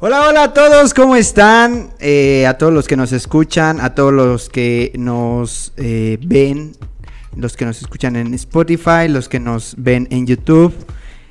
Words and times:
Hola, 0.00 0.28
hola 0.28 0.42
a 0.44 0.54
todos, 0.54 0.94
¿cómo 0.94 1.16
están? 1.16 1.90
Eh, 1.98 2.46
a 2.46 2.56
todos 2.56 2.72
los 2.72 2.86
que 2.86 2.96
nos 2.96 3.10
escuchan, 3.10 3.80
a 3.80 3.96
todos 3.96 4.12
los 4.12 4.48
que 4.48 4.92
nos 4.96 5.72
eh, 5.76 6.18
ven, 6.24 6.76
los 7.34 7.56
que 7.56 7.64
nos 7.64 7.82
escuchan 7.82 8.14
en 8.14 8.32
Spotify, 8.34 9.08
los 9.08 9.28
que 9.28 9.40
nos 9.40 9.74
ven 9.76 10.06
en 10.12 10.24
YouTube. 10.24 10.72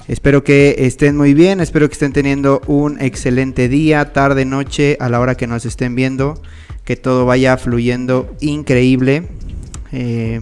Espero 0.09 0.43
que 0.43 0.75
estén 0.79 1.15
muy 1.15 1.33
bien, 1.33 1.61
espero 1.61 1.87
que 1.87 1.93
estén 1.93 2.11
teniendo 2.11 2.59
un 2.67 2.99
excelente 2.99 3.69
día, 3.69 4.11
tarde, 4.11 4.43
noche, 4.43 4.97
a 4.99 5.07
la 5.07 5.21
hora 5.21 5.35
que 5.35 5.47
nos 5.47 5.65
estén 5.65 5.95
viendo, 5.95 6.41
que 6.83 6.97
todo 6.97 7.25
vaya 7.25 7.55
fluyendo 7.55 8.35
increíble. 8.41 9.29
Eh, 9.93 10.41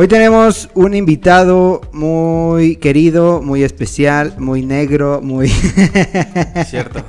Hoy 0.00 0.06
tenemos 0.06 0.68
un 0.74 0.94
invitado 0.94 1.80
muy 1.90 2.76
querido, 2.76 3.42
muy 3.42 3.64
especial, 3.64 4.34
muy 4.38 4.64
negro, 4.64 5.20
muy... 5.20 5.48
Cierto. 6.68 7.02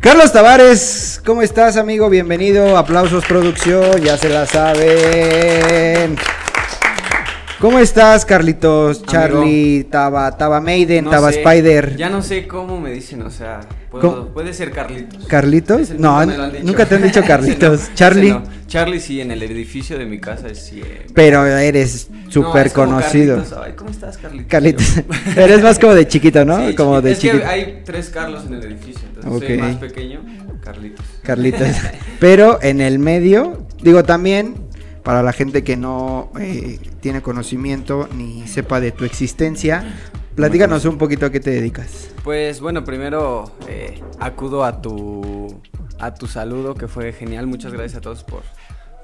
Carlos 0.00 0.32
Tavares, 0.32 1.20
¿cómo 1.22 1.42
estás 1.42 1.76
amigo? 1.76 2.08
Bienvenido, 2.08 2.78
aplausos 2.78 3.26
producción, 3.26 4.00
ya 4.00 4.16
se 4.16 4.30
la 4.30 4.46
saben. 4.46 6.16
¿Cómo 7.62 7.78
estás, 7.78 8.24
Carlitos? 8.26 9.04
Charlie, 9.04 9.84
Taba, 9.84 10.36
Taba 10.36 10.60
Maiden, 10.60 11.04
No 11.04 11.10
Taba 11.12 11.30
sé, 11.30 11.38
Spider. 11.42 11.96
Ya 11.96 12.10
no 12.10 12.20
sé 12.20 12.48
cómo 12.48 12.80
me 12.80 12.90
dicen, 12.90 13.22
o 13.22 13.30
sea, 13.30 13.60
puedo- 13.88 14.32
puede 14.34 14.52
ser 14.52 14.72
Carlitos. 14.72 15.26
¿Carlitos? 15.28 15.90
No, 15.96 16.26
nunca 16.26 16.86
te 16.86 16.96
han 16.96 17.02
dicho 17.02 17.22
Carlitos. 17.26 17.88
no, 17.90 17.94
Charlie. 17.94 18.30
no. 18.30 18.42
Charlie 18.66 18.98
sí, 18.98 19.20
en 19.20 19.30
el 19.30 19.44
edificio 19.44 19.96
de 19.96 20.06
mi 20.06 20.18
casa 20.18 20.48
es 20.48 20.58
siempre. 20.58 21.06
Pero 21.14 21.46
eres 21.46 22.08
súper 22.28 22.72
conocido. 22.72 23.36
Carlitos, 23.36 23.58
Ay, 23.64 23.72
¿cómo 23.76 23.90
estás, 23.90 24.18
Carlitos? 24.18 24.48
Carlitos. 24.50 24.86
Eres 25.36 25.62
más 25.62 25.78
como 25.78 25.94
de 25.94 26.08
chiquito, 26.08 26.44
¿no? 26.44 26.66
Sí, 26.66 26.74
como 26.74 26.94
chiquito. 26.96 27.02
de 27.02 27.12
es 27.12 27.18
chiquito. 27.20 27.38
que 27.42 27.46
hay 27.46 27.82
tres 27.84 28.08
Carlos 28.10 28.42
en 28.46 28.54
el 28.54 28.64
edificio, 28.64 29.02
entonces 29.06 29.32
Ok. 29.32 29.46
soy 29.46 29.58
más 29.58 29.76
pequeño, 29.76 30.20
Carlitos. 30.64 31.04
Carlitos. 31.22 31.68
Pero 32.18 32.58
en 32.60 32.80
el 32.80 32.98
medio, 32.98 33.66
digo 33.82 34.02
también, 34.02 34.54
para 35.02 35.22
la 35.22 35.32
gente 35.32 35.64
que 35.64 35.76
no 35.76 36.30
eh, 36.38 36.78
tiene 37.00 37.22
conocimiento 37.22 38.08
ni 38.14 38.46
sepa 38.46 38.80
de 38.80 38.92
tu 38.92 39.04
existencia, 39.04 39.84
platícanos 40.34 40.84
un 40.84 40.98
poquito 40.98 41.26
a 41.26 41.30
qué 41.30 41.40
te 41.40 41.50
dedicas. 41.50 42.10
Pues 42.22 42.60
bueno, 42.60 42.84
primero 42.84 43.52
eh, 43.68 44.00
acudo 44.20 44.64
a 44.64 44.80
tu 44.80 45.60
a 46.02 46.14
tu 46.14 46.26
saludo 46.26 46.74
que 46.74 46.88
fue 46.88 47.12
genial. 47.12 47.46
Muchas 47.46 47.72
gracias 47.72 47.98
a 47.98 48.00
todos 48.00 48.24
por, 48.24 48.42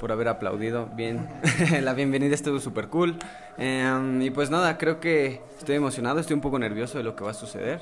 por 0.01 0.11
haber 0.11 0.29
aplaudido. 0.29 0.89
Bien, 0.97 1.29
la 1.83 1.95
bienvenida 1.95 2.35
estuvo 2.35 2.59
súper 2.59 2.89
cool. 2.89 3.17
Em, 3.57 4.21
y 4.21 4.31
pues 4.31 4.51
nada, 4.51 4.79
creo 4.79 4.99
que 4.99 5.41
estoy 5.59 5.77
emocionado, 5.77 6.19
estoy 6.19 6.35
un 6.35 6.41
poco 6.41 6.59
nervioso 6.59 6.99
de 6.99 7.05
lo 7.05 7.15
que 7.15 7.25
va 7.25 7.31
a 7.31 7.35
suceder. 7.35 7.81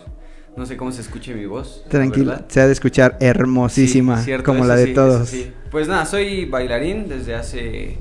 No 0.56 0.64
sé 0.64 0.76
cómo 0.76 0.90
se 0.90 1.02
escuche 1.02 1.34
mi 1.34 1.44
voz. 1.46 1.84
Tranquilo, 1.88 2.30
verdad. 2.30 2.46
se 2.48 2.60
ha 2.60 2.66
de 2.66 2.72
escuchar 2.72 3.16
hermosísima, 3.20 4.18
Sí, 4.20 4.24
cierto, 4.26 4.44
como 4.44 4.64
la 4.64 4.74
de 4.76 4.86
sí, 4.86 4.94
todos. 4.94 5.28
sí. 5.28 5.50
Pues 5.70 5.86
nada, 5.86 6.06
soy 6.06 6.46
bailarín 6.46 7.08
desde 7.08 7.34
hace 7.34 7.98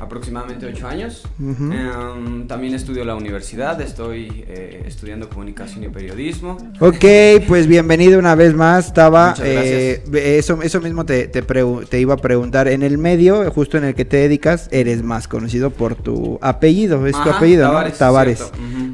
aproximadamente 0.00 0.64
ocho 0.64 0.86
años. 0.86 1.24
Em, 1.38 2.46
también 2.46 2.72
estudio 2.72 3.02
en 3.02 3.08
la 3.08 3.14
universidad, 3.16 3.78
estoy 3.82 4.42
eh, 4.48 4.84
estudiando 4.86 5.28
comunicación 5.28 5.84
y 5.84 5.88
periodismo. 5.88 6.56
Ok, 6.80 7.04
pues 7.46 7.66
bienvenido 7.66 8.18
una 8.18 8.34
vez 8.34 8.54
más, 8.54 8.94
Taba. 8.94 9.34
Eh, 9.42 10.02
eso, 10.38 10.62
eso 10.62 10.80
mismo 10.80 11.04
te, 11.04 11.26
te, 11.28 11.44
pregu- 11.46 11.86
te 11.86 12.00
iba 12.00 12.14
a 12.14 12.18
preguntar. 12.18 12.68
En 12.68 12.82
el 12.82 12.96
medio, 12.96 13.50
justo 13.50 13.76
en 13.76 13.84
el 13.84 13.94
que 13.94 14.06
te 14.06 14.16
dedicas, 14.16 14.68
eres 14.70 15.02
más 15.02 15.28
conocido 15.28 15.70
por 15.70 15.94
tu 15.94 16.38
apellido. 16.40 17.06
Es 17.06 17.20
tu 17.22 17.28
apellido, 17.28 17.64
Tavares, 17.68 17.92
¿no? 17.92 17.98
Tavares. 17.98 18.40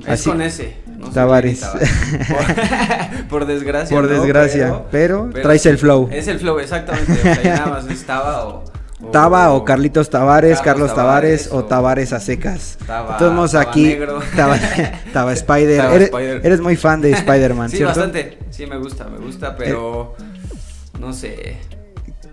Es 0.01 0.09
Así- 0.09 0.31
con 0.31 0.43
S. 0.43 0.75
no 1.05 1.11
Tavares. 1.11 1.61
Por, 1.65 3.29
por 3.29 3.47
desgracia. 3.47 3.97
Por 3.97 4.05
no, 4.09 4.11
desgracia, 4.21 4.83
pero 4.91 5.31
traes 5.43 5.67
el 5.67 5.79
flow. 5.79 6.09
Es 6.13 6.29
el 6.29 6.39
flow, 6.39 6.59
exactamente. 6.59 7.13
O 7.13 7.17
sea, 7.35 7.55
nada 7.57 7.67
más 7.67 7.87
es 7.87 8.05
Taba 8.05 8.45
o. 8.47 8.65
Taba 9.13 9.53
o 9.53 9.65
Carlitos 9.65 10.09
Tavares, 10.09 10.61
Carlos 10.61 10.91
Carlos 10.93 10.95
Tavares 10.95 11.49
o 11.53 11.57
o- 11.59 11.65
Tavares 11.65 12.13
a 12.15 12.21
secas. 12.21 12.79
Taba- 12.87 13.19
todos 13.19 13.55
aquí, 13.55 13.85
negro. 13.89 14.21
Taba, 14.37 14.59
Taba 15.13 15.33
Spider. 15.35 15.79
Taba 15.79 15.95
eres, 15.95 16.09
Spider. 16.09 16.41
eres 16.45 16.61
muy 16.61 16.77
fan 16.77 17.01
de 17.03 17.11
Spider-Man, 17.13 17.69
Sí, 17.71 17.77
¿cierto? 17.79 17.91
bastante. 17.95 18.39
Sí, 18.51 18.67
me 18.67 18.79
gusta, 18.79 19.05
me 19.07 19.19
gusta, 19.19 19.55
pero. 19.57 20.15
No 20.99 21.13
sé. 21.13 21.57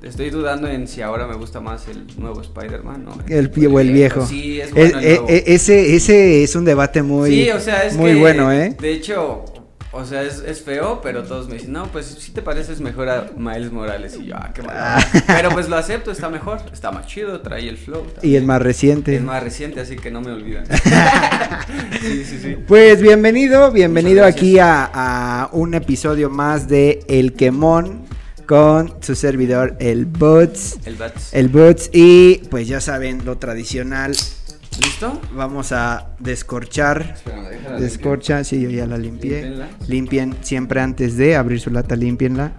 Estoy 0.01 0.31
dudando 0.31 0.67
en 0.67 0.87
si 0.87 1.03
ahora 1.03 1.27
me 1.27 1.35
gusta 1.35 1.59
más 1.59 1.87
el 1.87 2.07
nuevo 2.17 2.41
Spider-Man 2.41 3.07
o 3.07 3.19
El 3.27 3.51
o 3.71 3.79
el 3.79 3.91
viejo. 3.91 4.25
Sí, 4.25 4.59
es 4.59 4.71
bueno 4.71 4.97
el 4.97 5.05
eh, 5.05 5.15
nuevo. 5.17 5.29
eh, 5.29 5.43
ese, 5.45 5.95
ese 5.95 6.43
es 6.43 6.55
un 6.55 6.65
debate 6.65 7.03
muy, 7.03 7.29
sí, 7.29 7.51
o 7.51 7.59
sea, 7.59 7.83
es 7.83 7.95
muy 7.95 8.13
que, 8.13 8.19
bueno, 8.19 8.51
¿eh? 8.51 8.75
De 8.81 8.93
hecho, 8.93 9.45
o 9.91 10.03
sea, 10.03 10.23
es, 10.23 10.43
es 10.43 10.63
feo, 10.63 11.01
pero 11.03 11.21
todos 11.21 11.47
me 11.49 11.53
dicen, 11.53 11.73
no, 11.73 11.85
pues 11.91 12.07
si 12.07 12.31
te 12.31 12.41
pareces 12.41 12.81
mejor 12.81 13.09
a 13.09 13.29
Miles 13.37 13.71
Morales. 13.71 14.17
Y 14.19 14.25
yo, 14.25 14.35
ah, 14.37 14.51
qué 14.55 14.63
mal. 14.63 15.03
pero 15.27 15.51
pues 15.51 15.69
lo 15.69 15.75
acepto, 15.75 16.09
está 16.09 16.29
mejor, 16.29 16.61
está 16.73 16.91
más 16.91 17.05
chido, 17.05 17.39
trae 17.41 17.69
el 17.69 17.77
flow. 17.77 18.03
Y 18.23 18.35
es 18.37 18.43
más 18.43 18.59
reciente. 18.59 19.15
Es 19.15 19.21
más 19.21 19.43
reciente, 19.43 19.81
así 19.81 19.97
que 19.97 20.09
no 20.09 20.21
me 20.21 20.31
olvidan. 20.31 20.65
sí, 22.01 22.25
sí, 22.25 22.39
sí. 22.41 22.57
Pues 22.67 23.03
bienvenido, 23.03 23.71
bienvenido 23.71 24.25
aquí 24.25 24.57
a, 24.57 24.89
a 24.91 25.49
un 25.51 25.75
episodio 25.75 26.31
más 26.31 26.67
de 26.67 27.03
El 27.07 27.33
Quemón 27.33 28.09
con 28.51 28.95
su 28.99 29.15
servidor, 29.15 29.77
el 29.79 30.05
Boots. 30.05 30.79
El 30.83 30.97
Bats. 30.97 31.33
El 31.33 31.47
Boots 31.47 31.89
y 31.93 32.39
pues 32.49 32.67
ya 32.67 32.81
saben, 32.81 33.23
lo 33.23 33.37
tradicional, 33.37 34.11
¿Listo? 34.11 35.21
vamos 35.33 35.71
a 35.71 36.09
descorchar. 36.19 37.15
Déjala 37.23 37.79
Descorcha, 37.79 38.43
sí, 38.43 38.59
yo 38.59 38.69
ya 38.69 38.85
la 38.87 38.97
limpié. 38.97 39.43
Límpienla. 39.43 39.69
Limpien 39.87 40.35
siempre 40.41 40.81
antes 40.81 41.15
de 41.15 41.37
abrir 41.37 41.61
su 41.61 41.69
lata, 41.69 41.95
limpienla. 41.95 42.51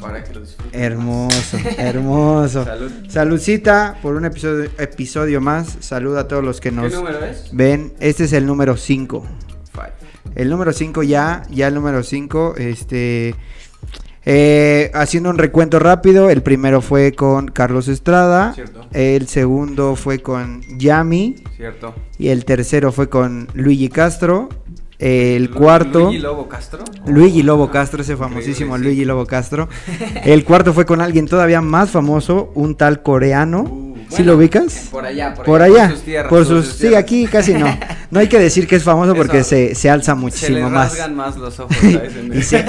Para 0.00 0.24
que 0.24 0.32
lo 0.32 0.40
disfruten. 0.40 0.80
Hermoso, 0.80 1.58
hermoso. 1.76 2.64
Salud. 2.64 2.92
Saludcita 3.08 3.98
por 4.00 4.14
un 4.14 4.24
episodio, 4.24 4.70
episodio 4.78 5.42
más. 5.42 5.76
Salud 5.80 6.16
a 6.16 6.26
todos 6.26 6.42
los 6.42 6.62
que 6.62 6.70
¿Qué 6.70 6.76
nos 6.76 6.94
número 6.94 7.22
es? 7.26 7.50
ven. 7.52 7.92
Este 8.00 8.24
es 8.24 8.32
el 8.32 8.46
número 8.46 8.78
5. 8.78 9.22
Five. 9.70 9.92
El 10.34 10.48
número 10.48 10.72
5 10.72 11.02
ya, 11.02 11.42
ya 11.50 11.68
el 11.68 11.74
número 11.74 12.02
5, 12.02 12.54
este... 12.56 13.34
eh, 14.24 14.90
haciendo 14.94 15.30
un 15.30 15.38
recuento 15.38 15.78
rápido, 15.78 16.30
el 16.30 16.42
primero 16.42 16.80
fue 16.80 17.12
con 17.12 17.48
Carlos 17.48 17.88
Estrada, 17.88 18.52
Cierto. 18.54 18.86
el 18.92 19.26
segundo 19.28 19.96
fue 19.96 20.20
con 20.20 20.62
Yami 20.78 21.36
Cierto. 21.56 21.94
y 22.18 22.28
el 22.28 22.44
tercero 22.44 22.92
fue 22.92 23.08
con 23.08 23.48
Luigi 23.54 23.88
Castro, 23.88 24.48
el 24.98 25.46
Lu- 25.46 25.54
cuarto... 25.54 25.98
Luigi 26.04 26.18
Lobo 26.20 26.48
Castro. 26.48 26.84
Luigi 27.06 27.42
Lobo 27.42 27.70
Castro, 27.72 28.02
ese 28.02 28.16
famosísimo. 28.16 28.78
Luigi 28.78 29.04
Lobo 29.04 29.26
Castro. 29.26 29.68
El 30.24 30.44
cuarto 30.44 30.72
fue 30.72 30.86
con 30.86 31.00
alguien 31.00 31.26
todavía 31.26 31.60
más 31.60 31.90
famoso, 31.90 32.52
un 32.54 32.76
tal 32.76 33.02
coreano. 33.02 33.62
Uh, 33.62 33.91
¿Sí 34.16 34.22
lo 34.24 34.36
ubicas? 34.36 34.88
Por 34.90 35.04
allá, 35.06 35.34
por, 35.34 35.44
Por 35.44 35.62
allá. 35.62 35.88
Por 35.88 35.96
sus 35.96 36.04
tierras. 36.04 36.28
por 36.30 36.46
sus, 36.46 36.66
sí, 36.66 36.78
tierras. 36.80 37.00
aquí 37.02 37.26
casi 37.26 37.54
no. 37.54 37.66
No 38.10 38.20
hay 38.20 38.28
que 38.28 38.38
decir 38.38 38.66
que 38.66 38.76
es 38.76 38.82
famoso 38.82 39.14
porque 39.14 39.38
Eso. 39.38 39.50
se, 39.50 39.74
se 39.74 39.88
alza 39.90 40.12
Se 40.14 40.20
muchísimo 40.20 40.58
le 40.58 40.64
más. 40.66 40.90
rasgan 40.90 41.14
más 41.16 41.36
los 41.36 41.58
ojos 41.60 41.76
a 41.82 42.34
y, 42.36 42.42
se- 42.42 42.64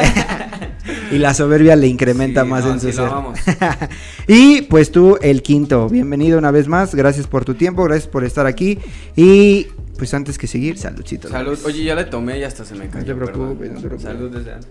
y 1.12 1.18
la 1.18 1.34
soberbia 1.34 1.76
le 1.76 1.88
incrementa 1.88 2.44
Sí, 2.44 2.48
más 2.50 2.66
no, 2.66 2.74
en 2.74 2.80
su 2.80 2.88
sí 2.88 2.94
ser. 2.94 3.10
y 4.28 4.62
pues 4.64 4.92
tú, 4.92 5.18
el 5.22 5.42
quinto. 5.42 5.90
Bienvenido 5.90 6.38
una 6.38 6.52
vez 6.52 6.68
más. 6.68 6.96
Gracias 6.96 7.28
por 7.28 7.44
tu 7.46 7.56
tiempo, 7.56 7.84
gracias 7.84 8.08
por 8.08 8.24
estar 8.24 8.46
aquí. 8.48 8.80
Y 9.16 9.68
pues 9.98 10.14
antes 10.14 10.38
que 10.38 10.48
seguir, 10.48 10.78
saludcito. 10.78 11.30
Salud. 11.30 11.60
Oye, 11.66 11.84
ya 11.84 11.96
le 11.96 12.06
tomé 12.06 12.40
y 12.40 12.44
hasta 12.44 12.64
se 12.66 12.76
me 12.76 12.88
cayó. 12.90 13.06
te 13.06 13.16
preocupes, 13.16 13.72
no 13.72 13.82
te 13.82 13.88
preocupes. 13.88 14.02
Salud 14.04 14.32
desde 14.36 14.54
antes. 14.54 14.70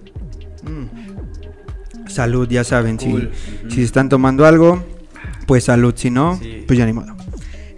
Mm. 0.65 2.09
Salud, 2.09 2.49
ya 2.49 2.65
saben, 2.65 2.99
si- 2.99 3.29
si, 3.69 3.83
están 3.83 4.09
tomando 4.09 4.45
algo, 4.45 4.85
pues 5.47 5.65
salud, 5.65 5.95
si 5.97 6.11
no, 6.11 6.39
Sí. 6.41 6.65
pues 6.67 6.79
ya 6.79 6.87
ni 6.87 6.93
modo. 6.93 7.15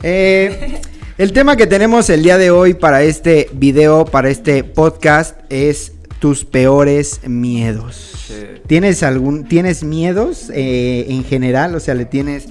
Eh, 0.02 0.80
el 1.18 1.32
tema 1.32 1.56
que 1.56 1.66
tenemos 1.66 2.10
el 2.10 2.22
día 2.22 2.38
de 2.38 2.50
hoy 2.50 2.74
para 2.74 3.02
este 3.02 3.48
video, 3.52 4.04
para 4.04 4.28
este 4.30 4.64
podcast, 4.64 5.36
es 5.50 5.92
tus 6.18 6.44
peores 6.44 7.20
miedos. 7.26 8.26
Sí. 8.28 8.34
¿Tienes 8.66 9.02
algún, 9.02 9.44
tienes 9.44 9.84
miedos 9.84 10.50
eh, 10.54 11.06
en 11.08 11.24
general? 11.24 11.74
O 11.74 11.80
sea, 11.80 11.94
le 11.94 12.04
tienes... 12.06 12.46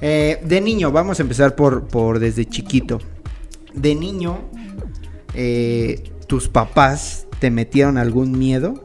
eh, 0.00 0.40
de 0.44 0.60
niño, 0.60 0.90
vamos 0.90 1.20
a 1.20 1.22
empezar 1.22 1.54
por, 1.54 1.86
por 1.86 2.18
desde 2.18 2.44
chiquito. 2.44 3.00
De 3.74 3.94
niño, 3.94 4.38
eh, 5.34 6.02
tus 6.26 6.48
papás 6.48 7.26
te 7.38 7.50
metieron 7.50 7.96
algún 7.98 8.38
miedo? 8.38 8.82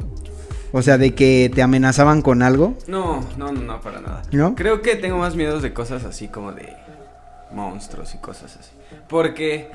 O 0.72 0.82
sea, 0.82 0.98
de 0.98 1.16
que 1.16 1.52
te 1.54 1.62
amenazaban 1.62 2.22
con 2.22 2.42
algo. 2.42 2.76
No, 2.88 3.26
no, 3.38 3.52
no, 3.52 3.62
no, 3.62 3.82
para 3.82 4.02
nada. 4.02 4.22
¿No? 4.32 4.56
Creo 4.56 4.82
que 4.82 4.96
tengo 4.96 5.18
más 5.18 5.36
miedos 5.36 5.62
de 5.62 5.74
cosas 5.74 6.04
así 6.04 6.28
como 6.28 6.52
de 6.52 6.74
monstruos 7.52 8.14
y 8.14 8.18
cosas 8.18 8.58
así. 8.60 8.72
Porque, 9.08 9.70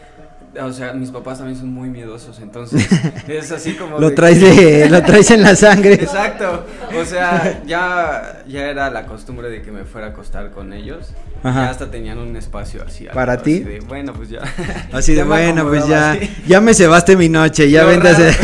o 0.60 0.72
sea, 0.72 0.92
mis 0.92 1.10
papás 1.10 1.38
también 1.38 1.58
son 1.58 1.72
muy 1.72 1.88
miedosos, 1.88 2.38
entonces 2.40 2.86
es 3.28 3.52
así 3.52 3.74
como... 3.74 3.98
Lo 3.98 4.10
de 4.10 4.16
traes, 4.16 4.40
de, 4.40 4.88
lo 4.90 5.02
traes 5.02 5.30
en 5.30 5.42
la 5.42 5.56
sangre. 5.56 5.94
Exacto, 5.94 6.66
o 6.98 7.04
sea, 7.04 7.62
ya, 7.64 8.42
ya 8.46 8.68
era 8.68 8.90
la 8.90 9.06
costumbre 9.06 9.48
de 9.48 9.62
que 9.62 9.70
me 9.70 9.84
fuera 9.84 10.08
a 10.08 10.10
acostar 10.10 10.50
con 10.50 10.72
ellos. 10.72 11.12
Ajá. 11.42 11.64
Ya 11.64 11.70
hasta 11.70 11.90
tenían 11.90 12.18
un 12.18 12.36
espacio 12.36 12.84
así. 12.86 13.06
¿Para 13.12 13.42
ti? 13.42 13.54
así 13.56 13.64
de, 13.64 13.80
bueno, 13.80 14.12
pues 14.12 14.28
ya. 14.28 14.40
Así 14.92 15.14
de 15.16 15.24
bueno, 15.24 15.66
pues 15.68 15.86
ya, 15.88 16.12
así. 16.12 16.30
ya 16.46 16.60
me 16.60 16.72
cebaste 16.74 17.16
mi 17.16 17.28
noche, 17.28 17.70
ya 17.70 17.84
vente 17.84 18.08
a 18.08 18.12
hacer. 18.12 18.34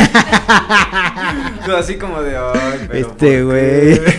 Así 1.78 1.96
como 1.96 2.22
de, 2.22 2.36
ay, 2.36 2.86
pero 2.88 3.08
Este 3.10 3.38
¿por 3.42 3.52
güey. 3.52 4.00
qué?". 4.04 4.14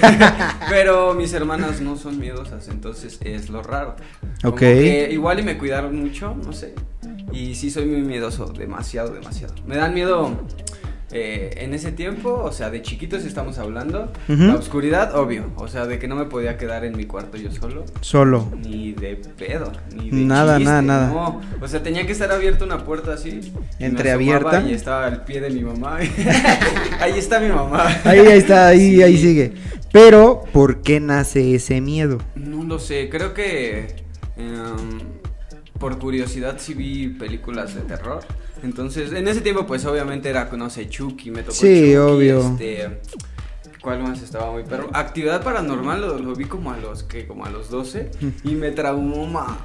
pero 0.69 1.13
mis 1.15 1.33
hermanas 1.33 1.81
no 1.81 1.97
son 1.97 2.19
miedosas, 2.19 2.67
entonces 2.67 3.17
es 3.21 3.49
lo 3.49 3.63
raro. 3.63 3.95
Como 4.41 4.53
Ok. 4.53 4.59
que 4.59 5.09
igual 5.11 5.39
y 5.39 5.43
me 5.43 5.57
cuidaron 5.57 5.95
mucho, 5.99 6.35
no 6.35 6.53
sé. 6.53 6.75
Y 7.31 7.55
sí 7.55 7.69
soy 7.71 7.85
muy 7.85 8.01
miedoso, 8.01 8.45
demasiado, 8.45 9.13
demasiado. 9.13 9.53
Me 9.65 9.75
dan 9.77 9.93
miedo 9.93 10.31
eh, 11.11 11.51
en 11.57 11.73
ese 11.73 11.91
tiempo, 11.91 12.33
o 12.43 12.51
sea, 12.51 12.69
de 12.69 12.81
chiquitos 12.81 13.25
estamos 13.25 13.57
hablando. 13.57 14.11
La 14.27 14.55
oscuridad, 14.55 15.15
obvio. 15.15 15.45
O 15.55 15.67
sea, 15.67 15.85
de 15.87 15.97
que 15.99 16.07
no 16.07 16.15
me 16.15 16.25
podía 16.25 16.57
quedar 16.57 16.85
en 16.85 16.95
mi 16.95 17.05
cuarto 17.05 17.37
yo 17.37 17.51
solo. 17.51 17.83
Solo. 18.01 18.47
Ni 18.63 18.93
de 18.93 19.15
pedo, 19.15 19.71
ni 19.95 20.09
de 20.11 20.17
Nada, 20.17 20.57
chiste, 20.57 20.69
nada, 20.69 20.81
nada. 20.81 21.07
No, 21.07 21.41
o 21.61 21.67
sea, 21.67 21.81
tenía 21.81 22.05
que 22.05 22.11
estar 22.11 22.31
abierta 22.31 22.63
una 22.65 22.85
puerta 22.85 23.13
así. 23.13 23.51
y 23.79 23.83
Entreabierta. 23.85 24.49
asomaba 24.49 24.69
Y 24.69 24.73
estaba 24.73 25.05
al 25.07 25.25
pie 25.25 25.41
de 25.41 25.49
mi 25.49 25.61
mamá. 25.61 25.97
Ahí 26.99 27.13
está 27.17 27.39
mi 27.39 27.49
mamá. 27.49 27.87
Ahí, 28.03 28.19
ahí 28.19 28.37
está, 28.37 28.67
ahí, 28.67 28.95
Sí. 28.95 29.01
ahí 29.03 29.17
sigue. 29.17 29.53
Pero, 29.91 30.43
¿por 30.53 30.81
qué 30.81 30.99
nace 30.99 31.55
ese 31.55 31.81
miedo? 31.81 32.19
No 32.35 32.63
lo 32.63 32.77
sé, 32.77 33.09
creo 33.09 33.33
que 33.33 33.95
em, 34.37 34.99
por 35.79 35.97
curiosidad 35.97 36.57
sí 36.59 36.73
vi 36.75 37.07
películas 37.07 37.73
de 37.73 37.81
terror. 37.81 38.19
Entonces, 38.63 39.11
en 39.13 39.27
ese 39.27 39.41
tiempo 39.41 39.65
pues 39.65 39.85
obviamente 39.85 40.29
era, 40.29 40.49
no 40.57 40.69
sé, 40.69 40.89
Chucky, 40.89 41.31
me 41.31 41.41
tocó 41.41 41.53
Sí, 41.53 41.81
Chucky, 41.93 41.95
obvio. 41.95 42.39
Este, 42.41 42.99
¿Cuál 43.81 44.03
más 44.03 44.21
estaba 44.21 44.51
muy 44.51 44.63
perro? 44.63 44.89
Actividad 44.93 45.41
paranormal 45.43 46.01
lo, 46.01 46.19
lo 46.19 46.35
vi 46.35 46.45
como 46.45 46.71
a 46.71 46.77
los 46.77 47.03
que 47.03 47.25
como 47.25 47.45
a 47.45 47.49
los 47.49 47.69
12 47.69 48.11
y 48.43 48.49
me 48.55 48.71
traumó 48.71 49.25
ma- 49.25 49.57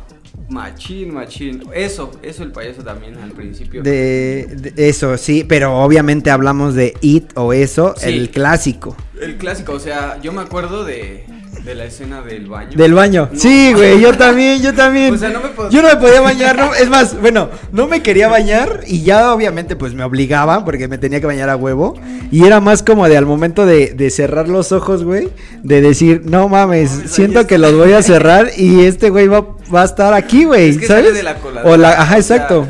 machín, 0.49 1.13
machín. 1.15 1.63
Eso, 1.75 2.13
eso 2.23 2.43
el 2.45 2.53
payaso 2.53 2.83
también 2.85 3.17
al 3.19 3.33
principio. 3.33 3.83
De, 3.83 4.47
de 4.57 4.89
eso, 4.89 5.17
sí, 5.17 5.45
pero 5.49 5.77
obviamente 5.79 6.31
hablamos 6.31 6.75
de 6.75 6.95
It 7.01 7.33
o 7.37 7.53
eso, 7.53 7.95
Sí. 7.97 8.09
el 8.11 8.31
clásico. 8.31 8.97
El 9.21 9.37
clásico, 9.37 9.73
o 9.73 9.81
sea, 9.81 10.21
yo 10.23 10.33
me 10.33 10.43
acuerdo 10.43 10.85
de, 10.85 11.25
de 11.65 11.75
la 11.75 11.85
escena 11.87 12.21
del 12.21 12.47
baño. 12.47 12.77
Del 12.77 12.93
baño. 12.93 13.31
No. 13.33 13.39
Sí, 13.41 13.73
güey, 13.75 13.99
yo 13.99 14.13
también, 14.13 14.61
yo 14.61 14.75
también. 14.75 15.15
O 15.15 15.17
sea, 15.17 15.31
no 15.31 15.41
me 15.41 15.49
pod- 15.49 15.71
Yo 15.71 15.81
no 15.81 15.89
me 15.89 15.97
podía 15.97 16.21
bañar, 16.21 16.59
no, 16.59 16.75
es 16.75 16.91
más, 16.91 17.19
bueno, 17.19 17.49
no 17.73 17.87
me 17.87 18.03
quería 18.03 18.29
bañar 18.29 18.81
y 18.87 19.03
ya 19.03 19.33
obviamente 19.33 19.75
pues 19.75 19.95
me 19.95 20.05
obligaban 20.05 20.65
porque 20.67 20.89
me 20.89 20.99
tenía 20.99 21.21
que 21.21 21.27
bañar 21.27 21.49
a 21.49 21.57
huevo 21.57 21.99
y 22.31 22.45
era 22.45 22.61
más 22.61 22.83
como 22.83 23.09
de 23.09 23.17
al 23.17 23.25
momento 23.25 23.65
de, 23.65 23.95
de 23.95 24.11
cerrar 24.11 24.47
los 24.49 24.73
ojos, 24.73 25.05
güey, 25.05 25.31
de 25.63 25.81
decir, 25.81 26.21
no 26.27 26.49
mames, 26.51 26.91
siento 27.07 27.47
que 27.47 27.55
está". 27.55 27.69
los 27.71 27.79
voy 27.79 27.95
a 27.95 28.03
cerrar 28.03 28.49
y 28.59 28.85
este 28.85 29.09
güey 29.09 29.27
va, 29.29 29.47
va 29.75 29.83
a 29.83 29.87
estar 29.87 30.13
aquí, 30.13 30.45
güey, 30.45 30.69
Es 30.69 30.79
que 30.79 30.87
¿sabes? 30.87 31.05
sale 31.07 31.17
de 31.17 31.23
la 31.23 31.37
coladera. 31.37 31.73
o 31.75 31.77
la, 31.79 31.91
ajá, 31.93 32.03
o 32.19 32.23
sea, 32.23 32.37
exacto. 32.37 32.69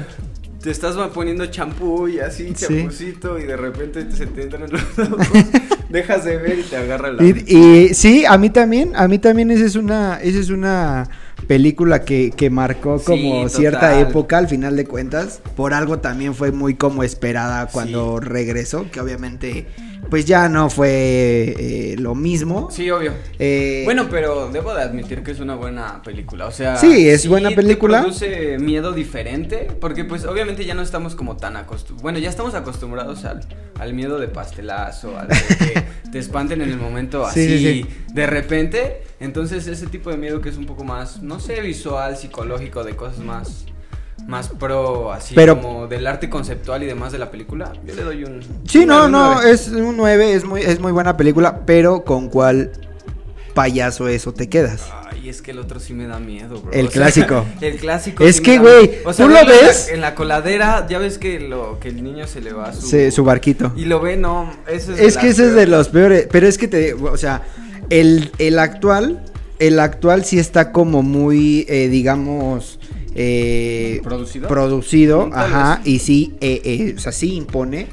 Te 0.64 0.70
estás 0.70 0.96
poniendo 1.12 1.44
champú 1.44 2.08
y 2.08 2.20
así, 2.20 2.55
Sí. 2.56 2.66
champucito, 2.66 3.38
y 3.38 3.43
de 3.43 3.55
repente 3.55 4.02
te- 4.05 4.16
se 4.16 4.26
te 4.26 4.44
entran 4.44 4.62
los 4.70 4.81
ojos, 4.99 5.19
dejas 5.90 6.25
de 6.25 6.38
ver 6.38 6.58
y 6.58 6.62
te 6.62 6.76
agarra 6.78 7.12
la... 7.12 7.22
Y, 7.22 7.44
y 7.46 7.93
sí, 7.94 8.25
a 8.26 8.38
mí 8.38 8.49
también, 8.49 8.93
a 8.96 9.06
mí 9.06 9.19
también 9.19 9.50
esa 9.50 9.66
es 9.66 9.76
una, 9.76 10.19
esa 10.22 10.38
es 10.38 10.49
una 10.49 11.06
película 11.46 12.02
que, 12.05 12.31
que 12.37 12.50
marcó 12.50 12.99
Sí, 12.99 13.05
como 13.06 13.49
cierta 13.49 13.99
época 14.00 14.38
al 14.38 14.49
final 14.49 14.76
de 14.76 14.87
cuentas. 14.87 15.41
Por 15.56 15.75
algo 15.75 15.99
también 15.99 16.35
fue 16.35 16.52
muy 16.52 16.75
como 16.75 17.02
esperada 17.02 17.67
cuando 17.67 18.19
Sí. 18.20 18.29
regresó, 18.29 18.91
que 18.91 19.00
obviamente 19.00 19.67
pues 20.11 20.26
ya 20.26 20.50
no 20.50 20.69
fue 20.69 21.55
eh, 21.58 21.96
lo 21.99 22.14
mismo. 22.14 22.70
Sí, 22.70 22.91
obvio. 22.91 23.12
Eh, 23.38 23.82
Bueno, 23.87 24.06
pero 24.11 24.50
debo 24.50 24.75
de 24.75 24.82
admitir 24.82 25.23
que 25.23 25.31
es 25.31 25.41
una 25.41 25.55
buena 25.55 26.02
película, 26.02 26.46
o 26.46 26.50
sea... 26.52 26.76
Sí, 26.76 27.08
es 27.08 27.26
buena 27.26 27.50
película. 27.52 27.99
Te 27.99 28.02
produce 28.02 28.58
miedo 28.58 28.93
diferente, 28.93 29.67
porque 29.81 30.05
pues 30.05 30.26
obviamente 30.26 30.67
ya 30.67 30.75
no 30.75 30.82
estamos 30.82 31.14
como 31.14 31.38
tan 31.38 31.56
acostumbrados, 31.56 32.02
bueno, 32.02 32.19
ya 32.19 32.29
estamos 32.29 32.55
acostumbrados 32.55 33.25
al, 33.25 33.40
al 33.81 33.94
miedo 33.94 34.19
de 34.20 34.29
pastelazo, 34.29 35.19
al 35.19 35.29
de 35.29 35.35
que 35.35 35.85
te 36.14 36.20
espanten 36.20 36.62
en 36.62 36.70
el 36.70 36.76
momento 36.78 37.25
Sí, 37.28 37.40
así, 37.40 37.58
sí, 37.58 37.82
sí. 37.82 37.87
de 38.14 38.26
repente, 38.28 39.02
entonces 39.19 39.66
ese 39.66 39.88
tipo 39.88 40.11
de 40.11 40.16
miedo 40.16 40.40
que 40.40 40.49
es 40.49 40.56
un 40.56 40.64
poco 40.64 40.84
más, 40.84 41.20
no 41.25 41.40
sé, 41.40 41.61
visual, 41.61 42.16
psicológico, 42.16 42.84
de 42.84 42.94
cosas 42.94 43.19
más... 43.19 43.64
Más 44.28 44.49
pro, 44.49 45.12
así 45.12 45.34
Pero- 45.34 45.61
como 45.61 45.88
del 45.88 46.06
arte 46.06 46.31
conceptual 46.31 46.84
y 46.84 46.87
demás 46.87 47.11
de 47.11 47.19
la 47.19 47.32
película. 47.32 47.72
Yo 47.84 47.94
le 47.96 48.02
doy 48.02 48.22
un. 48.25 48.40
sí, 48.66 48.78
un 48.78 48.87
no, 48.87 49.08
no, 49.08 49.43
es 49.43 49.69
un 49.69 49.96
9, 49.96 50.34
es 50.34 50.44
muy, 50.44 50.62
es 50.62 50.78
muy 50.78 50.93
buena 50.93 51.16
película, 51.16 51.62
pero 51.66 52.05
¿con 52.05 52.28
cuál 52.31 52.70
payaso 53.55 54.06
eso 54.08 54.32
te 54.32 54.49
quedas? 54.49 54.88
Ay, 55.25 55.31
es 55.31 55.41
que 55.41 55.53
el 55.53 55.59
otro 55.59 55.81
sí 55.81 55.94
me 55.94 56.06
da 56.06 56.19
miedo, 56.21 56.61
bro. 56.61 56.71
El 56.73 56.87
O 56.88 56.91
sea, 56.91 57.00
clásico. 57.03 57.47
el 57.62 57.76
clásico. 57.79 58.25
Es 58.25 58.37
sí 58.37 58.43
que, 58.43 58.59
güey, 58.59 58.88
miedo. 58.88 59.00
O 59.06 59.12
sea, 59.15 59.25
¿tú 59.25 59.31
lo 59.32 59.38
verlo 59.38 59.53
en 59.53 59.59
la- 59.61 59.67
ves? 59.67 59.88
En 59.91 60.00
la, 60.03 60.15
coladera, 60.15 60.87
ya 60.88 60.99
ves 60.99 61.17
que 61.19 61.41
lo 61.41 61.79
que 61.81 61.88
el 61.88 62.05
niño 62.05 62.26
se 62.26 62.43
le 62.43 62.53
va 62.53 62.69
a 62.69 62.73
su. 62.75 63.25
Barquito. 63.25 63.73
Y 63.75 63.87
lo 63.87 64.00
ve, 64.00 64.17
no. 64.19 64.53
Eso 64.69 64.93
es, 64.93 65.00
Es 65.00 65.17
que 65.17 65.29
ese 65.29 65.47
es 65.47 65.55
de 65.55 65.67
los 65.67 65.88
peores, 65.88 66.29
pero 66.31 66.47
es 66.47 66.59
que 66.59 66.69
te, 66.69 66.93
o 66.93 67.17
sea, 67.17 67.43
el, 67.88 68.31
el 68.38 68.59
actual, 68.59 69.25
el 69.59 69.79
actual 69.81 70.25
sí 70.26 70.38
está 70.38 70.73
como 70.73 71.03
muy, 71.03 71.65
eh, 71.71 71.88
digamos, 71.88 72.79
eh, 73.15 74.00
¿Producido? 74.03 74.49
producido, 74.49 75.26
Mm, 75.29 75.32
ajá, 75.35 75.81
y 75.85 76.00
sí, 76.00 76.35
eh, 76.43 76.93
o 76.97 77.00
sea, 77.00 77.12
sí 77.12 77.35
impone, 77.35 77.87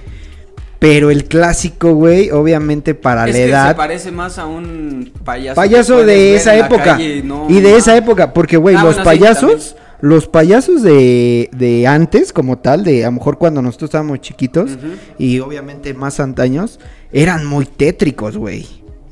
pero 0.82 1.12
el 1.12 1.26
clásico, 1.26 1.94
güey, 1.94 2.32
obviamente 2.32 2.96
para 2.96 3.28
Es 3.28 3.34
la 3.34 3.38
que 3.38 3.50
edad, 3.50 3.68
se 3.70 3.76
parece 3.76 4.12
más 4.12 4.40
a 4.40 4.48
un 4.48 5.12
payaso. 5.24 5.56
payaso 5.56 6.04
de 6.04 6.34
esa 6.36 6.56
época, 6.58 6.84
calle 6.84 7.18
y 7.18 7.22
no- 7.22 7.46
y 7.48 7.62
de 7.62 7.78
esa 7.78 7.96
época, 7.96 8.34
porque, 8.34 8.58
güey, 8.58 8.76
Ah, 8.76 8.84
los 8.84 8.96
bueno, 8.96 9.12
sí, 9.12 9.20
payasos... 9.20 9.76
Los 10.04 10.26
payasos 10.28 10.82
de, 10.82 11.48
de 11.56 11.86
antes, 11.86 12.34
como 12.34 12.58
tal, 12.58 12.84
de 12.84 13.04
a 13.04 13.10
lo 13.10 13.12
mejor 13.12 13.38
cuando 13.38 13.62
nosotros 13.62 13.90
estábamos 13.90 14.20
chiquitos, 14.22 14.72
y 15.20 15.38
obviamente 15.42 15.94
más 15.94 16.20
antaños, 16.20 16.80
eran 17.14 17.46
muy 17.46 17.68
tétricos, 17.68 18.36
güey. 18.36 18.66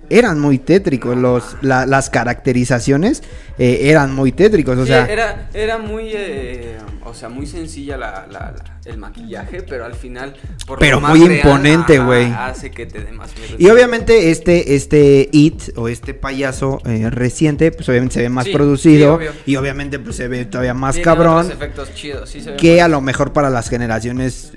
Eran 0.10 0.40
muy 0.40 0.58
tétricos, 0.58 1.16
los, 1.16 1.56
la- 1.62 1.86
las 1.86 2.10
caracterizaciones 2.10 3.22
eh, 3.60 3.90
eran 3.90 4.16
muy 4.16 4.32
tétricos, 4.32 4.78
o 4.78 4.82
Sí, 4.84 4.88
sea, 4.88 5.06
era, 5.06 5.50
era 5.54 5.78
muy, 5.78 6.06
eh, 6.14 6.78
o 7.06 7.14
sea, 7.14 7.30
muy 7.30 7.46
sencilla 7.46 7.98
la, 7.98 8.26
la- 8.32 8.54
la- 8.54 8.80
el 8.86 8.98
maquillaje, 8.98 9.62
pero 9.62 9.86
al 9.86 9.94
final, 9.94 10.34
por 10.66 10.80
Pero 10.80 10.96
lo 10.96 11.02
más 11.02 11.12
muy 11.16 11.28
real, 11.28 11.38
imponente, 11.46 12.00
güey. 12.00 12.32
Hace 12.32 12.72
que 12.72 12.88
te 12.88 13.04
dé 13.04 13.12
más 13.12 13.30
miedo. 13.38 13.56
y 13.60 13.70
obviamente 13.70 14.32
este, 14.32 14.74
este 14.74 15.30
It 15.32 15.62
o 15.76 15.90
este 15.90 16.14
payaso 16.16 16.82
eh, 16.86 17.08
reciente, 17.12 17.72
pues 17.72 17.88
obviamente 17.90 18.16
se 18.16 18.22
ve 18.22 18.30
más 18.30 18.46
Sí, 18.46 18.52
producido 18.54 19.20
sí, 19.20 19.26
y 19.52 19.56
obviamente 19.58 20.00
pues 20.00 20.16
se 20.16 20.28
ve 20.28 20.46
todavía 20.46 20.74
más 20.74 20.96
Tiene 20.96 21.04
cabrón. 21.06 21.38
otros 21.46 21.52
efectos 21.52 21.94
chidos, 21.94 22.30
sí 22.30 22.42
se 22.42 22.52
ve 22.52 22.58
que 22.58 22.78
más- 22.78 22.86
a 22.86 22.88
lo 22.88 23.02
mejor 23.02 23.32
para 23.34 23.50
las 23.52 23.70
generaciones 23.70 24.52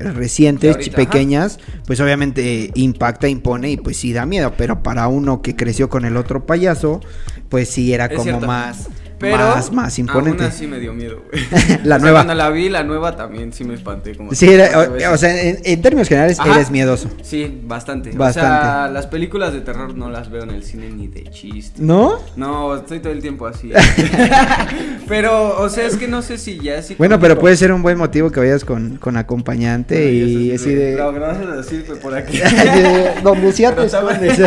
recientes, 0.00 0.74
ahorita, 0.76 0.96
pequeñas, 0.96 1.58
pues 1.86 2.00
obviamente 2.00 2.70
impacta, 2.74 3.28
impone 3.28 3.70
y 3.72 3.76
pues 3.76 3.96
sí 3.98 4.12
da 4.12 4.26
miedo, 4.26 4.54
pero 4.56 4.82
para 4.82 5.06
uno 5.08 5.42
que 5.42 5.54
creció 5.54 5.88
con 5.88 6.04
el 6.04 6.16
otro 6.16 6.46
payaso, 6.46 7.00
pues 7.48 7.68
sí 7.68 7.92
era 7.94 8.06
Es 8.06 8.12
como 8.12 8.22
cierto. 8.24 8.46
más, 8.46 8.88
Pero 9.18 9.38
más, 9.38 9.72
más 9.72 9.98
imponente. 9.98 10.42
Aún 10.44 10.52
así 10.52 10.66
me 10.66 10.78
dio 10.78 10.92
miedo, 10.92 11.22
güey. 11.30 11.42
La 11.84 11.96
O 11.96 11.98
sea, 11.98 11.98
nueva. 11.98 12.18
Cuando 12.20 12.34
la 12.34 12.50
vi, 12.50 12.68
la 12.68 12.82
nueva 12.84 13.16
también 13.16 13.52
sí 13.52 13.64
me 13.64 13.74
espanté. 13.74 14.14
Como 14.14 14.32
Sí, 14.34 14.48
era- 14.48 15.10
o, 15.12 15.16
sea, 15.16 15.40
en, 15.42 15.58
en 15.64 15.80
términos 15.82 16.08
generales 16.08 16.38
Ajá. 16.38 16.54
eres 16.56 16.70
miedoso. 16.70 17.08
Sí, 17.22 17.60
bastante. 17.64 18.10
O 18.10 18.12
sea, 18.12 18.18
Bastante. 18.20 18.92
las 18.94 19.06
películas 19.06 19.52
de 19.54 19.60
terror 19.62 19.94
no 19.96 20.10
las 20.10 20.30
veo 20.30 20.42
en 20.42 20.50
el 20.50 20.62
cine 20.64 20.90
ni 20.90 21.06
de 21.08 21.24
chiste. 21.30 21.80
¿No? 21.82 22.18
No, 22.36 22.76
estoy 22.76 22.98
todo 23.00 23.12
el 23.12 23.22
tiempo 23.22 23.46
así. 23.46 23.72
pero, 25.08 25.60
o 25.60 25.68
sea, 25.68 25.86
es 25.86 25.96
que 25.96 26.08
no 26.08 26.20
sé 26.22 26.36
si 26.38 26.58
ya 26.58 26.76
es 26.76 26.96
Bueno, 26.98 27.18
pero 27.20 27.38
puede 27.38 27.56
ser 27.56 27.72
un 27.72 27.82
buen 27.82 27.96
motivo 27.98 28.30
que 28.30 28.40
vayas 28.40 28.64
con, 28.64 28.96
con 28.98 29.16
acompañante 29.16 30.12
y 30.12 30.52
así 30.52 30.64
sí, 30.64 30.74
de... 30.74 30.96
No, 30.96 31.12
gracias 31.12 31.46
a 31.46 31.56
decir 31.56 31.84
que 31.84 31.94
por 31.94 32.14
aquí. 32.14 32.38
de, 32.38 33.52
sea 33.52 33.74
te 33.74 33.86
escondes. 33.86 34.38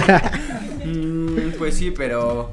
Mm, 0.85 1.51
pues 1.57 1.75
sí, 1.75 1.91
pero. 1.95 2.51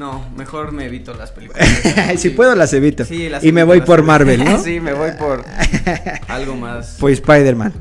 No, 0.00 0.24
mejor 0.34 0.72
me 0.72 0.86
evito 0.86 1.12
las 1.12 1.30
películas. 1.30 1.68
si 2.16 2.30
puedo 2.30 2.54
las 2.54 2.72
evito. 2.72 3.04
Sí, 3.04 3.28
las 3.28 3.44
y 3.44 3.52
me 3.52 3.64
voy 3.64 3.82
por. 3.82 4.02
Marvel, 4.02 4.42
¿no? 4.42 4.58
sí, 4.64 4.80
me 4.80 4.94
voy 4.94 5.10
por 5.18 5.44
algo 6.28 6.56
más. 6.56 6.96
Pues 6.98 7.18
Spider-Man. 7.18 7.74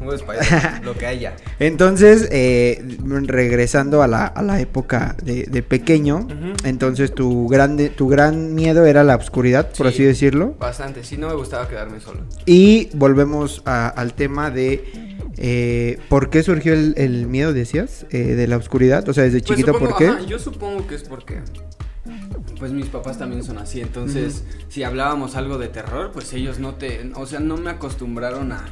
Lo 0.83 0.95
que 0.97 1.05
haya. 1.05 1.37
Entonces, 1.59 2.27
eh, 2.29 2.83
regresando 3.25 4.03
a 4.03 4.07
la, 4.07 4.25
a 4.25 4.41
la 4.41 4.59
época 4.59 5.15
de, 5.23 5.43
de 5.45 5.63
pequeño, 5.63 6.27
entonces 6.65 7.15
tu, 7.15 7.47
grande, 7.47 7.87
tu 7.87 8.09
gran 8.09 8.53
miedo 8.53 8.85
era 8.85 9.05
la 9.05 9.15
oscuridad, 9.15 9.69
por 9.77 9.87
Sí. 9.87 9.93
así 9.93 10.03
decirlo. 10.03 10.55
Bastante, 10.59 11.05
sí, 11.05 11.15
no 11.15 11.29
me 11.29 11.35
gustaba 11.35 11.69
quedarme 11.69 12.01
solo. 12.01 12.19
Y 12.45 12.89
volvemos 12.95 13.61
a- 13.65 13.87
al 13.87 14.13
tema 14.13 14.51
de 14.51 14.83
eh, 15.37 15.99
por 16.09 16.29
qué 16.29 16.43
surgió 16.43 16.73
el, 16.73 16.95
el 16.97 17.27
miedo, 17.27 17.53
decías, 17.53 18.05
eh, 18.09 18.17
de 18.35 18.45
la 18.47 18.57
oscuridad. 18.57 19.07
O 19.07 19.13
sea, 19.13 19.23
desde 19.23 19.39
Pues 19.39 19.51
chiquito, 19.51 19.71
supongo- 19.71 19.89
¿por 19.91 19.97
qué? 19.97 20.07
ajá, 20.07 20.19
yo 20.25 20.37
supongo 20.37 20.85
que 20.85 20.95
es 20.95 21.03
porque. 21.03 21.37
Pues 22.59 22.71
mis 22.73 22.87
papás 22.87 23.17
también 23.17 23.41
son 23.43 23.57
así, 23.57 23.79
entonces 23.79 24.43
si 24.67 24.83
hablábamos 24.83 25.35
algo 25.35 25.57
de 25.57 25.69
terror, 25.69 26.11
pues 26.11 26.33
ellos 26.33 26.59
no 26.59 26.75
te, 26.75 27.09
o 27.15 27.25
sea, 27.25 27.39
no 27.39 27.55
me 27.55 27.69
acostumbraron 27.69 28.51
a, 28.51 28.65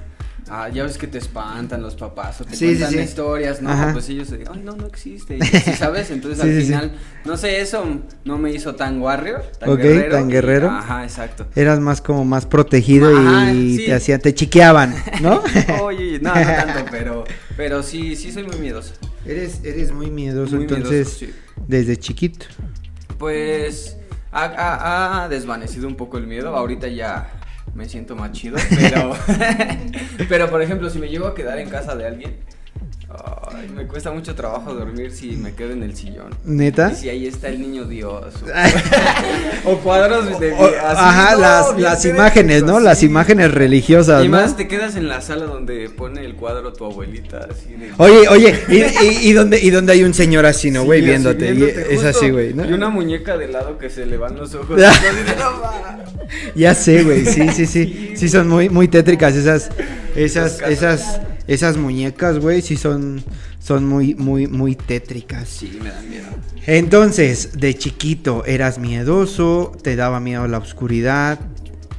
ya 0.74 0.84
ves 0.84 0.98
que 0.98 1.08
te 1.08 1.17
espantan 1.17 1.82
los 1.82 1.96
papás 1.96 2.39
o 2.41 2.46
te 2.46 2.56
Sí, 2.56 2.65
cuentan 2.67 2.91
sí. 2.91 3.00
historias, 3.00 3.62
no, 3.62 3.70
Ajá. 3.70 3.94
pues 3.94 4.10
ellos, 4.10 4.29
ay 4.32 4.62
no, 4.63 4.75
no 4.75 4.88
existe, 4.88 5.38
y 5.41 5.41
¿sabes? 5.74 6.12
Entonces 6.12 6.44
al 6.44 6.51
final, 6.62 6.91
no 7.24 7.38
sé, 7.38 7.62
eso 7.62 7.86
no 8.25 8.38
me 8.38 8.51
hizo 8.51 8.75
tan 8.75 9.01
warrior, 9.01 9.41
tan 9.58 9.75
guerrero. 9.77 10.12
tan 10.15 10.29
guerrero. 10.29 10.70
ajá, 10.70 11.03
exacto. 11.03 11.48
Eras 11.56 11.79
más 11.79 12.01
como 12.01 12.25
más 12.25 12.46
protegido 12.46 13.10
Ajá, 13.17 13.53
y 13.53 13.86
te 13.86 13.94
hacían, 13.94 14.20
te 14.20 14.34
chiqueaban, 14.34 14.94
¿no? 15.22 15.41
Oye, 15.82 16.20
no, 16.20 16.34
no 16.36 16.41
tanto, 16.41 16.86
pero 16.91 17.24
Pero 17.56 17.84
sí, 17.84 18.17
sí 18.17 18.34
soy 18.34 18.44
muy 18.44 18.58
miedoso. 18.58 18.94
Eres, 19.25 19.62
eres 19.63 19.91
muy 19.94 20.12
miedoso, 20.12 20.56
Muy 20.58 20.63
entonces, 20.63 21.22
miedoso, 21.22 21.39
desde 21.67 21.98
chiquito. 21.98 22.46
Pues 23.18 23.98
ha, 24.32 25.28
desvanecido 25.30 25.88
un 25.88 25.96
poco 25.96 26.18
el 26.18 26.28
miedo. 26.28 26.56
Ahorita 26.56 26.88
ya 26.88 27.30
me 27.74 27.88
siento 27.88 28.16
más 28.16 28.32
chido. 28.32 28.58
Pero, 28.76 29.14
pero 30.30 30.50
por 30.50 30.62
ejemplo, 30.62 30.90
si 30.90 31.00
me 31.00 31.10
llego 31.10 31.28
a 31.28 31.36
quedar 31.36 31.60
en 31.60 31.70
casa 31.70 31.96
de 31.96 32.08
alguien, 32.08 32.38
ay, 33.10 33.70
me 33.76 33.88
cuesta 33.88 34.12
mucho 34.12 34.36
trabajo 34.36 34.74
dormir 34.74 35.12
si 35.12 35.32
me 35.38 35.54
quedo 35.54 35.72
en 35.72 35.84
el 35.84 35.96
sillón. 35.96 36.30
¿Neta? 36.44 36.92
Y 36.92 36.96
si 36.96 37.10
ahí 37.10 37.28
está 37.28 37.48
el 37.48 37.62
niño 37.62 37.86
Dios. 37.86 38.34
O, 39.66 39.72
o 39.72 39.78
cuadros 39.80 40.40
de. 40.40 40.52
O- 40.54 40.72
ajá, 40.86 41.34
no, 41.36 41.40
las, 41.42 41.80
las 41.80 42.06
imágenes, 42.06 42.64
¿no? 42.64 42.80
Las 42.80 43.04
imágenes 43.04 43.52
religiosas, 43.54 44.24
Y 44.26 44.28
¿no? 44.28 44.38
más 44.38 44.58
te 44.58 44.68
quedas 44.68 44.96
en 44.96 45.08
la 45.08 45.22
sala 45.22 45.46
donde 45.46 45.90
pone 45.90 46.26
el 46.26 46.36
cuadro 46.36 46.74
tu 46.74 46.86
abuelita, 46.86 47.48
así 47.50 47.74
de. 47.74 47.92
Oye, 47.98 48.28
oye, 48.30 48.60
y, 48.68 48.76
y, 48.76 49.30
y 49.30 49.34
donde, 49.34 49.60
y 49.62 49.70
donde 49.70 49.94
hay 49.94 50.04
un 50.04 50.14
señor 50.14 50.46
así, 50.46 50.72
¿no, 50.72 50.84
güey? 50.84 51.02
viéndote. 51.02 51.54
y 51.54 51.64
es 51.94 52.04
así, 52.04 52.30
güey, 52.30 52.54
¿no? 52.54 52.66
Y 52.66 52.74
una 52.74 52.90
muñeca 52.90 53.38
de 53.38 53.48
lado 53.48 53.78
que 53.78 53.90
se 53.90 54.06
le 54.06 54.18
van 54.18 54.36
los 54.38 54.54
ojos. 54.56 54.80
Ya 56.56 56.74
sé, 56.76 57.04
güey, 57.04 57.26
sí, 57.26 57.48
sí, 57.54 57.66
sí. 57.66 58.14
Sí 58.16 58.30
son 58.30 58.48
muy, 58.50 58.70
muy 58.70 58.88
tétricas 58.88 59.36
esas, 59.36 59.70
esas, 60.16 60.62
Esas 60.62 61.22
esas, 61.48 61.77
muñecas, 61.77 62.39
güey, 62.39 62.62
sí 62.62 62.75
son, 62.77 63.24
son 63.60 63.86
muy, 63.86 64.16
muy, 64.16 64.48
muy 64.48 64.75
tétricas. 64.75 65.48
Sí, 65.48 65.80
me 65.82 65.89
dan 65.89 66.10
miedo. 66.10 66.25
Entonces, 66.66 67.58
de 67.58 67.74
chiquito 67.74 68.46
eras 68.46 68.77
miedoso, 68.80 69.72
te 69.82 69.96
daba 69.96 70.20
miedo 70.20 70.48
la 70.48 70.58
oscuridad 70.58 71.39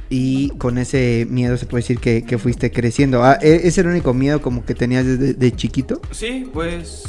y 0.09 0.49
con 0.57 0.77
ese 0.77 1.27
miedo 1.29 1.57
se 1.57 1.65
puede 1.65 1.83
decir 1.83 1.99
que, 1.99 2.23
que 2.23 2.37
fuiste 2.37 2.71
creciendo. 2.71 3.23
Ah, 3.23 3.37
¿e- 3.41 3.61
¿Es 3.67 3.77
el 3.77 3.87
único 3.87 4.13
miedo 4.13 4.41
como 4.41 4.65
que 4.65 4.75
tenías 4.75 5.05
desde 5.05 5.33
de 5.33 5.55
chiquito? 5.55 6.01
Sí, 6.11 6.49
pues 6.53 7.03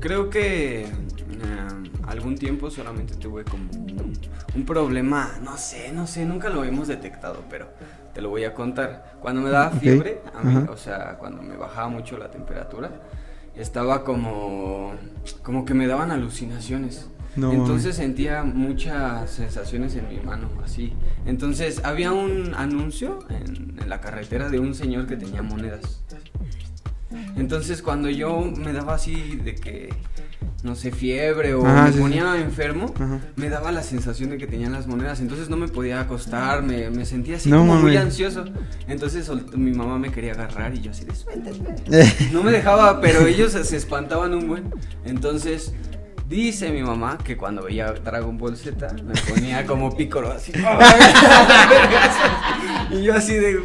creo 0.00 0.30
que 0.30 0.82
eh, 0.82 0.86
algún 2.06 2.36
tiempo 2.36 2.70
solamente 2.70 3.14
tuve 3.16 3.44
como 3.44 3.70
un, 3.72 4.12
un 4.54 4.64
problema, 4.64 5.38
no 5.42 5.56
sé, 5.58 5.90
no 5.92 6.06
sé, 6.06 6.24
nunca 6.24 6.48
lo 6.48 6.64
hemos 6.64 6.88
detectado, 6.88 7.44
pero 7.50 7.68
te 8.14 8.22
lo 8.22 8.30
voy 8.30 8.44
a 8.44 8.54
contar. 8.54 9.16
Cuando 9.20 9.42
me 9.42 9.50
daba 9.50 9.70
fiebre, 9.70 10.22
a 10.32 10.42
mí, 10.42 10.56
ajá. 10.56 10.70
o 10.70 10.76
sea, 10.76 11.16
cuando 11.18 11.42
me 11.42 11.56
bajaba 11.56 11.88
mucho 11.88 12.16
la 12.16 12.30
temperatura, 12.30 12.90
estaba 13.56 14.04
como, 14.04 14.94
como 15.42 15.64
que 15.64 15.74
me 15.74 15.86
daban 15.86 16.10
alucinaciones. 16.10 17.10
No 17.36 17.52
Entonces 17.52 17.96
sentía 17.96 18.44
muchas 18.44 19.28
sensaciones 19.28 19.96
en 19.96 20.08
mi 20.08 20.20
mano, 20.20 20.48
así. 20.62 20.92
Entonces 21.26 21.84
había 21.84 22.12
un 22.12 22.54
anuncio 22.54 23.18
en, 23.28 23.76
en 23.82 23.88
la 23.88 24.00
carretera 24.00 24.48
de 24.48 24.60
un 24.60 24.74
señor 24.74 25.06
que 25.06 25.16
tenía 25.16 25.42
monedas. 25.42 26.04
Entonces 27.36 27.82
cuando 27.82 28.08
yo 28.08 28.40
me 28.40 28.72
daba 28.72 28.94
así 28.94 29.36
de 29.36 29.54
que, 29.54 29.92
no 30.62 30.74
sé, 30.74 30.90
fiebre 30.90 31.54
o 31.54 31.66
Ajá, 31.66 31.82
me 31.84 31.88
sí, 31.88 31.94
sí. 31.94 32.00
ponía 32.00 32.40
enfermo, 32.40 32.92
Ajá. 32.94 33.20
me 33.36 33.48
daba 33.48 33.72
la 33.72 33.82
sensación 33.82 34.30
de 34.30 34.38
que 34.38 34.46
tenían 34.46 34.72
las 34.72 34.86
monedas. 34.86 35.20
Entonces 35.20 35.48
no 35.48 35.56
me 35.56 35.68
podía 35.68 36.00
acostar, 36.00 36.62
me, 36.62 36.90
me 36.90 37.04
sentía 37.04 37.36
así 37.36 37.50
No 37.50 37.58
como 37.58 37.76
muy 37.76 37.96
ansioso. 37.96 38.44
Entonces 38.88 39.30
mi 39.56 39.72
mamá 39.72 39.98
me 39.98 40.10
quería 40.10 40.32
agarrar 40.32 40.74
y 40.74 40.80
yo 40.82 40.90
así 40.90 41.04
de 41.04 41.14
suéltame. 41.14 41.74
No 42.32 42.42
me 42.42 42.50
dejaba, 42.52 43.00
pero 43.00 43.26
ellos 43.26 43.52
se 43.52 43.76
espantaban 43.76 44.34
un 44.34 44.48
buen. 44.48 44.72
Entonces, 45.04 45.72
dice 46.28 46.70
mi 46.70 46.82
mamá 46.82 47.18
que 47.22 47.36
cuando 47.36 47.62
veía 47.64 47.92
Dragon 47.92 48.36
Ball 48.38 48.56
Z 48.56 48.94
me 49.04 49.14
ponía 49.34 49.66
como 49.66 49.94
pícoro 49.96 50.32
así. 50.32 50.52
y 52.90 53.02
yo 53.02 53.14
así 53.14 53.34
de. 53.34 53.60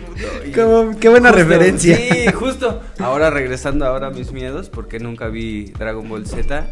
Como- 0.55 0.97
qué 0.99 1.09
buena 1.09 1.31
referencia. 1.31 1.95
Sí, 1.95 2.27
justo. 2.33 2.81
Ahora 2.99 3.29
regresando 3.29 3.85
ahora 3.85 4.07
a 4.07 4.11
mis 4.11 4.31
miedos, 4.31 4.69
porque 4.69 4.99
nunca 4.99 5.27
vi 5.27 5.65
Dragon 5.77 6.07
Ball 6.07 6.25
Z. 6.27 6.67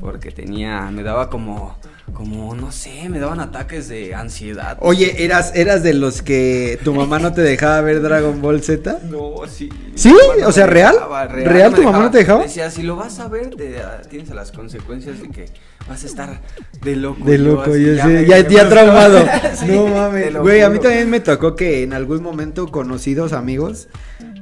Porque 0.00 0.30
tenía. 0.30 0.82
Me 0.90 1.02
daba 1.02 1.30
como. 1.30 1.78
Como, 2.12 2.54
no 2.54 2.70
sé, 2.72 3.08
me 3.08 3.18
daban 3.18 3.40
ataques 3.40 3.88
de 3.88 4.14
ansiedad. 4.14 4.78
Oye, 4.80 5.24
¿eras, 5.24 5.52
¿eras 5.54 5.82
de 5.82 5.92
los 5.92 6.22
que 6.22 6.78
tu 6.84 6.94
mamá 6.94 7.18
no 7.18 7.32
te 7.32 7.42
dejaba 7.42 7.80
ver 7.82 8.00
Dragon 8.00 8.40
Ball 8.40 8.62
Z? 8.62 9.00
No, 9.10 9.34
sí. 9.48 9.68
¿Sí? 9.96 10.14
No 10.40 10.48
O 10.48 10.52
sea, 10.52 10.66
¿real? 10.66 10.94
dejaba, 10.94 11.26
¿Real 11.26 11.74
tu 11.74 11.82
mamá 11.82 11.98
no 11.98 12.10
te 12.10 12.18
dejaba? 12.18 12.44
Decía, 12.44 12.70
si 12.70 12.82
lo 12.82 12.96
vas 12.96 13.18
a 13.18 13.28
ver, 13.28 13.50
te, 13.56 13.78
ah, 13.80 14.00
tienes 14.08 14.30
las 14.30 14.52
consecuencias 14.52 15.20
de 15.20 15.28
que 15.30 15.46
vas 15.88 16.04
a 16.04 16.06
estar 16.06 16.40
de 16.82 16.96
loco. 16.96 17.24
De 17.24 17.38
Yo 17.38 17.44
loco, 17.44 17.76
yo 17.76 17.96
sé, 17.96 18.04
me- 18.06 18.24
ya, 18.26 18.38
ya 18.40 18.62
gustó. 18.62 18.68
traumado. 18.68 19.18
Sí, 19.56 19.66
no 19.66 19.86
mames. 19.88 20.36
Güey, 20.36 20.62
a 20.62 20.70
mí 20.70 20.78
también 20.78 21.10
me 21.10 21.20
tocó 21.20 21.54
que 21.56 21.82
en 21.82 21.92
algún 21.92 22.22
momento 22.22 22.68
conocidos 22.68 23.32
amigos, 23.32 23.88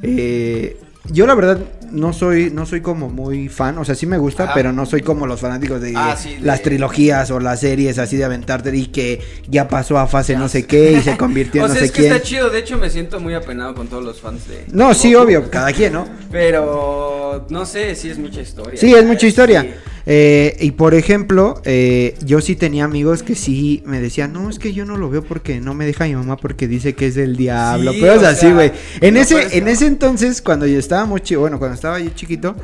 eh, 0.03 0.77
yo 1.11 1.27
la 1.27 1.35
verdad 1.35 1.59
no 1.91 2.13
soy, 2.13 2.51
no 2.51 2.67
soy 2.67 2.81
como 2.81 3.09
muy 3.09 3.49
fan, 3.49 3.79
o 3.79 3.85
sea, 3.85 3.95
sí 3.95 4.07
me 4.07 4.19
gusta, 4.19 4.45
Ajá. 4.45 4.55
pero 4.55 4.73
no 4.73 4.85
soy 4.87 5.03
como 5.03 5.27
los 5.27 5.41
fanáticos 5.41 5.81
de 5.81 5.93
Ah, 5.97 6.17
sí, 6.19 6.35
de- 6.37 6.41
las 6.41 6.63
trilogías 6.63 7.31
o 7.31 7.39
las 7.41 7.61
series 7.61 7.99
así 7.99 8.17
de 8.17 8.25
aventarte 8.25 8.75
y 8.77 8.87
que 8.87 9.21
ya 9.49 9.69
pasó 9.69 9.99
a 9.99 10.07
fase 10.07 10.33
Ya 10.33 10.39
no 10.39 10.49
sé 10.49 10.67
qué 10.67 10.93
y 10.93 11.03
se 11.03 11.17
convirtió 11.19 11.61
en 11.61 11.65
o 11.67 11.69
no 11.69 11.75
sea, 11.75 11.81
sé 11.81 11.87
es 11.87 11.93
que 11.93 12.01
quién. 12.03 12.13
está 12.15 12.27
chido. 12.27 12.51
De 12.51 12.59
hecho, 12.59 12.79
me 12.79 12.91
siento 12.91 13.21
muy 13.21 13.35
apenado 13.35 13.75
con 13.75 13.87
todos 13.89 14.03
los 14.05 14.21
fans 14.21 14.49
de. 14.49 14.65
No, 14.73 14.93
sí, 14.95 15.15
obvio, 15.15 15.51
cada 15.51 15.73
quien, 15.73 15.93
¿no? 15.93 16.07
Pero 16.33 17.47
no 17.51 17.67
sé, 17.67 17.95
sí 17.95 18.11
es 18.11 18.19
mucha 18.19 18.41
historia. 18.41 18.79
Sí, 18.81 18.93
es 18.95 19.05
mucha 19.05 19.27
historia. 19.27 19.67
Eh, 20.07 20.57
y 20.61 20.73
por 20.73 20.95
ejemplo, 20.95 21.63
eh, 21.65 22.15
yo 22.25 22.41
sí 22.43 22.57
tenía 22.57 22.85
amigos 22.85 23.23
que 23.23 23.35
sí 23.35 23.83
me 23.87 24.01
decían, 24.01 24.33
no, 24.35 24.51
es 24.51 24.59
que 24.59 24.75
yo 24.75 24.85
no 24.85 24.97
lo 24.99 25.09
veo 25.09 25.23
porque 25.25 25.61
no 25.61 25.73
me 25.75 25.87
deja 25.87 26.05
mi 26.05 26.15
mamá 26.15 26.37
porque 26.37 26.69
dice 26.69 26.95
que 26.95 27.07
es 27.07 27.15
del 27.15 27.37
diablo. 27.37 27.93
Sí, 27.93 27.99
pero 28.01 28.13
es 28.15 28.23
así, 28.23 28.53
güey. 28.53 28.71
En 29.01 29.15
no 29.15 29.21
ese, 29.21 29.57
en 29.57 29.67
ese 29.69 29.87
entonces, 29.87 30.43
cuando 30.43 30.67
yo 30.67 30.79
estaba 30.79 31.07
muy 31.07 31.21
chico, 31.23 31.41
bueno, 31.41 31.59
cuando 31.59 31.75
estaba 31.75 31.99
yo 32.01 32.11
chiquito, 32.11 32.55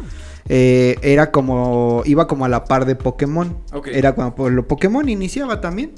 eh, 0.48 0.96
era 1.02 1.30
como, 1.30 2.02
iba 2.04 2.26
como 2.26 2.44
a 2.44 2.48
la 2.48 2.64
par 2.64 2.84
de 2.84 2.94
Pokémon. 2.96 3.56
Ok. 3.72 3.88
Era 3.88 4.12
cuando 4.12 4.34
po- 4.34 4.50
lo 4.50 4.66
Pokémon 4.66 5.08
iniciaba 5.08 5.60
también. 5.60 5.92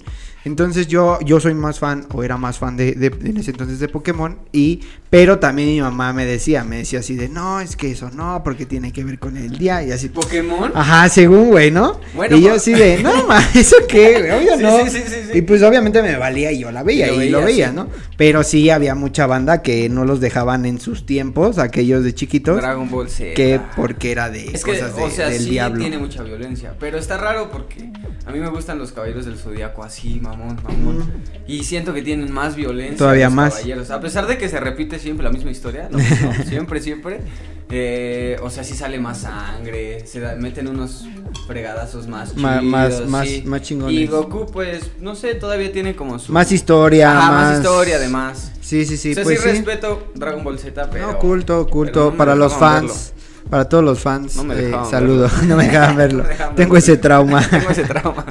Entonces 0.45 0.89
yo, 0.89 1.19
yo 1.25 1.41
soy 1.41 1.55
más 1.55 1.79
fan, 1.79 2.07
o 2.13 2.23
era 2.23 2.37
más 2.37 2.59
fan 2.59 2.77
de, 2.77 2.93
de- 2.93 3.07
en 3.29 3.37
ese 3.37 3.53
entonces 3.53 3.79
de 3.81 3.89
Pokémon. 3.89 4.39
Y, 4.53 4.81
pero 5.13 5.39
también 5.39 5.69
mi 5.69 5.79
mamá 5.83 6.15
me 6.15 6.25
decía, 6.25 6.65
me 6.65 6.79
decía 6.79 7.01
así 7.01 7.17
de, 7.17 7.29
no, 7.29 7.61
es 7.61 7.77
que 7.77 7.91
eso 7.91 8.11
no, 8.11 8.41
porque 8.43 8.65
tiene 8.65 8.93
que 8.95 9.05
ver 9.05 9.19
con 9.19 9.37
el 9.37 9.59
día 9.59 9.83
y 9.83 9.93
así. 9.93 10.09
Pokémon. 10.09 10.73
Ajá, 10.75 11.07
según, 11.11 11.51
güey, 11.51 11.71
¿no? 11.71 12.01
Bueno, 12.15 12.35
y 12.35 12.41
yo 12.41 12.55
así 12.55 12.73
de, 12.73 13.03
no, 13.03 13.27
ma, 13.27 13.39
¿eso 13.55 13.77
qué, 13.87 14.21
güey? 14.21 14.31
Obvio 14.31 14.57
Sí, 14.57 14.63
no. 14.63 14.87
sí, 14.91 14.99
sí. 15.07 15.39
Y 15.39 15.43
pues 15.43 15.63
obviamente 15.63 16.01
me 16.01 16.17
valía 16.17 16.51
y 16.51 16.61
yo 16.61 16.73
la 16.73 16.83
veía 16.83 17.13
Y 17.13 17.25
y 17.25 17.29
lo 17.29 17.43
veía. 17.43 17.73
¿no? 17.73 17.89
Pero 18.17 18.43
sí 18.43 18.71
había 18.71 18.95
mucha 18.95 19.27
banda 19.27 19.61
que 19.61 19.91
no 19.91 20.07
los 20.07 20.19
dejaban 20.21 20.65
en 20.65 20.81
sus 20.81 21.05
tiempos, 21.05 21.59
aquellos 21.59 22.05
de 22.05 22.15
chiquitos, 22.15 22.57
Dragon 22.57 22.89
Ball 22.89 23.11
Z. 23.11 23.35
que 23.35 23.61
porque 23.77 24.13
era 24.13 24.31
de 24.31 24.47
Es 24.47 24.65
que, 24.65 24.71
cosas 24.73 24.97
de- 24.97 25.03
o 25.03 25.11
sea, 25.11 25.29
del 25.29 25.43
sí 25.43 25.51
diablo. 25.51 25.79
tiene 25.79 25.99
mucha 25.99 26.23
violencia, 26.23 26.75
pero 26.81 26.97
está 26.97 27.19
raro 27.19 27.51
porque 27.51 27.91
a 28.25 28.31
mí 28.33 28.39
me 28.41 28.49
gustan 28.49 28.79
los 28.79 28.93
caballeros 28.93 29.27
del 29.27 29.37
zodiaco 29.37 29.85
así, 29.85 30.21
mamón, 30.23 30.59
mamón. 30.63 31.11
Y 31.47 31.65
siento 31.65 31.93
que 31.93 32.01
tienen 32.01 32.33
más 32.33 32.57
violencia. 32.57 32.97
Todavía 32.97 33.27
los 33.27 33.35
más. 33.35 33.55
Caballeros. 33.57 33.91
A 33.91 34.01
pesar 34.01 34.27
de 34.27 34.39
que 34.39 34.49
se 34.49 34.59
repite 34.59 34.99
siempre 35.03 35.25
la 35.25 35.31
misma 35.31 35.51
historia, 35.51 35.89
lo 35.91 35.99
mismo, 35.99 36.33
siempre, 36.49 36.81
siempre. 36.81 37.21
eh, 37.71 38.37
o 38.43 38.51
sea, 38.51 38.65
sí 38.65 38.75
sale 38.75 38.99
más 38.99 39.19
sangre, 39.23 40.07
se 40.07 40.21
da- 40.21 40.35
meten 40.37 40.69
unos 40.69 41.05
fregadazos 41.47 42.07
más 42.07 42.35
chidos. 42.35 42.63
más- 42.65 43.07
más- 43.09 43.29
sí. 43.29 43.43
más 43.47 43.63
chingones. 43.63 43.95
Y 43.99 44.07
Goku, 44.07 44.47
pues, 44.53 44.91
no 45.01 45.15
sé, 45.15 45.35
todavía 45.35 45.73
tiene 45.73 45.97
como 45.97 46.19
su. 46.19 46.33
Más 46.33 46.53
historia, 46.53 47.11
Ajá, 47.19 47.31
más... 47.33 47.49
más 47.51 47.59
historia, 47.59 47.97
además. 47.97 48.53
Sí, 48.61 48.85
sí, 48.87 48.97
sí, 48.97 49.13
o 49.13 49.15
sea, 49.15 49.25
pues 49.25 49.41
sí, 49.41 49.45
sí. 49.49 49.51
respeto 49.57 50.13
Dragon 50.15 50.45
Ball 50.45 50.59
Z, 50.59 50.89
pero. 50.91 51.13
no, 51.13 51.19
culto, 51.19 51.67
culto, 51.67 52.11
no 52.11 52.17
para 52.17 52.35
los 52.35 52.53
fans. 52.55 53.13
Para 53.51 53.69
todos 53.69 53.85
los 53.85 54.01
fans, 54.01 54.37
No 54.37 54.45
me 54.45 54.55
eh, 54.55 54.73
saludo. 54.91 55.23
verlo. 55.29 55.43
no 55.49 55.57
me 55.57 55.65
dejaban 55.65 55.97
verlo. 55.97 56.19
No 56.23 56.25
me 56.25 56.29
dejaban 56.31 56.55
Tengo 56.57 56.73
verlo. 56.75 56.79
ese 56.79 56.97
trauma. 56.97 57.47
Tengo 57.51 57.71
ese 57.71 57.85
trauma. 57.85 58.25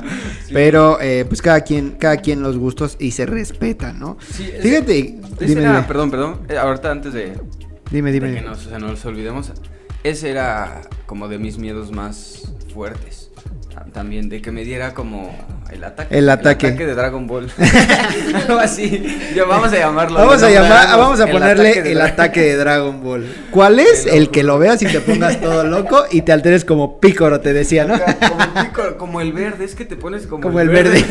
Sí. 0.47 0.53
Pero 0.53 0.99
eh, 1.01 1.25
pues 1.27 1.41
cada 1.41 1.61
quien, 1.61 1.91
cada 1.91 2.17
quien 2.17 2.41
los 2.41 2.57
gustos 2.57 2.95
y 2.99 3.11
se 3.11 3.25
respeta, 3.25 3.93
¿no? 3.93 4.17
Sí, 4.33 4.51
Fíjate, 4.61 5.19
dime, 5.39 5.61
era- 5.63 5.85
perdón, 5.87 6.09
perdón. 6.11 6.39
eh, 6.49 6.57
ahorita 6.57 6.89
antes 6.91 7.13
de, 7.13 7.37
dime, 7.91 8.11
de 8.11 8.19
dime. 8.19 8.33
que 8.35 8.41
nos, 8.41 8.65
o 8.65 8.69
sea, 8.69 8.79
no 8.79 8.87
nos 8.87 9.05
olvidemos, 9.05 9.51
ese 10.03 10.31
era 10.31 10.81
como 11.05 11.27
de 11.27 11.37
mis 11.37 11.57
miedos 11.59 11.91
más 11.91 12.51
fuertes. 12.73 13.20
Ta- 13.73 13.85
También 13.93 14.27
de 14.29 14.41
que 14.41 14.51
me 14.51 14.63
diera 14.65 14.93
como 14.93 15.33
el 15.71 15.83
ataque. 15.83 16.17
El 16.17 16.29
ataque. 16.29 16.71
de 16.71 16.93
Dragon 16.93 17.25
Ball. 17.27 17.49
Algo 18.47 18.59
así. 18.59 19.03
Yo, 19.35 19.47
vamos 19.47 19.71
a 19.71 19.77
llamarlo. 19.77 20.17
Vamos 20.19 20.43
a 20.43 20.49
llamar, 20.49 20.87
vamos, 20.87 20.97
vamos 20.97 21.19
a 21.21 21.23
el 21.25 21.31
ponerle 21.31 21.69
ataque 21.69 21.81
de 21.83 21.91
el 21.93 22.01
ataque 22.01 22.41
de 22.41 22.55
Dragon 22.57 23.01
Ball. 23.03 23.25
¿Cuál 23.51 23.79
es? 23.79 24.05
El 24.05 24.29
que 24.29 24.43
lo 24.43 24.59
veas 24.59 24.81
y 24.81 24.87
te 24.87 24.99
pongas 24.99 25.39
todo 25.39 25.63
loco 25.63 26.03
y 26.11 26.21
te 26.23 26.31
alteres 26.33 26.65
como 26.65 26.99
pícoro, 26.99 27.39
te 27.39 27.53
decía, 27.53 27.85
¿no? 27.85 27.93
Como 27.99 28.41
el, 28.43 28.49
pícoro- 28.67 28.97
como 28.97 29.21
el 29.21 29.31
verde, 29.33 29.63
es 29.65 29.75
que 29.75 29.85
te 29.85 29.95
pones 29.95 30.27
como, 30.27 30.41
Como 30.43 30.59
el 30.59 30.67
verde. 30.69 31.03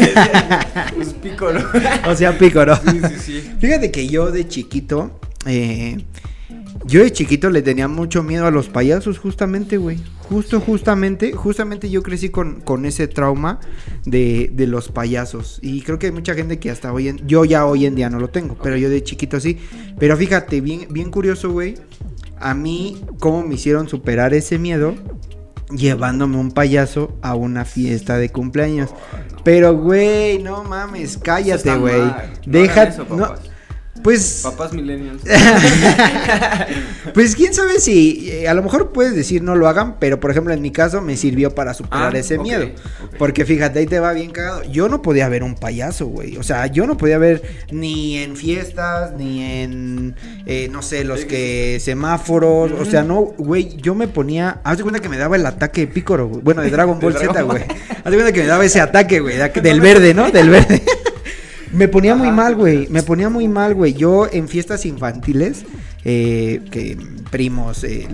pues 0.96 1.14
pícoro. 1.14 1.60
O 2.06 2.14
sea, 2.14 2.36
pícoro. 2.36 2.76
Sí, 2.76 3.00
sí, 3.08 3.14
sí. 3.40 3.50
Fíjate 3.58 3.90
que 3.90 4.06
yo 4.08 4.30
de 4.30 4.46
chiquito, 4.46 5.18
eh, 5.46 6.04
yo 6.84 7.02
de 7.02 7.10
chiquito 7.12 7.48
le 7.48 7.62
tenía 7.62 7.88
mucho 7.88 8.22
miedo 8.22 8.46
a 8.46 8.50
los 8.50 8.68
payasos, 8.68 9.18
justamente, 9.18 9.76
güey. 9.78 9.98
Justo, 10.30 10.60
justamente, 10.60 11.32
justamente 11.32 11.90
yo 11.90 12.04
crecí 12.04 12.28
con, 12.28 12.60
con 12.60 12.84
ese 12.86 13.08
trauma 13.08 13.58
de, 14.04 14.48
de 14.52 14.68
los 14.68 14.88
payasos. 14.88 15.58
Y 15.60 15.82
creo 15.82 15.98
que 15.98 16.06
hay 16.06 16.12
mucha 16.12 16.34
gente 16.34 16.60
que 16.60 16.70
hasta 16.70 16.92
hoy 16.92 17.08
en, 17.08 17.26
yo 17.26 17.44
ya 17.44 17.66
hoy 17.66 17.84
en 17.84 17.96
día 17.96 18.08
no 18.10 18.20
lo 18.20 18.28
tengo, 18.28 18.56
pero 18.62 18.76
yo 18.76 18.88
de 18.88 19.02
chiquito 19.02 19.40
sí. 19.40 19.58
Pero 19.98 20.16
fíjate, 20.16 20.60
bien, 20.60 20.86
bien 20.88 21.10
curioso, 21.10 21.50
güey. 21.50 21.74
a 22.38 22.54
mí, 22.54 23.02
¿cómo 23.18 23.42
me 23.42 23.56
hicieron 23.56 23.88
superar 23.88 24.32
ese 24.32 24.56
miedo? 24.56 24.94
Llevándome 25.76 26.36
un 26.36 26.52
payaso 26.52 27.18
a 27.22 27.34
una 27.34 27.64
fiesta 27.64 28.16
de 28.16 28.28
cumpleaños. 28.30 28.90
Pero, 29.42 29.76
güey, 29.76 30.40
no 30.40 30.62
mames, 30.62 31.18
cállate, 31.18 31.76
güey. 31.76 32.02
Deja. 32.46 32.84
eso, 32.84 33.04
no. 33.10 33.34
Pues. 34.02 34.40
Papás 34.42 34.72
millennials. 34.72 35.22
Pues 37.14 37.34
quién 37.34 37.52
sabe 37.54 37.80
si 37.80 38.30
eh, 38.30 38.48
a 38.48 38.54
lo 38.54 38.62
mejor 38.62 38.92
puedes 38.92 39.14
decir 39.14 39.42
no 39.42 39.56
lo 39.56 39.66
hagan, 39.68 39.98
pero 39.98 40.20
por 40.20 40.30
ejemplo 40.30 40.52
en 40.52 40.62
mi 40.62 40.70
caso 40.70 41.00
me 41.00 41.16
sirvió 41.16 41.54
para 41.54 41.74
superar 41.74 42.14
Ah, 42.14 42.18
ese 42.18 42.38
miedo. 42.38 42.68
Porque 43.18 43.44
fíjate, 43.44 43.80
ahí 43.80 43.86
te 43.86 43.98
va 44.00 44.12
bien 44.12 44.30
cagado. 44.30 44.62
Yo 44.70 44.88
no 44.88 45.02
podía 45.02 45.28
ver 45.28 45.42
un 45.42 45.54
payaso, 45.54 46.06
güey. 46.06 46.36
O 46.36 46.42
sea, 46.42 46.66
yo 46.66 46.86
no 46.86 46.96
podía 46.96 47.18
ver 47.18 47.42
ni 47.70 48.18
en 48.18 48.36
fiestas, 48.36 49.12
ni 49.16 49.42
en, 49.42 50.14
eh, 50.46 50.68
no 50.70 50.82
sé, 50.82 51.04
los 51.04 51.24
que 51.24 51.78
semáforos. 51.80 52.70
O 52.78 52.84
sea, 52.84 53.02
no, 53.02 53.20
güey, 53.38 53.76
yo 53.78 53.94
me 53.94 54.06
ponía... 54.08 54.60
Haz 54.62 54.76
de 54.78 54.82
cuenta 54.84 55.00
que 55.00 55.08
me 55.08 55.16
daba 55.18 55.36
el 55.36 55.46
ataque 55.46 55.82
de 55.82 55.86
Pícoro, 55.88 56.28
güey. 56.28 56.42
Bueno, 56.42 56.62
de 56.62 56.70
Dragon 56.70 56.98
Ball 57.00 57.16
Z, 57.16 57.42
güey. 57.42 57.62
Haz 57.62 58.04
de 58.04 58.16
cuenta 58.16 58.32
que 58.32 58.40
me 58.42 58.46
daba 58.46 58.64
ese 58.64 58.80
ataque, 58.80 59.20
güey. 59.20 59.36
de- 59.36 59.48
Del 59.62 59.80
verde, 59.80 60.14
¿no? 60.14 60.30
Del 60.30 60.50
verde. 60.50 60.82
Me 61.72 61.88
ponía 61.88 62.14
muy 62.14 62.30
mal, 62.30 62.56
güey. 62.56 62.86
Me 62.90 63.02
ponía 63.02 63.28
muy 63.28 63.48
mal, 63.48 63.74
güey. 63.74 63.94
Yo 63.94 64.26
en 64.30 64.48
fiestas 64.48 64.86
infantiles, 64.86 65.64
eh, 66.04 66.62
que 66.70 66.96
primos, 67.30 67.84
eh, 67.84 68.08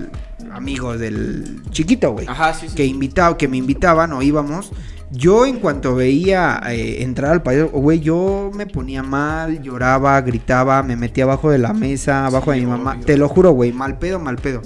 amigos 0.52 0.98
del 0.98 1.62
chiquito, 1.70 2.12
güey, 2.12 2.26
Ajá, 2.26 2.54
sí, 2.54 2.68
sí. 2.68 2.74
que 2.74 2.84
invitaba, 2.86 3.36
que 3.36 3.48
me 3.48 3.56
invitaban 3.56 4.12
o 4.12 4.22
íbamos. 4.22 4.72
Yo 5.10 5.46
en 5.46 5.60
cuanto 5.60 5.94
veía 5.94 6.60
eh, 6.68 7.02
entrar 7.02 7.30
al 7.32 7.42
payaso, 7.42 7.68
güey, 7.68 8.00
yo 8.00 8.50
me 8.54 8.66
ponía 8.66 9.02
mal, 9.04 9.62
lloraba, 9.62 10.20
gritaba, 10.20 10.82
me 10.82 10.96
metía 10.96 11.24
abajo 11.24 11.50
de 11.50 11.58
la 11.58 11.72
mesa, 11.72 12.26
abajo 12.26 12.50
de 12.50 12.58
mi 12.60 12.66
mamá. 12.66 12.92
obvio. 12.94 13.06
Te 13.06 13.16
lo 13.16 13.28
juro, 13.28 13.52
güey, 13.52 13.72
mal 13.72 13.98
pedo, 13.98 14.18
mal 14.18 14.36
pedo. 14.36 14.62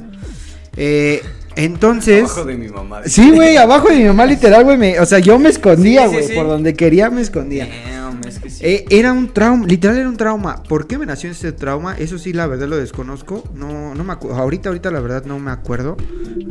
Eh, 0.77 1.23
entonces... 1.57 2.25
Abajo 2.25 2.45
de 2.47 2.57
mi 2.57 2.69
mamá. 2.69 3.03
Sí, 3.05 3.31
güey, 3.33 3.57
abajo 3.59 3.89
de 3.89 3.97
mi 3.99 4.05
mamá 4.05 4.25
literal, 4.25 4.65
güey, 4.65 4.97
o 4.97 5.05
sea, 5.05 5.19
yo 5.19 5.39
me 5.39 5.51
escondía, 5.51 6.05
Sí, 6.05 6.09
sí, 6.09 6.15
güey, 6.15 6.29
sí. 6.29 6.35
por 6.35 6.47
donde 6.49 6.73
quería 6.75 7.11
me 7.11 7.21
escondía. 7.21 7.67
Damn. 7.67 8.00
Eh, 8.62 8.85
era 8.90 9.12
un 9.12 9.33
trauma, 9.33 9.67
literal 9.67 9.97
era 9.97 10.09
un 10.09 10.17
trauma. 10.17 10.62
¿Por 10.62 10.87
qué 10.87 10.99
me 10.99 11.07
nació 11.07 11.31
ese 11.31 11.52
trauma? 11.52 11.97
Eso 11.97 12.19
sí, 12.19 12.33
la 12.33 12.47
verdad 12.47 12.69
lo 12.69 12.76
desconozco. 12.76 13.43
No, 13.55 13.95
no 13.95 14.05
me 14.05 14.12
acuerdo. 14.12 14.37
Ahorita, 14.38 14.69
ahorita 14.69 14.90
la 14.90 15.00
verdad 15.00 15.25
no 15.25 15.38
me 15.38 15.50
acuerdo. 15.50 15.97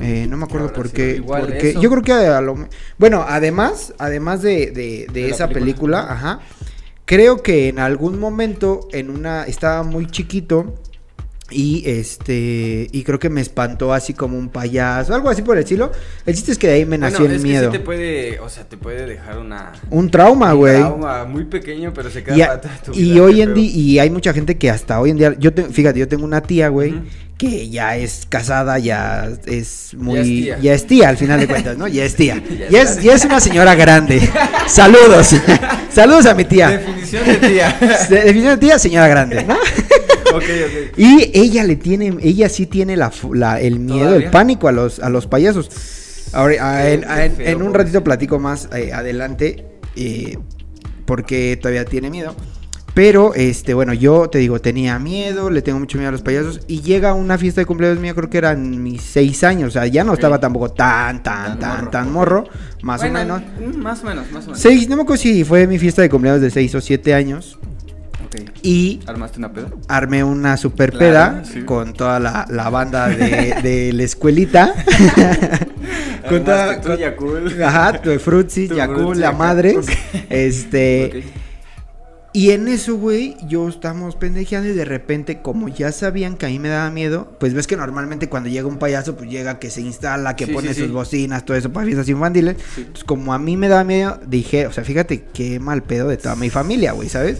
Eh, 0.02 0.26
no 0.28 0.36
me 0.38 0.46
acuerdo 0.46 0.74
por 0.74 0.90
qué. 0.92 1.22
Porque 1.26 1.76
yo 1.80 1.90
creo 1.90 2.02
que 2.02 2.14
a 2.14 2.42
lo- 2.42 2.68
bueno, 2.98 3.24
además, 3.28 3.94
además 4.00 4.42
de, 4.42 4.72
de- 4.72 5.08
de 5.08 5.22
De 5.22 5.22
la 5.30 5.36
esa 5.36 5.48
película. 5.50 6.00
película, 6.00 6.00
ajá. 6.14 6.40
Creo 7.06 7.42
que 7.42 7.70
en 7.70 7.80
algún 7.80 8.20
momento, 8.20 8.88
en 8.92 9.10
una, 9.10 9.44
estaba 9.44 9.84
muy 9.84 10.08
chiquito. 10.08 10.76
Y 11.52 11.84
este, 11.90 12.88
y 12.92 13.04
creo 13.04 13.18
que 13.20 13.30
me 13.30 13.42
espantó 13.42 13.94
así 13.94 14.14
como 14.14 14.38
un 14.38 14.50
payaso, 14.50 15.16
algo 15.16 15.30
así 15.30 15.42
por 15.42 15.58
el 15.58 15.64
estilo. 15.64 15.92
El 16.26 16.36
chiste 16.36 16.52
es 16.52 16.58
que 16.58 16.68
de 16.68 16.74
ahí 16.74 16.86
me 16.86 16.98
nació 16.98 17.26
el 17.26 17.32
es 17.34 17.42
miedo. 17.44 17.72
Que 17.72 17.78
sí 17.78 17.80
te 17.80 17.86
puede, 17.86 18.40
o 18.40 18.50
sea, 18.50 18.64
te 18.66 18.78
puede 18.78 19.06
dejar 19.08 19.40
una 19.40 19.72
Un 19.90 20.12
trauma, 20.12 20.54
un 20.54 20.60
güey. 20.60 20.78
trauma 20.78 21.26
muy 21.26 21.46
pequeño, 21.46 21.92
pero 21.94 22.10
se 22.12 22.24
queda 22.24 22.36
Y, 22.38 22.42
a- 22.42 22.62
y 22.94 23.20
hoy 23.20 23.42
en 23.42 23.54
día, 23.54 23.72
y 23.72 24.00
hay 24.00 24.10
mucha 24.10 24.32
gente 24.34 24.58
que 24.58 24.70
hasta 24.70 25.00
hoy 25.00 25.10
en 25.12 25.18
día, 25.18 25.36
yo 25.40 25.54
te- 25.54 25.64
fíjate, 25.64 25.98
yo 26.00 26.08
tengo 26.08 26.24
una 26.26 26.42
tía, 26.42 26.68
güey, 26.70 26.94
que 27.38 27.70
ya 27.70 27.96
es 27.96 28.26
casada, 28.28 28.78
ya 28.80 29.30
es 29.46 29.94
muy, 29.98 30.20
es 30.20 30.26
tía. 30.28 30.60
ya 30.60 30.74
es 30.74 30.86
tía 30.86 31.10
al 31.10 31.18
final 31.18 31.40
de 31.40 31.48
cuentas, 31.48 31.78
¿no? 31.78 31.88
Ya 31.88 32.04
es 32.04 32.16
tía, 32.16 32.44
Ya 32.70 32.82
es 32.82 33.02
ya 33.02 33.14
es 33.16 33.24
una 33.26 33.40
señora 33.40 33.74
grande. 33.76 34.22
Saludos, 34.68 35.36
saludos 35.92 36.26
a 36.26 36.36
mi 36.36 36.44
tía. 36.46 36.70
Definición 36.70 37.26
de 37.26 37.36
tía. 37.38 37.78
De- 38.10 38.16
Definición 38.24 38.60
de 38.60 38.68
tía, 38.68 38.78
señora 38.78 39.08
grande, 39.08 39.44
¿no? 39.46 39.56
ok, 40.34 40.44
ok. 40.44 40.98
Y 40.98 41.32
ella 41.34 41.64
le 41.64 41.76
tiene, 41.76 42.16
ella 42.22 42.50
sí 42.50 42.66
tiene 42.66 42.96
la, 42.98 43.12
la- 43.34 43.60
el 43.62 43.80
miedo, 43.80 44.04
el 44.04 44.10
¿Todavía? 44.10 44.32
pánico 44.32 44.68
a 44.68 44.72
los, 44.72 45.00
a 45.00 45.10
los 45.10 45.28
payasos. 45.28 45.70
Ahora, 46.34 46.90
en, 46.92 47.04
en- 47.04 47.42
en 47.42 47.62
un 47.62 47.74
ratito 47.74 48.04
platico 48.04 48.38
más 48.40 48.70
eh, 48.76 48.94
adelante 48.94 49.66
eh, 49.96 50.38
porque 51.06 51.58
todavía 51.58 51.86
tiene 51.86 52.10
miedo. 52.10 52.36
Pero, 52.96 53.34
este, 53.34 53.74
bueno, 53.76 53.94
yo 53.94 54.30
te 54.30 54.40
digo, 54.40 54.60
tenía 54.60 55.00
miedo, 55.00 55.50
le 55.50 55.62
tengo 55.62 55.80
mucho 55.80 55.98
miedo 55.98 56.10
a 56.10 56.12
los 56.12 56.22
payasos. 56.22 56.62
Y 56.68 56.82
llega 56.82 57.14
una 57.14 57.38
fiesta 57.38 57.62
de 57.62 57.66
cumpleaños 57.66 58.00
mía, 58.00 58.14
creo 58.14 58.30
que 58.30 58.38
eran 58.40 58.84
mis 58.84 59.02
seis 59.04 59.44
años. 59.44 59.70
O 59.70 59.72
sea, 59.72 59.86
ya 59.88 60.04
no 60.04 60.14
estaba 60.16 60.40
tampoco 60.40 60.72
tan, 60.72 61.24
tan, 61.24 61.58
Tan 61.58 61.60
tan, 61.60 61.78
morro. 61.80 61.92
tan 61.92 62.12
morro. 62.12 62.44
Más 62.82 63.00
Bueno, 63.02 63.20
o 63.20 63.22
menos. 63.22 63.42
mm, 63.76 63.78
Más 63.80 64.04
o 64.04 64.06
menos, 64.08 64.32
más 64.32 64.44
o 64.44 64.48
menos. 64.48 64.60
Seis, 64.60 64.90
no 64.90 64.98
me 64.98 65.04
acuerdo 65.04 65.22
si 65.22 65.44
fue 65.46 65.66
mi 65.68 65.78
fiesta 65.78 66.02
de 66.02 66.10
cumpleaños 66.10 66.42
de 66.42 66.50
seis 66.50 66.74
o 66.76 66.82
siete 66.82 67.14
años. 67.14 67.58
Y 68.62 69.00
¿Armaste 69.08 69.40
una 69.40 69.52
peda? 69.52 69.70
armé 69.88 70.24
una 70.24 70.56
super 70.58 70.92
Claro, 70.92 71.06
peda 71.06 71.44
sí. 71.46 71.62
con 71.64 71.94
toda 71.94 72.20
la, 72.20 72.46
la 72.50 72.70
banda 72.70 73.08
de, 73.10 73.56
de 73.64 73.94
la 73.94 74.04
escuelita. 74.04 74.74
con 76.30 76.44
toda. 76.44 76.80
Ajá, 77.66 78.02
tu 78.02 78.18
Frutzi, 78.20 78.68
la 78.68 79.32
madre. 79.32 79.78
Este. 80.30 81.24
Y 82.32 82.52
en 82.52 82.68
eso, 82.68 82.96
güey, 82.96 83.36
yo 83.48 83.68
estamos 83.68 84.16
pendejeando 84.16 84.70
y 84.70 84.74
de 84.74 84.86
repente, 84.86 85.42
como 85.42 85.68
ya 85.68 85.92
sabían 85.92 86.38
que 86.38 86.46
a 86.46 86.50
mí 86.50 86.60
me 86.60 86.70
daba 86.70 86.92
miedo, 86.92 87.36
pues 87.40 87.56
ves 87.56 87.66
que 87.66 87.76
normalmente 87.76 88.30
cuando 88.30 88.50
llega 88.50 88.68
un 88.68 88.78
payaso, 88.78 89.16
pues 89.16 89.32
llega 89.32 89.58
que 89.58 89.72
se 89.72 89.82
instala, 89.82 90.36
que 90.36 90.46
Sí, 90.46 90.52
pone 90.54 90.68
sí, 90.70 90.76
sí. 90.76 90.82
sus 90.82 90.92
bocinas, 90.92 91.44
todo 91.44 91.58
eso 91.58 91.74
para 91.74 91.88
fiestas 91.88 92.08
infantiles. 92.08 92.58
Entonces, 92.78 93.04
como 93.04 93.34
a 93.34 93.40
mí 93.40 93.58
me 93.58 93.68
daba 93.68 93.84
miedo, 93.84 94.20
dije, 94.28 94.68
o 94.68 94.72
sea, 94.72 94.84
fíjate 94.84 95.24
qué 95.34 95.60
mal 95.60 95.82
pedo 95.82 96.08
de 96.08 96.18
toda 96.18 96.36
mi 96.36 96.52
familia, 96.52 96.92
güey, 96.92 97.10
¿sabes? 97.10 97.40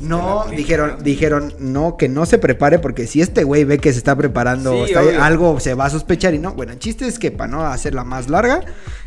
No, 0.00 0.46
dijeron, 0.54 0.96
dijeron, 1.02 1.54
no, 1.58 1.96
que 1.96 2.08
no 2.08 2.24
se 2.26 2.38
prepare 2.38 2.78
porque 2.78 3.06
si 3.06 3.20
este 3.20 3.42
güey 3.44 3.64
ve 3.64 3.78
que 3.78 3.92
se 3.92 3.98
está 3.98 4.14
preparando 4.16 4.72
Sí, 4.86 4.92
está- 4.92 5.26
algo 5.26 5.58
se 5.58 5.74
va 5.74 5.86
a 5.86 5.90
sospechar 5.90 6.34
y 6.34 6.38
no. 6.38 6.54
Bueno, 6.54 6.72
el 6.72 6.78
chiste 6.78 7.06
es 7.06 7.18
que 7.18 7.30
para 7.30 7.50
no 7.50 7.66
hacerla 7.66 8.04
más 8.04 8.28
larga, 8.28 8.60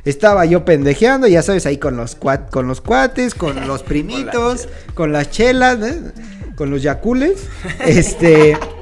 estaba 0.04 0.46
yo 0.46 0.66
pendejeando, 0.66 1.28
ya 1.28 1.42
sabes, 1.44 1.66
ahí 1.66 1.78
con 1.78 1.96
los 1.96 2.16
cuat, 2.16 2.50
con 2.50 2.68
los 2.68 2.82
cuates, 2.82 3.34
con 3.36 3.68
los 3.68 3.84
primitos, 3.92 4.68
con 4.94 5.12
las 5.14 5.30
chelas, 5.32 5.80
¿eh? 5.82 6.02
con 6.56 6.70
los 6.70 6.82
yacules, 6.84 7.48
este 7.86 8.58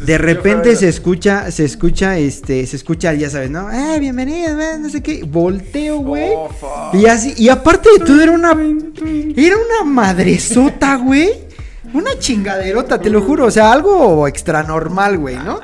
de 0.00 0.18
repente 0.18 0.76
se 0.76 0.88
escucha, 0.88 1.50
se 1.50 1.64
escucha, 1.64 2.18
este, 2.18 2.66
se 2.66 2.76
escucha, 2.76 3.12
ya 3.14 3.30
sabes, 3.30 3.50
¿no? 3.50 3.70
Eh, 3.70 3.98
bienvenido, 4.00 4.60
eh, 4.60 4.78
no 4.78 4.88
sé 4.88 5.02
qué. 5.02 5.22
Volteo, 5.24 5.98
güey. 5.98 6.30
Oh, 6.34 6.50
y 6.92 7.06
así, 7.06 7.34
y 7.36 7.48
aparte 7.48 7.88
de 7.98 8.04
todo 8.04 8.20
era 8.20 8.32
una, 8.32 8.56
era 9.36 9.56
una 9.56 9.90
madresota, 9.90 10.96
güey. 10.96 11.44
Una 11.92 12.18
chingaderota, 12.18 13.00
te 13.00 13.08
lo 13.08 13.22
juro. 13.22 13.46
O 13.46 13.50
sea, 13.50 13.72
algo 13.72 14.26
extra 14.26 14.64
normal, 14.64 15.18
güey, 15.18 15.36
¿no? 15.36 15.60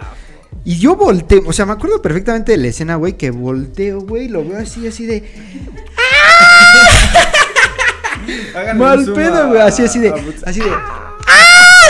Y 0.65 0.79
yo 0.79 0.95
volteo, 0.95 1.43
o 1.47 1.53
sea, 1.53 1.67
me 1.67 1.73
acuerdo 1.73 2.03
perfectamente 2.03 2.53
de 2.53 2.59
la 2.59 2.69
escena, 2.69 2.97
güey, 2.97 3.15
que 3.15 3.31
volteo, 3.31 4.03
güey, 4.03 4.29
lo 4.29 4.45
veo 4.45 4.59
así, 4.59 4.87
así 4.87 5.07
de... 5.07 5.25
Háganle 8.55 8.85
Mal 8.85 9.13
pedo, 9.13 9.49
güey, 9.49 9.61
así, 9.61 9.83
así 9.83 9.99
de... 9.99 10.13
Así 10.45 10.61
de... 10.61 10.71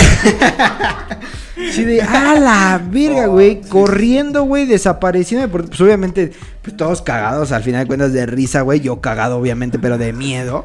Así 1.71 1.85
de, 1.85 2.01
a 2.03 2.35
la 2.35 2.81
verga, 2.91 3.29
Oh, 3.29 3.33
güey, 3.33 3.61
sí. 3.63 3.69
corriendo, 3.69 4.45
güey, 4.45 4.67
desapareciendo. 4.67 5.49
Pues 5.51 5.81
obviamente, 5.81 6.33
pues 6.63 6.77
todos 6.77 7.03
cagados, 7.03 7.53
al 7.53 7.63
final 7.63 7.83
de 7.83 7.87
cuentas 7.87 8.13
de 8.13 8.27
risa, 8.27 8.63
güey. 8.63 8.81
Yo 8.81 9.01
cagado, 9.01 9.39
obviamente, 9.39 9.79
pero 9.79 9.99
de 9.99 10.13
miedo. 10.13 10.65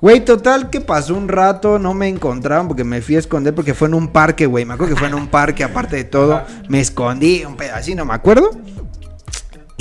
Güey, 0.00 0.24
total, 0.24 0.68
que 0.70 0.80
pasó 0.80 1.14
un 1.14 1.28
rato, 1.28 1.78
no 1.78 1.94
me 1.94 2.08
encontraron 2.08 2.66
porque 2.66 2.82
me 2.82 3.00
fui 3.02 3.14
a 3.16 3.20
esconder 3.20 3.54
porque 3.54 3.72
fue 3.74 3.86
en 3.88 3.94
un 3.94 4.08
parque, 4.08 4.46
güey. 4.46 4.64
Me 4.64 4.74
acuerdo 4.74 4.94
que 4.94 4.98
fue 4.98 5.08
en 5.08 5.14
un 5.14 5.28
parque, 5.28 5.62
aparte 5.64 5.96
de 5.96 6.04
todo. 6.04 6.42
Me 6.68 6.80
escondí 6.80 7.44
un 7.44 7.56
pedacito, 7.56 8.04
me 8.04 8.14
acuerdo. 8.14 8.50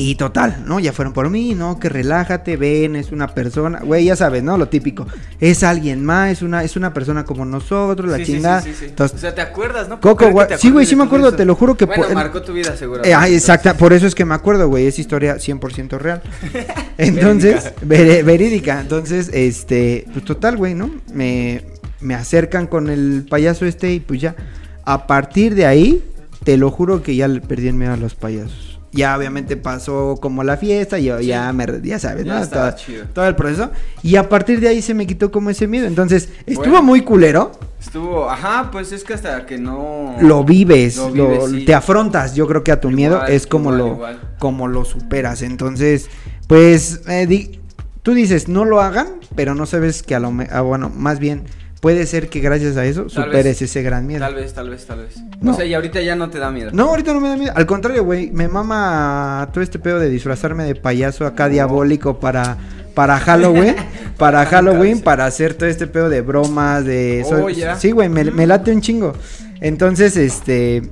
Y 0.03 0.15
total, 0.15 0.63
¿no? 0.65 0.79
Ya 0.79 0.93
fueron 0.93 1.13
por 1.13 1.29
mí, 1.29 1.53
¿no? 1.53 1.79
Que 1.79 1.87
relájate, 1.87 2.57
ven, 2.57 2.95
es 2.95 3.11
una 3.11 3.27
persona. 3.27 3.79
Güey, 3.83 4.05
ya 4.05 4.15
sabes, 4.15 4.41
¿no? 4.41 4.57
Lo 4.57 4.67
típico. 4.67 5.05
Es 5.39 5.61
alguien 5.63 6.03
más, 6.03 6.31
es 6.31 6.41
una, 6.41 6.63
es 6.63 6.75
una 6.75 6.91
persona 6.93 7.23
como 7.23 7.45
nosotros, 7.45 8.09
la 8.09 8.17
Sí, 8.17 8.25
chingada. 8.25 8.61
sí, 8.61 8.73
sí. 8.77 8.85
Entonces, 8.85 9.17
o 9.17 9.21
sea, 9.21 9.35
¿te 9.35 9.41
acuerdas, 9.41 9.87
no? 9.89 9.99
Coco, 10.01 10.29
güey. 10.31 10.47
Sí, 10.57 10.71
güey, 10.71 10.85
sí 10.87 10.95
me 10.95 11.03
acuerdo, 11.03 11.27
eso. 11.27 11.37
te 11.37 11.45
lo 11.45 11.53
juro 11.55 11.77
que 11.77 11.85
Bueno, 11.85 12.03
por- 12.05 12.13
marcó 12.15 12.41
tu 12.41 12.53
vida, 12.53 12.75
seguro. 12.75 13.03
eh, 13.05 13.13
ah, 13.13 13.27
exacta, 13.29 13.75
por 13.77 13.93
eso 13.93 14.07
es 14.07 14.15
que 14.15 14.25
me 14.25 14.33
acuerdo, 14.33 14.67
güey, 14.69 14.87
es 14.87 14.97
historia 14.97 15.35
100% 15.37 15.99
real. 15.99 16.21
Entonces, 16.97 17.71
verídica. 17.81 18.81
Entonces, 18.81 19.29
este, 19.33 20.05
pues 20.13 20.25
total, 20.25 20.57
güey, 20.57 20.73
¿no? 20.73 20.89
Me, 21.13 21.61
me 21.99 22.15
acercan 22.15 22.67
con 22.67 22.89
el 22.89 23.25
payaso 23.29 23.65
este 23.65 23.91
y 23.93 23.99
pues 23.99 24.21
ya, 24.21 24.35
a 24.83 25.05
partir 25.07 25.53
de 25.55 25.65
ahí, 25.65 26.03
te 26.43 26.57
lo 26.57 26.71
juro 26.71 27.03
que 27.03 27.15
ya 27.15 27.27
le 27.27 27.41
perdí 27.41 27.67
el 27.67 27.75
miedo 27.75 27.93
a 27.93 27.97
los 27.97 28.15
payasos. 28.15 28.70
Ya 28.93 29.15
obviamente 29.17 29.55
pasó 29.55 30.17
como 30.21 30.43
la 30.43 30.57
fiesta, 30.57 30.99
yo 30.99 31.19
Sí. 31.19 31.27
ya 31.27 31.53
me, 31.53 31.65
ya 31.81 31.97
sabes, 31.97 32.25
Ya 32.25 32.39
¿no? 32.41 32.47
todo, 32.49 32.71
chido. 32.71 33.05
todo 33.13 33.25
el 33.25 33.35
proceso. 33.35 33.71
Y 34.03 34.17
a 34.17 34.27
partir 34.27 34.59
de 34.59 34.67
ahí 34.67 34.81
se 34.81 34.93
me 34.93 35.07
quitó 35.07 35.31
como 35.31 35.49
ese 35.49 35.65
miedo. 35.67 35.87
Entonces, 35.87 36.27
estuvo 36.45 36.65
Bueno. 36.71 36.83
muy 36.83 37.01
culero. 37.01 37.51
Estuvo, 37.79 38.29
ajá, 38.29 38.69
pues 38.71 38.91
es 38.91 39.03
que 39.05 39.13
hasta 39.13 39.45
que 39.45 39.57
no... 39.57 40.15
lo 40.21 40.43
vives, 40.43 40.97
Lo 40.97 41.09
lo- 41.09 41.29
vives, 41.29 41.51
sí. 41.51 41.65
te 41.65 41.73
afrontas, 41.73 42.35
yo 42.35 42.45
creo 42.47 42.63
que 42.65 42.71
a 42.73 42.79
tu 42.81 42.89
Igual, 42.89 42.95
miedo 42.95 43.25
es 43.25 43.47
como 43.47 43.71
igual, 43.73 43.77
lo 43.77 43.87
igual. 43.95 44.19
como 44.39 44.67
lo 44.67 44.83
superas. 44.85 45.41
Entonces, 45.41 46.09
pues 46.47 47.01
eh, 47.07 47.25
di- 47.27 47.59
tú 48.03 48.13
dices, 48.13 48.49
no 48.49 48.65
lo 48.65 48.81
hagan, 48.81 49.07
pero 49.35 49.55
no 49.55 49.65
sabes 49.65 50.03
que 50.03 50.15
a 50.15 50.19
lo 50.19 50.33
ah, 50.51 50.61
bueno, 50.61 50.91
más 50.93 51.17
bien 51.19 51.43
puede 51.81 52.05
ser 52.05 52.29
que 52.29 52.39
gracias 52.39 52.77
a 52.77 52.85
eso 52.85 53.01
Tal 53.01 53.25
superes 53.25 53.59
vez. 53.59 53.61
ese 53.63 53.81
gran 53.83 54.07
miedo. 54.07 54.21
Tal 54.21 54.35
vez, 54.35 54.53
tal 54.53 54.69
vez, 54.69 54.85
tal 54.85 54.99
vez. 54.99 55.15
No. 55.41 55.51
O 55.51 55.55
sea, 55.55 55.65
y 55.65 55.73
ahorita 55.73 55.99
ya 56.01 56.15
no 56.15 56.29
te 56.29 56.39
da 56.39 56.49
miedo. 56.51 56.69
No, 56.73 56.83
ahorita 56.89 57.13
no 57.13 57.19
me 57.19 57.27
da 57.29 57.35
miedo. 57.37 57.51
Al 57.55 57.65
contrario, 57.65 58.05
güey. 58.05 58.31
Me 58.31 58.47
mama 58.47 59.49
todo 59.51 59.61
este 59.63 59.79
pedo 59.79 59.99
de 59.99 60.09
disfrazarme 60.09 60.63
de 60.63 60.75
payaso 60.75 61.25
acá 61.25 61.49
diabólico 61.49 62.19
para, 62.19 62.55
para 62.93 63.19
Halloween. 63.19 63.75
para 64.17 64.45
Halloween, 64.45 65.01
para 65.01 65.25
hacer 65.25 65.55
todo 65.55 65.67
este 65.67 65.87
pedo 65.87 66.07
de 66.09 66.21
bromas, 66.21 66.85
de... 66.85 67.25
Oh, 67.29 67.49
ya. 67.49 67.75
Sí, 67.75 67.91
güey, 67.91 68.07
me, 68.07 68.23
me 68.25 68.45
late 68.47 68.71
un 68.71 68.79
chingo. 68.81 69.13
Entonces, 69.59 70.15
este... 70.15 70.83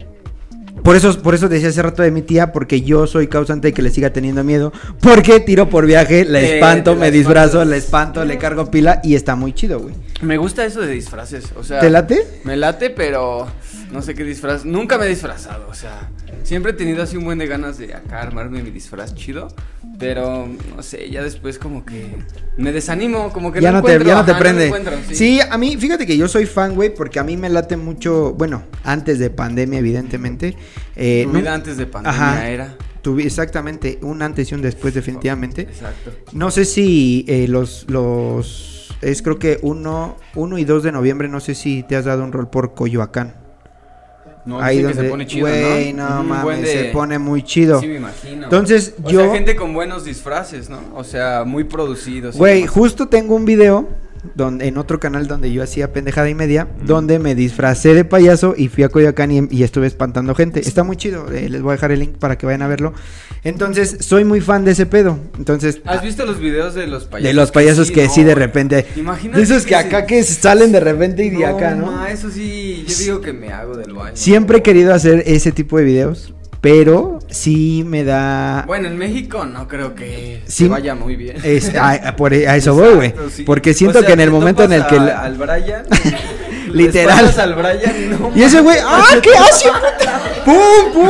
Por 0.84 0.96
eso, 0.96 1.22
por 1.22 1.36
eso 1.36 1.50
decía 1.50 1.68
hace 1.70 1.82
rato 1.82 2.04
de 2.04 2.10
mi 2.10 2.22
tía, 2.22 2.54
porque 2.54 2.82
yo 2.82 3.06
soy 3.06 3.28
causante 3.28 3.68
de 3.68 3.74
que 3.74 3.82
le 3.82 3.90
siga 3.90 4.12
teniendo 4.12 4.44
miedo. 4.46 4.72
Porque 5.02 5.42
tiro 5.42 5.70
por 5.70 5.86
viaje, 5.86 6.24
la 6.24 6.40
Eh, 6.40 6.54
espanto, 6.56 6.94
la 6.94 7.02
me 7.02 7.12
disfrazo, 7.12 7.48
espantas. 7.62 7.68
la 7.70 7.76
espanto, 7.76 8.26
le 8.26 8.38
cargo 8.38 8.72
pila 8.72 9.02
y 9.04 9.16
está 9.16 9.36
muy 9.36 9.52
chido, 9.54 9.82
güey. 9.82 9.94
Me 10.22 10.38
gusta 10.38 10.66
eso 10.66 10.82
de 10.82 10.92
disfraces, 10.92 11.46
o 11.56 11.64
sea... 11.64 11.80
¿Te 11.80 11.90
late? 11.90 12.26
Me 12.44 12.58
late, 12.58 12.90
pero 12.90 13.48
no 13.92 14.02
sé 14.02 14.16
qué 14.16 14.24
disfraz. 14.26 14.66
Nunca 14.66 14.98
me 14.98 15.06
he 15.06 15.10
disfrazado, 15.10 15.68
o 15.70 15.74
sea, 15.74 16.10
siempre 16.44 16.72
he 16.72 16.76
tenido 16.76 17.02
así 17.04 17.16
un 17.16 17.24
buen 17.24 17.38
de 17.40 17.48
ganas 17.48 17.78
de 17.78 17.94
acá 17.94 18.22
armarme 18.22 18.62
mi 18.62 18.70
disfraz 18.70 19.16
chido, 19.16 19.48
pero 19.98 20.48
no 20.76 20.84
sé, 20.84 21.10
ya 21.10 21.24
después 21.24 21.58
como 21.58 21.86
que 21.86 22.16
me 22.58 22.72
desanimo, 22.74 23.32
como 23.32 23.52
que 23.54 23.62
ya 23.62 23.72
no, 23.72 23.82
te, 23.82 23.94
encuentro, 23.94 24.10
ya 24.10 24.16
no 24.16 24.26
te 24.26 24.32
ajá, 24.32 24.40
prende. 24.40 24.72
sí. 25.14 25.40
a 25.42 25.58
mí, 25.58 25.78
fíjate 25.78 26.06
que 26.06 26.18
yo 26.18 26.28
soy 26.28 26.46
fan, 26.46 26.76
güey, 26.76 26.94
porque 26.94 27.20
a 27.20 27.24
mí 27.24 27.38
me 27.38 27.50
late 27.50 27.78
mucho, 27.78 28.34
bueno, 28.34 28.64
antes 28.84 29.20
de 29.20 29.30
pandemia, 29.30 29.80
evidentemente. 29.80 30.56
Eh, 30.96 31.24
Tu 31.26 31.34
no- 31.34 31.40
vida 31.40 31.54
antes 31.54 31.78
de 31.78 31.86
pandemia 31.86 32.32
Ajá. 32.32 32.50
era. 32.50 32.76
exactamente, 33.20 34.00
un 34.02 34.22
antes 34.22 34.52
y 34.52 34.56
un 34.56 34.62
después, 34.62 34.94
definitivamente. 34.94 35.62
Exacto. 35.62 36.12
No 36.34 36.52
sé 36.52 36.66
si 36.66 37.24
eh, 37.28 37.48
los, 37.48 37.86
los, 37.90 38.79
es 39.02 39.22
creo 39.22 39.40
que 39.40 39.60
uno, 39.62 40.16
uno 40.36 40.58
y 40.58 40.66
2 40.66 40.84
de 40.84 40.92
noviembre, 40.92 41.28
no 41.28 41.40
sé 41.40 41.56
si 41.56 41.84
te 41.84 41.96
has 41.96 42.06
dado 42.06 42.24
un 42.24 42.32
rol 42.32 42.50
por 42.50 42.74
Coyoacán. 42.74 43.36
No, 44.46 44.60
Ahí 44.62 44.82
donde, 44.82 44.98
que 44.98 45.04
se 45.04 45.10
pone 45.10 45.28
chido, 45.28 45.48
güey, 45.48 45.94
¿no? 45.94 46.10
no, 46.10 46.24
mames, 46.24 46.44
buen 46.44 46.62
de- 46.62 46.68
se 46.68 46.84
pone 46.86 47.20
muy 47.20 47.44
chido. 47.44 47.80
Sí, 47.82 47.88
me 47.88 47.96
imagino. 47.98 48.46
Entonces, 48.46 48.96
O 49.04 49.10
yo- 49.10 49.22
sea, 49.22 49.32
gente 49.34 49.56
con 49.56 49.74
buenos 49.74 50.06
disfraces, 50.06 50.70
¿no? 50.70 50.80
O 50.96 51.04
sea, 51.04 51.44
muy 51.46 51.66
producidos. 51.66 52.36
Güey, 52.38 52.66
justo 52.66 53.08
tengo 53.10 53.36
un 53.36 53.46
video 53.46 53.88
donde, 54.36 54.68
en 54.68 54.78
otro 54.78 55.00
canal 55.00 55.28
donde 55.28 55.52
yo 55.52 55.64
hacía 55.64 55.94
pendejada 55.94 56.30
y 56.30 56.36
media, 56.36 56.68
donde 56.86 57.20
me 57.20 57.36
disfracé 57.36 57.94
de 57.94 58.06
payaso 58.06 58.54
y 58.58 58.68
fui 58.68 58.84
a 58.84 58.90
Coyoacán 58.90 59.32
y, 59.32 59.48
y 59.52 59.64
estuve 59.64 59.88
espantando 59.88 60.36
gente. 60.36 60.60
Está 60.60 60.84
muy 60.84 60.98
chido, 60.98 61.32
eh, 61.32 61.50
les 61.50 61.62
voy 61.62 61.72
a 61.72 61.74
dejar 61.74 61.92
el 61.92 62.00
link 62.00 62.18
para 62.18 62.38
que 62.38 62.46
vayan 62.46 62.62
a 62.62 62.68
verlo. 62.68 62.94
Entonces, 63.44 63.98
soy 64.02 64.26
muy 64.26 64.42
fan 64.42 64.66
de 64.66 64.72
ese 64.72 64.86
pedo. 64.86 65.18
Entonces, 65.38 65.82
¿Has 65.86 66.02
visto 66.04 66.26
los 66.26 66.40
videos 66.40 66.74
de 66.76 66.88
los 66.88 67.06
payasos? 67.06 67.28
de 67.30 67.34
los 67.34 67.52
payasos 67.52 67.92
que 67.92 68.10
sí, 68.10 68.22
no, 68.22 68.28
de 68.28 68.34
güey. 68.34 68.46
repente. 68.46 68.86
Imagínate 68.96 69.38
De 69.40 69.44
esos 69.44 69.64
que 69.64 69.70
que 69.70 69.76
acá 69.76 70.02
se- 70.02 70.06
que 70.08 70.24
salen 70.24 70.72
de 70.72 70.80
repente 70.80 71.24
y 71.26 71.30
de 71.30 71.46
acá, 71.46 71.76
¿no? 71.76 71.88
ma, 71.92 72.10
eso 72.12 72.30
sí, 72.30 72.86
yo 72.88 72.96
digo 72.98 73.22
que 73.22 73.34
me 73.34 73.52
hago 73.54 73.78
del 73.78 73.94
baño. 73.94 74.16
Siempre 74.16 74.58
he 74.58 74.62
querido 74.64 74.94
hacer 74.94 75.24
ese 75.26 75.52
tipo 75.52 75.78
de 75.78 75.84
videos, 75.86 76.34
pero 76.62 77.20
sí 77.30 77.84
me 77.88 78.04
da... 78.04 78.64
Bueno, 78.68 78.88
en 78.88 78.98
México 78.98 79.46
no 79.46 79.68
creo 79.68 79.96
que 79.96 80.42
Sí. 80.46 80.64
se 80.66 80.70
vaya 80.70 80.96
muy 80.96 81.16
bien. 81.16 81.38
Es, 81.44 81.74
a, 81.76 81.92
a- 82.10 82.16
por- 82.16 82.34
a 82.34 82.56
eso 82.56 82.74
voy, 82.76 82.94
güey. 82.96 83.14
Sí. 83.32 83.44
Porque 83.44 83.72
O 83.72 83.74
siento 83.74 84.00
sea, 84.00 84.08
que 84.08 84.14
en 84.14 84.20
el 84.20 84.32
momento 84.32 84.64
en 84.64 84.74
el 84.74 84.86
que... 84.88 84.96
Al 84.98 85.36
Brian. 85.38 85.84
Literal. 86.74 87.34
al 87.40 87.56
Brian 87.56 87.96
y 88.04 88.08
no. 88.08 88.32
Y 88.36 88.44
ese 88.44 88.62
güey, 88.62 88.78
¡ah, 88.86 89.04
qué 89.22 89.30
hace! 89.32 89.70
¡Pum, 90.46 90.94
pum! 90.94 91.08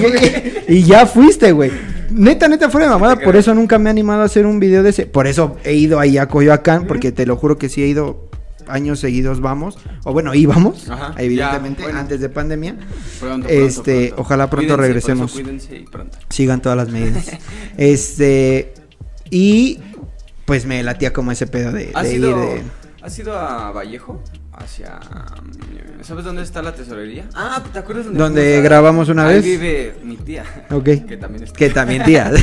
Y, 0.00 0.12
ya- 0.12 0.52
y 0.68 0.82
ya 0.84 1.06
fuiste, 1.06 1.52
güey. 1.52 1.70
Neta, 2.10 2.48
neta, 2.48 2.70
fuera 2.70 2.86
de 2.86 2.92
mamada. 2.92 3.16
Por 3.16 3.36
eso 3.36 3.54
nunca 3.54 3.78
me 3.78 3.88
he 3.88 3.92
animado 3.92 4.22
a 4.22 4.24
hacer 4.26 4.46
un 4.46 4.60
video 4.60 4.82
de 4.82 4.90
ese. 4.90 5.06
Por 5.06 5.26
eso 5.26 5.56
he 5.64 5.74
ido 5.74 5.98
ahí 6.00 6.18
a 6.18 6.26
Coyoacán, 6.26 6.86
porque 6.86 7.12
te 7.12 7.26
lo 7.26 7.36
juro 7.36 7.56
que 7.58 7.68
sí 7.68 7.82
he 7.82 7.86
ido 7.86 8.29
años 8.70 9.00
seguidos, 9.00 9.40
vamos. 9.40 9.78
O 10.04 10.12
bueno, 10.12 10.34
íbamos, 10.34 10.88
Ajá, 10.88 11.14
evidentemente, 11.18 11.80
ya, 11.80 11.86
bueno. 11.86 12.00
antes 12.00 12.20
de 12.20 12.28
pandemia. 12.28 12.76
Pronto, 13.18 13.46
pronto, 13.46 13.48
Este, 13.48 14.06
pronto. 14.08 14.22
ojalá 14.22 14.50
pronto 14.50 14.66
Cuídense, 14.76 14.86
regresemos. 14.86 15.32
eso 15.32 15.40
Cuídense 15.42 15.76
y 15.76 15.84
pronto. 15.84 16.18
Sigan 16.28 16.62
todas 16.62 16.76
las 16.78 16.88
medidas. 16.90 17.26
este, 17.76 18.74
y 19.30 19.78
pues 20.44 20.66
me 20.66 20.82
latía 20.82 21.12
como 21.12 21.30
ese 21.32 21.46
pedo 21.46 21.72
de, 21.72 21.90
¿Has 21.94 22.04
de 22.08 22.14
ir 22.14 22.20
de. 22.24 22.62
¿Has 23.02 23.18
ido 23.18 23.38
a 23.38 23.70
Vallejo? 23.72 24.22
Hacia. 24.62 24.96
mm, 24.98 26.02
¿Sabes 26.02 26.24
dónde 26.24 26.42
está 26.42 26.62
la 26.62 26.74
tesorería? 26.74 27.24
Ah, 27.34 27.62
¿te 27.72 27.78
acuerdas 27.78 28.06
dónde 28.06 28.20
Donde 28.20 28.60
grabamos 28.62 29.08
una 29.08 29.26
Ahí 29.26 29.36
vez? 29.36 29.44
vive 29.44 29.96
mi 30.04 30.16
tía. 30.16 30.44
Ok. 30.70 30.84
Que 31.06 31.16
también 31.16 31.44
está. 31.44 31.56
Que 31.58 31.70
también, 31.70 32.04
tía. 32.04 32.30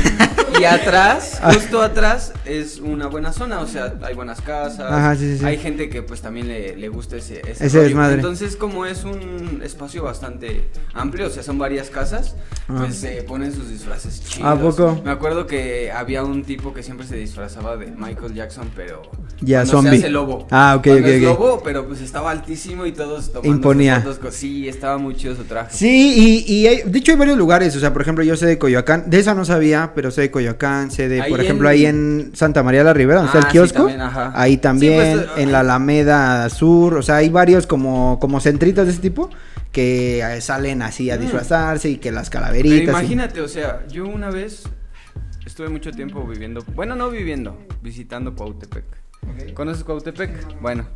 Y 0.60 0.64
atrás, 0.64 1.40
justo 1.54 1.80
atrás, 1.80 2.32
es 2.44 2.80
una 2.80 3.06
buena 3.06 3.32
zona, 3.32 3.60
o 3.60 3.66
sea, 3.68 3.94
hay 4.02 4.14
buenas 4.16 4.40
casas, 4.40 4.90
Ajá, 4.90 5.14
sí, 5.14 5.34
sí, 5.34 5.38
sí. 5.38 5.44
hay 5.44 5.56
gente 5.56 5.88
que 5.88 6.02
pues 6.02 6.20
también 6.20 6.48
le, 6.48 6.74
le 6.74 6.88
gusta 6.88 7.14
ese, 7.14 7.42
ese, 7.48 7.66
Ese 7.66 7.76
rollo. 7.76 7.82
desmadre. 7.88 8.14
Entonces, 8.16 8.56
como 8.56 8.84
es 8.84 9.04
un 9.04 9.60
espacio 9.62 10.02
bastante 10.02 10.68
amplio, 10.94 11.28
o 11.28 11.30
sea, 11.30 11.44
son 11.44 11.58
varias 11.58 11.90
casas, 11.90 12.34
Ah. 12.70 12.74
pues 12.80 12.96
se 12.96 13.22
ponen 13.22 13.52
sus 13.54 13.68
disfraces 13.70 14.20
chidos. 14.24 14.50
¿A 14.50 14.56
poco? 14.60 15.00
Me 15.04 15.12
acuerdo 15.12 15.46
que 15.46 15.92
había 15.92 16.24
un 16.24 16.42
tipo 16.42 16.74
que 16.74 16.82
siempre 16.82 17.06
se 17.06 17.14
disfrazaba 17.14 17.76
de 17.76 17.92
Michael 17.92 18.34
Jackson, 18.34 18.68
pero 18.74 19.02
Ya, 19.40 19.64
zombie. 19.64 19.92
se 19.92 19.96
hace 19.98 20.08
lobo. 20.10 20.48
Ah, 20.50 20.74
ok, 20.76 20.82
Cuando 20.84 21.02
ok, 21.02 21.08
es 21.08 21.22
ok. 21.22 21.28
lobo, 21.38 21.60
pero 21.62 21.86
pues 21.86 22.00
estaba 22.08 22.30
altísimo 22.30 22.86
y 22.86 22.92
todos 22.92 23.30
tomando 23.32 23.54
Imponía. 23.54 24.00
fotos 24.00 24.34
Sí, 24.34 24.66
estaba 24.68 24.96
muy 24.98 25.14
chido 25.14 25.34
su 25.36 25.44
traje. 25.44 25.76
Sí, 25.76 26.44
y, 26.46 26.52
y 26.52 26.66
hay- 26.66 26.82
de 26.84 26.98
hecho 26.98 27.12
hay 27.12 27.18
varios 27.18 27.36
lugares, 27.36 27.76
o 27.76 27.80
sea, 27.80 27.92
por 27.92 28.00
ejemplo, 28.02 28.24
yo 28.24 28.34
sé 28.36 28.46
de 28.46 28.58
Coyoacán, 28.58 29.10
de 29.10 29.18
esa 29.18 29.34
no 29.34 29.44
sabía, 29.44 29.92
pero 29.94 30.10
sé 30.10 30.22
de 30.22 30.30
Coyoacán, 30.30 30.90
sé 30.90 31.08
de, 31.08 31.20
Ahí 31.20 31.30
por 31.30 31.40
en- 31.40 31.44
ejemplo, 31.46 31.68
ahí 31.68 31.84
en 31.86 32.30
Santa 32.34 32.62
María 32.62 32.82
la 32.82 32.94
Ribera, 32.94 33.20
donde 33.20 33.32
Ah, 33.34 33.38
está 33.40 33.48
el 33.48 33.52
sí, 33.52 33.58
kiosco, 33.58 33.78
también, 33.80 34.00
ajá. 34.00 34.32
ahí 34.34 34.52
Sí, 34.52 34.58
también, 34.58 34.94
pues, 35.18 35.28
en 35.38 35.52
la 35.52 35.60
Alameda 35.60 36.48
Sur, 36.48 36.94
o 36.94 37.02
sea, 37.02 37.16
hay 37.16 37.28
varios 37.28 37.66
como, 37.66 38.18
como 38.20 38.40
centritos 38.40 38.86
de 38.86 38.92
ese 38.92 39.00
tipo 39.02 39.28
que 39.70 40.20
eh, 40.20 40.40
salen 40.40 40.80
así 40.82 41.10
a 41.10 41.16
Mm. 41.16 41.20
disfrazarse 41.20 41.90
y 41.90 41.96
que 41.98 42.10
las 42.10 42.30
Pero 42.30 42.40
calaveritas. 42.44 42.78
y- 42.80 42.82
imagínate, 42.88 43.40
o 43.42 43.48
sea, 43.48 43.86
yo 43.90 44.06
una 44.08 44.30
vez 44.30 44.62
estuve 45.44 45.68
mucho 45.68 45.90
tiempo 45.92 46.24
viviendo, 46.26 46.64
bueno, 46.74 46.96
no 46.96 47.10
viviendo, 47.10 47.58
visitando 47.82 48.34
Cuautepec. 48.34 48.84
¿Conoces 49.54 49.84
Cuautepec? 49.84 50.60
Bueno, 50.60 50.86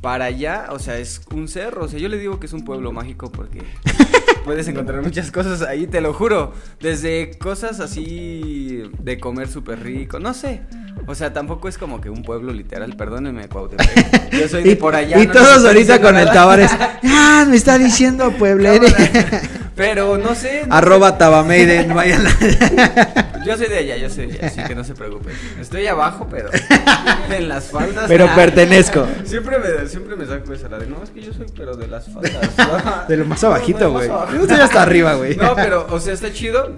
para 0.00 0.26
allá, 0.26 0.66
o 0.70 0.78
sea, 0.78 0.98
es 0.98 1.22
un 1.32 1.48
cerro, 1.48 1.84
o 1.84 1.88
sea, 1.88 1.98
yo 1.98 2.08
le 2.08 2.18
digo 2.18 2.40
que 2.40 2.46
es 2.46 2.52
un 2.52 2.64
pueblo 2.64 2.92
mágico 2.92 3.30
porque 3.30 3.62
puedes 4.44 4.66
encontrar 4.68 5.02
muchas 5.02 5.30
cosas 5.30 5.62
ahí, 5.62 5.86
te 5.86 6.00
lo 6.00 6.12
juro, 6.12 6.52
desde 6.80 7.38
cosas 7.38 7.80
así 7.80 8.82
de 8.98 9.18
comer 9.20 9.48
súper 9.48 9.82
rico, 9.82 10.18
no 10.18 10.34
sé. 10.34 10.62
O 11.06 11.14
sea, 11.14 11.32
tampoco 11.32 11.68
es 11.68 11.78
como 11.78 12.00
que 12.00 12.10
un 12.10 12.22
pueblo 12.22 12.52
literal, 12.52 12.94
perdónenme, 12.96 13.48
Cuautepec. 13.48 14.30
Yo 14.32 14.48
soy 14.48 14.62
de 14.62 14.72
Y, 14.72 14.74
por 14.76 14.94
allá. 14.94 15.18
y 15.22 15.26
no 15.26 15.32
todos 15.32 15.64
ahorita 15.64 16.00
con 16.00 16.16
el. 16.16 16.26
Tavares. 16.30 16.70
Ah, 17.02 17.46
me 17.48 17.56
está 17.56 17.78
diciendo 17.78 18.32
pueblere. 18.38 18.88
Pero 19.80 20.18
no 20.18 20.34
sé. 20.34 20.66
no 20.66 20.74
Arroba 20.74 21.16
Tabameiden, 21.16 21.94
vayan. 21.94 22.22
Yo 23.46 23.56
soy 23.56 23.68
de 23.68 23.78
allá, 23.78 23.96
yo 23.96 24.10
soy 24.10 24.26
de 24.26 24.34
allá, 24.34 24.46
así 24.48 24.62
que 24.64 24.74
no 24.74 24.84
se 24.84 24.94
preocupen. 24.94 25.34
Estoy 25.58 25.86
abajo, 25.86 26.28
pero 26.30 26.50
en 27.30 27.48
las 27.48 27.70
faldas. 27.70 28.04
Pero 28.06 28.26
ah, 28.28 28.34
pertenezco. 28.34 29.06
Siempre 29.24 29.56
me, 29.58 29.88
siempre 29.88 30.14
me 30.16 30.26
saco 30.26 30.52
esa 30.52 30.68
la 30.68 30.78
de, 30.78 30.86
no, 30.86 31.02
es 31.02 31.08
que 31.08 31.22
yo 31.22 31.32
soy, 31.32 31.46
pero 31.56 31.74
de 31.74 31.88
las 31.88 32.12
faldas. 32.12 33.08
De 33.08 33.16
lo 33.16 33.24
más 33.24 33.42
No, 33.42 33.48
abajito, 33.48 33.90
güey. 33.90 34.10
abajo. 34.10 34.34
Yo 34.34 34.42
estoy 34.42 34.60
hasta 34.60 34.82
arriba, 34.82 35.14
güey. 35.14 35.36
No, 35.36 35.54
pero, 35.56 35.86
o 35.88 35.98
sea, 35.98 36.12
está 36.12 36.30
chido. 36.30 36.76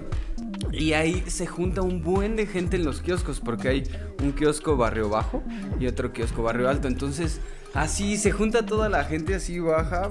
Y 0.71 0.93
ahí 0.93 1.25
se 1.27 1.49
junta 1.49 1.83
un 1.83 2.01
buen 2.01 2.37
de 2.37 2.47
gente 2.47 2.77
en 2.77 2.85
los 2.85 3.03
kioscos, 3.03 3.41
porque 3.41 3.69
hay 3.69 3.83
un 4.23 4.31
kiosco 4.31 4.77
barrio 4.77 5.09
bajo 5.09 5.43
y 5.81 5.89
otro 5.89 6.13
kiosco 6.13 6.45
barrio 6.45 6.69
alto. 6.69 6.87
Entonces, 6.87 7.41
así 7.75 8.17
se 8.17 8.31
junta 8.31 8.65
toda 8.65 8.89
la 8.89 9.03
gente 9.03 9.35
así 9.35 9.59
baja 9.59 10.11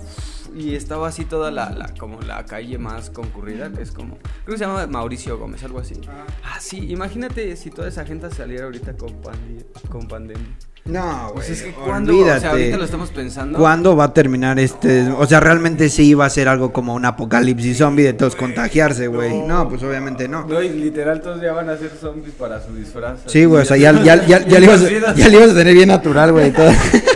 y 0.56 0.76
estaba 0.76 1.08
así 1.08 1.26
toda 1.26 1.52
la, 1.52 1.70
la- 1.72 1.94
como 2.00 2.20
la 2.22 2.46
calle 2.46 2.78
más 2.78 3.10
concurrida, 3.10 3.72
que 3.72 3.82
es 3.82 3.92
como, 3.92 4.18
creo 4.44 4.56
que 4.56 4.58
se 4.58 4.66
llama 4.66 4.86
Mauricio 4.88 5.38
Gómez, 5.38 5.64
algo 5.64 5.80
así. 5.80 5.96
Ah, 6.44 6.58
sí, 6.60 6.88
imagínate 6.92 7.56
si 7.56 7.70
toda 7.70 7.88
esa 7.88 8.06
gente 8.06 8.30
saliera 8.32 8.66
ahorita 8.66 8.94
con, 8.94 9.10
pandi- 9.22 9.66
con 9.90 10.08
pandemia. 10.08 10.46
No, 10.84 11.22
güey. 11.26 11.34
Pues 11.36 11.50
es 11.52 11.62
que 11.62 11.72
cuando, 11.74 12.18
o 12.18 12.40
sea, 12.40 12.50
ahorita 12.52 12.76
lo 12.76 12.86
estamos 12.86 13.12
pensando. 13.12 13.60
¿Cuándo 13.60 13.96
va 13.96 14.06
a 14.06 14.14
terminar 14.16 14.58
este? 14.58 15.10
O 15.12 15.28
sea, 15.28 15.40
realmente 15.40 15.90
sí 15.90 16.16
va 16.16 16.26
a 16.26 16.30
ser 16.32 16.48
algo 16.48 16.74
como 16.74 16.96
un 16.96 17.06
apocalipsis 17.06 17.78
zombie 17.78 18.04
de 18.04 18.14
todos 18.14 18.36
contagiarse, 18.36 19.06
güey. 19.06 19.42
No, 19.44 19.70
pues 19.70 19.84
obviamente 19.84 20.28
no. 20.28 20.44
No, 20.48 20.60
y 20.60 20.70
literal 20.70 21.22
todos 21.22 21.40
ya 21.40 21.54
van 21.54 21.70
a 21.70 21.78
ser 21.78 21.92
zombies 21.92 22.34
para 22.34 22.60
su 22.66 22.74
disfraz. 22.76 23.20
Sí, 23.28 23.46
güey, 23.46 23.62
o 23.62 23.66
sea, 23.66 23.78
ya, 23.78 23.92
ya, 24.04 24.26
ya, 24.26 24.44
ya, 24.44 24.60
le 24.60 24.66
ibas, 24.66 24.82
ya 25.16 25.30
le 25.30 25.38
ibas 25.38 25.52
a 25.52 25.54
tener 25.54 25.76
bien 25.76 25.90
natural, 25.90 26.32
güey. 26.32 26.52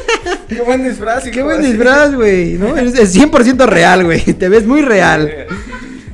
Qué 0.47 0.62
buen 0.62 0.84
disfraz, 0.84 1.23
Qué 1.29 1.41
buen 1.43 1.62
disfraz, 1.62 2.13
güey, 2.13 2.53
¿no? 2.53 2.75
Es, 2.77 2.97
es 2.97 3.15
100% 3.17 3.65
real, 3.67 4.03
güey. 4.05 4.21
Te 4.21 4.49
ves 4.49 4.65
muy 4.65 4.81
real. 4.81 5.29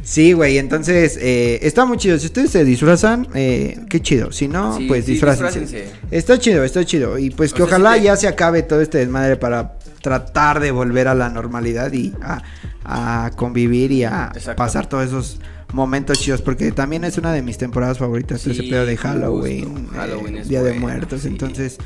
Sí, 0.04 0.34
güey, 0.34 0.58
entonces 0.58 1.18
eh, 1.22 1.60
está 1.62 1.86
muy 1.86 1.98
chido. 1.98 2.18
Si 2.18 2.26
ustedes 2.26 2.50
se 2.50 2.66
disfrazan, 2.66 3.28
eh, 3.34 3.78
qué 3.90 4.02
chido. 4.02 4.32
Si 4.32 4.48
no, 4.48 4.76
Sí, 4.78 4.86
pues 4.88 5.06
sí, 5.06 5.12
disfrácense. 5.14 5.60
disfrácense. 5.62 5.96
Está 6.12 6.38
chido, 6.40 6.64
está 6.64 6.84
chido. 6.84 7.18
Y 7.18 7.30
pues 7.30 7.52
O 7.54 7.56
que 7.56 7.64
sea, 7.64 7.68
ojalá 7.68 7.94
te- 7.94 8.02
ya 8.02 8.16
se 8.16 8.28
acabe 8.28 8.64
todo 8.64 8.82
este 8.82 8.98
desmadre 8.98 9.38
para 9.38 9.74
tratar 10.02 10.60
de 10.60 10.72
volver 10.72 11.08
a 11.08 11.14
la 11.16 11.30
normalidad 11.30 11.94
y 11.94 12.14
a, 12.24 12.42
a 12.84 13.32
convivir 13.36 13.92
y 13.92 14.04
a 14.04 14.32
Exacto. 14.36 14.58
pasar 14.58 14.88
todos 14.90 15.06
esos 15.08 15.40
momentos 15.74 16.20
chidos, 16.20 16.42
porque 16.42 16.72
también 16.72 17.04
es 17.04 17.18
una 17.18 17.32
de 17.34 17.42
mis 17.42 17.58
temporadas 17.58 17.98
favoritas, 17.98 18.46
ese 18.46 18.62
Sí, 18.62 18.70
pedo 18.70 18.86
de. 18.86 18.98
Halloween, 18.98 19.88
Halloween 19.88 20.38
eh, 20.38 20.44
Día 20.46 20.64
de 20.64 20.74
Muertos, 20.74 21.22
sí. 21.22 21.28
entonces 21.28 21.78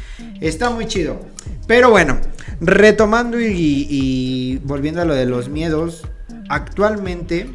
está 0.41 0.69
muy 0.69 0.85
chido. 0.87 1.19
Pero 1.67 1.89
bueno, 1.89 2.17
retomando 2.61 3.39
y, 3.39 3.87
y 3.89 4.57
volviendo 4.63 5.01
a 5.01 5.05
lo 5.05 5.13
de 5.13 5.25
los 5.25 5.49
miedos, 5.49 6.07
actualmente, 6.49 7.49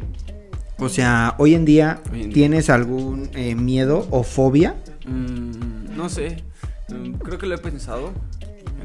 o 0.77 0.89
sea, 0.89 1.35
hoy 1.37 1.53
en 1.55 1.65
día, 1.65 2.01
Hoy 2.11 2.21
en 2.23 2.29
día. 2.29 2.33
¿tienes 2.33 2.69
algún 2.69 3.29
eh, 3.33 3.55
miedo 3.55 4.07
o 4.11 4.23
fobia? 4.23 4.75
Mm, 5.05 5.95
no 5.95 6.09
sé, 6.09 6.43
mm, 6.89 7.13
creo 7.19 7.37
que 7.37 7.45
lo 7.47 7.55
he 7.55 7.59
pensado 7.59 8.11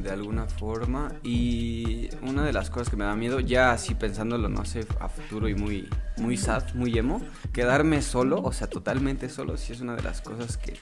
de 0.03 0.11
alguna 0.11 0.47
forma 0.47 1.13
y 1.23 2.09
una 2.23 2.45
de 2.45 2.53
las 2.53 2.71
cosas 2.71 2.89
que 2.89 2.97
me 2.97 3.05
da 3.05 3.17
miedo, 3.17 3.41
ya 3.41 3.73
así 3.73 3.95
pensándolo, 3.95 4.49
no 4.49 4.65
sé, 4.65 4.87
a 5.01 5.09
futuro 5.09 5.49
y 5.49 5.55
muy, 5.55 5.89
muy 6.19 6.37
sad, 6.37 6.63
muy 6.75 6.97
emo, 6.99 7.23
quedarme 7.53 8.03
solo, 8.03 8.41
o 8.43 8.53
sea, 8.53 8.69
totalmente 8.69 9.29
solo, 9.29 9.57
sí 9.57 9.73
es 9.73 9.81
una 9.81 9.97
de 9.97 10.03
las 10.03 10.21
cosas 10.21 10.57
que 10.57 10.75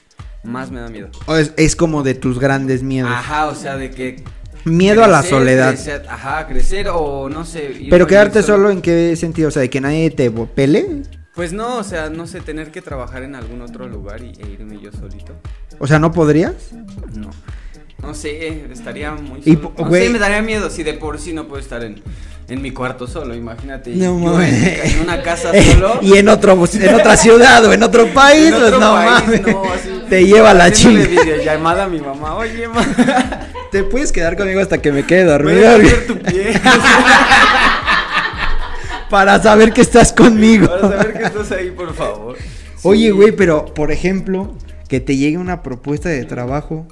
más 0.43 0.71
me 0.71 0.79
da 0.79 0.89
miedo. 0.89 1.09
¿O 1.25 1.35
es, 1.35 1.53
es 1.57 1.75
como 1.75 2.03
de 2.03 2.15
tus 2.15 2.39
grandes 2.39 2.83
miedos? 2.83 3.11
Ajá, 3.11 3.47
o 3.47 3.55
sea, 3.55 3.77
de 3.77 3.91
que... 3.91 4.23
Miedo 4.63 5.03
a 5.03 5.07
la 5.07 5.21
soledad. 5.21 5.73
crecer, 5.73 6.05
ajá, 6.09 6.47
crecer 6.47 6.87
o 6.91 7.29
no 7.29 7.45
sé... 7.45 7.85
Pero 7.87 8.07
quedarte 8.07 8.41
solo. 8.41 8.57
solo 8.57 8.69
en 8.71 8.81
qué 8.81 9.15
sentido, 9.15 9.49
o 9.49 9.51
sea, 9.51 9.61
de 9.61 9.69
que 9.69 9.79
nadie 9.79 10.09
te 10.09 10.31
pele, 10.31 11.03
Pues 11.35 11.53
no, 11.53 11.77
o 11.77 11.83
sea, 11.83 12.09
no 12.09 12.25
sé, 12.25 12.41
tener 12.41 12.71
que 12.71 12.81
trabajar 12.81 13.21
en 13.21 13.35
algún 13.35 13.61
otro 13.61 13.87
lugar 13.87 14.21
y, 14.23 14.33
e 14.41 14.49
irme 14.49 14.79
yo 14.81 14.91
solito. 14.91 15.33
o 15.77 15.85
sea, 15.85 15.99
¿no 15.99 16.11
podrías? 16.11 16.71
No. 17.13 17.29
No 18.01 18.13
sé, 18.13 18.65
estaría 18.71 19.11
muy 19.13 19.39
Y 19.45 19.55
solo. 19.55 19.73
po- 19.73 19.83
No 19.83 19.89
güey- 19.89 20.03
sé, 20.03 20.09
me 20.09 20.19
daría 20.19 20.41
miedo 20.41 20.69
si 20.69 20.83
de 20.83 20.93
por 20.93 21.19
sí 21.19 21.33
no 21.33 21.47
puedo 21.47 21.59
estar 21.61 21.83
en, 21.83 22.01
en 22.47 22.61
mi 22.61 22.71
cuarto 22.71 23.07
solo, 23.07 23.33
imagínate. 23.33 23.91
No 23.95 24.19
mames. 24.19 24.93
en, 24.93 24.99
una 25.01 25.21
casa 25.23 25.51
solo. 25.73 25.99
y 26.01 26.13
en 26.17 26.27
otro 26.29 26.51
en 26.73 26.93
otra 26.95 27.17
ciudad 27.17 27.65
o 27.65 27.73
en 27.73 27.81
otro 27.81 28.07
país, 28.13 28.53
en 28.53 28.59
pues 28.59 28.71
no 28.73 28.79
país, 28.93 29.09
mames. 29.25 29.47
no, 29.47 29.63
así, 29.73 29.89
te 30.09 30.25
lleva 30.25 30.53
la 30.53 30.71
chinga. 30.71 31.05
videollamada 31.07 31.85
a 31.85 31.87
mi 31.87 31.99
mamá. 31.99 32.35
Oye, 32.35 32.67
Te 33.71 33.83
puedes 33.83 34.11
quedar 34.11 34.37
conmigo 34.37 34.59
hasta 34.61 34.77
que 34.81 34.91
me 34.91 35.03
quede 35.05 35.25
¿me 35.25 35.31
dormido 35.31 35.59
dejas 35.61 35.79
ver 35.81 36.07
tu 36.07 36.17
pie? 36.19 36.61
para 39.09 39.41
saber 39.41 39.73
que 39.73 39.81
estás 39.81 40.11
conmigo. 40.13 40.67
Para 40.67 40.81
saber 40.81 41.13
que 41.13 41.23
estás 41.23 41.51
ahí, 41.51 41.71
por 41.71 41.93
favor. 41.93 42.37
Oye, 42.83 43.05
Sí. 43.07 43.11
güey, 43.11 43.31
pero 43.31 43.65
por 43.65 43.91
ejemplo, 43.91 44.53
que 44.87 44.99
te 44.99 45.17
llegue 45.17 45.37
una 45.37 45.61
propuesta 45.63 46.09
de 46.09 46.23
trabajo. 46.25 46.87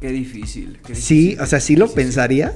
Qué 0.00 0.08
difícil. 0.08 0.80
qué 0.84 0.94
Sí, 0.94 1.20
difícil, 1.20 1.40
o 1.40 1.46
sea, 1.46 1.60
¿sí 1.60 1.76
lo 1.76 1.92
pensarías? 1.92 2.54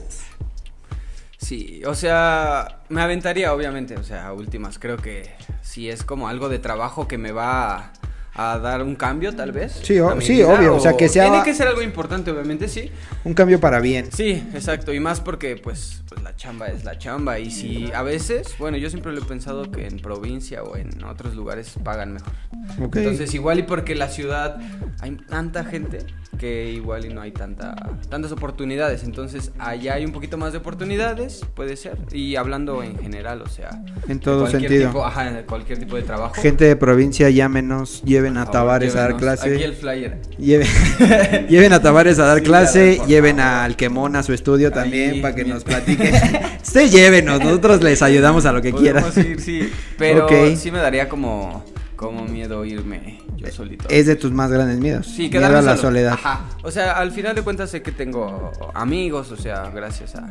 Sí, 1.38 1.82
o 1.86 1.94
sea, 1.94 2.82
me 2.90 3.00
aventaría, 3.00 3.52
obviamente, 3.52 3.96
o 3.96 4.04
sea, 4.04 4.26
a 4.26 4.32
últimas, 4.32 4.78
creo 4.78 4.98
que 4.98 5.30
si 5.62 5.88
es 5.88 6.04
como 6.04 6.28
algo 6.28 6.48
de 6.48 6.58
trabajo 6.58 7.08
que 7.08 7.18
me 7.18 7.32
va 7.32 7.76
a, 7.76 7.92
a 8.34 8.58
dar 8.58 8.82
un 8.82 8.94
cambio, 8.96 9.34
tal 9.34 9.52
vez. 9.52 9.80
Sí, 9.82 9.98
o- 9.98 10.20
sí, 10.20 10.34
vida, 10.34 10.48
obvio, 10.48 10.76
o 10.76 10.80
sea, 10.80 10.96
que 10.96 11.08
sea- 11.08 11.28
Tiene 11.28 11.44
que 11.44 11.52
ser 11.54 11.66
algo 11.68 11.82
importante, 11.82 12.30
obviamente, 12.30 12.68
sí. 12.68 12.90
Un 13.24 13.34
cambio 13.34 13.60
para 13.60 13.80
bien. 13.80 14.08
Sí, 14.12 14.42
exacto, 14.54 14.92
y 14.94 15.00
más 15.00 15.20
porque, 15.20 15.56
pues, 15.56 16.02
pues 16.08 16.22
la 16.22 16.34
chamba 16.36 16.68
es 16.68 16.84
la 16.84 16.96
chamba, 16.98 17.38
y 17.38 17.50
si 17.50 17.90
a 17.92 18.02
veces, 18.02 18.54
bueno, 18.58 18.76
yo 18.76 18.88
siempre 18.90 19.12
lo 19.12 19.20
he 19.20 19.24
pensado 19.24 19.70
que 19.70 19.86
en 19.86 19.98
provincia 19.98 20.62
o 20.62 20.76
en 20.76 21.02
otros 21.04 21.34
lugares 21.34 21.74
pagan 21.82 22.14
mejor. 22.14 22.32
Ok. 22.80 22.96
Entonces, 22.96 23.34
igual 23.34 23.58
y 23.58 23.62
porque 23.64 23.94
la 23.94 24.08
ciudad 24.08 24.58
hay 25.00 25.16
tanta 25.28 25.64
gente 25.64 25.98
que 26.38 26.70
igual 26.70 27.04
y 27.04 27.10
no 27.12 27.20
hay 27.20 27.32
tanta 27.32 27.74
tantas 28.08 28.32
oportunidades. 28.32 29.04
Entonces, 29.04 29.52
allá 29.58 29.94
hay 29.94 30.06
un 30.06 30.12
poquito 30.12 30.38
más 30.38 30.52
de 30.52 30.58
oportunidades, 30.58 31.42
puede 31.54 31.76
ser. 31.76 31.98
Y 32.12 32.36
hablando 32.36 32.82
en 32.82 32.96
general, 32.98 33.42
o 33.42 33.48
sea, 33.48 33.82
En 34.08 34.20
todo 34.20 34.40
cualquier 34.42 34.62
sentido. 34.62 34.88
tipo- 34.88 35.04
ajá, 35.04 35.28
en 35.40 35.44
cualquier 35.44 35.78
tipo 35.78 35.96
de 35.96 36.02
trabajo. 36.02 36.34
Gente 36.40 36.64
de 36.64 36.76
provincia, 36.76 37.28
llámenos, 37.28 38.00
lleven 38.20 38.36
a 38.36 38.46
Tavares 38.46 38.94
a 38.96 39.00
dar 39.00 39.16
clase. 39.16 39.54
Aquí 39.54 39.62
el 39.62 39.74
flyer. 39.74 40.18
Lleven, 40.38 40.68
lleven 41.48 41.72
a 41.72 41.80
Tavares 41.80 42.18
a 42.18 42.24
dar 42.26 42.42
clase, 42.42 43.00
lleven 43.06 43.40
al 43.40 43.76
Quemón 43.76 44.16
a 44.16 44.22
su 44.22 44.32
estudio 44.32 44.70
también 44.70 45.10
Ahí, 45.14 45.20
para 45.22 45.34
que 45.34 45.44
nos 45.44 45.64
platique. 45.64 46.12
Ustedes 46.62 46.92
llévenos, 46.92 47.40
nosotros 47.42 47.82
les 47.82 48.02
ayudamos 48.02 48.44
a 48.46 48.52
lo 48.52 48.60
que 48.62 48.72
quieran. 48.72 49.04
Sí, 49.38 49.70
pero 49.98 50.26
Ok. 50.26 50.32
sí 50.56 50.70
me 50.70 50.78
daría 50.78 51.08
como 51.08 51.64
como 51.96 52.24
miedo 52.24 52.64
irme 52.64 53.20
yo 53.36 53.50
solito. 53.50 53.86
Es 53.90 54.06
de 54.06 54.16
tus 54.16 54.32
más 54.32 54.50
grandes 54.50 54.78
miedos. 54.78 55.06
Sí, 55.06 55.28
miedo 55.28 55.44
a 55.46 55.50
la 55.50 55.60
solo. 55.76 55.76
soledad. 55.76 56.12
Ajá. 56.14 56.46
O 56.62 56.70
sea, 56.70 56.92
al 56.92 57.12
final 57.12 57.34
de 57.34 57.42
cuentas 57.42 57.70
sé 57.70 57.82
que 57.82 57.92
tengo 57.92 58.52
amigos, 58.74 59.30
o 59.32 59.36
sea, 59.36 59.70
gracias 59.74 60.14
a, 60.14 60.28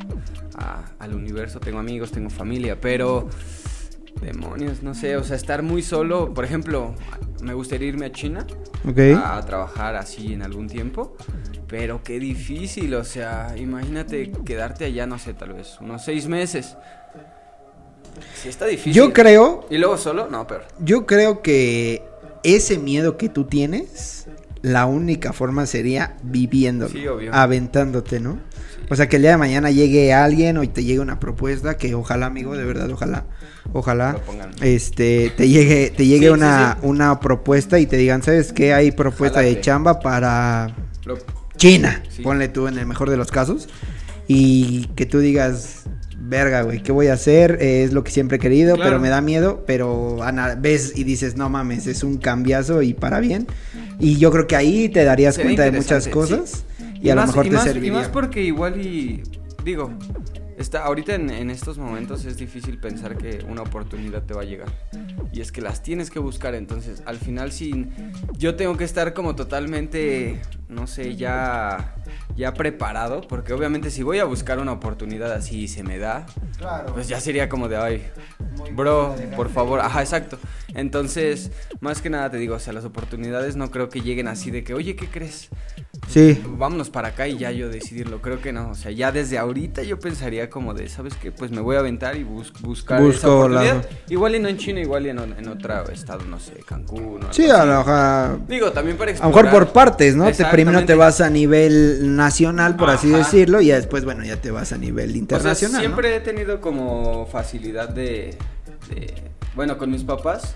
a- 0.57 0.83
al 0.97 1.13
universo 1.13 1.59
tengo 1.59 1.77
amigos, 1.79 2.11
tengo 2.11 2.29
familia, 2.31 2.75
pero 2.81 3.29
demonios, 4.21 4.83
no 4.83 4.93
sé, 4.93 5.15
o 5.17 5.23
sea, 5.23 5.35
estar 5.35 5.63
muy 5.63 5.81
solo, 5.81 6.33
por 6.33 6.43
ejemplo, 6.45 6.93
me 7.41 7.53
gustaría 7.53 7.87
irme 7.87 8.07
a 8.07 8.11
China 8.11 8.45
Ok. 8.87 8.99
a 9.23 9.41
trabajar 9.45 9.95
así 9.95 10.33
en 10.33 10.41
algún 10.41 10.67
tiempo, 10.67 11.15
pero 11.67 12.03
qué 12.03 12.19
difícil, 12.19 12.93
o 12.95 13.03
sea, 13.03 13.53
imagínate 13.57 14.31
quedarte 14.45 14.85
allá, 14.85 15.05
no 15.05 15.19
sé, 15.19 15.33
tal 15.33 15.53
vez 15.53 15.77
unos 15.79 16.03
seis 16.03 16.27
meses. 16.27 16.75
Sí, 18.41 18.49
está 18.49 18.65
difícil. 18.65 18.93
Yo 18.93 19.13
creo, 19.13 19.65
¿Y 19.69 19.77
luego 19.77 19.97
solo? 19.97 20.27
No, 20.29 20.45
peor. 20.47 20.65
yo 20.79 21.05
creo 21.05 21.41
que 21.41 22.03
ese 22.43 22.77
miedo 22.77 23.17
que 23.17 23.29
tú 23.29 23.45
tienes, 23.45 24.27
la 24.61 24.85
única 24.87 25.31
forma 25.31 25.65
sería 25.65 26.17
viviéndolo, 26.23 26.91
Sí, 26.91 27.07
obvio. 27.07 27.33
aventándote, 27.33 28.19
¿no? 28.19 28.39
O 28.89 28.95
sea, 28.95 29.07
que 29.09 29.17
el 29.17 29.21
día 29.21 29.31
de 29.31 29.37
mañana 29.37 29.69
llegue 29.71 30.13
alguien 30.13 30.57
o 30.57 30.67
te 30.69 30.83
llegue 30.83 30.99
una 30.99 31.19
propuesta 31.19 31.77
que 31.77 31.93
ojalá, 31.95 32.25
amigo, 32.27 32.55
de 32.57 32.63
verdad, 32.65 32.89
ojalá, 32.91 33.25
ojalá, 33.73 34.17
este, 34.61 35.31
te 35.37 35.47
llegue, 35.47 35.91
te 35.95 36.05
llegue 36.05 36.27
Sí, 36.27 36.33
sí, 36.33 36.33
una, 36.33 36.77
sí. 36.79 36.87
una 36.87 37.19
propuesta 37.19 37.79
y 37.79 37.85
te 37.85 37.97
digan, 37.97 38.23
¿sabes 38.23 38.51
qué? 38.53 38.73
Hay 38.73 38.91
propuesta 38.91 39.41
de 39.41 39.59
chamba 39.61 39.99
para 39.99 40.75
China, 41.57 42.01
Sí. 42.09 42.21
ponle 42.21 42.47
tú 42.47 42.67
en 42.67 42.77
el 42.77 42.85
mejor 42.85 43.09
de 43.09 43.17
los 43.17 43.31
casos, 43.31 43.67
y 44.27 44.85
que 44.95 45.05
tú 45.05 45.19
digas, 45.19 45.83
verga, 46.21 46.61
güey, 46.61 46.81
¿qué 46.81 46.91
voy 46.91 47.07
a 47.07 47.13
hacer? 47.13 47.57
Eh, 47.61 47.83
es 47.83 47.93
lo 47.93 48.03
que 48.03 48.11
siempre 48.11 48.37
he 48.37 48.39
querido, 48.39 48.75
Claro. 48.75 48.91
pero 48.91 49.01
me 49.01 49.09
da 49.09 49.21
miedo, 49.21 49.63
pero 49.67 50.21
ana- 50.23 50.55
ves 50.55 50.93
y 50.95 51.03
dices, 51.03 51.35
no 51.35 51.49
mames, 51.49 51.87
es 51.87 52.03
un 52.03 52.17
cambiazo 52.17 52.81
y 52.81 52.93
para 52.93 53.19
bien. 53.19 53.47
Y 53.99 54.17
yo 54.17 54.31
creo 54.31 54.47
que 54.47 54.55
ahí 54.55 54.89
te 54.89 55.03
darías 55.03 55.35
Sería 55.35 55.47
cuenta 55.49 55.63
de 55.63 55.71
muchas 55.71 56.07
cosas 56.07 56.63
y, 57.01 57.09
a 57.09 57.15
lo 57.15 57.21
más- 57.21 57.29
mejor 57.29 57.45
y 57.45 57.49
te 57.49 57.55
más- 57.55 57.63
serviría. 57.65 57.87
Y 57.89 57.91
más 57.95 58.07
porque 58.09 58.41
igual 58.43 58.85
y 58.85 59.23
digo, 59.63 59.91
está 60.57 60.83
ahorita 60.85 61.15
en, 61.15 61.29
en 61.29 61.49
estos 61.49 61.77
momentos 61.77 62.25
es 62.25 62.37
difícil 62.37 62.79
pensar 62.79 63.17
que 63.17 63.45
una 63.47 63.61
oportunidad 63.61 64.23
te 64.23 64.33
va 64.33 64.41
a 64.41 64.45
llegar. 64.45 64.69
Y 65.31 65.41
es 65.41 65.51
que 65.51 65.61
las 65.61 65.83
tienes 65.83 66.09
que 66.09 66.19
buscar, 66.19 66.55
entonces 66.55 67.03
al 67.05 67.17
final 67.17 67.51
sí 67.51 67.85
yo 68.37 68.55
tengo 68.55 68.75
que 68.77 68.83
estar 68.83 69.13
como 69.13 69.35
totalmente 69.35 70.41
no 70.69 70.87
sé, 70.87 71.15
ya 71.15 71.95
ya 72.35 72.53
preparado, 72.53 73.21
porque 73.27 73.53
obviamente 73.53 73.91
si 73.91 74.01
voy 74.01 74.19
a 74.19 74.23
buscar 74.25 74.59
una 74.59 74.71
oportunidad 74.71 75.31
así 75.33 75.61
y 75.63 75.67
se 75.67 75.83
me 75.83 75.97
da, 75.97 76.25
Claro. 76.57 76.93
pues 76.93 77.07
ya 77.07 77.19
sería 77.19 77.49
como 77.49 77.67
de, 77.67 77.75
ay, 77.77 78.03
bro, 78.75 79.13
por 79.35 79.49
favor, 79.49 79.79
ajá, 79.81 80.01
exacto. 80.01 80.37
Entonces, 80.73 81.51
más 81.81 82.01
que 82.01 82.09
nada 82.09 82.29
te 82.31 82.37
digo, 82.37 82.55
o 82.55 82.59
sea, 82.59 82.71
las 82.71 82.85
oportunidades 82.85 83.55
no 83.57 83.69
creo 83.71 83.89
que 83.89 83.99
lleguen 84.01 84.27
así 84.27 84.51
de 84.51 84.63
que, 84.63 84.73
oye, 84.73 84.95
¿qué 84.95 85.07
crees? 85.07 85.49
Sí, 86.07 86.41
Vámonos 86.47 86.89
para 86.89 87.09
acá 87.09 87.27
y 87.27 87.37
ya 87.37 87.51
yo 87.51 87.67
decidirlo, 87.69 88.21
creo 88.21 88.39
que 88.41 88.53
no, 88.53 88.69
o 88.71 88.75
sea, 88.75 88.91
ya 88.91 89.11
desde 89.11 89.37
ahorita 89.37 89.83
yo 89.83 89.99
pensaría 89.99 90.49
como 90.49 90.73
de, 90.73 90.87
¿sabes 90.87 91.15
qué? 91.15 91.31
Pues 91.31 91.51
me 91.51 91.59
voy 91.61 91.75
a 91.75 91.79
aventar 91.79 92.15
y 92.15 92.23
bus- 92.23 92.53
buscar 92.61 92.99
esa 93.01 93.07
Busco 93.27 93.37
oportunidad. 93.37 93.75
la- 93.83 94.13
Igual 94.13 94.35
y 94.35 94.39
no 94.39 94.47
en 94.47 94.57
China, 94.57 94.79
igual 94.79 95.05
y 95.05 95.09
en, 95.09 95.18
en 95.23 95.47
otro 95.47 95.89
estado, 95.89 96.23
no 96.25 96.39
sé, 96.39 96.53
Cancún 96.67 97.23
o 97.29 97.33
sí, 97.33 97.49
a 97.49 97.65
lo 97.65 97.77
mejor... 97.79 98.47
Digo, 98.47 98.71
también 98.71 98.97
para 98.97 99.11
A 99.11 99.13
lo 99.15 99.19
mejor 99.27 99.45
explorar. 99.45 99.67
por 99.67 99.73
partes, 99.73 100.15
¿no? 100.15 100.31
Te, 100.31 100.45
primero 100.45 100.85
te 100.85 100.95
vas 100.95 101.21
a 101.21 101.29
nivel 101.29 102.15
nacional, 102.15 102.75
por 102.75 102.89
así 102.89 103.09
decirlo, 103.09 103.61
y 103.61 103.67
después, 103.69 104.05
bueno, 104.05 104.23
ya 104.23 104.37
te 104.37 104.51
vas 104.51 104.71
a 104.73 104.77
nivel 104.77 105.09
O 105.09 105.11
sea, 105.11 105.19
internacional. 105.19 105.73
¿no? 105.73 105.79
siempre 105.79 106.15
he 106.15 106.19
tenido 106.19 106.61
como 106.61 107.25
facilidad 107.27 107.89
de, 107.89 108.37
de- 108.89 109.13
Bueno, 109.55 109.77
con 109.77 109.89
mis 109.91 110.03
papás. 110.03 110.55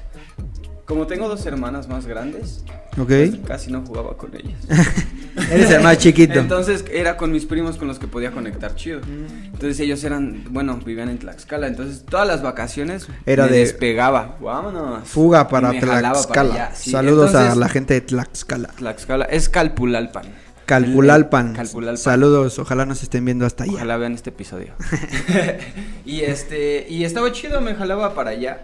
Como 0.85 1.07
tengo 1.07 1.29
dos 1.29 1.45
hermanas 1.45 1.87
más 1.87 2.05
grandes, 2.05 2.63
Pues 2.95 3.35
casi 3.47 3.71
no 3.71 3.81
jugaba 3.85 4.15
con 4.17 4.35
ellas. 4.35 4.59
Eres 5.51 5.71
el 5.71 5.81
más 5.81 5.97
chiquito. 5.97 6.39
Entonces 6.39 6.85
era 6.91 7.17
con 7.17 7.31
mis 7.31 7.45
primos 7.45 7.77
con 7.77 7.87
los 7.87 7.97
que 7.97 8.07
podía 8.07 8.31
conectar 8.31 8.75
chido. 8.75 9.01
Entonces 9.45 9.79
ellos 9.79 10.03
eran, 10.03 10.43
bueno, 10.51 10.77
vivían 10.85 11.09
en 11.09 11.17
Tlaxcala. 11.17 11.67
Entonces 11.67 12.03
todas 12.07 12.27
las 12.27 12.43
vacaciones 12.43 13.07
Era 13.25 13.45
me 13.45 13.51
de- 13.53 13.59
despegaba. 13.59 14.37
Vámonos. 14.39 15.07
Fuga 15.07 15.47
para 15.47 15.71
Tlaxcala. 15.71 16.13
para 16.27 16.41
allá, 16.41 16.71
sí. 16.75 16.91
Saludos 16.91 17.33
a 17.33 17.55
la 17.55 17.67
gente 17.69 17.95
de 17.95 18.01
Tlaxcala. 18.01 18.67
Tlaxcala 18.69 19.25
es 19.25 19.49
Calpulalpan. 19.49 20.25
Calpulalpan. 20.65 21.53
Calpulalpan. 21.53 21.97
Saludos, 21.97 22.57
ojalá 22.59 22.85
nos 22.85 23.03
estén 23.03 23.25
viendo 23.25 23.45
hasta 23.45 23.63
allá. 23.65 23.73
Ojalá 23.73 23.97
vean 23.97 24.13
este 24.13 24.29
episodio. 24.29 24.73
y 26.05 26.21
este, 26.21 26.85
y 26.89 27.03
estaba 27.03 27.31
chido, 27.31 27.59
me 27.59 27.75
jalaba 27.75 28.13
para 28.13 28.29
allá. 28.31 28.63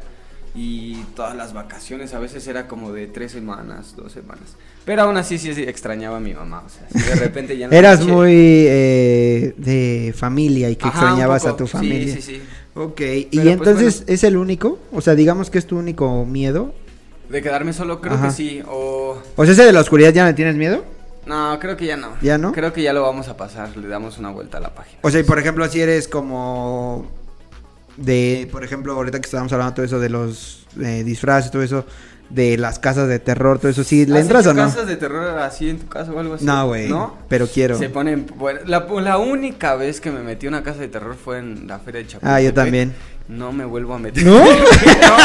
Y 0.62 1.06
todas 1.15 1.38
las 1.38 1.54
vacaciones, 1.54 2.13
a 2.13 2.19
veces 2.19 2.45
era 2.45 2.67
como 2.67 2.91
de 2.91 3.08
tres 3.08 3.32
semanas, 3.32 3.93
dos 3.95 4.12
semanas. 4.12 4.58
Pero 4.84 5.04
aún 5.04 5.15
así 5.15 5.38
sí, 5.38 5.54
sí 5.56 5.63
extrañaba 5.63 6.17
a 6.17 6.19
mi 6.19 6.34
mamá, 6.34 6.63
o 6.65 6.69
sea, 6.69 6.86
si 6.89 7.10
de 7.10 7.15
repente 7.15 7.58
ya 7.58 7.69
no 7.69 7.74
Eras 7.74 8.06
muy 8.06 8.34
eh, 8.67 9.54
de 9.56 10.13
familia 10.13 10.69
y 10.69 10.76
que 10.76 10.89
Ajá, 10.89 11.00
extrañabas 11.00 11.45
a 11.45 11.56
tu 11.56 11.65
familia. 11.65 12.13
Sí, 12.13 12.22
sí, 12.22 12.34
sí. 12.34 12.41
Ok, 12.74 13.00
y 13.00 13.26
pues, 13.38 13.48
entonces 13.48 13.98
bueno. 14.00 14.13
es 14.13 14.24
el 14.26 14.36
único, 14.36 14.80
o 14.91 15.00
sea, 15.00 15.15
digamos 15.15 15.50
que 15.50 15.60
es 15.60 15.65
tu 15.65 15.78
único 15.78 16.26
miedo. 16.26 16.74
De 17.30 17.41
quedarme 17.41 17.72
solo, 17.72 18.02
creo 18.02 18.15
Ajá. 18.15 18.28
que 18.28 18.34
sí, 18.34 18.62
o... 18.67 19.17
O 19.38 19.45
sea, 19.45 19.54
ese 19.54 19.63
de 19.63 19.72
la 19.72 19.80
oscuridad 19.80 20.12
ya 20.12 20.28
no 20.28 20.36
tienes 20.36 20.58
miedo. 20.58 20.84
No, 21.26 21.58
creo 21.60 21.78
que 21.78 21.86
ya 21.86 21.95
no. 21.95 22.15
¿Ya 22.22 22.38
no? 22.38 22.52
Creo 22.52 22.74
que 22.74 22.82
ya 22.82 22.91
lo 22.91 23.04
vamos 23.04 23.30
a 23.30 23.38
pasar, 23.38 23.78
le 23.78 23.88
damos 23.88 24.17
una 24.17 24.32
vuelta 24.32 24.58
a 24.58 24.62
la 24.62 24.76
página. 24.76 25.00
O 25.04 25.10
sea, 25.10 25.22
y 25.22 25.24
por 25.24 25.39
ejemplo, 25.39 25.65
si 25.69 25.80
eres 25.80 26.10
como 26.10 27.08
de, 28.00 28.48
por 28.52 28.64
ejemplo, 28.64 28.94
ahorita 28.94 29.20
que 29.20 29.26
estábamos 29.26 29.52
hablando 29.54 29.74
todo 29.76 29.86
eso 29.86 30.00
de 30.00 30.10
los 30.10 30.66
eh, 30.82 31.04
disfraces, 31.04 31.52
todo 31.52 31.62
eso, 31.62 31.86
de 32.30 32.58
las 32.58 32.78
casas 32.80 33.08
de 33.08 33.20
terror, 33.20 33.58
todo 33.60 33.70
eso, 33.70 33.84
¿sí 33.84 34.06
le 34.06 34.16
¿Has 34.18 34.22
entras 34.22 34.46
o 34.48 34.54
no? 34.54 34.64
casas 34.64 34.88
de 34.88 34.96
terror 34.98 35.38
así 35.40 35.70
en 35.70 35.80
tu 35.80 35.88
casa 35.88 36.12
o 36.12 36.20
algo 36.20 36.36
así? 36.36 36.46
No, 36.46 36.68
güey, 36.68 36.88
¿No? 36.90 37.18
pero 37.28 37.48
quiero. 37.48 37.78
Se 37.78 37.90
ponen... 37.90 38.28
bueno, 38.36 38.60
la, 38.66 38.86
la 39.02 39.18
única 39.18 39.76
vez 39.76 40.00
que 40.00 40.12
me 40.12 40.22
metí 40.22 40.46
a 40.46 40.50
una 40.50 40.64
casa 40.64 40.80
de 40.80 40.88
terror 40.88 41.16
fue 41.16 41.40
en 41.40 41.68
la 41.68 41.80
feria 41.80 42.02
de 42.02 42.08
Chapultepec. 42.08 42.36
Ah, 42.36 42.42
yo 42.42 42.54
también. 42.54 42.94
No 43.28 43.52
me 43.52 43.66
vuelvo 43.66 43.94
a 43.94 44.00
meter. 44.00 44.24
¿No? 44.26 44.40
No, 44.44 45.18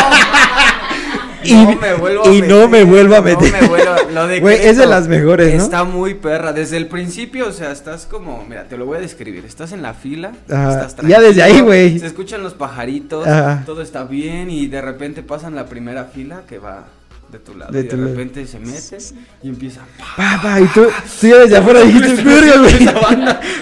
Y- 1.45 1.55
no 1.55 1.77
me 1.77 1.95
vuelvo 1.95 2.27
a 2.27 2.33
y 2.33 2.43
no 2.43 2.69
me 2.69 2.85
vuelvo 2.85 3.17
a 3.17 3.21
meter. 3.23 3.53
No 3.53 3.61
me 3.61 3.69
vuelvo, 3.69 3.93
lo 4.13 4.23
decreto. 4.27 4.43
Güey, 4.43 4.67
es 4.69 4.77
de 4.77 4.87
las 4.87 5.09
mejores, 5.09 5.55
¿no? 5.57 5.63
Está 5.63 5.85
muy 5.85 6.15
perra. 6.15 6.53
Desde 6.53 6.77
el 6.77 6.87
principio, 6.89 7.49
o 7.49 7.53
sea, 7.53 7.73
estás 7.73 8.07
como. 8.07 8.45
Mira, 8.49 8.65
te 8.65 8.77
lo 8.77 8.87
voy 8.87 8.99
a 8.99 9.01
describir. 9.01 9.45
Estás 9.45 9.73
en 9.73 9.83
la 9.83 9.95
fila. 9.95 10.33
Ajá, 10.51 10.87
estás 10.87 11.07
ya 11.07 11.21
desde 11.21 11.43
ahí, 11.43 11.61
güey. 11.61 11.99
Se 11.99 12.07
escuchan 12.07 12.43
los 12.43 12.55
pajaritos. 12.55 13.27
Ajá. 13.27 13.63
Todo 13.67 13.83
está 13.83 14.05
bien. 14.05 14.51
Y 14.51 14.67
de 14.67 14.81
repente 14.81 15.23
pasan 15.23 15.55
la 15.55 15.67
primera 15.67 16.05
fila 16.05 16.43
que 16.49 16.59
va 16.59 16.85
de 17.33 17.39
tu 17.39 17.55
lado. 17.57 17.73
De 17.73 17.81
y 17.81 17.85
tu 17.85 17.97
de 17.97 18.03
lado. 18.03 18.15
repente 18.15 18.47
se 18.47 18.59
mete 18.61 18.99
y 19.43 19.49
empieza. 19.49 19.81
Papá, 20.17 20.61
y 20.61 20.67
tú, 20.69 20.87
tú 21.21 21.27
ya 21.27 21.39
desde 21.39 21.57
afuera 21.57 21.81
dijiste, 21.81 22.15
verga, 22.23 22.59
güey. 22.59 22.89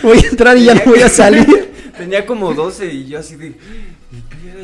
Voy 0.02 0.18
a 0.18 0.28
entrar 0.28 0.56
y 0.58 0.64
ya 0.64 0.74
no 0.74 0.82
voy 0.86 1.00
a 1.02 1.08
salir. 1.10 1.72
Tenía 1.96 2.24
como 2.26 2.52
12 2.54 2.86
y 2.92 3.06
yo 3.06 3.18
así 3.18 3.36
de. 3.36 3.54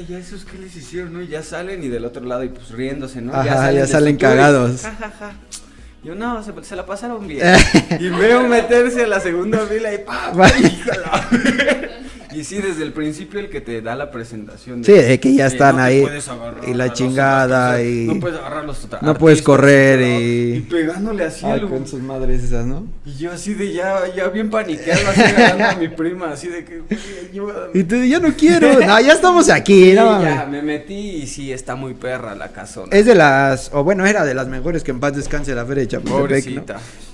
¿Ya 0.08 0.18
esos 0.18 0.44
qué 0.44 0.58
les 0.58 0.74
hicieron? 0.76 1.12
¿No? 1.12 1.22
Y 1.22 1.28
ya 1.28 1.42
salen 1.42 1.82
y 1.82 1.88
del 1.88 2.04
otro 2.04 2.24
lado 2.24 2.44
y 2.44 2.48
pues 2.48 2.70
riéndose, 2.70 3.20
¿no? 3.20 3.34
Ajá, 3.34 3.72
ya 3.72 3.86
salen 3.86 4.14
su 4.14 4.18
tour 4.18 4.30
y, 4.30 4.36
cagados. 4.36 4.82
ja, 4.82 4.94
ja, 4.98 5.10
ja. 5.10 5.32
Yo 6.04 6.14
no, 6.14 6.42
se, 6.42 6.52
se 6.62 6.76
la 6.76 6.86
pasaron 6.86 7.26
bien. 7.26 7.44
y 8.00 8.08
veo 8.08 8.46
meterse 8.46 9.04
a 9.04 9.06
la 9.06 9.20
segunda 9.20 9.58
fila 9.66 9.92
y 9.92 9.98
¡pam! 9.98 10.36
Y 12.34 12.44
sí, 12.44 12.58
desde 12.60 12.82
el 12.82 12.92
principio 12.92 13.40
el 13.40 13.48
que 13.48 13.60
te 13.60 13.80
da 13.80 13.94
la 13.96 14.10
presentación. 14.10 14.84
Sí, 14.84 14.92
de 14.92 15.18
que 15.18 15.34
ya 15.34 15.46
están 15.46 15.76
no 15.76 15.82
ahí, 15.82 16.04
y 16.66 16.74
la 16.74 16.92
chingada, 16.92 17.70
otros, 17.74 17.86
y- 17.86 18.04
No 18.06 18.20
puedes 18.20 18.38
agarrar 18.38 18.64
los 18.64 18.88
No 19.02 19.14
puedes 19.14 19.42
correr, 19.42 20.00
y- 20.00 20.54
Y 20.56 20.60
pegándole 20.60 21.24
así 21.24 21.44
Ay, 21.46 21.52
algo. 21.52 21.70
con 21.70 21.86
sus 21.86 22.00
madres 22.02 22.42
esas, 22.42 22.66
¿no? 22.66 22.86
Y 23.06 23.16
yo 23.16 23.32
así 23.32 23.54
de 23.54 23.72
ya, 23.72 24.00
ya 24.14 24.28
bien 24.28 24.50
paniqueado, 24.50 25.08
así 25.10 25.20
agarrando 25.22 25.64
a 25.64 25.74
mi 25.76 25.88
prima, 25.88 26.30
así 26.32 26.48
de 26.48 26.64
que, 26.64 26.78
"Güey, 26.80 27.00
ayúdame. 27.30 27.70
Y 27.74 27.84
tú, 27.84 27.96
ya 28.04 28.20
no 28.20 28.34
quiero. 28.36 28.78
No, 28.80 29.00
ya 29.00 29.12
estamos 29.12 29.48
aquí, 29.50 29.90
Sí, 29.90 29.94
no 29.94 30.22
ya, 30.22 30.46
me 30.50 30.62
metí 30.62 30.94
y 30.94 31.26
sí, 31.26 31.52
está 31.52 31.74
muy 31.76 31.94
perra 31.94 32.34
la 32.34 32.48
casona. 32.48 32.88
Es 32.96 33.06
de 33.06 33.14
las, 33.14 33.70
o 33.72 33.84
bueno, 33.84 34.06
era 34.06 34.24
de 34.24 34.34
las 34.34 34.48
mejores 34.48 34.82
que 34.84 34.90
en 34.90 35.00
paz 35.00 35.14
descanse 35.16 35.54
la 35.54 35.64
feria 35.64 35.82
de 35.84 35.88
Chapultepec, 35.88 36.46
¿no? 36.54 36.62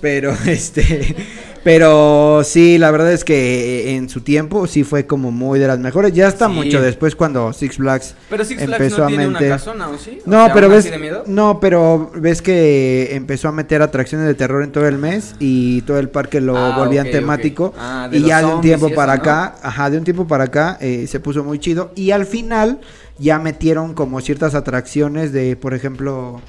Pero, 0.05 0.37
este, 0.47 1.17
pero 1.65 2.43
sí, 2.45 2.77
la 2.77 2.91
verdad 2.91 3.11
es 3.11 3.25
que 3.25 3.97
en 3.97 4.11
su 4.11 4.21
tiempo 4.21 4.67
sí 4.67 4.85
fue 4.85 5.07
como 5.07 5.31
muy 5.31 5.59
de 5.59 5.67
las 5.67 5.79
mejores. 5.79 6.13
Ya 6.13 6.29
está 6.29 6.47
Sí. 6.49 6.53
mucho 6.53 6.83
después 6.83 7.17
cuando 7.17 7.55
Six 7.55 7.77
Flags 7.79 8.15
Pero 8.29 8.45
Six 8.45 8.63
Flags 8.65 8.83
empezó 8.83 8.99
no 8.99 9.05
a 9.05 9.07
tiene 9.09 9.29
meter. 9.29 9.47
una 9.47 9.57
casona, 9.57 9.89
¿o 9.89 9.97
sí? 9.97 10.19
O 10.27 10.31
No, 10.31 10.51
pero 10.53 10.69
ves, 10.69 10.93
no, 11.27 11.59
pero 11.59 12.13
ves 12.17 12.43
que 12.43 13.15
empezó 13.17 13.49
a 13.49 13.53
meter 13.53 13.81
atracciones 13.81 14.27
de 14.27 14.35
terror 14.35 14.63
en 14.63 14.73
todo 14.73 14.87
el 14.87 14.99
mes 14.99 15.37
y 15.39 15.81
todo 15.83 15.99
el 15.99 16.11
parque 16.11 16.43
lo 16.43 16.59
Ah, 16.59 16.77
volvían 16.77 17.07
ok, 17.07 17.13
temático 17.13 17.65
ok. 17.69 17.75
Ah, 17.79 18.09
de 18.11 18.19
y 18.19 18.25
ya 18.25 18.41
de 18.43 18.55
un 18.55 18.61
tiempo 18.61 18.89
eso, 18.89 18.95
para 18.95 19.15
¿no? 19.17 19.23
acá, 19.23 19.55
ajá, 19.63 19.89
de 19.89 19.97
un 19.97 20.05
tiempo 20.05 20.27
para 20.29 20.45
acá 20.45 20.77
eh, 20.83 21.07
se 21.09 21.19
puso 21.19 21.43
muy 21.45 21.59
chido 21.59 21.93
y 21.97 22.11
al 22.11 22.27
final 22.27 22.79
ya 23.19 23.39
metieron 23.39 23.95
como 23.95 24.21
ciertas 24.21 24.55
atracciones 24.55 25.33
de, 25.33 25.57
por 25.57 25.73
ejemplo, 25.73 26.43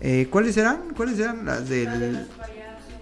eh, 0.00 0.28
¿cuáles 0.30 0.56
eran? 0.56 0.78
¿Cuáles 0.96 1.18
eran 1.18 1.44
las 1.44 1.68
del? 1.68 2.26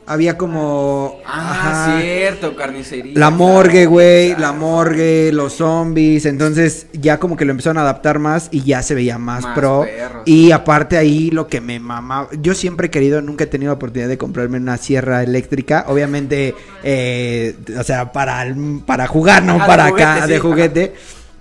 Había 0.06 0.36
como, 0.36 1.20
Ah, 1.24 1.50
ajá, 1.92 2.00
cierto, 2.00 2.56
carnicería. 2.56 3.12
la 3.14 3.30
morgue, 3.30 3.86
güey, 3.86 4.28
claro. 4.34 4.40
la 4.42 4.52
morgue, 4.52 5.30
los 5.32 5.52
zombies, 5.52 6.26
entonces 6.26 6.86
ya 6.92 7.18
como 7.20 7.36
que 7.36 7.44
lo 7.44 7.52
empezaron 7.52 7.78
a 7.78 7.82
adaptar 7.82 8.18
más 8.18 8.48
y 8.50 8.62
ya 8.62 8.82
se 8.82 8.94
veía 8.96 9.18
más, 9.18 9.44
Más 9.44 9.54
pro. 9.54 9.86
Y 10.24 10.50
aparte 10.50 10.96
ahí 10.98 11.30
lo 11.30 11.46
que 11.46 11.60
me 11.60 11.78
mamaba, 11.78 12.28
yo 12.42 12.54
siempre 12.54 12.88
he 12.88 12.90
querido, 12.90 13.22
nunca 13.22 13.44
he 13.44 13.46
tenido 13.46 13.70
la 13.70 13.74
oportunidad 13.76 14.08
de 14.08 14.18
comprarme 14.18 14.58
una 14.58 14.78
sierra 14.78 15.22
eléctrica, 15.22 15.84
obviamente, 15.86 16.54
eh, 16.82 17.54
o 17.78 17.82
sea, 17.84 18.10
para, 18.10 18.52
para 18.86 19.06
jugar, 19.06 19.44
no 19.44 19.54
Ah, 19.54 19.58
de 19.60 19.66
para 19.66 19.88
juguete, 19.90 20.02
acá, 20.02 20.26
sí, 20.26 20.32
de 20.32 20.38
juguete. 20.40 20.94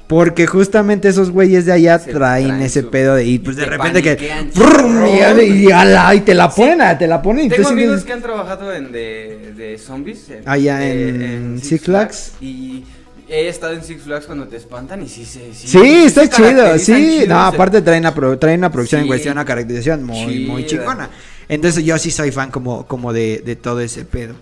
Porque 0.10 0.48
justamente 0.48 1.08
esos 1.08 1.30
güeyes 1.30 1.67
de 1.67 1.72
allá 1.72 2.00
traen, 2.00 2.48
traen 2.48 2.62
ese 2.63 2.82
su- 2.82 2.89
pedo 2.89 3.13
de 3.13 3.26
y 3.26 3.38
pues 3.38 3.56
de 3.58 3.65
repente 3.65 4.02
que 4.02 4.17
¡frum! 4.52 5.06
y, 5.06 5.19
chorro. 5.19 5.41
y, 5.43 5.72
ala, 5.72 6.15
y 6.15 6.22
te 6.22 6.34
la 6.34 6.50
ponen, 6.50 6.82
ah, 6.82 6.98
te 6.98 7.06
la 7.06 7.22
ponen 7.22 7.48
Tengo 7.48 7.69
sigues- 7.69 7.72
amigos 7.74 8.04
que 8.06 8.13
han 8.13 8.22
trabajado 8.24 8.74
en 8.74 8.91
de, 8.91 9.54
de 9.56 9.78
zombies. 9.78 10.28
en- 10.32 10.50
Allá 10.50 10.84
eh, 10.84 11.36
en 11.36 11.62
Six 11.62 11.84
Flags. 11.84 12.32
Y 12.41 12.84
he 13.28 13.48
estado 13.50 13.74
en 13.74 13.84
Six 13.84 14.02
Flags 14.02 14.26
cuando 14.26 14.48
te 14.48 14.58
espantan 14.58 15.04
y 15.04 15.08
sí 15.08 15.26
se. 15.26 15.54
Sí, 15.54 15.67
Sí, 15.67 16.04
está 16.08 16.22
se 16.24 16.30
chido, 16.32 16.80
sí. 16.80 17.26
No, 17.28 17.41
aparte 17.41 17.80
traen 17.84 18.00
una, 18.02 18.15
pro- 18.15 18.39
traen 18.39 18.62
una 18.62 18.72
producción 18.72 19.02
en 19.02 19.06
Sí. 19.06 19.10
cuestión, 19.10 19.34
una 19.34 19.45
caracterización 19.45 20.04
muy, 20.04 20.39
muy 20.48 20.65
chingona. 20.65 21.08
Entonces 21.48 21.84
yo 21.86 22.00
sí 22.00 22.10
soy 22.10 22.32
fan 22.32 22.50
como, 22.50 22.88
como 22.88 23.13
de, 23.13 23.43
de 23.45 23.56
todo 23.56 23.80
ese 23.80 24.06
pedo. 24.06 24.34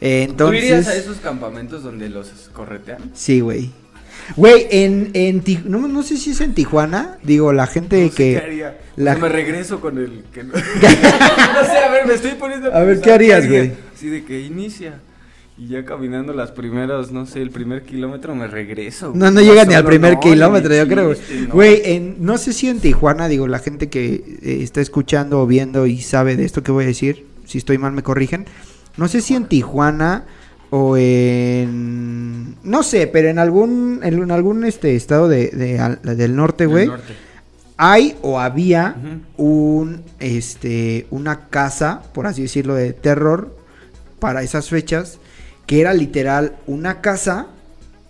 Eh, 0.00 0.30
¿Tú 0.36 0.52
irías 0.52 0.64
entonces, 0.86 0.92
a 0.92 0.96
esos 0.96 1.16
campamentos 1.16 1.82
donde 1.82 2.08
los 2.10 2.28
corretean? 2.52 3.10
sí, 3.12 3.40
güey. 3.40 3.70
Güey, 4.34 4.66
en, 4.70 5.10
en 5.14 5.40
Ti- 5.42 5.60
no, 5.64 5.86
no 5.86 6.02
sé 6.02 6.16
si 6.16 6.30
es 6.30 6.40
en 6.40 6.54
Tijuana, 6.54 7.18
digo, 7.22 7.52
la 7.52 7.66
gente 7.66 8.02
No 8.04 8.08
sé 8.10 8.14
que... 8.16 8.32
¿Qué 8.32 8.38
haría? 8.44 8.78
la- 8.96 9.12
O 9.12 9.14
sea, 9.14 9.22
me 9.22 9.28
regreso 9.28 9.80
con 9.80 9.98
el 9.98 10.24
que 10.32 10.42
no. 10.42 10.52
no 10.54 10.60
sé, 10.60 11.78
a 11.78 11.90
ver, 11.90 12.06
me 12.06 12.14
estoy 12.14 12.32
poniendo. 12.32 12.74
A 12.74 12.80
ver, 12.80 13.00
¿qué 13.00 13.12
harías, 13.12 13.44
haría. 13.44 13.58
güey? 13.60 13.72
Así 13.94 14.08
de 14.08 14.24
que 14.24 14.40
inicia. 14.40 15.00
Y 15.58 15.68
ya 15.68 15.86
caminando 15.86 16.34
las 16.34 16.50
primeras, 16.50 17.12
no 17.12 17.24
sé, 17.24 17.40
el 17.40 17.50
primer 17.50 17.82
kilómetro 17.82 18.34
me 18.34 18.46
regreso. 18.46 19.12
No, 19.14 19.30
no 19.30 19.40
Ya 19.40 19.48
llega 19.50 19.64
ni 19.64 19.72
al 19.74 19.84
primer 19.86 20.14
no, 20.14 20.20
kilómetro, 20.20 20.74
yo 20.74 20.86
creo, 20.86 21.04
güey. 21.06 21.16
chiste, 21.18 21.46
no. 21.48 21.54
Güey, 21.54 21.80
en- 21.84 22.16
no 22.20 22.36
sé 22.36 22.52
si 22.52 22.68
en 22.68 22.80
Tijuana, 22.80 23.26
digo, 23.28 23.46
la 23.48 23.58
gente 23.58 23.88
que 23.88 24.14
eh, 24.42 24.58
está 24.62 24.82
escuchando 24.82 25.40
o 25.40 25.46
viendo 25.46 25.86
y 25.86 26.02
sabe 26.02 26.36
de 26.36 26.44
esto 26.44 26.62
que 26.62 26.72
voy 26.72 26.84
a 26.84 26.88
decir, 26.88 27.26
si 27.46 27.56
estoy 27.58 27.78
mal 27.78 27.92
me 27.92 28.02
corrigen. 28.02 28.44
No 28.98 29.08
sé 29.08 29.22
si 29.22 29.34
en 29.34 29.46
Tijuana 29.46 30.24
o 30.70 30.96
en... 30.96 32.56
No 32.62 32.82
sé, 32.82 33.06
pero 33.06 33.28
en 33.28 33.38
algún, 33.38 34.00
en, 34.02 34.30
algún 34.30 34.64
este 34.64 34.96
estado 34.96 35.28
de, 35.28 35.48
del 36.02 36.34
norte, 36.34 36.66
güey, 36.66 36.90
hay 37.76 38.16
o 38.22 38.40
había 38.40 38.96
un, 39.36 40.02
este, 40.18 41.06
una 41.10 41.48
casa, 41.48 42.02
por 42.12 42.26
así 42.26 42.42
decirlo, 42.42 42.74
de 42.74 42.92
terror 42.92 43.56
para 44.18 44.42
esas 44.42 44.68
fechas, 44.68 45.18
que 45.66 45.80
era 45.80 45.92
literal 45.92 46.56
una 46.66 47.00
casa, 47.00 47.48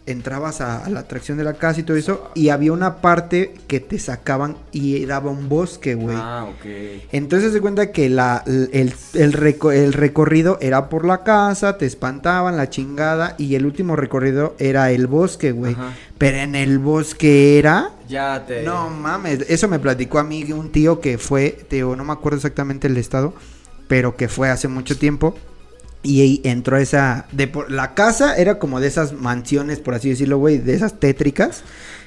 entrabas 0.07 0.61
a, 0.61 0.85
a 0.85 0.91
la 0.91 1.01
atracción 1.01 1.37
de 1.37 1.45
la 1.45 1.55
casa 1.55 1.81
y 1.81 1.83
todo 1.83 1.97
eso, 1.97 2.31
y 2.35 2.51
había 2.51 2.73
una 2.73 2.97
parte 3.03 3.55
que 3.67 3.81
te 3.81 3.99
sacaban 3.99 4.57
y 4.73 5.05
daba 5.05 5.31
un 5.31 5.49
bosque, 5.49 5.95
güey. 5.95 6.17
Ah, 6.19 6.47
ok. 6.49 6.65
Entonces 7.13 7.53
se 7.53 7.61
cuenta 7.61 7.91
que 7.91 8.09
la, 8.09 8.43
el, 8.47 8.95
el 9.15 9.33
reco- 9.33 9.73
el 9.73 9.93
recorrido 9.93 10.59
era 10.61 10.89
por 10.89 11.05
la 11.05 11.25
casa, 11.25 11.77
te 11.77 11.87
espantaban 11.87 12.57
la 12.57 12.71
chingada, 12.71 13.35
y 13.39 13.55
el 13.57 13.67
último 13.67 13.97
recorrido 13.97 14.55
era 14.59 14.91
el 14.93 15.07
bosque, 15.09 15.53
güey. 15.53 15.77
Pero 16.19 16.37
en 16.39 16.55
el 16.55 16.79
bosque 16.79 17.59
era... 17.59 17.91
Ya 18.09 18.45
te. 18.47 18.63
No 18.63 18.89
mames, 18.89 19.45
eso 19.49 19.67
me 19.67 19.81
platicó 19.81 20.21
a 20.21 20.25
mí 20.25 20.45
un 20.53 20.71
tío 20.71 21.01
que 21.01 21.19
fue, 21.19 21.51
tío, 21.69 21.97
no 21.97 22.05
me 22.05 22.13
acuerdo 22.13 22.37
exactamente 22.37 22.87
el 22.87 22.97
estado, 22.97 23.35
pero 23.89 24.15
que 24.17 24.29
fue 24.29 24.49
hace 24.49 24.69
mucho 24.69 24.97
tiempo. 24.97 25.37
Y 26.07 26.41
entró 26.45 26.77
esa. 26.77 27.27
De 27.33 27.49
por- 27.49 27.71
la 27.71 27.95
casa 27.95 28.37
era 28.37 28.59
como 28.59 28.81
de 28.81 28.87
esas 28.87 29.13
mansiones, 29.13 29.81
por 29.81 29.95
así 29.95 30.09
decirlo, 30.11 30.39
güey, 30.39 30.59
de 30.59 30.75
esas 30.75 31.01
tétricas, 31.01 31.63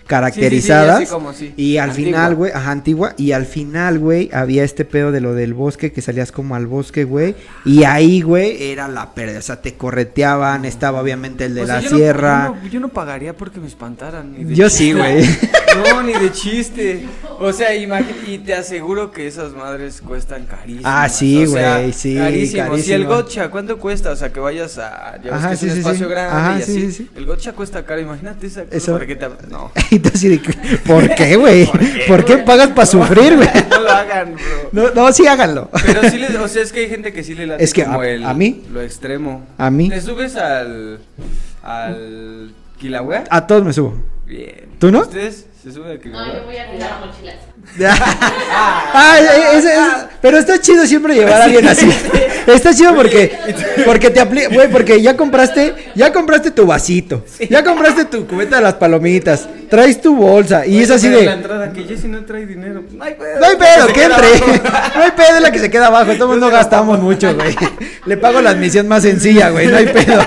caracterizadas. 0.10 1.00
Sí, 1.00 1.06
sí, 1.06 1.08
sí, 1.08 1.13
así 1.13 1.13
como 1.13 1.34
sí. 1.34 1.54
Y 1.56 1.78
al 1.78 1.91
Antigua. 1.91 2.06
final, 2.10 2.36
güey, 2.36 2.52
ajá, 2.52 2.72
antigua. 2.72 3.13
Y 3.17 3.32
al 3.32 3.45
final, 3.45 4.00
güey, 4.00 4.30
había 4.34 4.63
este 4.63 4.84
pedo 4.84 5.12
de 5.12 5.22
lo 5.22 5.34
del 5.36 5.54
bosque, 5.54 5.91
que 5.91 6.02
salías 6.02 6.32
como 6.32 6.56
al 6.56 6.67
bosque, 6.67 7.04
güey. 7.04 7.36
Y 7.64 7.84
ahí, 7.84 8.22
güey, 8.22 8.72
era 8.72 8.88
la 8.88 9.14
pérdida. 9.14 9.39
O 9.39 9.43
sea, 9.43 9.62
te 9.62 9.76
correteaban, 9.76 10.66
estaba 10.66 10.99
obviamente 11.01 11.45
el 11.45 11.55
de 11.55 11.62
O 11.62 11.66
sea, 11.68 11.76
la 11.76 11.82
no- 11.89 11.89
sierra. 11.95 12.45
yo, 12.47 12.55
no, 12.64 12.68
yo 12.70 12.80
no 12.80 12.89
pagaría 12.89 13.38
porque 13.38 13.60
me 13.60 13.68
espantaran. 13.68 14.34
ni 14.34 14.43
de 14.43 14.55
Yo 14.55 14.70
sí, 14.70 14.91
güey. 14.93 15.24
No, 15.93 16.01
ni 16.01 16.14
de 16.14 16.32
chiste. 16.32 17.05
O 17.39 17.53
sea, 17.53 17.76
imagínate, 17.76 18.32
y 18.32 18.39
te 18.39 18.55
aseguro 18.55 19.12
que 19.12 19.28
esas 19.28 19.53
madres 19.53 20.01
cuestan 20.01 20.45
carísimo. 20.47 20.82
Ah, 20.84 21.07
sí, 21.07 21.45
o 21.45 21.47
sea, 21.47 21.78
güey, 21.78 21.93
sí, 21.93 22.16
Carísimo. 22.16 22.64
Si 22.64 22.70
carísimo. 22.72 22.95
el 22.95 23.05
gotcha, 23.05 23.49
¿cuánto 23.51 23.78
cuesta? 23.78 24.10
O 24.10 24.16
sea, 24.16 24.34
que 24.34 24.39
vayas 24.39 24.80
a. 24.80 25.20
Ya 25.24 25.36
Ajá, 25.36 25.49
que 25.49 25.53
es 25.55 25.62
un 25.64 25.70
espacio 25.70 26.10
grande 26.10 26.36
Ajá, 26.36 26.60
y 26.60 26.64
sí, 26.64 26.72
así. 26.72 26.82
sí, 26.82 26.91
sí. 26.91 27.10
El 27.16 27.26
gotcha 27.28 27.53
cuesta 27.53 27.86
caro, 27.86 28.01
imagínate 28.01 28.47
esa 28.47 28.64
cosa 28.66 28.76
Eso- 28.78 28.93
para 28.93 29.05
que 29.05 29.16
te. 29.16 29.28
No. 29.49 29.72
así 30.08 30.30
de, 30.30 30.41
que, 30.41 30.54
¿por 30.86 31.14
qué, 31.16 31.36
güey? 31.36 31.70
¿Por 32.08 32.24
qué, 32.24 32.38
pagas 32.38 32.70
para 32.70 32.86
sufrir, 32.86 33.36
güey? 33.36 33.50
No 33.70 33.80
lo 33.82 33.91
hagan, 33.91 34.36
bro. 34.36 34.70
No, 34.72 34.91
no, 34.93 35.12
sí 35.14 35.28
háganlo. 35.28 35.70
Pero 35.86 36.10
sí, 36.10 36.18
le, 36.18 36.38
o 36.38 36.47
sea, 36.47 36.64
es 36.64 36.72
que 36.72 36.80
hay 36.82 36.89
gente 36.89 37.12
que 37.14 37.24
sí 37.24 37.34
le 37.36 37.47
late 37.47 37.64
Es 37.64 37.74
que 37.74 37.84
como 37.86 38.02
a- 38.02 38.08
el, 38.08 38.24
a 38.26 38.34
mí. 38.34 38.64
lo 38.72 38.82
extremo. 38.82 39.45
A 39.58 39.70
mí. 39.70 39.89
¿Te 39.89 40.02
subes 40.02 40.36
al, 40.36 41.00
al 41.64 42.52
Kilauea? 42.80 43.24
A 43.30 43.45
todos 43.47 43.64
me 43.64 43.74
subo. 43.74 43.95
Bien. 44.26 44.70
¿Tú 44.80 44.91
no? 44.91 45.02
¿Ustedes 45.02 45.47
se 45.62 45.72
suben 45.72 45.91
al 45.91 46.00
Kilauea? 46.00 46.28
No, 46.28 46.34
yo 46.39 46.45
voy 46.45 46.58
a 46.58 46.72
tirar 46.72 47.00
mochilas. 47.06 47.36
Ah, 47.82 49.18
es- 49.53 49.66
pero 50.22 50.38
está 50.38 50.60
chido 50.60 50.86
siempre 50.86 51.16
llevar 51.16 51.41
a 51.41 51.43
alguien 51.45 51.68
así. 51.68 51.89
Está 52.47 52.74
chido 52.74 52.95
porque 52.95 53.32
porque 53.86 54.10
te 54.10 54.20
aplica, 54.20 54.47
güey, 54.49 54.68
porque 54.72 54.99
ya 55.01 55.16
compraste, 55.16 55.91
ya 55.93 56.12
compraste 56.12 56.49
tu 56.49 56.66
vasito, 56.66 57.24
ya 57.47 57.64
compraste 57.64 58.05
tu 58.05 58.26
cubeta 58.26 58.55
de 58.55 58.64
las 58.64 58.74
palomitas, 58.74 59.47
traes 59.70 60.01
tu 60.01 60.16
bolsa 60.16 60.66
y 60.66 60.82
es 60.82 60.89
así 60.89 61.10
Pero 61.10 61.22
La 61.22 61.32
de 61.32 61.38
entrada 61.38 61.74
que 61.74 61.84
Jessy 61.84 62.07
no 62.07 62.26
trae 62.26 62.47
dinero. 62.47 62.84
No 62.91 63.03
hay 63.03 63.14
pedo. 63.14 63.39
no 63.39 63.45
hay 63.45 63.55
pedo, 63.55 63.88
que 63.93 64.03
entre. 64.03 64.28
No 64.95 65.03
hay 65.03 65.12
pedo 65.12 65.36
es 65.36 65.41
la 65.43 65.51
que 65.51 65.60
se 65.60 65.70
queda 65.70 65.88
abajo. 65.88 66.14
Todos 66.18 66.39
no 66.39 66.49
gastamos 66.49 66.99
mucho, 66.99 67.36
güey. 67.36 67.55
Le 68.05 68.18
pago 68.18 68.41
la 68.41 68.49
admisión 68.49 68.88
más 68.88 69.03
sencilla, 69.03 69.49
güey. 69.51 69.68
No 69.68 69.78
hay 69.78 69.86
pedo. 69.86 70.26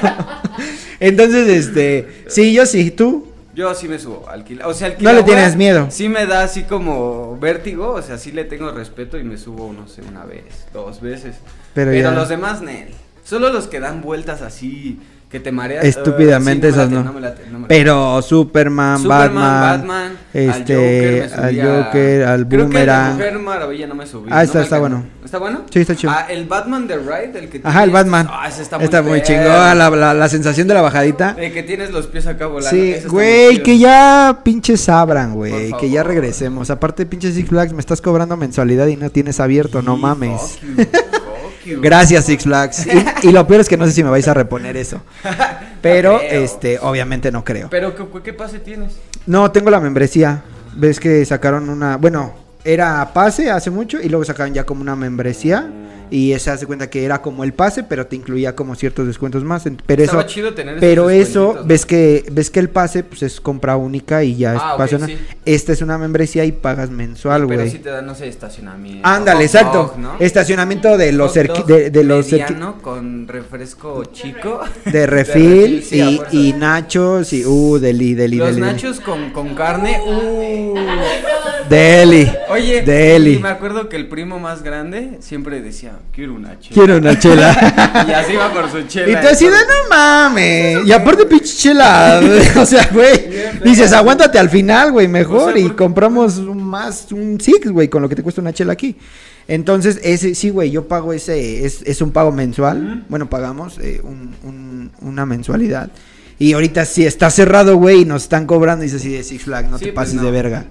Entonces, 1.01 1.49
este, 1.49 2.25
sí, 2.29 2.53
yo 2.53 2.67
sí, 2.67 2.93
tú. 2.93 3.32
Yo 3.55 3.75
sí 3.75 3.87
me 3.89 3.99
subo 3.99 4.27
al 4.29 4.45
Kilauea. 4.45 4.69
O 4.69 4.75
sea, 4.75 4.89
al 4.89 4.97
No 5.03 5.13
le 5.13 5.23
tienes 5.23 5.57
miedo. 5.57 5.89
Sí 5.91 6.09
me 6.09 6.27
da 6.27 6.43
así 6.43 6.63
como 6.63 7.37
vértigo. 7.39 7.91
O 7.93 8.03
sea, 8.03 8.17
sí 8.17 8.33
le 8.33 8.45
tengo 8.45 8.71
respeto 8.73 9.19
y 9.19 9.25
me 9.25 9.37
subo, 9.37 9.73
no 9.73 9.87
sé, 9.89 10.01
una 10.03 10.25
vez, 10.25 10.67
dos 10.73 11.01
veces. 11.03 11.37
Pero 11.75 11.91
Pero, 11.91 12.11
ya- 12.11 12.15
los 12.17 12.29
demás, 12.31 12.63
Nel. 12.63 12.89
Solo 13.25 13.51
los 13.53 13.67
que 13.69 13.79
dan 13.79 14.01
vueltas 14.01 14.41
así, 14.43 14.99
que 15.33 15.41
te 15.41 15.51
mareas. 15.51 15.85
Estúpidamente 15.85 16.69
sí, 16.71 16.75
esos 16.79 16.91
me 16.91 16.97
no. 16.97 17.03
late, 17.03 17.09
no 17.09 17.13
me 17.15 17.21
late, 17.23 17.43
no 17.47 17.53
me 17.59 17.63
late. 17.63 17.75
Pero 17.75 18.21
Superman, 18.23 18.99
Superman, 18.99 19.35
Batman, 19.35 19.79
Batman, 19.81 20.13
este, 20.33 21.23
al 21.23 21.31
al 21.33 21.39
Joker, 21.41 21.43
me 21.43 21.49
subí 21.51 21.61
a- 21.61 21.65
Joker, 21.85 22.23
al 22.25 22.47
Creo 22.47 22.49
que 22.49 22.49
el 22.49 22.49
de 22.49 22.57
Boomerang. 22.67 23.13
Mujer 23.15 23.39
Maravilla 23.39 23.87
no 23.87 23.95
me 23.95 24.07
subí. 24.07 24.29
Ah, 24.31 24.37
no 24.37 24.41
está- 24.43 24.63
está 24.63 24.79
bueno. 24.79 25.05
¿Está 25.25 25.39
bueno? 25.39 25.63
Sí, 25.71 25.81
está 25.81 25.97
chido. 25.97 26.13
Ah, 26.15 26.27
el 26.29 26.45
Batman 26.47 26.87
de 26.87 26.99
Ride, 26.99 27.39
el 27.39 27.49
que 27.49 27.61
Ajá, 27.65 27.85
el 27.85 27.91
tienes- 27.91 27.93
Batman. 27.93 28.29
Ah, 28.31 28.49
ese 28.49 28.61
está 28.63 28.77
muy, 28.77 28.85
Está 28.85 29.01
muy 29.03 29.23
chingón, 29.23 29.45
la, 29.79 29.89
la, 29.91 30.13
la 30.15 30.29
sensación 30.29 30.69
de 30.69 30.75
la 30.75 30.83
bajadita. 30.83 31.35
El 31.39 31.53
que 31.53 31.63
tienes 31.63 31.91
los 31.93 32.07
pies 32.09 32.27
acá 32.27 32.47
volando. 32.47 32.71
Sí, 32.71 32.97
güey, 33.09 33.63
que 33.63 33.79
ya 33.79 34.41
pinches 34.45 34.87
abran, 34.91 35.33
güey, 35.35 35.73
que 35.81 35.89
ya 35.89 36.03
regresemos. 36.03 36.69
Aparte, 36.69 37.07
pinches 37.07 37.35
Six 37.35 37.49
Flags, 37.49 37.73
me 37.73 37.81
estás 37.81 38.03
cobrando 38.03 38.37
mensualidad 38.37 38.87
y 38.89 38.97
no 38.97 39.09
tienes 39.09 39.41
abierto, 39.41 39.81
no 39.81 39.95
Sí, 39.97 40.03
mames. 40.03 40.59
Gracias, 41.65 42.25
Six 42.27 42.45
Flags. 42.45 42.87
Y, 42.87 43.29
y 43.29 43.33
lo 43.33 43.47
peor 43.47 43.61
es 43.61 43.69
que 43.69 43.77
no 43.77 43.87
sé 43.87 43.93
si 43.93 44.03
me 44.05 44.11
vais 44.11 44.27
a 44.29 44.35
reponer 44.35 44.77
eso. 44.77 45.03
Pero, 45.83 46.15
No 46.15 46.21
este, 46.21 46.79
obviamente 46.79 47.33
no 47.33 47.45
creo. 47.45 47.69
Pero, 47.71 47.95
¿qué, 47.95 48.05
qué 48.23 48.33
pase 48.33 48.61
tienes? 48.61 48.95
No, 49.27 49.51
tengo 49.51 49.71
la 49.71 49.81
membresía. 49.81 50.43
Ves 50.75 51.01
que 51.01 51.25
sacaron 51.25 51.69
una, 51.69 51.97
bueno, 51.97 52.35
era 52.65 53.13
pase 53.13 53.51
hace 53.51 53.71
mucho 53.71 54.01
y 54.01 54.09
luego 54.09 54.25
sacaron 54.25 54.55
ya 54.55 54.65
como 54.65 54.81
una 54.81 54.97
membresía 54.97 55.69
y 56.13 56.33
esa 56.33 56.53
hace 56.53 56.67
cuenta 56.67 56.91
que 56.91 57.05
era 57.05 57.23
como 57.23 57.43
el 57.43 57.55
pase, 57.55 57.83
pero 57.85 58.07
te 58.07 58.17
incluía 58.17 58.55
como 58.55 58.75
ciertos 58.75 59.07
descuentos 59.07 59.43
más. 59.45 59.65
Pero 59.87 60.03
Estaba 60.03 60.23
eso, 60.23 60.29
chido 60.31 60.53
tener 60.55 60.79
pero 60.79 61.09
eso, 61.11 61.59
ves 61.65 61.87
que 61.87 62.25
ves 62.31 62.51
que 62.51 62.61
el 62.61 62.69
pase 62.69 63.03
pues 63.03 63.23
es 63.23 63.41
compra 63.41 63.77
única 63.77 64.23
y 64.23 64.37
ya 64.37 64.55
es 64.55 64.61
Ah, 64.63 64.75
ok, 64.75 64.79
pase 64.79 64.97
una- 64.97 65.07
sí. 65.07 65.17
Esta 65.47 65.73
es 65.73 65.81
una 65.81 65.97
membresía 65.97 66.45
y 66.45 66.53
pagas 66.53 66.91
mensual, 66.91 67.47
Pero 67.47 67.61
güey. 67.61 67.71
sí 67.71 67.79
te 67.79 67.89
dan, 67.89 68.05
no 68.07 68.15
sé, 68.15 68.29
estacionamiento. 68.29 69.09
Ándale, 69.09 69.45
exacto. 69.45 69.79
dog, 69.79 69.99
¿no? 69.99 70.17
Estacionamiento 70.21 70.97
de 70.99 71.13
los 71.13 71.35
cerqui- 71.35 71.65
de, 71.65 71.91
de 71.91 72.05
los 72.05 72.31
cerqui- 72.31 72.81
con 72.83 73.27
refresco 73.27 74.05
chico. 74.05 74.61
de 74.85 75.07
refil 75.07 75.83
y, 75.91 76.21
y 76.31 76.53
nachos 76.53 77.33
y 77.33 77.45
uh 77.47 77.79
deli 77.79 78.15
deli 78.15 78.37
Los 78.37 78.51
deli. 78.51 78.61
nachos 78.61 79.01
con, 79.01 79.31
con 79.31 79.55
carne. 79.55 79.99
Uh. 80.07 80.75
Deli. 81.69 82.31
Oye, 82.51 82.83
Deli. 82.83 83.35
y 83.35 83.39
me 83.39 83.49
acuerdo 83.49 83.89
que 83.89 83.97
el 83.97 84.09
primo 84.09 84.39
más 84.39 84.63
grande 84.63 85.19
siempre 85.21 85.61
decía, 85.63 85.93
quiero 86.13 86.35
una 86.35 86.59
chela. 86.59 86.75
Quiero 86.75 86.97
una 86.99 87.19
chela. 87.19 88.05
Y 88.09 88.13
así 88.13 88.33
iba 88.33 88.53
por 88.53 88.71
su 88.71 88.83
chela. 88.89 89.09
Y 89.19 89.23
tú 89.23 89.29
así 89.29 89.45
de 89.45 89.51
no 89.53 89.89
mames. 89.91 90.87
Y 90.87 90.93
aparte 90.93 91.27
pinche 91.27 91.55
chela. 91.57 92.21
o 92.57 92.67
sea, 92.67 92.89
güey. 92.93 93.29
Dices, 93.65 93.93
aguántate 93.93 94.39
al 94.39 94.51
final, 94.51 94.93
güey, 94.93 95.09
mejor. 95.09 95.51
O 95.51 95.53
sea, 95.53 95.59
y 95.63 95.71
compramos 95.71 96.39
un 96.39 96.63
más, 96.63 97.13
un 97.13 97.41
six, 97.41 97.71
güey, 97.71 97.89
con 97.89 98.03
lo 98.03 98.09
que 98.09 98.17
te 98.17 98.23
cuesta 98.23 98.41
una 98.41 98.53
chela 98.53 98.73
aquí. 98.73 98.97
Entonces, 99.49 100.01
ese, 100.05 100.35
sí, 100.35 100.51
güey, 100.51 100.71
yo 100.71 100.87
pago 100.89 101.13
ese, 101.13 101.65
es, 101.67 101.83
es 101.85 102.01
un 102.01 102.13
pago 102.13 102.31
mensual. 102.33 103.05
Bueno, 103.09 103.29
pagamos 103.29 103.79
eh, 103.79 104.01
un- 104.05 104.35
un- 104.45 104.91
una 105.01 105.27
mensualidad. 105.27 105.91
Y 106.39 106.55
ahorita 106.55 106.85
sí 106.85 107.05
está 107.07 107.31
cerrado, 107.31 107.77
güey, 107.77 108.01
y 108.01 108.05
nos 108.05 108.23
están 108.25 108.47
cobrando. 108.47 108.85
Y 108.85 108.87
dices 108.87 109.01
así 109.03 109.13
de 109.13 109.23
Six 109.23 109.45
Flags, 109.45 109.69
no 109.71 109.79
Sí, 109.79 109.87
te 109.87 109.93
pues 109.93 110.07
pases 110.07 110.15
no. 110.21 110.25
de 110.25 110.31
verga. 110.31 110.65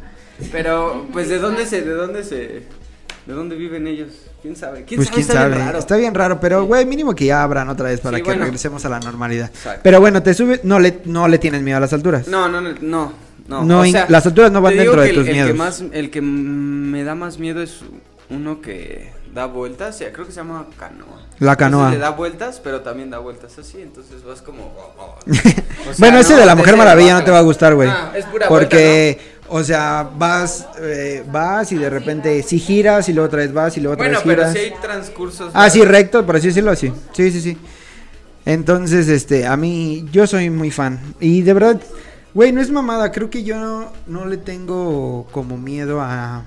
Pero, 0.51 1.07
pues, 1.13 1.29
¿de 1.29 1.37
dónde 1.39 1.65
se, 1.65 1.81
de 1.81 1.91
dónde 1.93 2.23
se, 2.23 2.35
de 2.37 3.33
dónde 3.33 3.55
viven 3.55 3.87
ellos? 3.87 4.09
¿Quién 4.41 4.55
sabe? 4.55 4.83
¿Quién 4.85 4.97
Pues 4.97 5.09
sabe? 5.09 5.15
quién 5.15 5.27
Está 5.29 5.45
bien 5.45 5.53
sabe. 5.53 5.65
raro. 5.65 5.79
Está 5.79 5.97
bien 5.97 6.15
raro, 6.15 6.39
pero 6.39 6.65
güey, 6.65 6.85
mínimo 6.85 7.13
que 7.13 7.25
ya 7.25 7.43
abran 7.43 7.69
otra 7.69 7.89
vez 7.89 7.99
para 7.99 8.17
Sí, 8.17 8.23
que 8.23 8.29
bueno. 8.29 8.43
regresemos 8.45 8.83
a 8.85 8.89
la 8.89 8.99
normalidad. 8.99 9.47
Exacto. 9.53 9.81
Pero 9.83 9.99
bueno, 9.99 10.23
te 10.23 10.33
subes, 10.33 10.63
no 10.63 10.79
le, 10.79 11.01
no 11.05 11.27
le 11.27 11.37
tienes 11.37 11.61
miedo 11.61 11.77
a 11.77 11.81
las 11.81 11.93
alturas. 11.93 12.27
No, 12.27 12.49
no, 12.49 12.59
no, 12.61 12.71
no. 12.81 13.13
No, 13.47 13.81
o 13.81 13.85
sea, 13.85 14.05
las 14.07 14.25
alturas 14.25 14.51
no 14.51 14.61
van 14.61 14.77
dentro 14.77 15.01
de 15.01 15.09
tus 15.13 15.27
el, 15.27 15.33
miedos. 15.33 15.49
El 15.49 15.53
que, 15.55 15.57
más, 15.59 15.83
el 15.91 16.09
que 16.09 16.21
me 16.21 17.03
da 17.03 17.15
más 17.15 17.37
miedo 17.37 17.61
es 17.61 17.81
uno 18.29 18.61
que 18.61 19.11
da 19.33 19.45
vueltas, 19.45 19.99
ya, 19.99 20.11
creo 20.11 20.25
que 20.25 20.31
se 20.31 20.37
llama 20.37 20.65
canoa. 20.77 21.21
La 21.39 21.55
canoa. 21.55 21.81
Entonces 21.83 21.99
le 21.99 22.05
da 22.05 22.11
vueltas, 22.11 22.61
pero 22.63 22.81
también 22.81 23.09
da 23.09 23.17
vueltas 23.19 23.57
así, 23.57 23.81
entonces 23.81 24.23
vas 24.23 24.41
como... 24.41 24.73
O 25.25 25.33
sea, 25.33 25.95
bueno, 25.97 26.19
ese 26.19 26.33
no, 26.33 26.39
de 26.41 26.45
la 26.45 26.55
Mujer 26.55 26.77
Maravilla 26.77 27.13
no 27.15 27.23
te 27.23 27.31
va 27.31 27.39
a 27.39 27.41
gustar, 27.41 27.73
güey. 27.73 27.89
Ah, 27.89 28.11
es 28.15 28.25
pura 28.25 28.47
Porque, 28.47 29.19
o 29.53 29.63
sea, 29.63 30.09
vas, 30.17 30.65
eh, 30.79 31.25
vas 31.29 31.71
y 31.73 31.75
de 31.75 31.89
repente 31.89 32.41
sí 32.41 32.57
giras 32.57 33.09
y 33.09 33.13
luego 33.13 33.27
otra 33.27 33.39
vez 33.39 33.51
vas 33.51 33.75
y 33.75 33.81
luego 33.81 33.95
otra 33.95 34.05
Bueno, 34.07 34.19
vez 34.19 34.23
pero 34.25 34.47
giras. 34.49 34.53
si 34.53 34.59
hay 34.59 34.81
transcursos... 34.81 35.51
Ah, 35.53 35.69
sí, 35.69 35.83
recto, 35.83 36.25
por 36.25 36.37
así 36.37 36.47
decirlo, 36.47 36.73
sí. 36.75 36.91
Sí, 37.11 37.31
sí, 37.31 37.41
sí. 37.41 37.57
Entonces, 38.45 39.09
este, 39.09 39.45
a 39.45 39.57
mí, 39.57 40.05
yo 40.11 40.25
soy 40.25 40.49
muy 40.49 40.71
fan. 40.71 40.99
Y 41.19 41.41
de 41.41 41.53
verdad, 41.53 41.81
güey, 42.33 42.51
no 42.53 42.61
es 42.61 42.71
mamada. 42.71 43.11
Creo 43.11 43.29
que 43.29 43.43
yo 43.43 43.59
no, 43.59 43.91
no 44.07 44.25
le 44.25 44.37
tengo 44.37 45.27
como 45.31 45.57
miedo 45.57 45.99
a. 46.01 46.43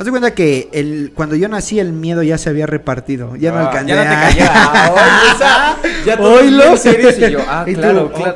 Haz 0.00 0.06
de 0.06 0.12
cuenta 0.12 0.34
que 0.34 0.70
el, 0.72 1.12
cuando 1.14 1.36
yo 1.36 1.46
nací, 1.46 1.78
el 1.78 1.92
miedo 1.92 2.22
ya 2.22 2.38
se 2.38 2.48
había 2.48 2.64
repartido. 2.66 3.36
Ya 3.36 3.50
no 3.52 3.58
Ah, 3.58 3.66
alcancé. 3.68 3.88
Ya 3.90 3.96
no 3.96 4.02
te 4.02 4.08
a- 4.08 4.20
cayó. 4.22 4.44
Ah, 4.48 5.76
esa- 5.76 6.06
ya 6.06 6.76
serios 6.78 7.18
y 7.18 7.30
yo, 7.32 7.40
ah, 7.46 7.64
Y 7.68 7.74
claro, 7.74 8.10
claro. 8.10 8.34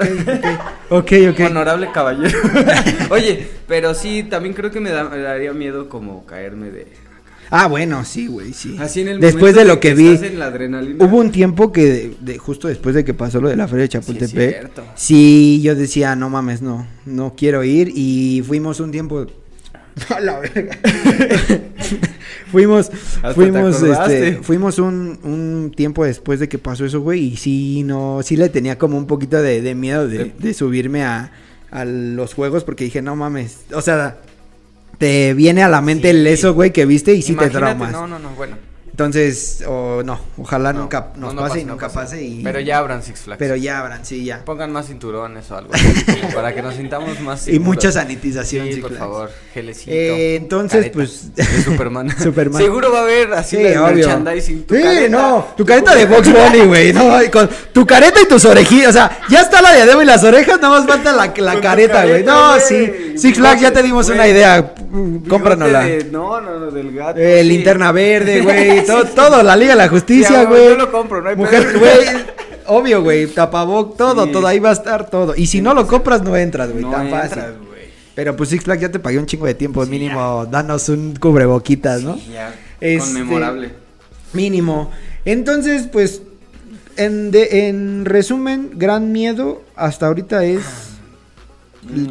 Ok, 0.91 1.13
ok. 1.31 1.31
ok. 1.31 1.41
Honorable 1.47 1.89
caballero. 1.91 2.39
Oye, 3.09 3.49
pero 3.67 3.95
sí, 3.95 4.25
también 4.25 4.55
creo 4.55 4.71
que 4.71 4.79
me, 4.81 4.91
da- 4.91 5.05
me 5.09 5.17
daría 5.17 5.55
miedo 5.55 5.89
como 5.89 6.27
caerme 6.27 6.71
de... 6.71 6.87
Ah, 7.49 7.67
bueno, 7.67 8.05
sí, 8.05 8.27
güey, 8.27 8.53
sí. 8.53 8.77
Así 8.79 9.01
en 9.01 9.09
el 9.09 9.21
Después 9.21 9.55
de 9.55 9.65
lo 9.65 9.81
que, 9.81 9.95
vi, 9.95 10.09
estás 10.09 10.29
en 10.33 10.39
la 10.39 10.47
adrenalina. 10.49 11.03
hubo 11.03 11.17
un 11.17 11.33
tiempo 11.33 11.73
que, 11.73 11.85
de, 11.87 12.15
de- 12.21 12.37
justo 12.37 12.69
después 12.69 12.95
de 12.95 13.07
que 13.07 13.15
pasó 13.15 13.41
lo 13.41 13.49
de 13.49 13.57
la 13.57 13.67
feria 13.69 13.85
de 13.85 13.89
Chapultepec, 13.89 14.71
sí, 14.97 15.63
yo 15.63 15.75
decía, 15.75 16.15
no 16.15 16.29
mames, 16.29 16.61
no, 16.61 16.87
no 17.07 17.33
quiero 17.35 17.65
ir. 17.65 17.91
Y 17.95 18.43
fuimos 18.47 18.81
un 18.81 18.91
tiempo. 18.91 19.27
A 20.15 20.21
la 20.21 20.41
verga. 20.41 20.77
fuimos, 22.51 22.91
fuimos, 23.35 23.83
este, 23.83 24.35
fuimos 24.43 24.79
un, 24.79 25.19
un 25.23 25.73
tiempo 25.75 26.05
después 26.05 26.41
de 26.41 26.49
que 26.49 26.59
pasó 26.59 26.85
eso, 26.85 27.01
güey. 27.01 27.33
Y 27.33 27.37
sí, 27.37 27.83
no, 27.85 28.21
sí 28.23 28.37
le 28.37 28.49
tenía 28.49 28.79
como 28.79 28.97
un 28.99 29.07
poquito 29.07 29.41
de, 29.41 29.61
de 29.63 29.75
miedo 29.75 30.07
de, 30.09 30.33
De- 30.39 30.55
subirme 30.55 31.05
a, 31.05 31.33
a 31.71 31.85
los 31.85 32.35
juegos 32.35 32.65
porque 32.65 32.85
dije, 32.85 33.03
no 33.03 33.17
mames, 33.17 33.61
o 33.73 33.81
sea. 33.81 34.19
Te 34.99 35.35
viene 35.35 35.65
a 35.65 35.69
la 35.69 35.81
mente 35.81 36.09
Sí. 36.13 36.17
el 36.17 36.27
eso, 36.29 36.55
güey, 36.55 36.73
que 36.73 36.87
viste 36.87 37.13
y 37.13 37.21
sí 37.21 37.35
te 37.35 37.51
traumas. 37.51 37.91
No, 37.91 38.07
no, 38.07 38.21
no, 38.21 38.31
bueno. 38.37 38.57
Entonces, 38.95 39.65
o 39.67 40.05
no, 40.05 40.21
ojalá 40.39 40.73
No, 40.73 40.83
nunca 40.83 41.09
nos 41.17 41.35
no, 41.35 41.41
no 41.43 41.49
pase 41.49 41.61
y 41.63 41.65
nunca 41.65 41.89
pase 41.89 42.23
y 42.23 42.45
Pero 42.45 42.61
ya 42.61 42.79
abran 42.79 43.03
Six 43.03 43.23
Flags. 43.23 43.41
pero 43.41 43.57
ya 43.57 43.81
abran, 43.81 44.05
sí, 44.07 44.25
ya. 44.25 44.45
Pongan 44.45 44.71
más 44.71 44.87
cinturones 44.87 45.51
o 45.51 45.57
algo 45.57 45.73
para 46.35 46.55
que 46.55 46.63
nos 46.63 46.77
sintamos 46.77 47.19
más 47.19 47.49
Y 47.49 47.59
mucha 47.59 47.91
sanitización, 47.91 48.69
Sí, 48.73 48.77
por 48.81 48.97
favor, 48.97 49.31
gelecito. 49.53 49.91
Eh, 49.91 50.37
entonces, 50.37 50.79
careta 50.79 50.95
pues- 50.95 51.35
de 51.35 51.45
Superman. 51.65 52.09
Superman. 52.23 52.63
Seguro 52.63 52.93
va 52.93 53.01
a 53.01 53.03
haber 53.03 53.33
así 53.35 53.57
Sí, 53.57 53.63
el 53.65 53.81
merchandising. 53.81 54.63
tu 54.63 54.77
Sí, 54.77 54.83
careta, 54.83 55.09
no, 55.09 55.47
tu 55.57 55.67
careta 55.67 55.97
de 55.97 56.07
Box 56.07 56.29
Bunny, 56.33 56.61
güey, 56.69 56.93
no, 56.93 57.19
con 57.33 57.51
tu 57.73 57.85
careta 57.85 58.21
y 58.23 58.29
tus 58.29 58.45
orejitas, 58.45 58.91
o 58.91 58.93
sea, 58.93 59.19
ya 59.29 59.41
está 59.41 59.61
la 59.61 59.75
diadema 59.75 60.05
y 60.05 60.07
las 60.07 60.23
orejas, 60.23 60.61
nada 60.61 60.79
más 60.79 60.87
falta 60.89 61.11
la, 61.13 61.35
la 61.37 61.61
careta, 61.61 62.07
güey. 62.07 62.23
No, 62.23 62.61
sí, 62.61 63.15
Six 63.17 63.39
Flags 63.39 63.61
ya 63.61 63.73
te 63.73 63.83
dimos 63.83 64.09
una 64.09 64.29
idea, 64.29 64.73
cómpranosla. 65.29 65.85
No, 66.13 66.41
no, 66.41 66.61
no, 66.61 66.71
del 66.71 66.93
gato. 66.93 67.19
Eh, 67.19 67.41
sí. 67.43 67.49
linterna 67.49 67.91
verde, 67.91 68.41
güey, 68.41 68.84
todo, 68.87 69.05
todo, 69.05 69.43
la 69.43 69.57
Liga 69.57 69.73
de 69.73 69.79
la 69.79 69.89
Justicia, 69.89 70.41
Sí, 70.41 70.47
güey. 70.47 70.69
yo 70.71 70.77
lo 70.77 70.93
compro, 70.93 71.21
no 71.23 71.29
hay 71.29 71.37
Mujer, 71.37 71.79
güey, 71.79 72.07
obvio, 72.67 73.03
güey, 73.03 73.27
tapaboc, 73.27 73.97
todo, 73.97 74.27
Sí. 74.27 74.33
todo, 74.33 74.47
ahí 74.47 74.59
va 74.59 74.71
a 74.71 74.75
estar 74.75 75.09
todo. 75.11 75.35
Y 75.37 75.47
si 75.47 75.61
no 75.61 75.75
lo 75.75 75.87
compras, 75.87 76.23
no 76.23 76.37
entras, 76.37 76.71
güey, 76.71 76.83
No 76.85 76.91
tan 76.91 77.07
entras, 77.07 77.29
fácil. 77.31 77.43
güey. 77.67 77.75
Pero 78.15 78.37
pues 78.37 78.49
Six 78.51 78.65
Flags 78.65 78.81
ya 78.83 78.91
te 78.91 78.99
pagué 79.01 79.19
un 79.19 79.27
chingo 79.27 79.47
de 79.47 79.55
tiempo, 79.55 79.85
Sí, 79.85 79.91
mínimo, 79.91 80.47
danos 80.47 80.89
un 80.89 81.15
cubreboquitas, 81.17 82.03
¿no? 82.03 82.15
Sí, 82.15 82.31
ya, 82.33 82.55
Este, 82.81 82.99
Conmemorable. 83.13 83.71
Mínimo. 84.33 84.91
Entonces, 85.25 85.89
pues, 85.91 86.23
en, 86.97 87.31
de- 87.33 87.69
en 87.69 88.05
resumen, 88.05 88.71
gran 88.75 89.11
miedo 89.13 89.63
hasta 89.75 90.07
ahorita 90.07 90.45
es 90.45 90.61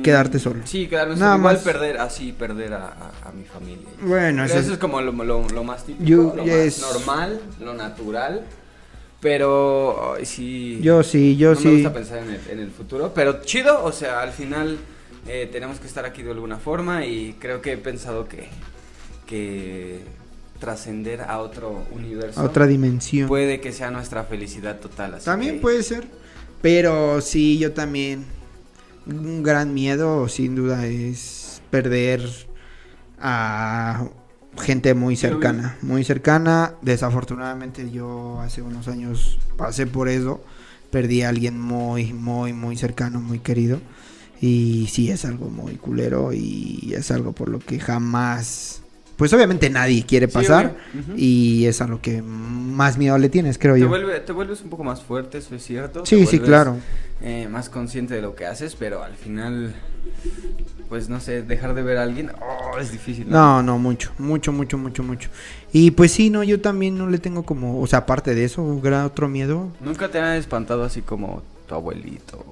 quedarte 0.01 0.39
solo. 0.39 0.61
Sí, 0.65 0.88
quedarme 0.88 1.17
solo. 1.17 1.38
Igual 1.38 1.59
perder, 1.59 1.97
así, 1.97 2.32
perder 2.32 2.74
a, 2.74 2.88
a, 3.24 3.32
mi 3.32 3.43
familia. 3.43 3.88
Bueno, 4.01 4.43
eso, 4.43 4.59
es, 4.59 4.78
como 4.78 5.01
lo, 5.01 5.11
lo, 5.11 5.63
más 5.63 5.86
típico, 5.86 6.34
lo 6.36 6.45
más 6.45 6.80
normal, 6.82 7.41
lo 7.59 7.74
natural. 7.74 8.43
Pero 9.24 10.15
sí. 10.24 10.80
Yo 10.82 11.01
sí, 11.01 11.38
yo 11.38 11.55
sí. 11.55 11.67
Me 11.67 11.74
gusta 11.76 11.93
pensar 11.93 12.17
en 12.19 12.30
el, 12.30 12.41
en 12.49 12.59
el, 12.59 12.71
futuro. 12.71 13.13
Pero 13.15 13.41
chido, 13.41 13.84
o 13.84 13.91
sea, 13.93 14.21
al 14.21 14.32
final 14.32 14.78
eh, 15.28 15.49
tenemos 15.49 15.80
que 15.80 15.88
estar 15.88 16.05
aquí 16.05 16.24
de 16.24 16.32
alguna 16.32 16.57
forma. 16.57 17.05
Y 17.05 17.38
creo 17.39 17.61
que 17.61 17.71
he 17.71 17.78
pensado 17.78 18.28
que. 18.28 18.49
que 19.26 20.01
trascender 20.59 21.21
a 21.21 21.39
otro 21.39 21.86
universo. 21.91 22.39
A 22.39 22.43
otra 22.43 22.67
dimensión. 22.67 23.28
Puede 23.28 23.59
que 23.59 23.71
sea 23.71 23.91
nuestra 23.91 24.24
felicidad 24.24 24.80
total. 24.80 25.19
también 25.24 25.61
puede 25.61 25.84
ser. 25.84 26.05
Pero 26.61 27.21
sí, 27.21 27.57
yo 27.57 27.71
también. 27.71 28.26
Un 29.06 29.43
gran 29.43 29.74
miedo, 29.74 30.30
sin 30.30 30.56
duda, 30.56 30.86
es 30.86 31.62
perder 31.70 32.22
a 33.20 34.06
gente 34.62 34.93
muy 34.93 35.16
cercana, 35.16 35.78
muy 35.82 36.04
cercana. 36.04 36.76
Desafortunadamente 36.82 37.89
yo 37.91 38.39
hace 38.41 38.62
unos 38.62 38.88
años 38.88 39.39
pasé 39.58 39.88
por 39.88 40.08
eso, 40.08 40.43
perdí 40.91 41.24
a 41.24 41.30
alguien 41.30 41.60
muy, 41.60 42.14
muy, 42.14 42.54
muy 42.54 42.78
cercano, 42.78 43.20
muy 43.20 43.39
querido. 43.39 43.82
Y 44.39 44.88
sí 44.91 45.10
es 45.10 45.26
algo 45.26 45.49
muy 45.49 45.76
culero 45.76 46.34
y 46.34 46.93
es 46.95 47.12
algo 47.12 47.32
por 47.32 47.49
lo 47.49 47.60
que 47.60 47.80
jamás, 47.80 48.82
pues 49.16 49.32
obviamente 49.34 49.70
nadie 49.70 50.05
quiere 50.05 50.28
pasar 50.28 50.76
y 51.16 51.66
es 51.66 51.82
a 51.82 51.88
lo 51.88 52.01
que 52.01 52.22
más 52.22 52.97
miedo 52.97 53.18
le 53.18 53.30
tienes, 53.30 53.57
creo 53.57 53.78
yo. 53.78 53.89
te 54.22 54.32
vuelves 54.32 54.61
un 54.61 54.70
poco 54.70 54.84
más 54.84 55.01
fuerte, 55.01 55.38
eso 55.38 55.55
es 55.55 55.64
cierto. 55.64 56.05
Sí, 56.05 56.26
sí, 56.26 56.39
claro. 56.39 56.78
Eh, 57.22 57.47
más 57.49 57.70
consciente 57.70 58.16
de 58.16 58.22
lo 58.22 58.36
que 58.36 58.45
haces, 58.45 58.76
pero 58.76 59.03
al 59.03 59.14
final 59.14 59.74
pues 60.89 61.09
no 61.09 61.20
sé, 61.20 61.41
dejar 61.41 61.74
de 61.74 61.82
ver 61.82 61.97
a 61.97 62.03
alguien, 62.03 62.32
oh, 62.39 62.78
es 62.78 62.91
difícil. 62.91 63.28
¿no? 63.28 63.64
no, 63.64 63.80
mucho, 63.80 64.11
mucho, 64.20 64.51
mucho, 64.51 64.78
mucho, 64.78 65.01
mucho. 65.01 65.30
Y 65.72 65.89
pues 65.89 66.11
sí, 66.11 66.30
no, 66.30 66.43
yo 66.43 66.61
también 66.61 66.97
no 66.99 67.09
le 67.09 67.18
tengo 67.18 67.43
como, 67.43 67.82
o 67.82 67.88
sea, 67.88 67.99
aparte 67.99 68.36
de 68.36 68.43
eso, 68.43 68.64
otro 69.03 69.28
miedo. 69.28 69.72
¿Nunca 69.82 70.09
te 70.09 70.20
han 70.20 70.36
espantado 70.36 70.84
así 70.84 71.01
como 71.01 71.41
tu 71.68 71.74
abuelito 71.74 72.45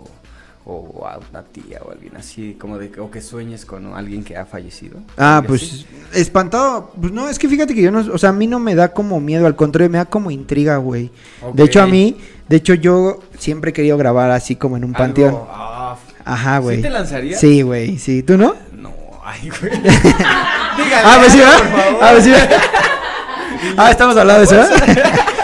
o, 0.65 1.05
a 1.07 1.19
una 1.29 1.43
tía 1.43 1.79
o 1.83 1.91
alguien 1.91 2.15
así, 2.15 2.55
como 2.59 2.77
de 2.77 2.91
o 2.99 3.09
que 3.09 3.21
sueñes 3.21 3.65
con 3.65 3.93
alguien 3.93 4.23
que 4.23 4.37
ha 4.37 4.45
fallecido? 4.45 4.99
Ah, 5.17 5.43
pues 5.45 5.85
espantado, 6.13 6.91
pues 6.99 7.11
no, 7.11 7.29
es 7.29 7.39
que 7.39 7.47
fíjate 7.47 7.73
que 7.73 7.81
yo 7.81 7.91
no, 7.91 7.99
o 7.99 8.17
sea, 8.17 8.29
a 8.29 8.33
mí 8.33 8.47
no 8.47 8.59
me 8.59 8.75
da 8.75 8.93
como 8.93 9.19
miedo, 9.19 9.47
al 9.47 9.55
contrario, 9.55 9.89
me 9.89 9.97
da 9.97 10.05
como 10.05 10.31
intriga, 10.31 10.77
güey. 10.77 11.11
De 11.53 11.63
hecho, 11.63 11.81
a 11.81 11.87
mí, 11.87 12.17
de 12.47 12.57
hecho, 12.57 12.73
yo 12.73 13.19
siempre 13.37 13.71
he 13.71 13.73
querido 13.73 13.97
grabar 13.97 14.31
así 14.31 14.55
como 14.55 14.77
en 14.77 14.83
un 14.83 14.93
panteón. 14.93 15.37
Ah, 15.49 15.97
Ajá, 16.23 16.59
güey. 16.59 16.77
¿Sí 16.77 16.83
te 16.83 16.89
lanzarías? 16.89 17.39
Sí, 17.39 17.61
güey, 17.61 17.97
sí. 17.97 18.23
¿Tú 18.23 18.37
no? 18.37 18.55
No, 18.73 18.93
ay, 19.23 19.49
güey. 19.49 19.71
Dígale, 19.81 21.03
ah, 21.03 21.17
pues 21.19 21.31
sí, 21.33 21.39
¿verdad? 21.39 21.97
Ah, 22.01 22.09
pues 22.11 22.23
sí, 22.23 22.31
Ah, 23.77 23.91
estamos 23.91 24.17
hablando 24.17 24.45
de 24.45 24.45
eso, 24.45 24.75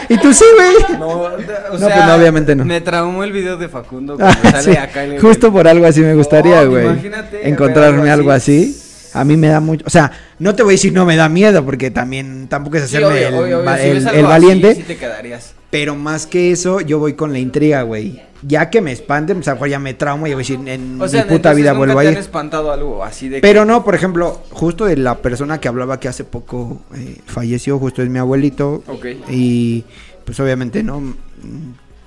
¿Y 0.09 0.17
tú 0.17 0.33
sí, 0.33 0.45
güey? 0.55 0.99
No, 0.99 1.07
o 1.07 1.29
no, 1.29 1.45
sea, 1.45 1.69
pues 1.69 1.81
no, 1.81 2.15
obviamente 2.15 2.55
no. 2.55 2.65
Me 2.65 2.81
traumó 2.81 3.23
el 3.23 3.31
video 3.31 3.57
de 3.57 3.67
Facundo 3.67 4.13
ah, 4.13 4.17
cuando 4.17 4.41
ah, 4.43 4.51
sale 4.51 4.71
sí. 4.73 4.77
acá. 4.77 5.03
El... 5.03 5.19
Justo 5.19 5.51
por 5.51 5.67
algo 5.67 5.85
así 5.85 6.01
me 6.01 6.13
gustaría, 6.13 6.63
güey. 6.63 6.85
Oh, 6.85 6.91
imagínate. 6.91 7.47
Encontrarme 7.47 8.09
algo 8.09 8.31
así. 8.31 8.81
A 9.13 9.23
mí 9.23 9.35
me 9.35 9.47
da 9.47 9.59
mucho, 9.59 9.83
o 9.87 9.89
sea, 9.89 10.11
no 10.37 10.53
te 10.53 10.63
voy 10.63 10.73
a 10.73 10.75
decir 10.75 10.93
no 10.93 11.05
me 11.05 11.15
da 11.15 11.27
miedo 11.27 11.65
porque 11.65 11.89
también 11.89 12.47
tampoco 12.47 12.77
es 12.77 12.83
hacerme 12.83 13.07
sí, 13.07 13.13
obvio, 13.13 13.27
el, 13.27 13.33
obvio, 13.33 13.73
el, 13.73 14.01
si 14.01 14.15
el, 14.15 14.25
valiente. 14.25 14.69
Así, 14.71 14.81
sí 14.81 14.87
te 14.87 14.97
quedarías. 14.97 15.53
Pero 15.69 15.95
más 15.95 16.27
que 16.27 16.51
eso, 16.51 16.81
yo 16.81 16.99
voy 16.99 17.13
con 17.13 17.33
la 17.33 17.39
intriga, 17.39 17.81
güey. 17.81 18.21
Ya 18.43 18.69
que 18.69 18.81
me 18.81 18.91
espanten, 18.91 19.37
pues 19.37 19.47
a 19.47 19.67
ya 19.67 19.79
me 19.79 19.95
traumo 19.95 20.27
y 20.27 20.29
voy 20.29 20.35
a 20.35 20.37
decir, 20.37 20.59
en 20.67 20.97
mi 20.97 21.21
puta 21.27 21.53
vida 21.53 21.73
vuelvo 21.73 21.99
a 21.99 22.05
ir. 22.05 22.17
Espantado 22.17 22.71
algo 22.71 23.03
así 23.03 23.29
de 23.29 23.41
Pero 23.41 23.65
no, 23.65 23.83
por 23.83 23.95
ejemplo, 23.95 24.41
justo 24.51 24.85
de 24.85 24.95
la 24.95 25.17
persona 25.17 25.59
que 25.59 25.67
hablaba 25.67 25.99
que 25.99 26.07
hace 26.07 26.23
poco 26.23 26.81
eh, 26.95 27.17
falleció, 27.25 27.79
justo 27.79 28.01
es 28.03 28.09
mi 28.09 28.19
abuelito. 28.19 28.83
Ok. 28.87 29.05
Y 29.29 29.83
pues 30.23 30.39
obviamente, 30.39 30.83
¿no? 30.83 31.01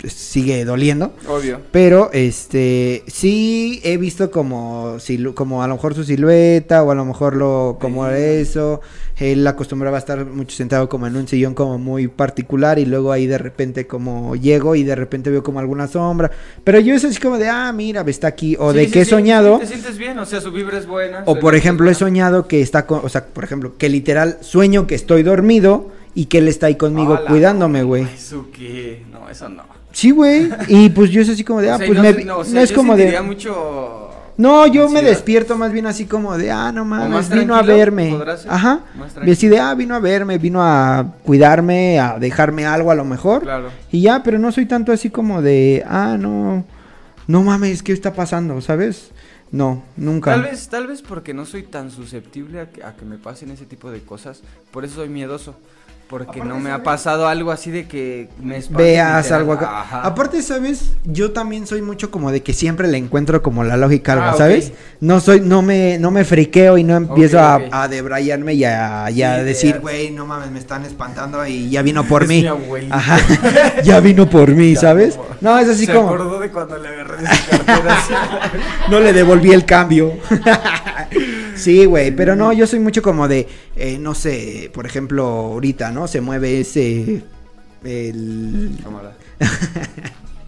Sigue 0.09 0.65
doliendo. 0.65 1.13
Obvio. 1.29 1.61
Pero 1.71 2.11
este 2.13 3.05
sí 3.07 3.81
he 3.85 3.97
visto 3.97 4.31
como 4.31 4.97
como 5.35 5.63
a 5.63 5.69
lo 5.69 5.75
mejor 5.75 5.95
su 5.95 6.05
silueta 6.05 6.83
o 6.83 6.91
a 6.91 6.95
lo 6.95 7.05
mejor 7.05 7.37
lo 7.37 7.79
como 7.81 8.07
eso. 8.09 8.81
Él 9.17 9.47
acostumbraba 9.47 9.99
a 9.99 10.01
estar 10.01 10.25
mucho 10.25 10.57
sentado 10.57 10.89
como 10.89 11.07
en 11.07 11.15
un 11.15 11.29
sillón 11.29 11.53
como 11.55 11.77
muy 11.77 12.09
particular 12.09 12.79
y 12.79 12.87
luego 12.87 13.13
ahí 13.13 13.27
de 13.27 13.37
repente 13.37 13.87
como 13.87 14.35
llego 14.35 14.75
y 14.75 14.83
de 14.83 14.95
repente 14.95 15.31
veo 15.31 15.43
como 15.43 15.61
alguna 15.61 15.89
sombra. 15.89 16.31
Pero 16.65 16.81
yo 16.81 16.95
es 16.95 17.05
así 17.05 17.21
como 17.21 17.37
de, 17.37 17.49
ah, 17.49 17.71
mira, 17.73 18.03
está 18.07 18.29
aquí. 18.29 18.57
O 18.59 18.73
de 18.73 18.91
que 18.91 19.03
he 19.03 19.05
soñado. 19.05 19.59
te 19.59 19.67
sientes 19.67 19.99
bien, 19.99 20.19
o 20.19 20.25
sea, 20.25 20.41
su 20.41 20.51
vibra 20.51 20.79
es 20.79 20.87
buena. 20.87 21.23
O 21.27 21.39
por 21.39 21.55
ejemplo, 21.55 21.91
he 21.91 21.95
soñado 21.95 22.49
que 22.49 22.63
está, 22.63 22.87
con, 22.87 23.01
o 23.05 23.09
sea, 23.09 23.27
por 23.27 23.45
ejemplo, 23.45 23.77
que 23.77 23.89
literal 23.89 24.39
sueño 24.41 24.87
que 24.87 24.95
estoy 24.95 25.23
dormido 25.23 25.91
y 26.15 26.27
que 26.27 26.39
él 26.39 26.49
está 26.49 26.67
ahí 26.67 26.77
conmigo 26.77 27.19
cuidándome, 27.27 27.83
güey. 27.83 28.05
Eso 28.05 28.49
que, 28.53 29.05
no, 29.13 29.29
eso 29.29 29.49
no. 29.49 29.80
Sí, 29.93 30.11
güey. 30.11 30.51
Y 30.69 30.91
pues 30.91 31.11
yo 31.11 31.21
es 31.21 31.29
así 31.29 31.45
como 31.45 31.61
de, 31.61 31.71
ah, 31.71 31.79
pues 31.79 31.91
no, 31.91 32.03
me, 32.03 32.25
no, 32.25 32.43
es 32.43 32.73
como 32.73 32.97
de. 32.97 33.21
mucho. 33.23 34.07
No, 34.37 34.67
yo 34.67 34.89
me 34.89 35.03
despierto 35.03 35.59
más 35.59 35.71
bien 35.71 35.87
así 35.87 36.07
como 36.07 36.39
de, 36.39 36.51
ah, 36.51 36.73
no 36.73 36.87
mames, 36.87 37.29
vino 37.29 37.55
a 37.55 37.63
verme. 37.63 38.17
Ajá. 38.49 38.81
Y 39.27 39.33
así 39.33 39.49
de, 39.49 39.59
ah, 39.59 39.75
vino 39.75 39.95
a 39.95 39.99
verme, 39.99 40.39
vino 40.39 40.63
a 40.63 41.15
cuidarme, 41.25 42.01
a 42.01 42.19
dejarme 42.19 42.65
algo 42.65 42.91
a 42.91 42.95
lo 42.95 43.05
mejor. 43.05 43.43
Claro. 43.43 43.69
Y 43.93 44.01
ya, 44.01 44.23
pero 44.23 44.39
no 44.39 44.51
soy 44.51 44.65
tanto 44.65 44.93
así 44.93 45.11
como 45.11 45.43
de, 45.43 45.85
ah, 45.87 46.17
no, 46.19 46.65
no 47.27 47.43
mames, 47.43 47.83
¿qué 47.83 47.93
está 47.93 48.15
pasando? 48.15 48.63
¿Sabes? 48.63 49.11
No, 49.53 49.83
nunca. 49.97 50.31
Tal 50.31 50.43
vez, 50.45 50.69
tal 50.69 50.87
vez 50.87 51.03
porque 51.03 51.35
no 51.35 51.45
soy 51.45 51.65
tan 51.65 51.91
susceptible 51.91 52.61
a 52.61 52.71
que, 52.71 52.83
a 52.83 52.95
que 52.95 53.05
me 53.05 53.19
pasen 53.19 53.51
ese 53.51 53.67
tipo 53.67 53.91
de 53.91 54.01
cosas. 54.01 54.43
Por 54.71 54.87
eso 54.87 54.95
soy 54.97 55.11
miedoso. 55.11 55.57
Porque 56.11 56.41
no 56.41 56.59
me 56.59 56.73
ha 56.73 56.83
pasado 56.83 57.29
algo 57.29 57.53
así 57.53 57.71
de 57.71 57.87
que 57.87 58.29
me 58.43 58.61
veas 58.71 59.31
algo 59.31 59.53
acá. 59.53 60.03
Aparte, 60.03 60.43
¿sabes? 60.43 60.95
Yo 61.05 61.31
también 61.31 61.69
soy 61.69 61.83
mucho 61.83 62.11
como 62.11 62.33
de 62.33 62.43
que 62.43 62.53
siempre 62.53 62.89
le 62.89 62.99
encuentro 62.99 63.43
como 63.43 63.63
la 63.63 63.77
lógica 63.77 64.15
algo, 64.15 64.25
ah, 64.25 64.35
¿sabes? 64.37 64.73
No 64.99 65.21
soy, 65.21 65.41
no 65.41 65.63
me, 65.63 65.99
no 66.01 66.11
me 66.11 66.25
friqueo 66.25 66.79
y 66.79 66.83
no 66.83 66.97
empiezo 66.97 67.39
a, 67.39 67.61
a, 67.71 67.87
debrayarme 67.87 68.55
y 68.55 68.65
a, 68.65 69.07
decir, 69.45 69.79
güey, 69.79 70.11
no 70.11 70.27
mames, 70.27 70.51
me 70.51 70.59
están 70.59 70.85
espantando 70.85 71.47
y 71.47 71.71
ya 71.71 71.83
vino 71.83 72.03
por 72.09 72.27
mí. 72.27 72.45
Ajá. 72.91 73.19
ya 73.85 74.01
vino 74.01 74.29
por 74.29 74.51
mí, 74.51 74.75
¿sabes? 74.75 75.17
No, 75.41 75.57
es 75.61 75.69
así 75.69 75.87
como. 75.87 76.09
acordó 76.09 76.41
de 76.41 76.51
cuando 76.51 76.77
le 76.77 76.89
agarré 76.89 77.19
de 77.19 77.29
su 77.29 77.65
cartera. 77.65 77.99
no 78.91 78.99
le 78.99 79.13
devolví 79.13 79.53
el 79.53 79.65
cambio. 79.65 80.15
Sí, 81.61 81.85
güey, 81.85 82.11
pero 82.11 82.35
no, 82.35 82.55
yo 82.55 82.67
soy 82.67 82.79
mucho 82.81 83.03
como 83.03 83.29
de, 83.29 83.47
eh, 83.77 83.99
no 84.01 84.15
sé, 84.15 84.71
por 84.73 84.87
ejemplo, 84.87 85.27
ahorita, 85.27 85.91
¿no? 85.91 86.00
Se 86.09 86.21
mueve 86.21 86.61
ese, 86.61 87.23
el... 87.85 88.79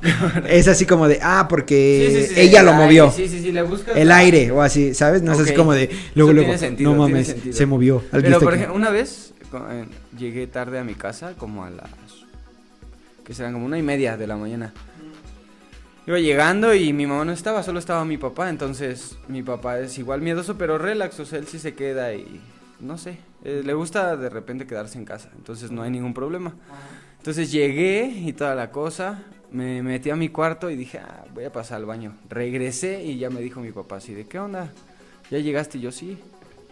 es 0.48 0.68
así 0.68 0.84
como 0.86 1.09
de, 1.09 1.20
ah, 1.22 1.46
porque 1.48 2.30
ella 2.36 2.62
lo 2.62 2.72
movió. 2.72 3.11
sí, 3.11 3.28
sí, 3.28 3.40
sí, 3.40 3.53
le 3.53 3.62
buscas 3.62 3.96
el 3.96 4.11
aire 4.11 4.50
o 4.50 4.61
así, 4.61 4.94
¿sabes? 4.94 5.22
No 5.22 5.32
es 5.32 5.40
así 5.40 5.55
como 5.55 5.72
de, 5.72 5.90
luego, 6.14 6.32
luego, 6.32 6.53
no 6.78 6.94
mames, 6.94 7.36
se 7.50 7.66
movió. 7.66 8.03
Pero, 8.11 8.40
por 8.40 8.55
ejemplo, 8.55 8.74
una 8.74 8.90
vez 8.90 9.32
eh, 9.53 9.86
llegué 10.18 10.46
tarde 10.46 10.78
a 10.78 10.84
mi 10.84 10.94
casa, 10.94 11.34
como 11.38 11.64
a 11.64 11.70
las, 11.70 11.88
que 13.24 13.34
serán 13.34 13.53
como 13.53 13.66
una 13.66 13.78
y 13.78 13.82
media 13.82 14.16
de 14.16 14.26
la 14.26 14.36
mañana. 14.36 14.72
Iba 16.05 16.18
llegando 16.18 16.74
y 16.74 16.92
mi 16.92 17.07
mamá 17.07 17.24
no 17.24 17.32
estaba, 17.32 17.62
solo 17.62 17.78
estaba 17.78 18.05
mi 18.05 18.18
papá, 18.18 18.50
entonces 18.50 19.16
mi 19.28 19.42
papá 19.44 19.78
es 19.78 19.96
igual 19.98 20.20
miedoso, 20.20 20.59
pero 20.59 20.76
relax, 20.76 21.20
o 21.20 21.24
sea, 21.24 21.38
él 21.38 21.46
sí 21.46 21.61
se 21.61 21.74
queda 21.74 22.12
y 22.12 22.40
no 22.82 22.98
sé, 22.98 23.18
eh, 23.44 23.62
le 23.64 23.74
gusta 23.74 24.16
de 24.16 24.28
repente 24.28 24.66
quedarse 24.66 24.98
en 24.98 25.04
casa, 25.04 25.30
entonces 25.36 25.70
no 25.70 25.82
hay 25.82 25.90
ningún 25.90 26.12
problema. 26.12 26.52
Entonces 27.18 27.52
llegué 27.52 28.06
y 28.06 28.32
toda 28.32 28.56
la 28.56 28.72
cosa, 28.72 29.22
me 29.52 29.82
metí 29.82 30.10
a 30.10 30.16
mi 30.16 30.28
cuarto 30.28 30.68
y 30.68 30.76
dije, 30.76 30.98
ah, 30.98 31.24
voy 31.32 31.44
a 31.44 31.52
pasar 31.52 31.76
al 31.76 31.86
baño. 31.86 32.14
Regresé 32.28 33.04
y 33.04 33.18
ya 33.18 33.30
me 33.30 33.40
dijo 33.40 33.60
mi 33.60 33.70
papá 33.70 33.96
así, 33.96 34.12
¿de 34.12 34.26
qué 34.26 34.40
onda? 34.40 34.72
¿Ya 35.30 35.38
llegaste? 35.38 35.78
Y 35.78 35.82
yo 35.82 35.92
sí. 35.92 36.18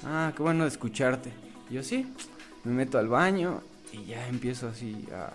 Ah, 0.04 0.32
qué 0.36 0.42
bueno 0.42 0.66
escucharte. 0.66 1.30
Y 1.70 1.74
yo 1.74 1.84
sí. 1.84 2.12
Me 2.64 2.72
meto 2.72 2.98
al 2.98 3.06
baño 3.06 3.60
y 3.92 4.06
ya 4.06 4.26
empiezo 4.26 4.68
así 4.68 5.06
a 5.14 5.30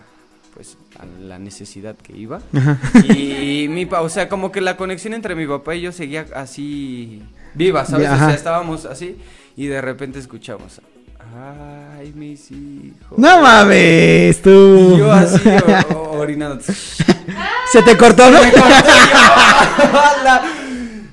pues 0.53 0.77
a 0.97 1.05
la 1.05 1.37
necesidad 1.37 1.95
que 1.97 2.15
iba. 2.15 2.41
Y 3.13 3.67
mi 3.69 3.85
o 3.91 4.09
sea, 4.09 4.29
como 4.29 4.51
que 4.51 4.61
la 4.61 4.77
conexión 4.77 5.13
entre 5.13 5.35
mi 5.35 5.45
papá 5.45 5.75
y 5.75 5.81
yo 5.81 5.91
seguía 5.91 6.25
así 6.33 7.21
viva, 7.53 7.85
¿sabes? 7.85 8.09
O 8.09 8.15
sea, 8.17 8.33
estábamos 8.33 8.85
así 8.85 9.17
y 9.55 9.67
de 9.67 9.81
repente 9.81 10.19
escuchamos, 10.19 10.81
ay, 11.97 12.11
mis 12.15 12.51
hijos. 12.51 13.17
No 13.17 13.41
mames, 13.41 14.41
tú. 14.41 14.95
Y 14.95 14.97
yo 14.99 15.11
así 15.11 15.39
orinando. 16.11 16.63
Se 17.71 17.81
te 17.81 17.97
cortó, 17.97 18.29
¿no? 18.31 18.39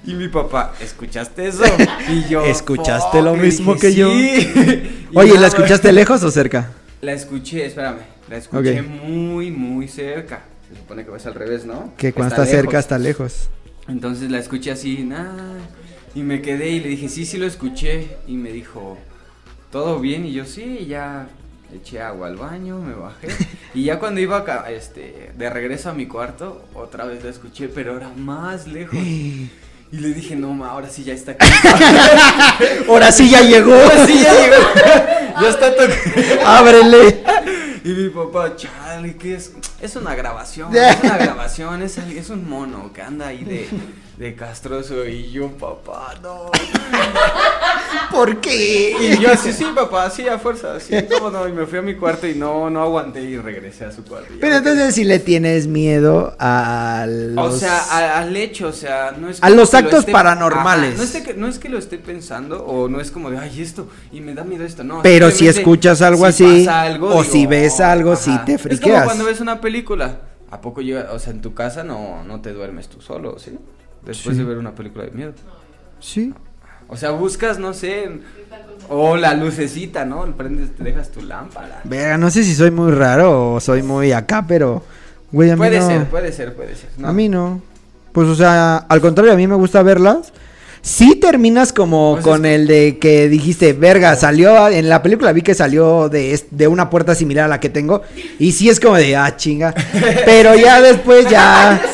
y 0.04 0.14
mi 0.14 0.28
papá, 0.28 0.74
¿escuchaste 0.80 1.48
eso? 1.48 1.64
Y 2.08 2.28
yo, 2.28 2.44
¿escuchaste 2.44 3.22
lo 3.22 3.34
mismo 3.34 3.76
que 3.76 3.94
yo? 3.94 4.10
Oye, 5.14 5.38
¿la 5.38 5.46
escuchaste 5.46 5.92
lejos 5.92 6.22
o 6.22 6.30
cerca? 6.30 6.70
La 7.00 7.12
escuché, 7.12 7.66
espérame. 7.66 8.00
La 8.28 8.36
escuché 8.36 8.82
muy, 8.82 9.50
muy 9.50 9.88
cerca. 9.88 10.44
Se 10.68 10.76
supone 10.76 11.04
que 11.04 11.10
vas 11.10 11.26
al 11.26 11.34
revés, 11.34 11.64
¿no? 11.64 11.92
Que 11.96 12.12
cuando 12.12 12.34
está, 12.34 12.46
cerca 12.46 12.78
está 12.78 12.98
lejos. 12.98 13.50
Entonces 13.88 14.30
la 14.30 14.38
escuché 14.38 14.70
así, 14.70 15.02
nada. 15.04 15.58
Y 16.14 16.22
me 16.22 16.42
quedé 16.42 16.70
y 16.70 16.80
le 16.80 16.88
dije, 16.88 17.08
sí, 17.08 17.24
sí 17.24 17.38
lo 17.38 17.46
escuché. 17.46 18.16
Y 18.26 18.34
me 18.34 18.52
dijo, 18.52 18.98
¿todo 19.70 19.98
bien? 20.00 20.26
Y 20.26 20.32
yo, 20.32 20.44
sí, 20.44 20.78
y 20.80 20.86
ya 20.86 21.28
eché 21.74 22.00
agua 22.00 22.28
al 22.28 22.36
baño, 22.36 22.78
me 22.78 22.94
bajé. 22.94 23.28
Y 23.74 23.84
ya 23.84 23.98
cuando 23.98 24.20
iba 24.20 24.36
acá, 24.36 24.70
este, 24.70 25.32
de 25.34 25.48
regreso 25.48 25.88
a 25.88 25.94
mi 25.94 26.06
cuarto, 26.06 26.66
otra 26.74 27.06
vez 27.06 27.24
lo 27.24 27.30
escuché, 27.30 27.68
pero 27.68 27.96
era 27.96 28.10
más 28.10 28.66
lejos. 28.66 28.98
Y 29.92 29.98
le 29.98 30.14
dije, 30.14 30.34
no, 30.36 30.54
ma, 30.54 30.70
ahora 30.70 30.88
sí 30.88 31.04
ya 31.04 31.12
está 31.12 31.32
aquí. 31.32 31.44
Ahora 32.88 33.12
sí 33.12 33.28
ya 33.28 33.42
llegó. 33.42 33.74
Ahora 33.74 34.06
sí 34.06 34.22
ya 34.22 34.32
llegó. 34.32 34.56
ya 35.42 35.48
está 35.50 35.70
tocando. 35.76 36.46
Ábrele. 36.46 37.22
Y 37.84 37.88
mi 37.90 38.08
papá, 38.08 38.56
chale, 38.56 39.16
¿qué 39.16 39.34
es? 39.34 39.52
Es 39.82 39.94
una 39.96 40.14
grabación, 40.14 40.74
es 40.74 40.96
una 41.02 41.18
grabación, 41.18 41.82
es, 41.82 41.98
es 41.98 42.30
un 42.30 42.48
mono 42.48 42.90
que 42.94 43.02
anda 43.02 43.26
ahí 43.26 43.44
de, 43.44 43.68
de 44.16 44.34
castroso. 44.34 45.04
Y 45.06 45.30
yo, 45.30 45.48
papá, 45.52 46.14
no. 46.22 46.50
¿Por 48.10 48.40
qué? 48.40 48.94
Y 49.00 49.18
yo 49.18 49.32
así, 49.32 49.52
sí, 49.52 49.64
papá, 49.74 50.10
sí, 50.10 50.28
a 50.28 50.38
fuerza, 50.38 50.78
sí, 50.80 50.94
cómo 51.10 51.30
no. 51.30 51.48
Y 51.48 51.52
me 51.52 51.64
fui 51.66 51.78
a 51.78 51.82
mi 51.82 51.94
cuarto 51.94 52.26
y 52.26 52.34
no, 52.34 52.68
no 52.68 52.82
aguanté 52.82 53.22
y 53.22 53.38
regresé 53.38 53.86
a 53.86 53.92
su 53.92 54.04
cuarto. 54.04 54.34
Pero 54.40 54.56
entonces 54.56 54.94
si 54.94 55.04
le 55.04 55.18
tienes 55.18 55.66
miedo 55.66 56.34
a 56.38 57.06
los... 57.08 57.54
O 57.54 57.56
sea, 57.58 58.18
al 58.18 58.36
hecho, 58.36 58.68
o 58.68 58.72
sea, 58.72 59.12
no 59.18 59.28
es 59.30 59.42
A 59.42 59.48
los 59.50 59.70
que 59.70 59.76
lo 59.80 59.84
actos 59.86 60.00
esté- 60.00 60.12
paranormales. 60.12 60.90
Ajá, 60.90 60.98
no, 60.98 61.02
es 61.04 61.24
que, 61.24 61.34
no 61.34 61.46
es 61.48 61.58
que 61.58 61.68
lo 61.70 61.78
esté 61.78 61.98
pensando 61.98 62.64
o 62.64 62.88
no 62.88 63.00
es 63.00 63.10
como 63.10 63.30
de, 63.30 63.38
ay, 63.38 63.62
esto, 63.62 63.88
y 64.12 64.20
me 64.20 64.34
da 64.34 64.44
miedo 64.44 64.64
esto, 64.64 64.84
no. 64.84 65.02
Pero 65.02 65.30
si 65.30 65.48
escuchas 65.48 66.02
algo 66.02 66.30
si 66.32 66.44
así, 66.44 66.68
algo, 66.68 67.14
o 67.16 67.24
si 67.24 67.46
ves 67.46 67.80
algo, 67.80 68.14
sí 68.16 68.30
te 68.44 68.54
Es 68.54 68.60
como 68.62 68.76
friqueas. 68.76 69.04
cuando 69.04 69.24
ves 69.24 69.40
una 69.40 69.60
película, 69.60 70.18
¿a 70.50 70.60
poco 70.60 70.82
llega, 70.82 71.08
o 71.12 71.18
sea, 71.18 71.32
en 71.32 71.40
tu 71.40 71.54
casa 71.54 71.82
no, 71.82 72.22
no 72.24 72.40
te 72.42 72.52
duermes 72.52 72.88
tú 72.88 73.00
solo, 73.00 73.38
¿sí? 73.38 73.58
Después 74.04 74.36
Sí. 74.36 74.42
de 74.42 74.48
ver 74.48 74.58
una 74.58 74.74
película 74.74 75.04
de 75.04 75.10
miedo. 75.12 75.32
Sí. 76.00 76.32
O 76.88 76.96
sea, 76.96 77.10
buscas, 77.12 77.58
no 77.58 77.72
sé, 77.72 78.10
o 78.88 79.16
la 79.16 79.34
lucecita, 79.34 80.04
¿no? 80.04 80.24
Prendes, 80.36 80.74
te 80.76 80.84
dejas 80.84 81.10
tu 81.10 81.22
lámpara. 81.22 81.80
Verga, 81.84 82.18
no 82.18 82.30
sé 82.30 82.44
si 82.44 82.54
soy 82.54 82.70
muy 82.70 82.90
raro 82.92 83.54
o 83.54 83.60
soy 83.60 83.82
muy 83.82 84.12
acá, 84.12 84.44
pero... 84.46 84.82
Güey, 85.30 85.50
a 85.50 85.54
mí 85.54 85.58
Puede 85.58 85.80
no. 85.80 85.86
ser, 85.86 86.04
puede 86.10 86.32
ser, 86.32 86.54
puede 86.54 86.76
ser. 86.76 86.90
¿no? 86.98 87.08
A 87.08 87.12
mí 87.14 87.28
no. 87.30 87.62
Pues, 88.12 88.28
o 88.28 88.34
sea, 88.34 88.76
al 88.76 89.00
contrario, 89.00 89.32
a 89.32 89.36
mí 89.36 89.46
me 89.46 89.54
gusta 89.54 89.82
verlas. 89.82 90.32
Sí 90.82 91.14
terminas 91.14 91.72
como 91.72 92.14
Pues 92.14 92.24
con 92.24 92.44
es 92.44 92.56
el 92.60 92.66
de 92.66 92.98
que 92.98 93.28
dijiste, 93.28 93.72
verga, 93.72 94.14
salió, 94.16 94.68
en 94.68 94.88
la 94.90 95.00
película 95.00 95.32
vi 95.32 95.40
que 95.40 95.54
salió 95.54 96.08
de, 96.10 96.38
de 96.50 96.66
una 96.68 96.90
puerta 96.90 97.14
similar 97.14 97.44
a 97.46 97.48
la 97.48 97.60
que 97.60 97.70
tengo. 97.70 98.02
Y 98.38 98.52
sí 98.52 98.68
es 98.68 98.78
como 98.80 98.96
de, 98.96 99.16
ah, 99.16 99.34
chinga. 99.36 99.72
Pero 100.26 100.54
ya 100.56 100.82
después 100.82 101.26
ya... 101.30 101.80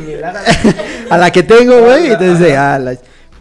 Similar 0.00 0.36
a 0.36 1.14
a 1.14 1.18
la 1.18 1.30
que 1.30 1.42
tengo, 1.42 1.80
güey. 1.84 2.10
Entonces, 2.12 2.54
ah, 2.56 2.78
la- 2.78 2.98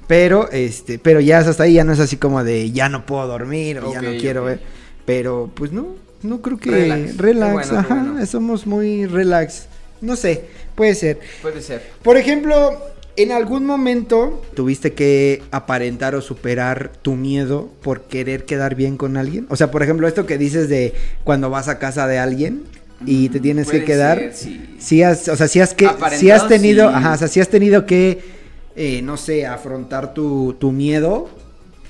Pero, 0.08 0.49
este, 0.51 0.99
pero 0.99 1.20
ya 1.20 1.39
es 1.39 1.47
hasta 1.47 1.64
ahí, 1.64 1.74
ya 1.74 1.84
no 1.84 1.93
es 1.93 1.99
así 1.99 2.18
como 2.18 2.43
de, 2.43 2.72
ya 2.72 2.89
no 2.89 3.06
puedo 3.06 3.28
dormir 3.28 3.80
o 3.80 3.91
ya 3.91 4.01
no 4.01 4.12
quiero 4.20 4.45
ver. 4.45 4.60
Pero, 5.06 5.49
pues 5.53 5.72
no, 5.72 5.95
no 6.24 6.41
creo 6.41 6.58
que... 6.60 7.12
Relax. 7.18 7.53
Bueno, 7.70 7.80
ajá, 7.80 7.95
bueno. 7.95 8.26
somos 8.26 8.66
muy 8.68 9.06
relax. 9.06 9.68
No 10.01 10.16
sé, 10.16 10.45
puede 10.76 10.93
ser. 10.95 11.20
Puede 11.41 11.62
ser. 11.62 11.82
Por 12.03 12.18
ejemplo, 12.18 12.80
en 13.16 13.32
algún 13.32 13.66
momento 13.66 14.43
tuviste 14.56 14.93
que 14.93 15.41
aparentar 15.51 16.16
o 16.16 16.22
superar 16.22 16.91
tu 17.01 17.16
miedo 17.16 17.70
por 17.82 18.01
querer 18.01 18.45
quedar 18.45 18.76
bien 18.76 18.97
con 18.97 19.18
alguien. 19.18 19.47
O 19.49 19.56
sea, 19.56 19.72
por 19.72 19.82
ejemplo, 19.84 20.08
esto 20.08 20.26
que 20.26 20.38
dices 20.38 20.70
de 20.70 20.93
cuando 21.24 21.49
vas 21.49 21.68
a 21.68 21.80
casa 21.80 22.08
de 22.08 22.20
alguien 22.20 22.64
y 23.06 23.30
te 23.30 23.39
tienes 23.39 23.70
que 23.70 23.84
quedar. 23.84 24.18
ser, 24.20 24.34
sí. 24.36 24.76
Sí 24.80 25.04
has, 25.04 25.28
o 25.28 25.36
sea, 25.36 25.48
si 25.48 25.60
has 25.60 25.74
que, 25.74 25.89
si 26.16 26.30
has 26.32 26.48
tenido, 26.48 26.89
sí. 26.89 26.96
ajá, 26.96 27.14
o 27.14 27.18
sea, 27.18 27.28
si 27.28 27.39
has 27.39 27.50
tenido 27.50 27.86
que, 27.86 28.20
eh, 28.76 29.02
no 29.02 29.18
sé, 29.18 29.46
afrontar 29.46 30.14
tu, 30.14 30.56
tu 30.60 30.72
miedo 30.72 31.30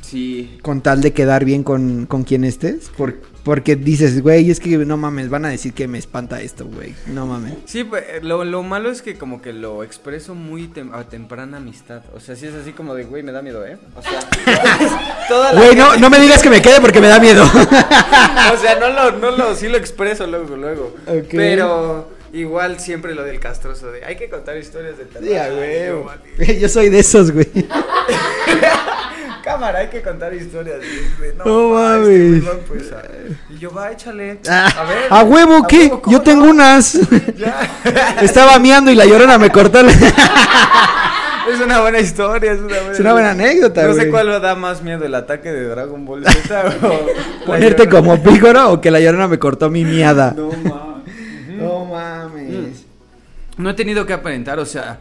Sí. 0.01 0.57
con 0.61 0.81
tal 0.81 1.01
de 1.01 1.13
quedar 1.13 1.43
bien 1.45 1.63
con, 1.63 2.05
con 2.05 2.23
quien 2.23 2.43
estés. 2.43 2.89
Por- 2.95 3.19
porque 3.45 3.75
dices, 3.75 4.23
güey, 4.23 4.49
es 4.49 4.59
que 4.59 4.75
no 4.75 4.97
mames, 4.97 5.29
van 5.29 5.45
a 5.45 5.49
decir 5.49 5.71
que 5.73 5.87
me 5.87 5.99
espanta 5.99 6.41
esto, 6.41 6.65
güey. 6.65 6.95
No 7.05 7.27
mames. 7.27 7.53
Sí, 7.65 7.83
pues 7.83 8.03
lo, 8.23 8.43
lo 8.43 8.63
malo 8.63 8.89
es 8.89 9.03
que 9.03 9.19
como 9.19 9.39
que 9.39 9.53
lo 9.53 9.83
expreso 9.83 10.33
muy 10.33 10.63
tem- 10.67 10.91
a 10.93 11.03
temprana 11.03 11.57
amistad. 11.57 12.01
O 12.15 12.19
sea, 12.19 12.35
sí 12.35 12.47
es 12.47 12.55
así 12.55 12.71
como 12.73 12.95
de, 12.95 13.03
güey, 13.03 13.21
me 13.21 13.31
da 13.31 13.43
miedo, 13.43 13.63
¿eh? 13.63 13.77
O 13.95 14.01
sea, 14.01 14.19
toda 15.29 15.53
la 15.53 15.61
Güey, 15.61 15.75
no, 15.75 15.95
no 15.97 16.09
me 16.09 16.19
digas 16.19 16.41
que 16.41 16.49
me 16.49 16.59
quede 16.59 16.81
porque 16.81 16.99
me 16.99 17.07
da 17.07 17.19
miedo. 17.19 17.45
O 18.53 18.57
sea, 18.57 18.79
no 18.79 18.89
lo, 18.89 19.11
no 19.11 19.31
lo, 19.31 19.55
sí 19.55 19.67
lo 19.67 19.77
expreso 19.77 20.25
luego, 20.27 20.55
luego. 20.55 20.95
Ok. 21.07 21.27
Pero 21.31 22.09
igual 22.33 22.79
siempre 22.79 23.13
lo 23.13 23.23
del 23.23 23.39
castroso 23.39 23.91
de, 23.91 24.03
hay 24.05 24.15
que 24.15 24.27
contar 24.29 24.57
historias 24.57 24.97
de 24.97 25.05
terror. 25.05 25.27
Sí, 25.27 26.03
vale. 26.37 26.59
Yo 26.59 26.67
soy 26.69 26.89
de 26.89 26.99
esos, 26.99 27.31
güey. 27.31 27.47
Cámara, 29.45 29.77
hay 29.79 29.87
que 29.89 30.01
contar 30.01 30.33
historias. 30.33 30.77
No 31.45 31.69
mames. 31.69 32.07
este 32.09 32.49
va 32.49 32.51
a 32.51 32.57
empezar. 32.57 33.11
Y 33.51 33.59
yo, 33.59 33.71
va, 33.71 33.91
échale. 33.91 34.39
A 34.49 34.83
ver. 34.83 34.97
¿A 35.11 35.23
huevo 35.23 35.67
qué? 35.67 35.81
huevo, 35.85 36.01
¿cómo 36.01 36.17
Yo 36.17 36.21
tengo 36.23 36.45
no? 36.45 36.51
unas. 36.51 36.97
Ya. 37.37 37.59
Estaba 38.21 38.57
miando 38.57 38.89
y 38.89 38.95
la 38.95 39.05
llorona 39.05 39.37
me 39.37 39.51
cortó. 39.51 39.83
la- 39.83 39.91
Es 41.53 41.61
una 41.61 41.79
buena 41.79 41.99
historia, 41.99 42.53
es 42.53 42.57
una 42.59 42.67
buena, 42.75 42.91
Es 42.91 42.99
una 42.99 43.13
buena 43.13 43.29
anécdota, 43.31 43.83
No 43.85 43.93
sé 43.93 44.09
cuál 44.09 44.41
da 44.41 44.55
más 44.55 44.81
miedo, 44.81 45.05
el 45.05 45.13
ataque 45.13 45.51
de 45.51 45.65
Dragon 45.67 46.03
Ball 46.03 46.25
Z 46.25 46.65
o 46.81 47.45
Ponerte 47.45 47.85
llorona. 47.85 47.99
como 47.99 48.23
pícoro 48.23 48.71
o 48.71 48.81
que 48.81 48.89
la 48.89 48.99
llorona 48.99 49.27
me 49.27 49.37
cortó 49.37 49.69
mi 49.69 49.85
miada. 49.85 50.33
No 50.35 50.49
mames. 50.49 51.55
No 51.59 51.85
mames. 51.85 52.85
No 53.57 53.69
he 53.69 53.73
tenido 53.75 54.07
que 54.07 54.13
aparentar, 54.13 54.57
o 54.57 54.65
sea, 54.65 54.97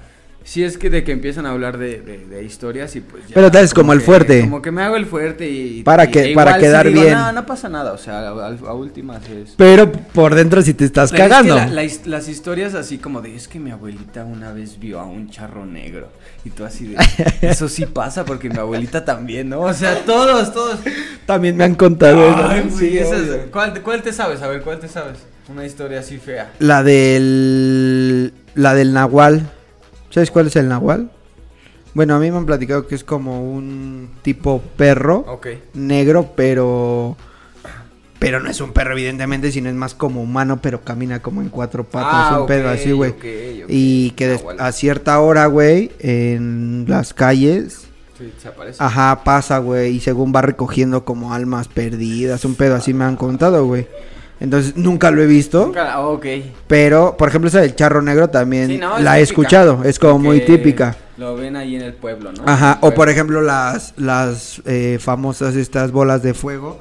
si 0.46 0.62
es 0.62 0.76
que 0.76 0.90
de 0.90 1.02
que 1.04 1.12
empiezan 1.12 1.46
a 1.46 1.50
hablar 1.52 1.78
de, 1.78 2.02
de, 2.02 2.18
de 2.26 2.44
historias 2.44 2.94
y 2.96 3.00
pues 3.00 3.26
ya. 3.28 3.34
Pero 3.34 3.50
te 3.50 3.58
haces 3.58 3.72
como 3.72 3.94
el 3.94 4.00
que- 4.00 4.04
fuerte. 4.04 4.40
Como 4.42 4.60
que 4.60 4.70
me 4.70 4.82
hago 4.82 4.94
el 4.96 5.06
fuerte 5.06 5.48
y. 5.48 5.82
Para 5.82 6.04
y- 6.04 6.10
que- 6.10 6.32
e 6.32 6.34
para 6.34 6.54
sí 6.54 6.60
quedar 6.60 6.86
digo, 6.86 7.00
bien. 7.00 7.14
No, 7.14 7.32
no 7.32 7.46
pasa 7.46 7.68
nada, 7.70 7.92
o 7.92 7.98
sea, 7.98 8.18
a, 8.28 8.48
a- 8.48 8.74
últimas 8.74 9.22
es. 9.30 9.54
Pero 9.56 9.90
por 9.90 10.34
dentro 10.34 10.60
si 10.60 10.74
te 10.74 10.84
estás 10.84 11.10
Pero 11.10 11.22
es 11.24 11.28
que 11.28 11.30
cagando. 11.30 11.56
la- 11.56 11.66
la 11.66 11.82
his- 11.84 12.06
las 12.06 12.28
historias 12.28 12.74
así 12.74 12.98
como 12.98 13.22
de 13.22 13.34
es 13.34 13.48
que 13.48 13.58
mi 13.58 13.70
abuelita 13.70 14.24
una 14.24 14.52
vez 14.52 14.78
vio 14.78 15.00
a 15.00 15.04
un 15.06 15.30
charro 15.30 15.64
negro 15.66 16.08
y 16.44 16.50
tú 16.50 16.64
así 16.64 16.88
de 16.88 16.96
eso 17.40 17.68
sí 17.68 17.86
pasa 17.86 18.26
porque 18.26 18.50
mi 18.50 18.58
abuelita 18.58 19.02
también, 19.04 19.48
¿no? 19.48 19.62
O 19.62 19.72
sea, 19.72 20.04
todos, 20.04 20.52
todos. 20.52 20.78
También 21.24 21.56
me 21.56 21.64
han 21.64 21.74
contado 21.74 22.22
eso. 22.22 22.46
Ay, 22.48 22.68
güey, 22.70 22.90
Sí, 22.90 22.98
esas-. 22.98 23.46
¿cuál, 23.50 23.80
¿Cuál 23.82 24.02
te 24.02 24.12
sabes? 24.12 24.42
A 24.42 24.48
ver, 24.48 24.60
¿cuál 24.60 24.78
te 24.78 24.88
sabes? 24.88 25.16
Una 25.48 25.64
historia 25.64 26.00
así 26.00 26.18
fea. 26.18 26.52
La 26.58 26.82
del. 26.82 28.32
La 28.54 28.74
del 28.74 28.92
Nahual. 28.92 29.50
¿Sabes 30.14 30.30
cuál 30.30 30.46
es 30.46 30.54
el 30.54 30.68
Nahual? 30.68 31.10
Bueno, 31.92 32.14
a 32.14 32.20
mí 32.20 32.30
me 32.30 32.36
han 32.36 32.46
platicado 32.46 32.86
que 32.86 32.94
es 32.94 33.02
como 33.02 33.52
un 33.52 34.10
tipo 34.22 34.62
perro 34.76 35.40
negro, 35.74 36.34
pero. 36.36 37.16
Pero 38.20 38.38
no 38.38 38.48
es 38.48 38.60
un 38.60 38.72
perro, 38.72 38.92
evidentemente, 38.92 39.50
sino 39.50 39.68
es 39.68 39.74
más 39.74 39.96
como 39.96 40.22
humano, 40.22 40.60
pero 40.62 40.82
camina 40.82 41.20
como 41.20 41.42
en 41.42 41.48
cuatro 41.48 41.82
patas. 41.82 42.28
Ah, 42.30 42.40
un 42.42 42.46
pedo 42.46 42.68
así, 42.68 42.92
güey. 42.92 43.12
Y 43.66 44.12
que 44.12 44.38
a 44.56 44.70
cierta 44.70 45.18
hora, 45.18 45.46
güey, 45.46 45.90
en 45.98 46.84
las 46.86 47.12
calles. 47.12 47.88
Sí, 48.16 48.32
se 48.38 48.46
aparece. 48.46 48.78
Ajá, 48.80 49.24
pasa, 49.24 49.58
güey, 49.58 49.96
y 49.96 50.00
según 50.00 50.32
va 50.32 50.42
recogiendo 50.42 51.04
como 51.04 51.34
almas 51.34 51.66
perdidas, 51.66 52.44
un 52.44 52.54
pedo 52.54 52.76
así 52.76 52.94
me 52.94 53.02
han 53.02 53.16
contado, 53.16 53.66
güey. 53.66 53.88
Entonces, 54.40 54.76
nunca 54.76 55.10
lo 55.10 55.22
he 55.22 55.26
visto. 55.26 55.66
Nunca- 55.66 55.94
ah. 55.94 56.18
Pero, 56.66 57.16
por 57.16 57.28
ejemplo, 57.28 57.48
esa 57.48 57.60
del 57.60 57.74
charro 57.74 58.02
negro 58.02 58.28
también 58.28 58.68
Sí, 58.68 58.78
no, 58.78 58.98
es 58.98 59.04
la 59.04 59.18
he 59.18 59.22
escuchado, 59.22 59.82
es 59.84 59.98
como 59.98 60.18
muy 60.18 60.40
típica. 60.40 60.96
Lo 61.16 61.36
ven 61.36 61.54
ahí 61.56 61.76
en 61.76 61.82
el 61.82 61.94
pueblo, 61.94 62.32
¿no? 62.32 62.42
Ajá, 62.44 62.78
o 62.80 62.88
por 62.88 62.94
pueblo. 62.94 63.12
ejemplo 63.12 63.40
las, 63.40 63.94
las 63.96 64.60
eh, 64.66 64.98
famosas 65.00 65.54
estas 65.54 65.92
bolas 65.92 66.22
de 66.22 66.34
fuego, 66.34 66.80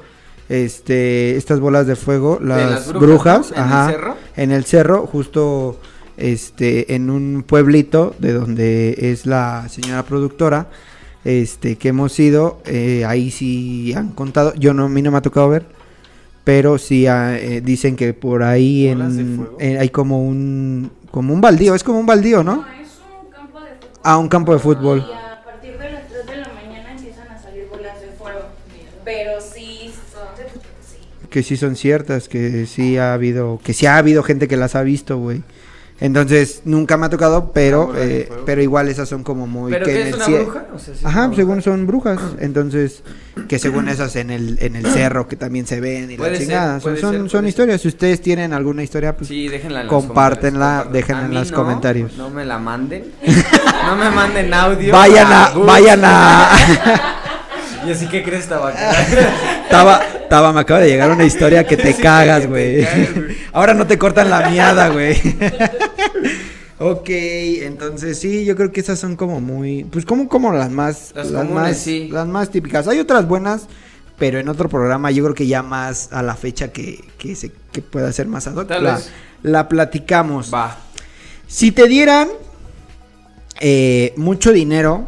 este, 0.50 1.38
estas 1.38 1.60
bolas 1.60 1.86
de 1.86 1.96
fuego, 1.96 2.40
las, 2.42 2.70
las 2.72 2.94
brujas, 2.94 3.50
brujas, 3.52 3.54
¿no? 3.56 3.64
¿En 3.64 3.72
el 3.72 3.92
cerro? 3.96 4.18
en 4.36 4.52
el 4.52 4.66
cerro, 4.66 5.06
justo, 5.08 5.80
este, 6.18 6.96
en 6.96 7.10
un 7.12 7.44
pueblito 7.46 8.16
de 8.18 8.34
donde 8.34 8.96
es 9.12 9.26
la 9.28 9.68
señora 9.70 10.04
productora, 10.04 10.68
este, 11.24 11.78
que 11.78 11.90
hemos 11.90 12.20
ido, 12.20 12.60
eh, 12.66 13.06
ahí 13.06 13.30
sí 13.32 13.94
han 13.96 14.10
contado, 14.10 14.54
yo 14.56 14.74
no, 14.74 14.86
a 14.86 14.90
mí 14.90 15.02
no 15.02 15.12
me 15.12 15.18
ha 15.18 15.22
tocado 15.22 15.48
ver, 15.50 15.66
pero 16.44 16.78
sí 16.78 17.08
ah, 17.08 17.38
eh, 17.38 17.62
dicen 17.62 17.96
que 17.96 18.14
por 18.14 18.44
ahí 18.44 18.90
¿Bolas 18.94 19.16
de 19.16 19.22
en, 19.22 19.50
en- 19.60 19.78
hay 19.80 19.90
como 19.90 20.22
un, 20.26 20.92
como 21.12 21.34
un 21.34 21.42
baldío, 21.42 21.76
es 21.76 21.84
como 21.84 22.00
un 22.00 22.06
baldío, 22.06 22.44
¿no? 22.44 22.58
No, 22.58 22.62
es 22.82 22.88
un 23.24 23.30
campo 23.32 23.60
de 23.62 23.68
fútbol. 23.70 24.00
Ah, 24.04 24.18
un 24.18 24.30
campo 24.30 24.54
de 24.54 24.60
fútbol. 24.60 24.98
Y 25.00 25.14
a 25.14 25.44
partir 25.46 25.78
de 25.78 25.90
las 25.92 26.08
3 26.10 26.26
de 26.26 26.38
la 26.38 26.48
mañana 26.50 26.92
empiezan 26.92 27.28
a 27.30 27.42
salir 27.42 27.68
bolas 27.70 28.00
de 28.02 28.08
fuego. 28.18 28.40
Pero 29.06 29.40
sí 29.42 29.94
son 30.12 30.28
sí. 30.86 30.98
que 31.30 31.44
sí 31.44 31.58
son 31.58 31.76
ciertas, 31.76 32.28
que 32.28 32.66
sí 32.66 32.98
ha 32.98 33.14
habido, 33.14 33.60
que 33.64 33.74
sí 33.74 33.86
ha 33.86 33.98
habido 33.98 34.24
gente 34.24 34.48
que 34.48 34.58
las 34.58 34.76
ha 34.76 34.84
visto, 34.84 35.18
güey. 35.18 35.44
Entonces, 36.04 36.64
nunca 36.66 36.98
me 36.98 37.06
ha 37.06 37.10
tocado, 37.10 37.54
pero, 37.54 37.94
eh, 37.96 38.30
pero 38.46 38.62
igual 38.62 38.90
esas 38.90 39.08
son 39.08 39.24
como 39.24 39.48
muy... 39.48 39.72
¿Pero 39.72 39.86
que 39.86 39.94
qué 39.94 40.02
en 40.02 40.08
es 40.08 40.14
el 40.14 40.16
una 40.16 40.26
cie- 40.26 40.44
bruja? 40.44 40.66
O 40.76 40.80
sea, 40.80 40.94
¿sí 40.94 41.00
es 41.00 41.06
Ajá, 41.06 41.26
una 41.28 41.36
según 41.38 41.56
bruja? 41.56 41.64
son 41.64 41.88
brujas. 41.88 42.20
Entonces, 42.40 43.04
que 43.48 43.58
según 43.58 43.88
esas 43.88 44.14
en 44.18 44.30
el, 44.30 44.58
en 44.62 44.76
el 44.76 44.86
cerro 44.86 45.30
que 45.30 45.38
también 45.38 45.66
se 45.66 45.80
ven 45.80 46.12
y 46.12 46.18
la 46.18 46.18
Puede 46.18 46.36
ser, 46.36 46.46
chingada. 46.46 46.80
Son, 46.82 46.98
son, 46.98 47.14
ser, 47.22 47.30
son 47.30 47.48
historias. 47.48 47.80
Si 47.80 47.88
ustedes 47.88 48.22
tienen 48.22 48.52
alguna 48.52 48.84
historia, 48.84 49.16
pues 49.16 49.30
Sí, 49.30 49.48
déjenla 49.48 49.80
en 49.82 49.88
los 49.88 49.96
Compártenla, 49.96 50.88
déjenla 50.92 51.26
en 51.26 51.34
los 51.36 51.52
no, 51.52 51.58
comentarios. 51.58 52.18
No 52.18 52.30
me 52.30 52.44
la 52.44 52.60
manden. 52.60 53.06
no 53.86 53.96
me 53.96 54.10
manden 54.12 54.54
audio. 54.54 54.92
vayan 54.92 55.32
a, 55.32 55.50
vayan 55.56 56.02
a... 56.04 56.50
Y 57.86 57.92
así 57.92 58.08
que 58.08 58.24
crees. 58.24 58.48
Taba, 59.70 60.02
Taba, 60.30 60.54
me 60.54 60.62
acaba 60.62 60.80
de 60.80 60.88
llegar 60.90 61.12
una 61.12 61.26
historia 61.26 61.66
que 61.66 61.76
te 61.76 61.92
Sí, 61.92 61.98
que 61.98 62.04
cagas, 62.04 62.48
güey. 62.48 62.88
Ahora 63.52 63.74
no 63.74 63.86
te 63.86 63.98
cortan 63.98 64.30
la 64.30 64.50
miada, 64.50 64.88
güey. 64.90 65.20
Ok, 66.80 67.10
entonces 67.10 68.20
sí, 68.20 68.46
yo 68.46 68.56
creo 68.56 68.72
que 68.72 68.80
esas 68.82 69.00
son 69.00 69.16
como 69.16 69.40
muy, 69.42 69.84
pues 69.86 70.06
como, 70.06 70.28
como 70.28 70.52
las 70.54 70.70
más, 70.72 71.12
Las 71.16 71.32
las 71.32 71.44
comunes, 71.46 71.64
más, 71.72 71.78
sí. 71.78 72.10
las 72.12 72.28
más 72.28 72.50
típicas. 72.50 72.88
Hay 72.88 73.00
otras 73.00 73.28
buenas, 73.28 73.68
pero 74.18 74.40
en 74.40 74.48
otro 74.50 74.70
programa 74.70 75.12
yo 75.12 75.24
creo 75.24 75.36
que 75.36 75.48
ya 75.48 75.64
más 75.64 76.12
a 76.12 76.22
la 76.24 76.36
fecha 76.36 76.72
que, 76.72 77.04
que 77.18 77.36
se, 77.36 77.52
que 77.72 77.82
pueda 77.82 78.12
ser 78.12 78.28
más 78.28 78.48
ad 78.48 78.56
hoc, 78.56 78.70
la, 78.70 79.00
la 79.44 79.68
platicamos. 79.70 80.54
Va. 80.54 80.78
Si 81.48 81.72
te 81.72 81.88
dieran 81.88 82.30
eh, 83.60 84.14
mucho 84.18 84.52
dinero 84.52 85.08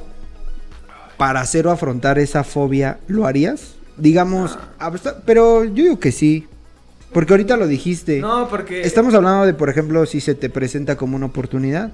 para 1.17 1.41
hacer 1.41 1.65
o 1.67 1.71
afrontar 1.71 2.19
esa 2.19 2.43
fobia, 2.43 2.99
¿lo 3.07 3.25
harías? 3.25 3.75
Digamos, 3.97 4.57
Ah. 4.79 4.91
pero 5.25 5.63
yo 5.63 5.83
digo 5.83 5.99
que 5.99 6.11
sí. 6.11 6.47
Porque 7.11 7.33
ahorita 7.33 7.57
lo 7.57 7.67
dijiste. 7.67 8.19
No, 8.19 8.47
porque. 8.49 8.81
Estamos 8.81 9.13
hablando 9.13 9.45
de, 9.45 9.53
por 9.53 9.69
ejemplo, 9.69 10.05
si 10.05 10.21
se 10.21 10.35
te 10.35 10.49
presenta 10.49 10.95
como 10.95 11.15
una 11.15 11.27
oportunidad. 11.27 11.91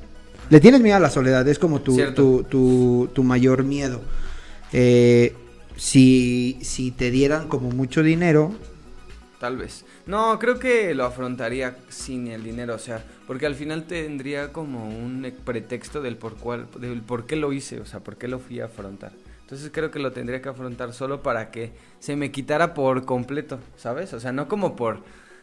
Le 0.49 0.59
tienes 0.59 0.81
miedo 0.81 0.97
a 0.97 0.99
la 0.99 1.09
soledad, 1.09 1.47
es 1.47 1.59
como 1.59 1.81
tu, 1.81 1.97
tu, 2.13 2.43
tu, 2.43 3.09
tu 3.13 3.23
mayor 3.23 3.63
miedo. 3.63 4.01
Eh, 4.73 5.33
si, 5.77 6.57
si 6.61 6.91
te 6.91 7.09
dieran 7.09 7.47
como 7.47 7.69
mucho 7.69 8.03
dinero, 8.03 8.53
Tal 9.41 9.57
vez. 9.57 9.85
No, 10.05 10.37
creo 10.37 10.59
que 10.59 10.93
lo 10.93 11.03
afrontaría 11.03 11.75
sin 11.89 12.27
el 12.27 12.43
dinero, 12.43 12.75
o 12.75 12.77
sea, 12.77 13.03
porque 13.25 13.47
al 13.47 13.55
final 13.55 13.85
tendría 13.85 14.53
como 14.53 14.87
un 14.87 15.33
pretexto 15.43 15.99
del 15.99 16.15
por 16.15 16.35
cual, 16.35 16.67
del 16.79 17.01
por 17.01 17.25
qué 17.25 17.35
lo 17.35 17.51
hice, 17.51 17.79
o 17.79 17.85
sea, 17.87 18.01
por 18.01 18.17
qué 18.17 18.27
lo 18.27 18.37
fui 18.37 18.59
a 18.59 18.65
afrontar. 18.65 19.13
Entonces 19.51 19.69
creo 19.73 19.91
que 19.91 19.99
lo 19.99 20.13
tendría 20.13 20.41
que 20.41 20.47
afrontar 20.47 20.93
solo 20.93 21.21
para 21.21 21.51
que 21.51 21.73
se 21.99 22.15
me 22.15 22.31
quitara 22.31 22.73
por 22.73 23.03
completo, 23.03 23.59
¿sabes? 23.75 24.13
O 24.13 24.19
sea, 24.21 24.31
no 24.31 24.47
como 24.47 24.77
por 24.77 24.99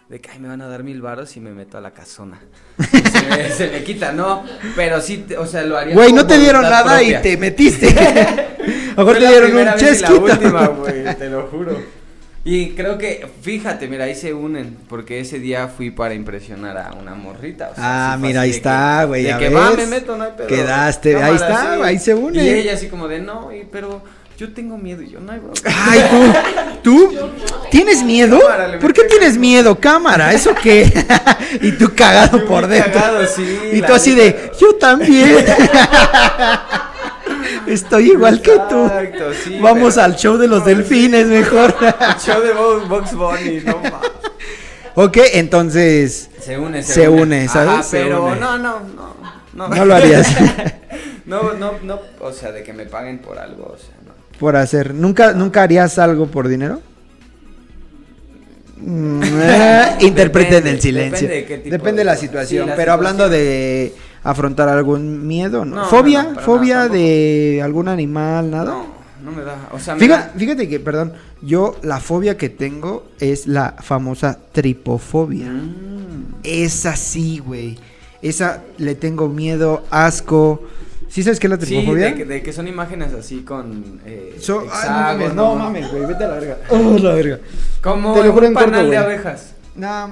de 0.08 0.18
que 0.18 0.30
ay, 0.30 0.38
me 0.38 0.48
van 0.48 0.62
a 0.62 0.66
dar 0.66 0.82
mil 0.82 1.02
varos 1.02 1.36
y 1.36 1.40
me 1.40 1.50
meto 1.50 1.76
a 1.76 1.82
la 1.82 1.90
casona. 1.90 2.40
se, 3.12 3.26
me, 3.28 3.50
se 3.50 3.68
me 3.68 3.84
quita, 3.84 4.12
no, 4.12 4.46
pero 4.74 5.02
sí, 5.02 5.26
o 5.36 5.44
sea, 5.44 5.62
lo 5.62 5.76
haría. 5.76 5.94
güey, 5.94 6.14
no 6.14 6.26
te 6.26 6.38
dieron 6.38 6.62
nada 6.62 6.84
propia. 6.84 7.18
y 7.18 7.22
te 7.22 7.36
metiste. 7.36 7.88
A 8.96 9.02
lo 9.02 9.04
mejor 9.04 9.18
te 9.18 9.28
dieron 9.28 9.52
un 9.52 9.60
y 9.60 9.64
la 9.64 9.76
chesquito. 9.76 10.20
última, 10.22 10.66
güey, 10.68 11.14
te 11.14 11.28
lo 11.28 11.46
juro. 11.48 11.78
Y 12.50 12.70
creo 12.70 12.96
que, 12.96 13.26
fíjate, 13.42 13.88
mira, 13.88 14.06
ahí 14.06 14.14
se 14.14 14.32
unen, 14.32 14.74
porque 14.88 15.20
ese 15.20 15.38
día 15.38 15.68
fui 15.68 15.90
para 15.90 16.14
impresionar 16.14 16.78
a 16.78 16.92
una 16.98 17.14
morrita. 17.14 17.68
o 17.72 17.74
sea, 17.74 18.12
Ah, 18.12 18.16
mira, 18.16 18.40
así 18.40 18.50
ahí 18.52 18.56
está, 18.56 19.04
güey, 19.04 19.24
De 19.24 19.36
que 19.36 19.50
va, 19.50 19.72
me 19.72 19.86
meto, 19.86 20.16
no 20.16 20.24
hay 20.24 20.30
pedo. 20.34 20.46
Quedaste, 20.46 21.16
ahí 21.22 21.34
está, 21.34 21.84
ahí 21.84 21.98
se 21.98 22.14
une. 22.14 22.42
Y 22.42 22.48
ella 22.48 22.72
así 22.72 22.86
como 22.88 23.06
de, 23.06 23.20
no, 23.20 23.52
y- 23.52 23.66
pero 23.70 24.00
yo 24.38 24.50
tengo 24.54 24.78
miedo, 24.78 25.02
y 25.02 25.10
yo, 25.10 25.20
no 25.20 25.30
hay 25.30 25.40
bronca. 25.40 25.60
Ay, 25.90 26.00
tú, 26.82 27.10
¿tú 27.10 27.30
tienes 27.70 28.02
miedo? 28.02 28.40
Cámara, 28.40 28.78
¿Por 28.78 28.94
qué 28.94 29.04
tienes 29.04 29.36
miedo, 29.36 29.78
cámara? 29.78 30.32
¿Eso 30.32 30.54
qué? 30.54 30.90
y 31.60 31.72
tú 31.72 31.92
cagado 31.94 32.38
Yo 32.38 32.46
por 32.46 32.66
dentro. 32.66 32.92
cagado, 32.94 33.26
sí, 33.26 33.44
y 33.74 33.82
tú 33.82 33.92
así 33.92 34.14
de, 34.14 34.52
yo 34.58 34.74
también. 34.76 35.44
Estoy 37.68 38.10
igual 38.12 38.40
que 38.42 38.52
tú. 38.68 38.84
Exacto, 38.86 39.32
sí, 39.44 39.58
Vamos 39.60 39.94
pero- 39.94 40.04
al 40.04 40.16
show 40.16 40.36
de 40.36 40.48
los 40.48 40.60
No, 40.60 40.64
delfines 40.66 41.26
mejor. 41.26 41.74
El 41.80 42.20
show 42.20 42.42
de 42.42 42.52
Bo- 42.52 42.80
Box 42.88 43.14
Bunny, 43.14 43.60
no 43.64 43.78
ma. 43.78 44.00
ok, 44.94 45.16
entonces 45.34 46.30
Se 46.40 46.58
une, 46.58 46.82
se, 46.82 46.92
Se 46.94 47.08
une, 47.08 47.22
une, 47.22 47.48
¿sabes? 47.48 47.68
Ajá, 47.70 47.82
Se 47.82 48.00
pero 48.02 48.26
une. 48.26 48.40
no, 48.40 48.58
no, 48.58 48.80
no, 48.80 49.14
no. 49.54 49.68
no 49.68 49.84
lo 49.84 49.94
harías 49.94 50.28
no, 51.26 51.52
no, 51.54 51.72
no, 51.82 52.00
o 52.20 52.32
sea, 52.32 52.52
de 52.52 52.62
que 52.62 52.72
me 52.72 52.86
paguen 52.86 53.18
por 53.18 53.38
algo, 53.38 53.72
o 53.74 53.78
sea, 53.78 53.94
no. 54.06 54.12
por 54.38 54.56
hacer. 54.56 54.94
¿Nunca, 54.94 55.32
¿Nunca 55.32 55.62
harías 55.62 55.98
algo 55.98 56.26
por 56.26 56.48
dinero? 56.48 56.80
Mm, 58.80 59.20
eh, 59.42 59.96
interpreten 60.02 60.50
Depende, 60.52 60.70
el 60.70 60.80
silencio. 60.80 61.28
depende 61.28 61.34
de 61.40 61.44
qué 61.46 61.58
tipo 61.58 61.70
Depende 61.72 61.92
de 61.92 61.98
de 61.98 62.04
la 62.04 62.16
situación. 62.16 62.64
Sí, 62.64 62.70
la 62.70 62.76
pero 62.76 62.92
hablando 62.92 63.28
de 63.28 63.92
afrontar 64.22 64.68
algún 64.68 65.26
miedo, 65.26 65.64
¿no? 65.64 65.84
¿Fobia? 65.86 66.22
no, 66.34 66.40
¿Fobia 66.40 66.74
nada, 66.76 66.88
de 66.88 67.60
algún 67.62 67.88
animal? 67.88 68.50
¿Nada? 68.50 68.64
No, 68.72 68.86
no 69.24 69.32
me 69.32 69.42
da, 69.42 69.68
o 69.72 69.78
sea, 69.78 69.94
me 69.94 70.00
Fíjate, 70.00 70.28
da- 70.32 70.38
fíjate 70.38 70.68
que, 70.68 70.80
perdón, 70.80 71.12
yo 71.42 71.76
la 71.82 72.00
fobia 72.00 72.36
que 72.36 72.48
tengo 72.48 73.08
es 73.20 73.46
la 73.46 73.74
famosa 73.80 74.38
tripofobia. 74.52 75.48
Mm. 75.50 76.34
Es 76.42 76.86
así, 76.86 77.38
güey. 77.38 77.78
Esa 78.22 78.62
le 78.78 78.94
tengo 78.94 79.28
miedo, 79.28 79.84
asco. 79.90 80.62
¿Sí 81.08 81.22
sabes 81.22 81.40
qué 81.40 81.46
es 81.46 81.50
la 81.50 81.56
Sí, 81.56 81.66
tripofobia? 81.66 82.06
de 82.06 82.14
que, 82.14 82.24
de 82.24 82.42
que 82.42 82.52
son 82.52 82.68
imágenes 82.68 83.12
así 83.14 83.40
con 83.42 84.00
eh, 84.04 84.36
So- 84.40 84.60
ay, 84.60 84.66
no 84.66 84.94
mames, 84.94 85.20
hexágono. 85.28 85.34
no 85.34 85.54
mames, 85.56 85.90
güey, 85.90 86.06
vete 86.06 86.24
a 86.24 86.28
la 86.28 86.34
verga. 86.34 86.58
Oh, 86.70 86.98
la 86.98 87.14
verga. 87.14 87.38
Como 87.82 88.14
Te 88.14 88.24
lo 88.24 88.32
juro 88.32 88.46
en 88.46 88.50
un 88.50 88.54
corto, 88.54 88.70
panal 88.70 88.90
de 88.90 88.96
abejas. 88.96 89.54
No, 89.74 90.10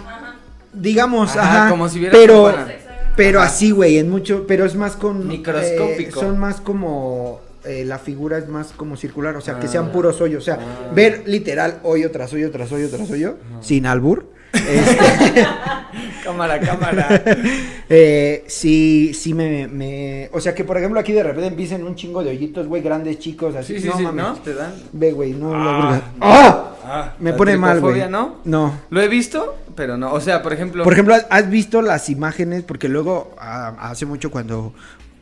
digamos, 0.72 1.36
Ajá, 1.36 1.62
ajá, 1.62 1.70
como 1.70 1.88
si 1.88 1.98
vieras 1.98 2.16
pero, 2.18 2.44
un 2.44 2.50
panal. 2.52 2.76
Pero 3.16 3.40
Ajá. 3.40 3.48
así, 3.48 3.70
güey, 3.70 3.98
en 3.98 4.10
mucho, 4.10 4.44
pero 4.46 4.64
es 4.64 4.74
más 4.76 4.96
con 4.96 5.26
Microscópico. 5.26 6.20
eh, 6.20 6.22
son 6.22 6.38
más 6.38 6.60
como 6.60 7.40
eh, 7.64 7.84
la 7.84 7.98
figura 7.98 8.38
es 8.38 8.46
más 8.48 8.68
como 8.76 8.96
circular, 8.96 9.34
o 9.34 9.40
sea, 9.40 9.58
que 9.58 9.66
Ah. 9.66 9.70
sean 9.70 9.90
puros 9.90 10.20
hoyos, 10.20 10.42
o 10.42 10.44
sea, 10.44 10.54
Ah. 10.60 10.92
ver 10.94 11.24
literal 11.26 11.80
hoyo 11.82 12.12
tras 12.12 12.32
hoyo 12.32 12.50
tras 12.52 12.70
hoyo 12.70 12.88
tras 12.88 13.10
hoyo, 13.10 13.38
sin 13.60 13.86
albur. 13.86 14.26
Este, 14.56 15.46
Cámara, 16.24 16.58
cámara. 16.60 17.22
eh, 17.88 18.44
sí, 18.48 19.12
sí 19.14 19.32
me, 19.32 19.68
me, 19.68 20.28
o 20.32 20.40
sea, 20.40 20.54
que 20.54 20.64
por 20.64 20.76
ejemplo 20.76 20.98
aquí 20.98 21.12
de 21.12 21.22
repente 21.22 21.46
empiecen 21.46 21.84
un 21.84 21.94
chingo 21.94 22.22
de 22.24 22.30
hoyitos, 22.30 22.66
güey, 22.66 22.82
grandes, 22.82 23.18
chicos, 23.20 23.54
así, 23.54 23.74
Sí, 23.74 23.82
sí, 23.82 23.88
no 23.88 23.96
sí, 23.96 24.02
mames. 24.02 24.24
¿no? 24.24 24.34
Te 24.36 24.54
dan. 24.54 24.72
Ve, 24.92 25.12
güey, 25.12 25.32
no, 25.32 25.52
Ah. 25.54 25.90
verga. 25.90 26.02
¡Ah! 26.20 26.62
Ah, 26.88 27.14
Me 27.18 27.30
la 27.32 27.36
pone 27.36 27.56
mal, 27.56 27.80
güey. 27.80 28.08
¿no? 28.08 28.36
No. 28.44 28.78
Lo 28.90 29.00
he 29.00 29.08
visto, 29.08 29.56
pero 29.74 29.96
no. 29.96 30.12
O 30.12 30.20
sea, 30.20 30.42
por 30.42 30.52
ejemplo. 30.52 30.84
Por 30.84 30.92
ejemplo, 30.92 31.14
¿has- 31.14 31.26
¿has 31.30 31.50
visto 31.50 31.82
las 31.82 32.08
imágenes? 32.10 32.62
Porque 32.62 32.88
luego, 32.88 33.34
ah, 33.38 33.74
hace 33.80 34.06
mucho 34.06 34.30
cuando 34.30 34.72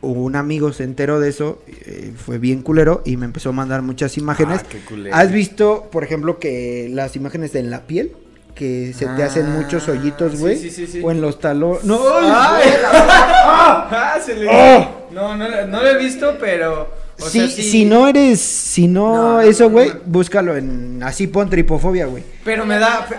un 0.01 0.35
amigo 0.35 0.71
se 0.73 0.83
enteró 0.83 1.19
de 1.19 1.29
eso, 1.29 1.63
eh, 1.67 2.13
fue 2.15 2.37
bien 2.37 2.61
culero 2.61 3.01
y 3.05 3.17
me 3.17 3.25
empezó 3.25 3.49
a 3.49 3.53
mandar 3.53 3.81
muchas 3.81 4.17
imágenes. 4.17 4.61
Ah, 4.63 4.67
qué 4.69 4.79
culero. 4.79 5.15
¿Has 5.15 5.31
visto, 5.31 5.89
por 5.91 6.03
ejemplo, 6.03 6.37
que 6.39 6.87
las 6.91 7.15
imágenes 7.15 7.55
en 7.55 7.71
la 7.71 7.81
piel? 7.87 8.11
Que 8.55 8.93
se 8.97 9.05
te 9.05 9.21
hacen 9.23 9.47
Ah, 9.47 9.59
muchos 9.61 9.87
hoyitos, 9.89 10.31
sí, 10.31 10.37
güey. 10.37 10.57
sí, 10.57 10.69
sí, 10.71 10.87
sí. 10.87 11.01
O 11.03 11.11
en 11.11 11.19
los 11.19 11.39
talones. 11.41 11.83
¡No! 11.83 11.99
¡Ay! 12.21 12.63
¡Ah! 12.93 14.17
Se 14.25 14.33
le... 14.33 14.49
¡Ah! 14.49 14.89
No, 15.11 15.35
no, 15.35 15.45
no 15.67 15.83
lo 15.83 15.89
he 15.89 15.97
visto, 15.97 16.37
pero. 16.39 16.89
O 17.19 17.25
Si, 17.29 17.39
sea, 17.39 17.47
sí. 17.49 17.63
si 17.63 17.85
no 17.85 18.07
eres, 18.07 18.39
si 18.41 18.87
no, 18.87 19.13
No, 19.33 19.41
eso, 19.41 19.69
güey, 19.69 19.89
no. 19.89 19.95
búscalo 20.05 20.55
en, 20.57 21.01
así 21.03 21.27
pon 21.27 21.49
tripofobia, 21.49 22.05
güey. 22.07 22.23
Pero 22.43 22.65
me 22.65 22.77
da. 22.79 23.05
pe- 23.07 23.15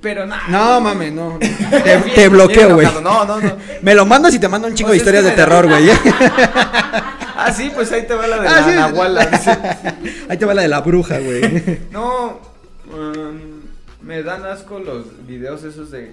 Pero 0.00 0.26
nada. 0.26 0.42
No, 0.48 0.80
mames, 0.80 1.12
no. 1.12 1.38
Te, 1.84 1.96
te 2.14 2.28
bloqueo, 2.28 2.74
güey. 2.74 2.86
No, 3.02 3.24
no, 3.24 3.40
no. 3.40 3.56
Me 3.82 3.94
lo 3.94 4.06
mandas 4.06 4.34
y 4.34 4.38
te 4.38 4.48
mando 4.48 4.66
un 4.68 4.74
chingo 4.74 4.90
O 4.90 4.92
de 4.92 4.98
sea, 5.00 5.02
es 5.12 5.14
historias 5.14 5.24
de 5.24 5.30
terror, 5.42 5.68
güey. 5.68 5.88
Ah, 7.42 7.52
sí, 7.52 7.70
pues 7.74 7.90
ahí 7.92 8.02
te 8.06 8.12
va 8.14 8.26
la 8.26 8.38
de 8.40 8.48
Ah, 8.48 8.60
la 8.60 8.64
sí. 8.64 8.70
nahuala. 8.74 9.30
Ahí 10.28 10.36
te 10.36 10.44
va 10.44 10.52
la 10.52 10.60
de 10.62 10.68
la 10.68 10.80
bruja, 10.82 11.18
güey. 11.20 11.78
No, 11.90 12.38
um, 12.92 13.59
me 14.02 14.22
dan 14.22 14.44
asco 14.44 14.78
los 14.78 15.26
videos 15.26 15.64
esos 15.64 15.90
de, 15.90 16.12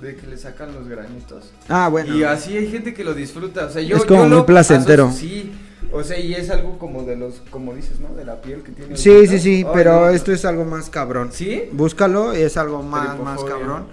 de 0.00 0.16
que 0.16 0.26
le 0.26 0.36
sacan 0.38 0.74
los 0.74 0.88
granitos. 0.88 1.52
Ah, 1.68 1.88
bueno. 1.88 2.14
Y 2.16 2.24
así 2.24 2.56
hay 2.56 2.70
gente 2.70 2.94
que 2.94 3.04
lo 3.04 3.14
disfruta, 3.14 3.66
o 3.66 3.70
sea, 3.70 3.82
yo 3.82 3.96
Es 3.96 4.04
como 4.04 4.22
yo 4.22 4.28
muy 4.28 4.36
lo 4.38 4.46
placentero. 4.46 5.10
sí, 5.12 5.52
o 5.92 6.02
sea, 6.02 6.18
y 6.18 6.34
es 6.34 6.50
algo 6.50 6.78
como 6.78 7.02
de 7.04 7.16
los, 7.16 7.42
como 7.50 7.74
dices, 7.74 8.00
¿no? 8.00 8.14
De 8.14 8.24
la 8.24 8.40
piel 8.40 8.62
que 8.62 8.72
tiene. 8.72 8.96
Sí, 8.96 9.26
sí, 9.26 9.38
sí, 9.38 9.66
pero 9.72 10.06
no. 10.06 10.08
esto 10.10 10.32
es 10.32 10.44
algo 10.44 10.64
más 10.64 10.90
cabrón. 10.90 11.30
¿Sí? 11.32 11.68
Búscalo, 11.72 12.32
es 12.32 12.56
algo 12.56 12.82
más, 12.82 13.18
más 13.20 13.42
cabrón. 13.44 13.86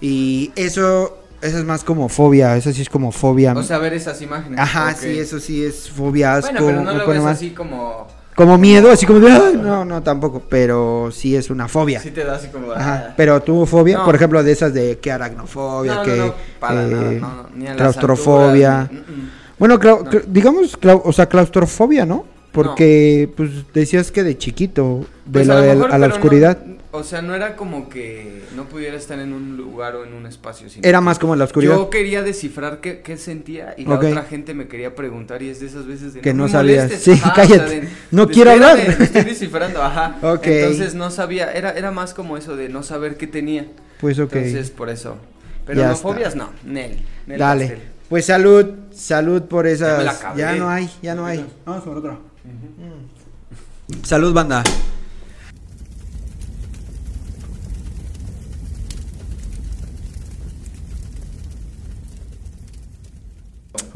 Y 0.00 0.52
eso, 0.56 1.18
eso 1.40 1.58
es 1.58 1.64
más 1.64 1.82
como 1.84 2.08
fobia, 2.08 2.56
eso 2.56 2.72
sí 2.72 2.82
es 2.82 2.90
como 2.90 3.12
fobia. 3.12 3.54
O 3.54 3.62
sea, 3.62 3.78
ver 3.78 3.94
esas 3.94 4.20
imágenes. 4.20 4.58
Ajá, 4.58 4.94
sí, 4.94 5.18
eso 5.18 5.40
sí 5.40 5.64
es 5.64 5.88
fobia, 5.88 6.34
asco. 6.36 6.52
Bueno, 6.52 6.66
pero 6.66 6.82
no 6.82 6.92
lo 6.92 7.06
ves 7.06 7.24
así 7.24 7.50
como. 7.50 8.06
Como 8.36 8.58
miedo, 8.58 8.90
así 8.92 9.06
como 9.06 9.18
de, 9.20 9.32
"Ay", 9.32 9.58
no, 9.60 9.84
no, 9.84 10.02
tampoco, 10.02 10.42
pero 10.48 11.08
sí 11.10 11.34
es 11.34 11.48
una 11.50 11.68
fobia. 11.68 12.00
Sí 12.00 12.10
te 12.10 12.22
da 12.22 12.34
así 12.36 12.48
como. 12.48 12.70
Ajá, 12.72 13.06
ah. 13.08 13.14
pero 13.16 13.40
tu 13.42 13.64
fobia, 13.66 13.98
No. 13.98 14.04
por 14.04 14.14
ejemplo, 14.14 14.42
de 14.44 14.52
esas 14.52 14.74
de 14.74 14.98
que 14.98 15.10
aracnofobia, 15.10 15.94
No, 15.96 16.02
que 16.02 16.16
no, 16.16 16.34
para 16.60 16.84
eh, 16.84 16.86
nada, 16.90 17.10
no, 17.12 17.18
no, 17.42 17.48
ni 17.54 17.64
a 17.66 17.70
las 17.70 17.76
claustrofobia. 17.78 18.80
alturas, 18.82 19.06
ni- 19.08 19.14
mm, 19.16 19.18
mm. 19.24 19.30
Bueno, 19.58 19.78
clau- 19.80 20.24
digamos, 20.26 20.78
clau- 20.78 21.00
o 21.02 21.12
sea, 21.14 21.26
claustrofobia, 21.26 22.04
¿no? 22.04 22.26
Porque, 22.62 23.28
pues, 23.36 23.50
decías 23.74 24.10
que 24.10 24.22
de 24.24 24.36
chiquito, 24.38 25.06
de 25.26 25.32
Pues 25.32 25.46
de- 25.48 25.54
mejor, 25.54 25.92
a 25.92 25.98
la 25.98 26.06
pero 26.06 26.08
no- 26.08 26.14
oscuridad, 26.14 26.58
o 26.92 27.02
sea, 27.04 27.20
no 27.20 27.34
era 27.34 27.56
como 27.56 27.90
que 27.90 28.42
no 28.56 28.64
pudiera 28.64 28.96
estar 28.96 29.18
en 29.18 29.34
un 29.34 29.56
lugar 29.58 29.96
o 29.96 30.04
en 30.04 30.14
un 30.14 30.24
espacio. 30.26 30.70
sino 30.70 30.86
era 30.88 31.00
más 31.02 31.18
como 31.18 31.34
en 31.34 31.38
la 31.40 31.44
oscuridad. 31.44 31.74
Yo 31.74 31.90
quería 31.90 32.22
descifrar 32.22 32.80
qué, 32.80 33.02
qué 33.02 33.18
sentía 33.18 33.74
y 33.76 33.84
la 33.84 33.96
otra 33.96 34.22
gente 34.22 34.54
me 34.54 34.66
quería 34.68 34.94
preguntar 34.94 35.42
y 35.42 35.50
es 35.50 35.60
de 35.60 35.66
esas 35.66 35.86
veces 35.86 36.14
de 36.14 36.22
Que 36.22 36.32
no 36.32 36.48
sabías. 36.48 36.84
molestes". 36.84 37.02
Sí, 37.16 37.20
Ajá, 37.22 37.32
cállate. 37.36 37.88
No 38.10 38.26
quiero 38.28 38.50
"Espérame, 38.52 38.80
hablar". 38.80 39.02
estoy 39.02 39.24
descifrando, 39.24 39.82
ajá. 39.82 40.16
Entonces 40.42 40.94
no 40.94 41.10
sabía, 41.10 41.52
era, 41.52 41.72
era 41.72 41.90
más 41.90 42.14
como 42.14 42.38
eso 42.38 42.56
de 42.56 42.70
no 42.70 42.82
saber 42.82 43.16
qué 43.18 43.26
tenía. 43.26 43.66
Pues 44.00 44.18
ok. 44.18 44.32
Entonces 44.34 44.70
por 44.70 44.88
eso. 44.88 45.18
Pero 45.66 45.80
Ya 45.80 45.88
no 45.88 45.92
está. 45.94 46.02
fobias 46.08 46.34
no, 46.36 46.48
Nel. 46.64 47.00
Nel 47.26 47.38
Dale. 47.38 47.66
pastel. 47.66 47.82
Pues 48.08 48.24
salud, 48.24 48.66
salud 48.92 49.42
por 49.42 49.66
esas. 49.66 50.04
Ya 50.04 50.34
Ya, 50.36 50.46
me 50.46 50.52
la 50.52 50.58
no 50.64 50.70
hay, 50.70 50.90
ya 51.02 51.14
no 51.16 51.26
hay. 51.26 51.44
Vamos 51.66 51.82
por 51.84 51.96
otro. 51.98 52.20
Mm. 52.46 54.04
Salud, 54.04 54.32
banda. 54.32 54.62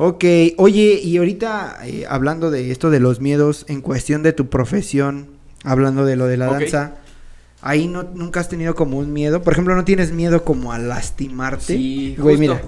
Ok, 0.03 0.25
oye, 0.57 0.99
y 1.03 1.19
ahorita 1.19 1.77
eh, 1.85 2.07
hablando 2.09 2.51
de 2.51 2.71
esto 2.71 2.89
de 2.89 3.01
los 3.01 3.21
miedos 3.21 3.67
en 3.69 3.83
cuestión 3.83 4.23
de 4.23 4.33
tu 4.33 4.49
profesión, 4.49 5.29
hablando 5.63 6.07
de 6.07 6.17
lo 6.17 6.27
de 6.27 6.39
la 6.39 6.47
danza, 6.47 6.95
ahí 7.63 7.87
no, 7.89 8.03
nunca 8.03 8.41
has 8.41 8.49
tenido 8.49 8.75
como 8.75 8.99
un 8.99 9.13
miedo. 9.13 9.43
Por 9.43 9.53
ejemplo, 9.53 9.75
¿no 9.75 9.85
tienes 9.85 10.13
miedo 10.13 10.45
como 10.45 10.73
a 10.73 10.79
lastimarte? 10.79 11.75
Sí, 11.77 12.17
Güey, 12.19 12.37
justo. 12.37 12.55
mira, 12.55 12.63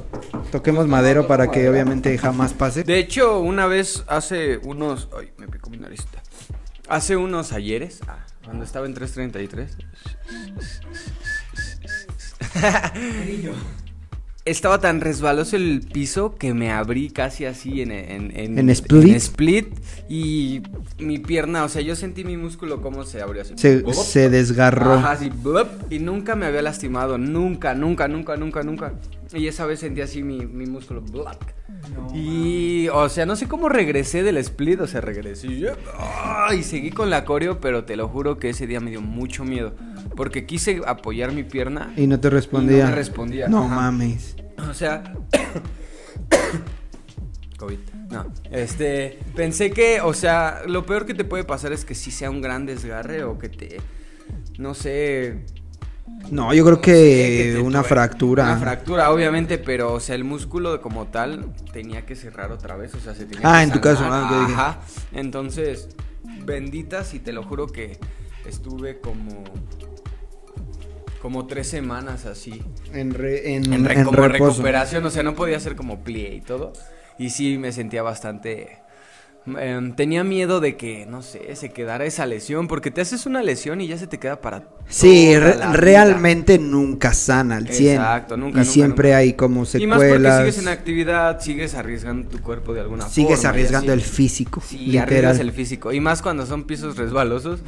toquemos 0.51 0.87
madero 0.89 1.27
para 1.27 1.51
que 1.51 1.69
obviamente 1.69 2.17
jamás 2.19 2.53
pase. 2.53 2.85
De 2.85 2.99
hecho, 2.99 3.41
una 3.41 3.67
vez 3.67 4.05
hace 4.07 4.59
unos. 4.59 5.09
Ay, 5.19 5.33
me 5.39 5.49
picó 5.49 5.71
mi 5.71 5.77
naricita. 5.79 6.23
Hace 6.89 7.17
unos 7.17 7.53
ayeres, 7.53 8.01
ah, 8.09 8.27
cuando 8.45 8.65
estaba 8.65 8.87
en 8.87 8.95
333. 8.95 9.77
Estaba 14.45 14.81
tan 14.81 15.01
resbaloso 15.01 15.55
el 15.55 15.83
piso 15.93 16.35
que 16.35 16.53
me 16.53 16.73
abrí 16.73 17.11
casi 17.11 17.45
así 17.45 17.81
en, 17.81 17.93
en, 17.93 18.59
¿En 18.59 18.71
split? 18.71 19.15
split, 19.15 19.69
y 20.09 20.63
mi 20.99 21.19
pierna, 21.19 21.63
o 21.63 21.69
sea, 21.69 21.81
yo 21.81 21.95
sentí 21.95 22.25
mi 22.25 22.37
músculo 22.37 22.83
como 22.83 23.05
se 23.05 23.23
abrió 23.23 23.43
así. 23.43 23.55
Se, 23.57 23.83
Bop. 23.83 23.95
se 23.95 24.31
desgarró. 24.31 24.95
Ajá, 24.95 25.13
así, 25.13 25.31
blup, 25.31 25.69
y 25.91 26.01
nunca 26.01 26.35
me 26.35 26.47
había 26.47 26.61
lastimado, 26.63 27.19
nunca, 27.19 27.75
nunca, 27.75 28.09
nunca, 28.09 28.37
nunca, 28.37 28.63
nunca. 28.65 28.95
Y 29.33 29.47
esa 29.47 29.65
vez 29.65 29.79
sentí 29.79 30.01
así 30.01 30.25
mi, 30.25 30.45
mi 30.45 30.67
músculo 30.67 31.03
black. 31.03 31.55
y, 32.13 32.89
o 32.89 33.09
sea, 33.09 33.25
no 33.27 33.37
sé 33.37 33.47
cómo 33.47 33.69
regresé 33.69 34.25
del 34.25 34.39
split, 34.39 34.81
o 34.81 34.87
sea, 34.89 35.01
regresé 35.01 35.47
y, 35.47 35.61
yo- 35.61 35.77
y 36.59 36.65
seguí 36.65 36.91
con 36.91 37.11
la 37.11 37.25
coreo, 37.25 37.61
pero 37.61 37.85
te 37.85 37.95
lo 37.97 38.09
juro 38.09 38.39
que 38.39 38.51
ese 38.51 38.67
día 38.67 38.81
me 38.81 38.91
dio 38.91 39.01
mucho 39.01 39.45
miedo. 39.45 39.73
Porque 40.17 40.47
quise 40.47 40.81
apoyar 40.87 41.33
mi 41.33 41.43
pierna. 41.45 41.93
Y 41.97 42.07
no 42.07 42.21
te 42.21 42.31
respondía. 42.31 42.79
Y 42.79 42.83
no 42.83 42.89
me 42.91 42.95
respondía, 42.95 43.49
No 43.49 43.65
ajá. 43.65 43.75
mames. 43.75 44.37
O 44.69 44.75
sea. 44.75 45.03
COVID. 47.59 47.79
No. 48.11 48.27
Este. 48.51 49.19
Pensé 49.35 49.71
que, 49.71 50.01
o 50.01 50.15
sea, 50.15 50.63
lo 50.67 50.85
peor 50.85 51.07
que 51.07 51.15
te 51.15 51.25
puede 51.25 51.45
pasar 51.45 51.73
es 51.73 51.85
que 51.85 51.95
sí 51.95 52.11
sea 52.11 52.31
un 52.31 52.41
gran 52.41 52.67
desgarre 52.67 53.25
o 53.25 53.39
que 53.39 53.49
te. 53.49 53.81
No 54.59 54.75
sé. 54.75 55.45
No, 56.31 56.53
yo 56.53 56.65
creo 56.65 56.81
que, 56.81 57.53
te 57.55 57.61
una 57.61 57.83
fractura. 57.83 58.45
Una 58.45 58.57
fractura, 58.59 59.11
obviamente, 59.11 59.59
pero, 59.59 59.93
o 59.95 60.01
sea, 60.01 60.15
el 60.15 60.25
músculo 60.25 60.81
como 60.81 61.07
tal 61.07 61.53
tenía 61.73 62.05
que 62.07 62.15
cerrar 62.17 62.53
otra 62.53 62.77
vez, 62.77 62.95
o 62.95 63.01
sea, 63.01 63.15
se 63.15 63.25
tenía 63.25 63.41
Ah, 63.45 63.59
que 63.59 63.65
en 63.65 63.73
tu 63.73 63.81
caso, 63.81 64.05
ah. 64.07 64.47
Ajá. 64.51 64.81
Entonces, 65.13 65.89
benditas 66.45 67.15
y 67.15 67.19
te 67.19 67.33
lo 67.33 67.43
juro 67.43 67.67
que 67.67 67.99
estuve 68.47 69.01
como. 69.01 69.45
Como 71.21 71.47
tres 71.47 71.69
semanas 71.69 72.27
así 72.27 72.61
En, 72.93 73.15
re- 73.15 73.55
en, 73.55 73.73
en, 73.73 73.85
re- 73.85 73.95
en 74.01 74.05
como 74.05 74.23
reposo. 74.27 74.51
recuperación, 74.55 75.05
o 75.07 75.11
sea, 75.11 75.23
no 75.23 75.37
podía 75.37 75.57
hacer 75.57 75.77
como 75.77 76.03
plie 76.03 76.35
y 76.35 76.41
todo. 76.41 76.73
Y 77.17 77.31
sí 77.31 77.59
me 77.59 77.71
sentía 77.71 78.03
bastante... 78.03 78.79
em, 79.59 79.95
tenía 79.97 80.25
miedo 80.25 80.61
de 80.61 80.77
que, 80.77 81.07
no 81.07 81.23
sé, 81.23 81.55
se 81.57 81.71
quedara 81.71 82.05
esa 82.05 82.27
lesión, 82.27 82.69
porque 82.69 82.91
te 82.91 83.01
haces 83.01 83.27
una 83.27 83.43
lesión 83.43 83.81
y 83.81 83.89
ya 83.89 83.99
se 83.99 84.07
te 84.07 84.19
queda 84.19 84.41
para... 84.41 84.69
Sí, 84.89 85.37
re- 85.39 85.57
realmente 85.73 86.59
nunca 86.59 87.15
sana 87.15 87.57
al 87.57 87.69
100. 87.69 87.93
Exacto, 87.97 88.37
nunca, 88.37 88.59
Y 88.59 88.61
nunca, 88.61 88.71
siempre 88.71 89.09
nunca. 89.11 89.17
hay 89.19 89.33
como 89.35 89.63
Y 89.75 89.87
más 89.87 89.97
porque 89.99 90.07
secuelas. 90.13 90.39
sigues 90.41 90.59
en 90.59 90.69
actividad, 90.69 91.41
sigues 91.41 91.75
arriesgando 91.75 92.29
tu 92.29 92.41
cuerpo 92.41 92.75
de 92.75 92.81
alguna 92.81 93.03
forma. 93.05 93.15
Sigues 93.15 93.45
arriesgando 93.45 93.93
el 93.93 94.01
físico. 94.03 94.63
Sí, 94.67 94.79
literal. 94.79 95.03
arriesgas 95.07 95.39
el 95.39 95.53
físico. 95.53 95.93
Y 95.93 96.01
más 96.01 96.21
cuando 96.23 96.45
son 96.47 96.65
pisos 96.65 96.97
resbalosos. 96.97 97.61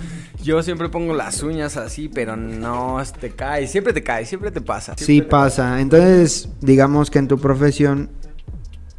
Yo 0.43 0.63
siempre 0.63 0.89
pongo 0.91 1.15
las 1.15 1.43
uñas 1.43 1.77
así, 1.77 2.09
pero 2.09 2.37
no 2.37 3.01
te 3.21 3.31
cae. 3.31 3.67
Siempre 3.69 3.93
te 3.93 4.03
cae, 4.03 4.27
siempre 4.27 4.51
te 4.51 4.61
pasa. 4.61 4.95
Sí 4.99 5.23
pasa. 5.23 5.81
Entonces, 5.81 6.49
digamos 6.61 7.11
que 7.11 7.19
en 7.21 7.29
tu 7.29 7.39
profesión, 7.39 8.11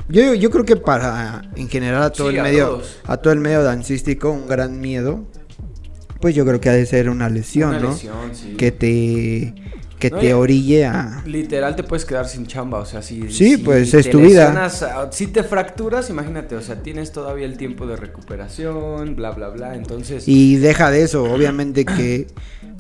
yo, 0.10 0.34
yo 0.34 0.50
creo 0.52 0.66
que 0.66 0.76
para, 0.76 1.42
en 1.56 1.68
general, 1.70 2.04
a 2.04 2.10
todo 2.12 2.30
Sí, 2.30 2.36
el 2.36 2.40
a 2.40 2.44
medio, 2.44 2.66
todos. 2.68 2.98
a 3.06 3.18
todo 3.18 3.34
el 3.34 3.40
medio 3.40 3.64
dancístico, 3.64 4.32
un 4.32 4.48
gran 4.48 4.80
miedo, 4.80 5.26
pues 6.22 6.36
yo 6.36 6.46
creo 6.46 6.60
que 6.62 6.70
ha 6.70 6.74
de 6.74 6.86
ser 6.86 7.10
una 7.10 7.30
lesión, 7.30 7.70
Una 7.70 7.80
¿no? 7.80 7.90
lesión, 7.92 8.34
sí. 8.34 8.56
Que 8.58 8.72
te, 8.72 9.54
que 10.00 10.10
No, 10.12 10.18
te 10.20 10.34
orille 10.34 10.86
a... 10.86 11.24
Literal 11.26 11.76
te 11.76 11.84
puedes 11.84 12.06
quedar 12.06 12.28
sin 12.28 12.46
chamba, 12.48 12.80
o 12.80 12.86
sea, 12.86 13.02
si... 13.02 13.22
Sí, 13.32 13.52
si 13.52 13.58
pues, 13.58 13.94
es 13.94 14.10
tu 14.10 14.20
vida. 14.20 14.46
lesionas, 14.46 14.84
ah, 14.84 15.10
Si 15.12 15.28
te 15.28 15.44
fracturas, 15.44 16.10
imagínate, 16.10 16.56
o 16.56 16.62
sea, 16.62 16.82
tienes 16.84 17.12
todavía 17.12 17.46
el 17.46 17.58
tiempo 17.58 17.86
de 17.88 17.96
recuperación, 17.96 19.16
bla, 19.16 19.32
bla, 19.32 19.50
bla, 19.50 19.76
entonces... 19.76 20.28
Y 20.28 20.58
deja 20.58 20.92
de 20.92 21.04
eso, 21.04 21.24
obviamente 21.24 21.86
que 21.86 22.28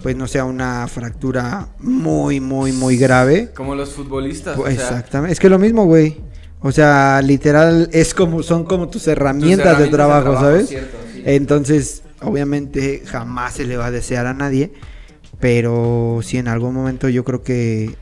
pues 0.03 0.15
no 0.15 0.27
sea 0.27 0.45
una 0.45 0.87
fractura 0.87 1.69
muy, 1.79 2.39
muy, 2.39 2.71
muy 2.73 2.97
grave. 2.97 3.51
Como 3.55 3.73
los 3.75 3.89
futbolistas, 3.91 4.55
Pues, 4.55 4.75
o 4.77 4.79
sea, 4.79 4.89
exactamente. 4.89 5.33
Es 5.33 5.39
que 5.39 5.49
lo 5.49 5.57
mismo, 5.57 5.85
güey. 5.85 6.17
O 6.67 6.71
sea, 6.71 7.21
literal, 7.21 7.89
es 7.93 8.15
como, 8.15 8.41
son 8.41 8.63
como 8.65 8.85
tus 8.89 9.03
tus 9.03 9.07
herramientas, 9.09 9.77
de 9.77 9.87
trabajo, 9.87 10.33
¿sabes? 10.33 10.67
cierto, 10.67 10.97
sí. 11.13 11.21
Entonces, 11.23 12.01
obviamente, 12.21 13.03
jamás 13.05 13.53
se 13.53 13.65
le 13.65 13.77
va 13.77 13.85
a 13.85 13.91
desear 13.91 14.25
a 14.25 14.33
nadie. 14.33 14.73
Pero 15.39 16.21
sí, 16.23 16.37
en 16.39 16.47
algún 16.47 16.73
momento 16.73 17.07
yo 17.07 17.23
creo 17.23 17.43
que 17.43 17.93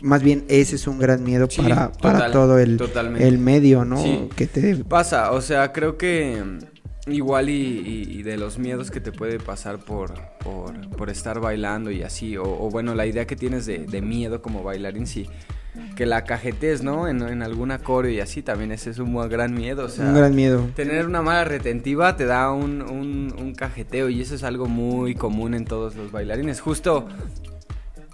más 0.00 0.22
bien 0.22 0.44
ese 0.48 0.76
es 0.76 0.86
un 0.86 0.98
gran 0.98 1.22
miedo 1.24 1.46
Sí, 1.50 1.60
para, 1.60 1.92
para 1.92 2.14
total, 2.14 2.32
todo 2.32 2.58
el, 2.58 2.80
el 3.18 3.36
medio, 3.36 3.84
¿no? 3.84 4.02
Sí. 4.02 4.28
Que 4.34 4.46
te... 4.46 4.76
Pasa, 4.76 5.32
o 5.32 5.42
sea, 5.42 5.70
creo 5.72 5.98
que 5.98 6.42
mm, 6.42 7.10
igual 7.12 7.50
y, 7.50 7.52
y- 7.52 8.18
y 8.20 8.22
de 8.22 8.38
los 8.38 8.58
miedos 8.58 8.90
que 8.90 9.00
te 9.02 9.12
puede 9.12 9.38
pasar 9.38 9.76
por, 9.78 10.14
por, 10.42 10.88
por 10.96 11.10
estar 11.10 11.38
bailando 11.38 11.90
y 11.90 12.02
así, 12.02 12.38
o, 12.38 12.44
o 12.44 12.70
bueno, 12.70 12.94
la 12.94 13.04
idea 13.04 13.26
que 13.26 13.36
tienes 13.36 13.66
de, 13.66 13.80
de 13.80 14.00
miedo 14.00 14.40
como 14.40 14.62
bailarín, 14.62 15.06
sí, 15.06 15.28
que 15.96 16.06
la 16.06 16.24
cajetes, 16.24 16.82
¿no? 16.82 17.08
En, 17.08 17.22
en 17.22 17.42
alguna 17.42 17.78
coreo 17.78 18.10
y 18.10 18.20
así, 18.20 18.42
también 18.42 18.72
ese 18.72 18.90
es 18.90 18.98
un 18.98 19.16
gran 19.28 19.54
miedo, 19.54 19.84
o 19.84 19.88
sea... 19.88 20.06
un 20.06 20.14
gran 20.14 20.34
miedo. 20.34 20.68
Tener 20.74 21.06
una 21.06 21.22
mala 21.22 21.44
retentiva 21.44 22.16
te 22.16 22.26
da 22.26 22.52
un, 22.52 22.82
un, 22.82 23.34
un 23.38 23.54
cajeteo 23.54 24.08
y 24.08 24.20
eso 24.20 24.34
es 24.34 24.42
algo 24.42 24.66
muy 24.66 25.14
común 25.14 25.54
en 25.54 25.64
todos 25.64 25.96
los 25.96 26.12
bailarines. 26.12 26.60
Justo 26.60 27.06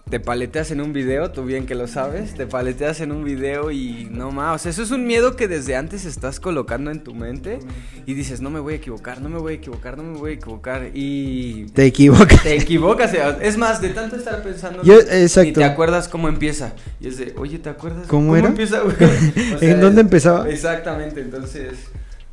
te 0.09 0.20
paleteas 0.20 0.70
en 0.70 0.80
un 0.80 0.92
video, 0.92 1.32
tú 1.32 1.44
bien 1.44 1.66
que 1.66 1.74
lo 1.74 1.88
sabes, 1.88 2.34
te 2.34 2.46
paleteas 2.46 3.00
en 3.00 3.11
un 3.11 3.24
video 3.24 3.72
y 3.72 4.07
no 4.09 4.30
más, 4.30 4.54
o 4.54 4.59
sea, 4.62 4.70
eso 4.70 4.84
es 4.84 4.92
un 4.92 5.04
miedo 5.04 5.34
que 5.34 5.48
desde 5.48 5.74
antes 5.74 6.04
estás 6.04 6.38
colocando 6.38 6.92
en 6.92 7.02
tu 7.02 7.12
mente 7.12 7.59
y 8.07 8.14
dices, 8.14 8.40
no 8.40 8.48
me 8.48 8.61
voy 8.61 8.74
a 8.74 8.76
equivocar, 8.76 9.20
no 9.20 9.28
me 9.28 9.38
voy 9.40 9.54
a 9.54 9.57
equivocar, 9.57 9.96
no 9.96 10.04
me 10.04 10.16
voy 10.16 10.30
a 10.30 10.34
equivocar 10.34 10.90
y 10.94 11.64
Te 11.74 11.86
equivocas. 11.86 12.40
te 12.44 12.54
equivocas, 12.54 13.11
es 13.42 13.59
más, 13.59 13.80
de 13.80 13.88
tanto 13.88 14.14
estar 14.14 14.44
pensando 14.44 14.84
Yo- 14.84 15.00
exacto. 15.00 15.54
te 15.59 15.64
acuerdas 15.64 16.07
cómo 16.07 16.28
empieza 16.28 16.72
y 17.00 17.09
es 17.09 17.18
de, 17.18 17.34
oye, 17.36 17.59
¿te 17.59 17.68
acuerdas 17.70 18.07
¿Cómo 18.07 18.36
era? 18.36 18.46
empieza? 18.46 18.82
güey?" 18.82 18.94
O 19.57 19.61
¿En 19.61 19.80
dónde 19.80 20.02
empezaba? 20.02 20.48
Exactamente, 20.48 21.20
entonces, 21.20 21.72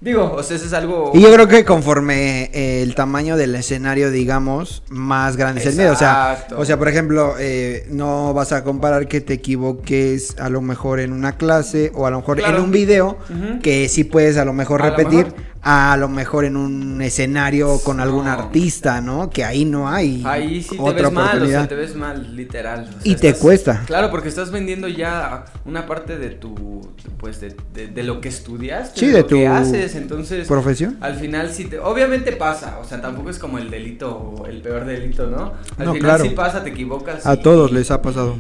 digo, 0.04 0.34
o 0.36 0.44
sea, 0.44 0.58
eso 0.58 0.66
es 0.66 0.74
algo 0.74 1.12
Y 1.14 1.22
yo 1.22 1.32
creo 1.34 1.48
que 1.48 1.64
conforme 1.66 2.50
eh, 2.54 2.84
el 2.84 2.94
tamaño 2.94 3.38
del 3.38 3.56
escenario, 3.56 4.12
digamos, 4.12 4.84
más 4.90 5.38
grande 5.38 5.62
es 5.62 5.68
el 5.68 5.76
miedo. 5.76 5.94
O 5.94 5.96
sea, 5.96 6.46
o 6.58 6.66
sea, 6.66 6.78
por 6.78 6.88
ejemplo, 6.90 7.36
eh, 7.40 7.88
no 7.90 8.34
vas 8.34 8.52
a 8.52 8.64
comparar 8.64 9.08
que 9.08 9.22
te 9.22 9.34
equivoques 9.34 10.36
a 10.40 10.50
lo 10.50 10.62
mejor 10.62 11.00
en 11.00 11.14
una 11.14 11.38
clase 11.38 11.92
o 11.96 12.06
a 12.06 12.12
lo 12.12 12.18
mejor 12.20 12.38
Claro. 12.38 12.58
en 12.58 12.64
un 12.64 12.72
video, 12.72 13.18
que 13.62 13.88
sí 13.90 14.04
puedes 14.04 14.38
a 14.38 14.46
lo 14.46 14.54
mejor 14.54 14.82
A 14.82 14.90
lo 14.90 14.96
repetir, 14.96 15.26
mejor. 15.26 15.53
A 15.66 15.96
lo 15.98 16.10
mejor 16.10 16.44
en 16.44 16.58
un 16.58 17.02
escenario 17.02 17.80
con 17.80 18.02
algún 18.02 18.26
No. 18.26 18.32
artista, 18.32 19.00
¿no? 19.00 19.30
Que 19.30 19.46
ahí 19.46 19.64
no 19.64 19.88
hay 19.90 20.22
Ahí 20.26 20.62
sí 20.62 20.76
te 20.76 20.82
otra 20.82 21.04
ves 21.04 21.12
mal, 21.14 21.42
o 21.42 21.48
sea, 21.48 21.68
te 21.70 21.76
ves 21.76 21.96
mal, 21.96 22.36
literal. 22.36 22.82
o 22.90 22.92
sea, 22.92 23.00
Y 23.12 23.16
te 23.16 23.34
cuesta. 23.36 23.84
Claro, 23.86 24.12
porque 24.12 24.28
estás 24.28 24.52
vendiendo 24.52 24.90
ya 24.90 25.46
una 25.64 25.86
parte 25.86 26.18
de 26.18 26.32
tu, 26.32 26.82
pues, 27.18 27.40
de, 27.40 27.56
de- 27.74 27.88
de 27.88 28.04
lo 28.04 28.20
que 28.20 28.28
estudiaste, 28.28 29.00
Sí, 29.00 29.06
de, 29.08 29.14
de 29.14 29.22
lo 29.22 29.28
que 29.28 29.46
tu 29.46 29.52
haces, 29.52 29.96
entonces... 29.96 30.48
profesión. 30.48 30.98
Al 31.00 31.16
final 31.16 31.50
sí 31.54 31.66
te... 31.66 31.80
Obviamente 31.80 32.34
pasa, 32.34 32.80
o 32.80 32.86
sea, 32.86 33.02
tampoco 33.02 33.30
es 33.30 33.40
como 33.40 33.58
el 33.58 33.70
delito, 33.72 34.44
el 34.50 34.62
peor 34.62 34.84
delito, 34.86 35.28
¿no? 35.28 35.54
Al 35.78 35.86
No, 35.86 35.94
final 35.94 36.00
claro. 36.10 36.24
sí 36.26 36.30
pasa, 36.32 36.62
te 36.64 36.72
equivocas. 36.72 37.26
A 37.26 37.36
y- 37.36 37.38
todos 37.42 37.72
les 37.72 37.90
ha 37.90 38.02
pasado. 38.02 38.36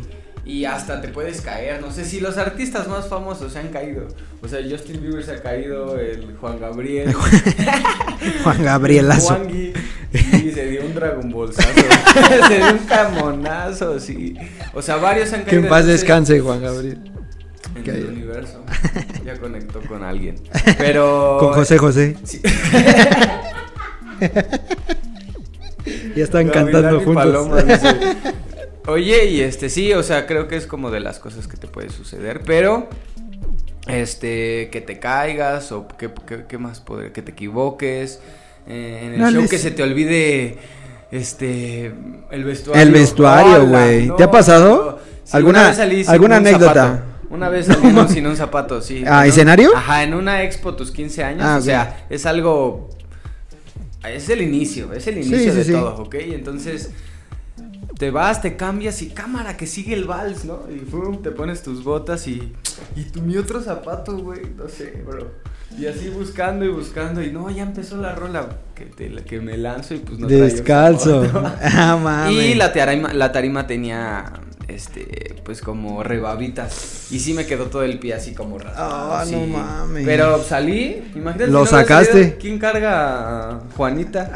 Y 0.45 0.65
hasta 0.65 0.99
te 1.01 1.07
puedes 1.07 1.39
caer, 1.39 1.79
no 1.79 1.89
sé 1.91 2.03
si 2.03 2.19
los 2.19 2.37
artistas 2.37 2.87
más 2.89 3.07
famosos 3.07 3.53
se 3.53 3.59
han 3.59 3.69
caído. 3.69 4.07
O 4.41 4.47
sea, 4.47 4.59
Justin 4.69 5.01
Bieber 5.01 5.23
se 5.23 5.31
ha 5.33 5.41
caído, 5.41 5.97
el 5.97 6.35
Juan 6.35 6.59
Gabriel. 6.59 7.13
Juan 8.43 8.61
Gabrielazo. 8.63 9.35
Juan 9.35 9.47
Gui, 9.47 9.73
sí, 10.11 10.51
se 10.51 10.65
dio 10.67 10.85
un 10.85 10.93
Dragon 10.93 11.31
Ballzazo. 11.31 11.69
se 12.49 12.57
dio 12.57 12.71
un 12.73 12.77
camonazo, 12.79 13.99
sí. 14.01 14.35
O 14.73 14.81
sea, 14.81 14.97
varios 14.97 15.31
han 15.31 15.45
Que 15.45 15.51
caído. 15.51 15.63
en 15.63 15.69
paz 15.69 15.85
descanse, 15.85 16.39
Juan 16.41 16.61
Gabriel. 16.61 16.99
En 17.75 17.83
Que 17.83 17.91
el 17.91 18.05
universo. 18.07 18.63
Ya 19.25 19.37
conectó 19.37 19.79
con 19.87 20.03
alguien. 20.03 20.35
Pero. 20.77 21.37
Con 21.39 21.53
José 21.53 21.77
José. 21.77 22.17
Sí. 22.25 22.41
Ya 26.15 26.23
están 26.23 26.49
cantando 26.49 27.01
y 27.01 27.03
juntos. 27.05 27.23
Paloma, 27.23 27.61
dice. 27.61 27.97
Oye, 28.87 29.25
y 29.27 29.41
este 29.41 29.69
sí, 29.69 29.93
o 29.93 30.03
sea, 30.03 30.25
creo 30.27 30.47
que 30.47 30.55
es 30.57 30.67
como 30.67 30.91
de 30.91 30.99
las 30.99 31.19
cosas 31.19 31.47
que 31.47 31.55
te 31.57 31.67
puede 31.67 31.89
suceder, 31.89 32.41
pero 32.45 32.87
este 33.87 34.69
que 34.71 34.81
te 34.81 34.99
caigas 34.99 35.71
o 35.71 35.87
que, 35.87 36.11
que- 36.25 36.45
que 36.45 36.57
más 36.57 36.79
podría 36.79 37.11
que 37.13 37.21
te 37.21 37.31
equivoques 37.31 38.19
eh, 38.67 39.01
en 39.03 39.13
el 39.13 39.19
No 39.19 39.31
show 39.31 39.41
les- 39.41 39.49
que 39.49 39.57
se 39.57 39.71
te 39.71 39.83
olvide 39.83 40.57
este 41.11 41.93
el 42.31 42.43
vestuario. 42.43 42.81
El 42.81 42.91
vestuario, 42.91 43.67
güey. 43.67 44.07
No, 44.07 44.15
¿Te 44.15 44.23
ha 44.23 44.31
pasado? 44.31 44.99
Sí, 45.23 45.37
¿Alguna- 45.37 45.59
una 45.59 45.67
vez 45.69 45.77
salí 45.77 46.05
alguna 46.07 46.37
un 46.39 46.47
anécdota? 46.47 46.73
zapato. 46.73 47.03
Una 47.29 47.49
vez 47.49 47.65
salí 47.67 47.87
no, 47.93 48.07
sin 48.09 48.27
un 48.27 48.35
zapato, 48.37 48.81
sí. 48.81 49.03
¿Ah, 49.07 49.19
un- 49.21 49.25
escenario? 49.29 49.75
Ajá, 49.75 50.03
en 50.03 50.13
una 50.13 50.43
expo 50.43 50.75
tus 50.75 50.91
15 50.91 51.23
años, 51.23 51.43
Ah, 51.45 51.57
o 51.57 51.61
sea, 51.61 52.05
es 52.09 52.25
algo 52.25 52.89
es 54.05 54.27
el 54.29 54.41
inicio, 54.41 54.91
es 54.93 55.07
el 55.07 55.15
inicio 55.17 55.37
sí, 55.39 55.57
de 55.57 55.63
sí. 55.63 55.71
todo, 55.71 55.95
¿ok? 56.03 56.15
Entonces, 56.19 56.91
te 58.03 58.11
vas, 58.11 58.41
te 58.41 58.57
cambias 58.57 59.01
y 59.01 59.11
cámara 59.11 59.55
que 59.55 59.65
sigue 59.65 59.93
el 59.93 60.03
vals, 60.03 60.43
¿no? 60.43 60.63
Y 60.69 60.79
pum, 60.79 61.21
te 61.21 61.31
pones 61.31 61.63
tus 61.63 61.85
botas 61.85 62.27
y. 62.27 62.51
Y 62.97 63.03
tu 63.03 63.21
mi 63.21 63.37
otro 63.37 63.61
zapato, 63.61 64.17
güey, 64.17 64.41
no 64.57 64.67
sé, 64.67 65.01
bro. 65.07 65.31
Y 65.79 65.85
así 65.85 66.09
buscando 66.09 66.65
y 66.65 66.67
buscando 66.67 67.23
y 67.23 67.31
no, 67.31 67.49
ya 67.49 67.63
empezó 67.63 67.95
la 67.95 68.13
rola 68.13 68.57
que, 68.75 68.87
te, 68.87 69.09
que 69.23 69.39
me 69.39 69.57
lanzo 69.57 69.93
y 69.93 69.99
pues 69.99 70.19
no 70.19 70.27
Descalzo. 70.27 71.23
Ah, 71.61 71.95
mames. 71.95 72.33
Y 72.33 72.55
la 72.55 72.73
tarima, 72.73 73.13
la 73.13 73.31
tarima 73.31 73.67
tenía, 73.67 74.33
este, 74.67 75.35
pues 75.45 75.61
como 75.61 76.03
rebabitas. 76.03 77.07
Y 77.09 77.19
sí 77.19 77.33
me 77.33 77.45
quedó 77.45 77.67
todo 77.67 77.83
el 77.83 77.99
pie 77.99 78.15
así 78.15 78.33
como 78.33 78.59
raspado. 78.59 79.13
Ah, 79.13 79.23
no 79.31 79.47
mames. 79.47 80.05
Pero 80.05 80.43
salí, 80.43 81.01
imagínate. 81.15 81.47
Lo 81.47 81.65
si 81.65 81.71
no 81.73 81.79
hubiera 81.79 81.87
sacaste. 81.87 82.11
salido, 82.11 82.37
¿Quién 82.37 82.59
carga 82.59 83.49
a 83.49 83.59
Juanita? 83.77 84.29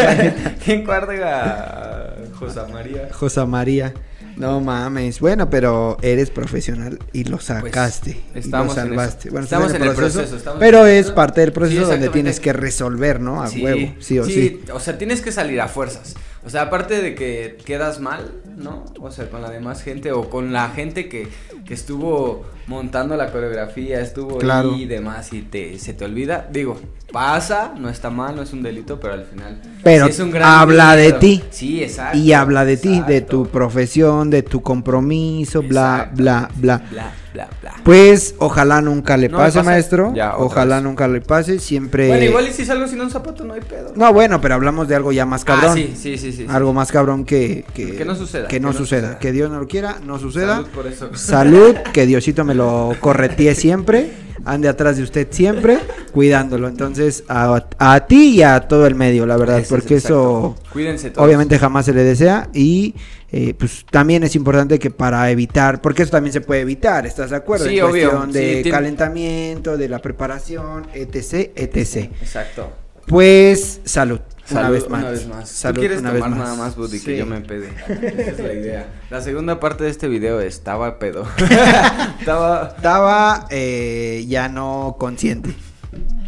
¿Quién 0.64 0.84
carga 0.84 2.00
a 2.00 2.03
Josa 2.38 2.66
María? 2.68 3.08
Josa 3.12 3.46
María. 3.46 3.94
No 4.36 4.60
mames. 4.60 5.20
Bueno, 5.20 5.48
pero 5.48 5.96
eres 6.02 6.30
profesional 6.30 6.98
y 7.12 7.22
lo 7.24 7.38
sacaste. 7.38 8.20
Pues, 8.32 8.44
y 8.44 8.46
estamos 8.48 8.74
lo 8.76 8.82
en 8.82 8.88
salvaste. 8.88 9.28
eso. 9.28 9.30
Bueno, 9.30 9.44
Estamos 9.44 9.74
en 9.74 9.82
el 9.82 9.92
proceso, 9.92 10.36
estamos 10.36 10.58
pero 10.58 10.78
en 10.80 10.86
el 10.86 10.90
es 10.94 11.02
proceso. 11.04 11.14
parte 11.14 11.40
del 11.42 11.50
Sí, 11.50 11.54
proceso 11.54 11.86
donde 11.86 12.08
tienes 12.08 12.40
que 12.40 12.52
resolver, 12.52 13.20
¿no? 13.20 13.42
A 13.42 13.48
huevo. 13.48 13.94
Sí 14.00 14.18
o 14.18 14.24
sí. 14.24 14.60
O 14.72 14.80
sea, 14.80 14.98
tienes 14.98 15.20
que 15.20 15.30
salir 15.30 15.60
a 15.60 15.68
fuerzas. 15.68 16.14
O 16.46 16.50
sea, 16.50 16.62
aparte 16.62 17.00
de 17.00 17.14
que 17.14 17.56
quedas 17.64 18.00
mal, 18.00 18.32
¿no? 18.56 18.84
O 19.00 19.10
sea, 19.10 19.28
con 19.30 19.40
la 19.40 19.50
demás 19.50 19.82
gente 19.82 20.12
o 20.12 20.28
con 20.28 20.52
la 20.52 20.68
gente 20.70 21.08
que, 21.08 21.26
que 21.64 21.72
estuvo 21.74 22.44
montando 22.66 23.16
la 23.16 23.32
coreografía, 23.32 24.00
estuvo 24.00 24.38
Claro. 24.38 24.72
ahí 24.74 24.82
y 24.82 24.86
demás 24.86 25.32
y 25.32 25.42
te, 25.42 25.78
se 25.78 25.94
te 25.94 26.04
olvida. 26.04 26.46
Digo, 26.52 26.78
pasa, 27.12 27.72
no 27.78 27.88
está 27.88 28.10
mal, 28.10 28.36
no 28.36 28.42
es 28.42 28.52
un 28.52 28.62
delito, 28.62 29.00
pero 29.00 29.14
al 29.14 29.24
final. 29.24 29.60
Pero 29.82 30.04
sí 30.06 30.10
es 30.12 30.20
un 30.20 30.30
gran 30.32 30.50
habla 30.50 30.96
de 30.96 31.12
ti. 31.14 31.42
Sí, 31.50 31.82
exacto. 31.82 32.18
Y 32.18 32.32
habla 32.32 32.64
de 32.64 32.76
ti, 32.76 33.00
de 33.00 33.20
tu 33.22 33.46
profesión, 33.46 34.28
de 34.28 34.42
tu 34.42 34.60
compromiso, 34.62 35.62
bla, 35.62 36.10
bla, 36.14 36.50
bla. 36.56 36.82
Bla, 36.90 37.12
bla, 37.34 37.48
bla. 37.60 37.74
Pues 37.84 38.34
ojalá 38.38 38.80
nunca 38.80 39.16
le 39.18 39.28
No 39.28 39.38
pase, 39.38 39.62
maestro. 39.62 40.14
Ya, 40.14 40.36
ojalá 40.38 40.76
vez. 40.76 40.84
nunca 40.84 41.06
le 41.08 41.20
pase. 41.20 41.58
Siempre. 41.58 42.08
Bueno, 42.08 42.24
igual 42.24 42.48
y 42.48 42.52
si 42.52 42.64
salgo 42.64 42.86
sin 42.86 43.00
un 43.00 43.10
zapato, 43.10 43.44
no 43.44 43.52
hay 43.52 43.60
pedo. 43.60 43.92
No, 43.94 44.12
bueno, 44.12 44.40
pero 44.40 44.54
hablamos 44.54 44.88
de 44.88 44.94
algo 44.94 45.12
ya 45.12 45.26
más 45.26 45.44
cabrón. 45.44 45.72
Ah, 45.72 45.74
sí, 45.74 45.94
sí, 45.94 46.16
sí, 46.16 46.32
sí. 46.32 46.46
Algo 46.48 46.72
más 46.72 46.90
cabrón 46.90 47.24
que, 47.24 47.64
que, 47.74 47.96
Que 47.96 48.04
no 48.04 48.14
suceda, 48.14 48.48
Que 48.48 48.60
no, 48.60 48.72
suceda. 48.72 49.18
Que 49.18 49.32
Dios 49.32 49.50
no 49.50 49.60
lo 49.60 49.68
quiera, 49.68 49.98
no 50.06 50.18
suceda. 50.18 50.56
Salud 50.56 50.68
por 50.68 50.86
eso. 50.86 51.10
Salud, 51.14 51.74
que 51.92 52.06
Diosito 52.06 52.44
me 52.44 52.54
lo 52.54 52.96
corretee 53.00 53.54
siempre, 53.54 54.12
ande 54.44 54.68
atrás 54.68 54.96
de 54.96 55.02
usted 55.02 55.28
siempre, 55.30 55.78
cuidándolo. 56.12 56.68
Entonces, 56.68 57.24
a, 57.28 57.64
a 57.78 58.06
ti 58.06 58.36
y 58.36 58.42
a 58.42 58.60
todo 58.60 58.86
el 58.86 58.94
medio, 58.94 59.26
la 59.26 59.36
verdad, 59.36 59.58
Eso 59.58 59.74
es 59.76 59.80
porque 59.80 59.96
eso 59.96 60.54
exacto. 60.56 60.72
Cuídense 60.72 61.10
todos. 61.10 61.26
obviamente 61.26 61.58
jamás 61.58 61.86
se 61.86 61.92
le 61.92 62.04
desea 62.04 62.48
y 62.52 62.94
eh, 63.32 63.54
pues 63.58 63.84
también 63.90 64.22
es 64.22 64.36
importante 64.36 64.78
que 64.78 64.90
para 64.90 65.28
evitar, 65.30 65.80
porque 65.80 66.02
eso 66.02 66.12
también 66.12 66.32
se 66.32 66.40
puede 66.40 66.60
evitar, 66.60 67.04
¿estás 67.06 67.30
de 67.30 67.36
acuerdo? 67.36 67.66
Sí, 67.66 67.78
en 67.78 67.84
obvio, 67.84 68.10
cuestión 68.10 68.32
de 68.32 68.70
calentamiento, 68.70 69.76
de 69.76 69.88
la 69.88 69.98
preparación, 69.98 70.86
etc, 70.94 71.50
etc. 71.56 72.10
Exacto. 72.20 72.70
Pues 73.06 73.80
salud, 73.84 74.20
una 74.50 74.60
Salud, 74.62 74.74
vez 74.74 74.88
más. 74.90 75.00
Una 75.02 75.10
vez 75.10 75.28
más. 75.28 75.48
Salud, 75.48 75.74
Tú 75.74 75.80
quieres 75.80 76.00
una 76.00 76.10
vez 76.12 76.22
tomar 76.22 76.38
más. 76.38 76.48
nada 76.48 76.58
más, 76.62 76.76
Buddy, 76.76 76.98
Sí. 76.98 77.04
que 77.06 77.16
yo 77.18 77.26
me 77.26 77.40
pede. 77.40 77.68
Esa 77.88 78.30
es 78.30 78.38
la 78.40 78.52
idea. 78.52 78.88
La 79.10 79.20
segunda 79.22 79.58
parte 79.60 79.84
de 79.84 79.90
este 79.90 80.08
video 80.08 80.40
estaba 80.40 80.98
pedo. 80.98 81.24
estaba. 82.20 82.74
Estaba 82.76 83.46
eh, 83.50 84.24
ya 84.28 84.48
no 84.48 84.96
consciente. 84.98 85.54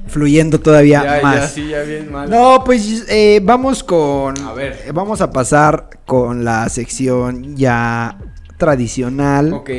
Fluyendo 0.09 0.61
todavía 0.61 1.03
Ya, 1.17 1.23
más. 1.23 1.37
ya, 1.41 1.49
sí, 1.49 1.69
ya 1.69 1.83
bien 1.83 2.11
mal. 2.13 2.31
No, 2.31 2.63
pues 2.65 3.05
eh, 3.09 3.41
vamos 3.43 3.83
con. 3.83 4.39
A 4.45 4.53
ver. 4.53 4.81
eh, 4.87 4.93
Vamos 4.93 5.21
a 5.21 5.31
pasar 5.31 5.91
con 6.07 6.45
la 6.45 6.69
sección 6.69 7.57
ya 7.57 8.17
tradicional 8.57 9.53
Ok. 9.53 9.71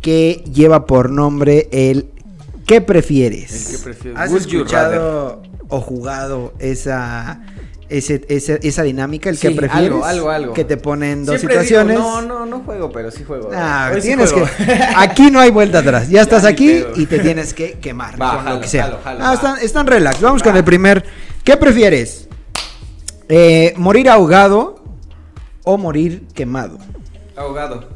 que 0.00 0.44
lleva 0.52 0.86
por 0.86 1.10
nombre 1.10 1.68
el 1.72 2.06
¿Qué 2.66 2.80
prefieres? 2.80 3.70
El 3.70 3.76
¿qué 3.76 3.82
prefieres? 3.84 4.18
¿Has 4.20 4.30
Would 4.30 4.46
you 4.46 4.58
escuchado 4.60 5.42
o 5.68 5.80
jugado 5.80 6.52
esa 6.58 7.40
ese- 7.88 8.24
ese- 8.28 8.58
esa 8.64 8.82
dinámica, 8.82 9.30
el 9.30 9.36
Sí, 9.36 9.46
que 9.46 9.54
prefieres? 9.54 9.86
algo, 9.92 10.04
algo, 10.04 10.30
algo. 10.30 10.52
Que 10.54 10.64
te 10.64 10.76
ponen 10.76 11.24
dos 11.24 11.38
Siempre 11.38 11.54
digo, 11.62 11.62
situaciones. 11.62 11.98
no, 11.98 12.20
no, 12.20 12.44
no 12.44 12.60
juego, 12.64 12.90
pero 12.90 13.12
sí 13.12 13.22
juego. 13.22 13.50
Ah, 13.54 13.92
Hoy 13.94 14.00
sí 14.00 14.08
tienes 14.08 14.32
juego. 14.32 14.48
que. 14.56 14.78
Aquí 14.96 15.30
no 15.30 15.38
hay 15.38 15.52
vuelta 15.52 15.78
atrás. 15.78 16.08
Ya 16.08 16.20
estás 16.22 16.44
aquí 16.44 16.82
y 16.96 17.06
te 17.06 17.20
tienes 17.20 17.54
que 17.54 17.74
quemar 17.74 18.20
Va, 18.20 18.42
con 18.42 18.54
lo 18.54 18.60
que 18.60 18.66
sea. 18.66 18.84
jalo, 18.86 18.98
jalo, 19.04 19.20
ah, 19.24 19.34
están, 19.34 19.58
están 19.60 19.86
relax. 19.86 20.20
Vamos 20.20 20.42
con 20.42 20.56
el 20.56 20.64
primer. 20.64 21.04
¿Qué 21.44 21.56
prefieres? 21.56 22.28
Eh, 23.28 23.72
¿Morir 23.76 24.08
ahogado 24.10 24.82
o 25.62 25.78
morir 25.78 26.26
quemado? 26.34 26.78
Ahogado. 27.36 27.88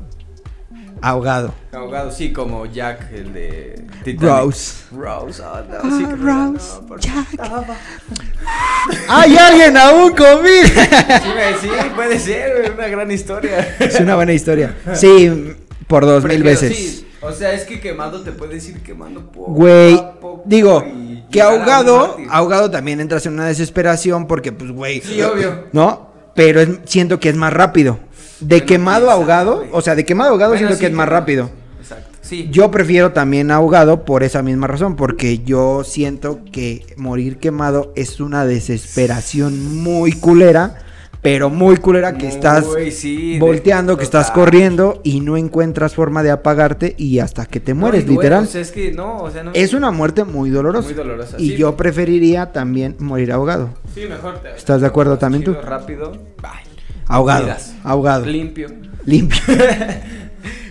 Ahogado. 1.03 1.55
Ahogado, 1.72 2.11
sí, 2.11 2.32
como 2.32 2.66
Jack, 2.66 3.12
el 3.12 3.32
de 3.32 3.84
Titanic. 4.05 4.20
Rose. 4.44 4.74
Rose, 4.94 5.42
oh, 5.42 5.61
no, 5.68 5.76
Ah, 5.82 5.90
sí, 5.96 6.05
que 6.05 6.16
Rose, 6.16 6.80
no, 6.80 6.86
por 6.86 7.01
Jack. 7.01 7.26
¡Hay 9.09 9.36
alguien 9.36 9.76
aún 9.76 10.11
conmigo! 10.11 10.64
Sí, 10.66 11.59
sí, 11.62 11.68
puede 11.94 12.18
ser, 12.18 12.72
una 12.76 12.88
gran 12.88 13.11
historia. 13.11 13.76
es 13.78 14.01
una 14.01 14.16
buena 14.16 14.32
historia. 14.32 14.76
Sí, 14.94 15.55
por 15.86 16.05
dos 16.07 16.24
mil 16.24 16.42
veces. 16.42 16.76
sí, 16.76 17.07
o 17.20 17.32
sea, 17.32 17.53
es 17.53 17.64
que 17.64 17.80
quemado 17.80 18.22
te 18.22 18.32
puedes 18.32 18.66
ir 18.68 18.80
quemando 18.82 19.30
poco 19.30 19.53
Güey, 19.53 19.96
poco 20.20 20.42
digo, 20.46 20.84
que 21.30 21.42
ahogado, 21.42 22.16
ahogado 22.30 22.70
también 22.70 23.01
entras 23.01 23.26
en 23.26 23.34
una 23.34 23.46
desesperación 23.46 24.26
porque, 24.26 24.53
pues, 24.53 24.70
güey. 24.70 25.01
Sí, 25.01 25.20
obvio. 25.22 25.66
¿No? 25.72 26.11
Pero 26.34 26.61
es- 26.61 26.78
siento 26.86 27.20
que 27.20 27.28
es 27.28 27.36
más 27.36 27.53
rápido. 27.53 27.98
De 28.41 28.57
Bueno, 28.57 28.66
quemado 28.66 29.11
a 29.11 29.14
ahogado, 29.14 29.64
o 29.72 29.80
sea, 29.82 29.95
de 29.95 30.05
quemado 30.05 30.30
a 30.30 30.32
ahogado 30.32 30.51
Bueno, 30.53 30.59
siento 30.66 30.76
sí, 30.76 30.80
que 30.80 30.86
es 30.86 30.93
más 30.93 31.09
rápido. 31.09 31.51
Exacto, 31.80 32.18
sí. 32.22 32.49
Yo 32.51 32.70
prefiero 32.70 33.12
también 33.12 33.51
ahogado 33.51 34.05
por 34.05 34.22
esa 34.22 34.43
misma 34.43 34.66
razón, 34.66 34.97
porque 34.97 35.38
yo 35.41 35.84
siento 35.84 36.41
que 36.53 36.86
morir 36.97 37.38
quemado 37.38 37.93
es 37.97 38.20
una 38.20 38.45
desesperación 38.47 39.82
muy 39.82 40.12
culera, 40.12 40.78
pero 41.22 41.51
muy 41.51 41.76
culera 41.76 42.14
que 42.14 42.24
Muy, 42.26 42.34
estás 42.34 42.64
sí, 42.93 43.38
volteando, 43.38 43.99
que 43.99 44.05
estás 44.05 44.30
corriendo 44.30 45.03
y 45.05 45.20
no 45.20 45.36
encuentras 45.36 45.95
forma 45.95 46.22
de 46.22 46.30
apagarte 46.30 46.95
y 46.97 47.18
hasta 47.18 47.45
que 47.45 47.61
te 47.61 47.74
mueres, 47.74 48.09
literal. 48.09 48.45
o 48.45 48.47
sea, 48.47 48.62
es 48.62 48.70
que 48.72 48.91
no, 48.93 49.18
o 49.18 49.30
sea, 49.30 49.43
no. 49.43 49.51
Es 49.53 49.74
una 49.74 49.91
muerte 49.91 50.24
muy 50.24 50.49
dolorosa. 50.49 50.86
Muy 50.88 50.95
dolorosa, 50.95 51.36
Y 51.38 51.51
sí. 51.51 51.57
yo 51.59 51.76
preferiría 51.76 52.53
también 52.53 52.97
morir 53.01 53.32
ahogado. 53.32 53.68
Sí, 53.95 54.07
mejor 54.09 54.38
te. 54.38 54.57
¿Estás 54.57 54.80
de 54.80 54.86
acuerdo 54.86 55.18
también 55.18 55.45
tú? 55.45 55.51
Chido, 55.53 55.62
Rápido. 55.62 56.12
Bye. 56.41 56.70
Ahogado. 57.11 57.42
Miras. 57.44 57.74
Ahogado. 57.84 58.26
Limpio. 58.26 58.68
Limpio. 59.06 59.38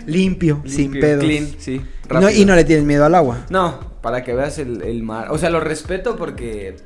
Limpio, 0.05 0.63
sin 0.65 0.91
pedos. 0.93 1.23
Clean, 1.23 1.47
sí. 1.59 1.73
Y 1.75 1.77
no, 2.13 2.19
rápido. 2.21 2.31
y 2.41 2.45
no 2.45 2.55
le 2.55 2.63
tienes 2.63 2.85
miedo 2.85 3.05
al 3.05 3.13
agua. 3.15 3.45
No, 3.49 3.79
para 4.01 4.23
que 4.23 4.33
veas 4.33 4.57
el, 4.57 4.81
el 4.81 5.03
mar. 5.03 5.27
O 5.31 5.37
sea, 5.37 5.49
lo 5.49 5.59
respeto 5.59 6.15
porque 6.15 6.77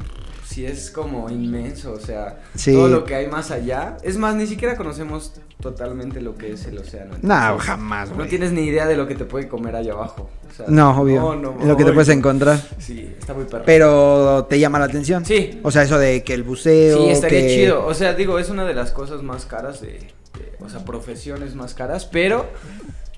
sí 0.45 0.65
es 0.65 0.91
como 0.91 1.29
inmenso. 1.29 1.93
O 1.93 1.99
sea, 1.99 2.41
Sí. 2.55 2.73
todo 2.73 2.89
lo 2.89 3.05
que 3.05 3.15
hay 3.15 3.27
más 3.27 3.51
allá. 3.51 3.97
Es 4.03 4.17
más, 4.17 4.35
ni 4.35 4.47
siquiera 4.47 4.75
conocemos 4.75 5.33
totalmente 5.63 6.19
lo 6.21 6.35
que 6.35 6.51
es 6.51 6.65
el 6.65 6.77
océano. 6.77 7.15
No, 7.21 7.57
jamás, 7.57 8.09
No 8.09 8.15
güey. 8.17 8.27
tienes 8.29 8.51
ni 8.51 8.61
idea 8.65 8.85
de 8.85 8.95
lo 8.97 9.07
que 9.07 9.15
te 9.15 9.23
puede 9.25 9.47
comer 9.47 9.75
allá 9.75 9.93
abajo. 9.93 10.29
O 10.47 10.53
sea, 10.53 10.65
No, 10.67 10.99
obvio. 11.01 11.21
no, 11.21 11.35
no, 11.35 11.59
es 11.61 11.65
lo 11.65 11.77
que 11.77 11.85
te 11.85 11.93
puedes 11.93 12.09
encontrar. 12.09 12.59
Sí, 12.77 13.15
está 13.17 13.33
muy 13.33 13.45
perro. 13.45 13.63
Pero 13.65 14.45
te 14.49 14.59
llama 14.59 14.77
la 14.77 14.85
atención. 14.85 15.25
Sí. 15.25 15.59
O 15.63 15.71
sea, 15.71 15.83
eso 15.83 15.97
de 15.97 16.21
que 16.23 16.33
el 16.33 16.43
buceo. 16.43 16.97
Sí, 17.05 17.09
estaría 17.09 17.39
que- 17.41 17.55
chido. 17.55 17.85
O 17.85 17.93
sea, 17.93 18.13
digo, 18.13 18.37
es 18.37 18.49
una 18.49 18.65
de 18.65 18.73
las 18.75 18.91
cosas 18.91 19.23
más 19.23 19.45
caras 19.45 19.79
de, 19.81 19.87
de- 19.93 20.53
o 20.59 20.67
sea, 20.69 20.83
profesiones 20.85 21.55
más 21.55 21.73
caras, 21.73 22.05
pero 22.05 22.45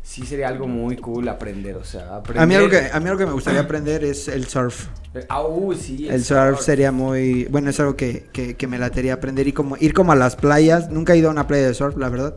sí 0.06 0.24
sería 0.24 0.47
algo 0.47 0.68
muy 0.68 0.97
cool 0.97 1.28
aprender, 1.28 1.76
o 1.76 1.84
sea, 1.84 2.18
aprender. 2.18 2.43
A 2.43 2.45
mí, 2.45 2.53
algo 2.53 2.70
que, 2.70 2.89
a 2.93 2.99
mí 2.99 3.08
algo 3.08 3.18
que 3.18 3.26
me 3.26 3.32
gustaría 3.32 3.62
aprender 3.62 4.03
es 4.03 4.28
el 4.28 4.45
surf. 4.45 4.86
Ah, 5.30 5.43
uh, 5.43 5.74
sí. 5.74 6.08
El 6.08 6.24
surf 6.24 6.62
sería 6.62 6.91
muy... 6.91 7.45
Bueno, 7.45 7.72
es 7.72 7.80
algo 7.80 7.95
que, 7.95 8.28
que, 8.32 8.56
que 8.56 8.68
me 8.68 8.78
latería 8.78 9.16
aprender 9.16 9.47
y 9.47 9.51
como 9.51 9.78
ir 9.78 9.93
como 9.93 10.12
a 10.12 10.16
las 10.16 10.36
playas. 10.36 10.91
Nunca 10.91 11.14
he 11.14 11.18
ido 11.18 11.30
a 11.30 11.32
una 11.32 11.47
playa 11.47 11.68
de 11.68 11.74
surf, 11.74 11.97
la 11.97 12.10
verdad. 12.10 12.36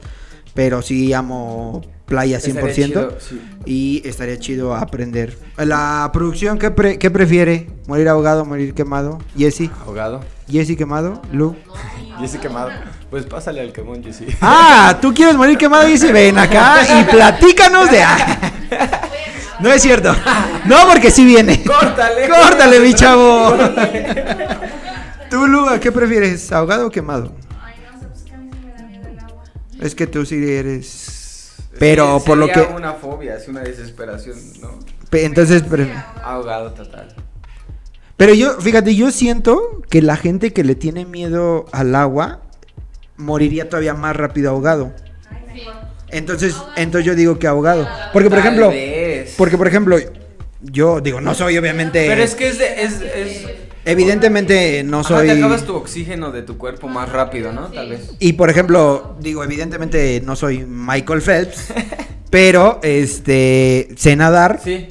Pero 0.55 0.81
sí 0.81 1.13
amo 1.13 1.83
playa 2.09 2.39
100%. 2.39 2.49
Estaría 2.49 2.75
chido, 2.87 3.19
sí. 3.21 3.41
Y 3.67 4.03
estaría 4.09 4.39
chido 4.39 4.75
aprender. 4.75 5.37
La 5.59 6.11
producción, 6.13 6.59
¿qué, 6.59 6.71
pre- 6.71 6.99
qué 6.99 7.11
prefiere? 7.11 7.69
¿Morir 7.87 8.09
ahogado, 8.09 8.45
morir 8.45 8.75
quemado? 8.75 9.19
Jesse. 9.37 9.71
Ahogado. 9.87 10.21
Jesse 10.51 10.77
quemado. 10.77 11.21
Lu. 11.33 11.55
Jesse 12.21 12.39
quemado. 12.41 12.71
Pues 13.11 13.25
pásale 13.27 13.61
al 13.61 13.73
quemón, 13.73 14.03
Jesse. 14.03 14.25
Ah, 14.41 14.99
¿tú 15.01 15.15
quieres 15.15 15.37
morir 15.37 15.57
quemado, 15.57 15.87
Jesse? 15.87 16.13
Ven 16.13 16.37
acá 16.39 16.79
y 17.01 17.05
platícanos 17.11 17.91
de... 17.91 18.03
No 19.61 19.73
es 19.73 19.83
cierto. 19.83 20.15
No, 20.67 20.77
porque 20.89 21.11
sí 21.11 21.25
viene. 21.25 21.65
Córtale. 21.65 22.29
Córtale, 22.29 22.79
mi 22.79 22.95
chavo. 22.95 23.57
¿Tú, 25.29 25.47
Lu, 25.49 25.67
a 25.69 25.81
qué 25.81 25.91
prefieres? 25.91 26.53
¿Ahogado 26.53 26.87
o 26.87 26.91
quemado? 26.91 27.33
Ay, 27.61 27.75
no 27.93 27.99
sé, 28.01 28.07
pues 28.07 28.23
que 28.23 28.35
a 28.35 28.39
mí 28.39 28.51
me 28.65 28.73
da 28.73 28.87
miedo 28.87 29.09
el 29.09 29.19
agua. 29.19 29.43
Es 29.81 29.97
que 29.97 30.07
tú 30.07 30.25
sí 30.25 30.37
eres... 30.49 31.08
Pero 31.79 32.19
Sí, 32.21 32.27
por 32.27 32.39
lo 32.39 32.49
que... 32.49 32.61
una 32.61 32.95
fobia, 32.95 33.37
es 33.37 33.49
una 33.49 33.61
desesperación, 33.61 34.37
¿no? 34.61 34.79
pe- 35.11 35.25
Entonces... 35.25 35.63
pre- 35.63 35.93
Ahogado 36.23 36.73
total. 36.73 37.15
Pero 38.17 38.35
yo, 38.35 38.61
fíjate, 38.61 38.95
yo 38.97 39.11
siento 39.13 39.83
que 39.91 40.03
la 40.03 40.17
gente 40.17 40.53
que 40.53 40.65
le 40.65 40.75
tiene 40.75 41.05
miedo 41.07 41.67
al 41.73 41.95
agua 41.95 42.43
moriría 43.17 43.69
todavía 43.69 43.95
más 43.95 44.17
rápido 44.17 44.51
ahogado. 44.51 44.93
Sí. 45.55 45.63
Entonces, 46.11 46.57
entonces 46.77 47.07
yo 47.07 47.15
digo 47.15 47.39
que 47.39 47.47
ahogado. 47.47 47.87
Porque 48.13 48.29
por 48.29 48.39
Tal 48.39 48.47
ejemplo, 48.47 48.71
vez. 48.71 49.35
porque 49.37 49.57
por 49.59 49.69
ejemplo, 49.69 49.99
yo 50.63 51.01
digo, 51.01 51.21
no 51.21 51.35
soy 51.35 51.59
obviamente 51.59 52.07
Pero 52.09 52.23
es 52.23 52.35
que 52.35 52.49
es 52.49 52.59
de. 52.59 52.83
Es, 52.83 53.01
es... 53.03 53.48
evidentemente 53.91 54.83
no 54.85 55.01
Ajá, 55.01 55.09
soy 55.09 55.27
te 55.27 55.33
acabas 55.33 55.65
tu 55.65 55.75
oxígeno 55.77 56.31
de 56.31 56.43
tu 56.43 56.57
cuerpo 56.59 56.89
más 56.89 57.09
rápido, 57.11 57.53
¿no? 57.53 57.69
Tal 57.69 57.91
vez. 57.91 58.11
y 58.19 58.35
por 58.35 58.51
ejemplo, 58.51 59.17
digo, 59.21 59.43
evidentemente 59.45 60.23
no 60.25 60.37
soy 60.37 60.65
Michael 60.67 61.23
Phelps, 61.23 61.73
pero 62.31 62.79
este 62.83 63.89
sé 63.97 64.17
nadar, 64.17 64.61
Sí. 64.63 64.89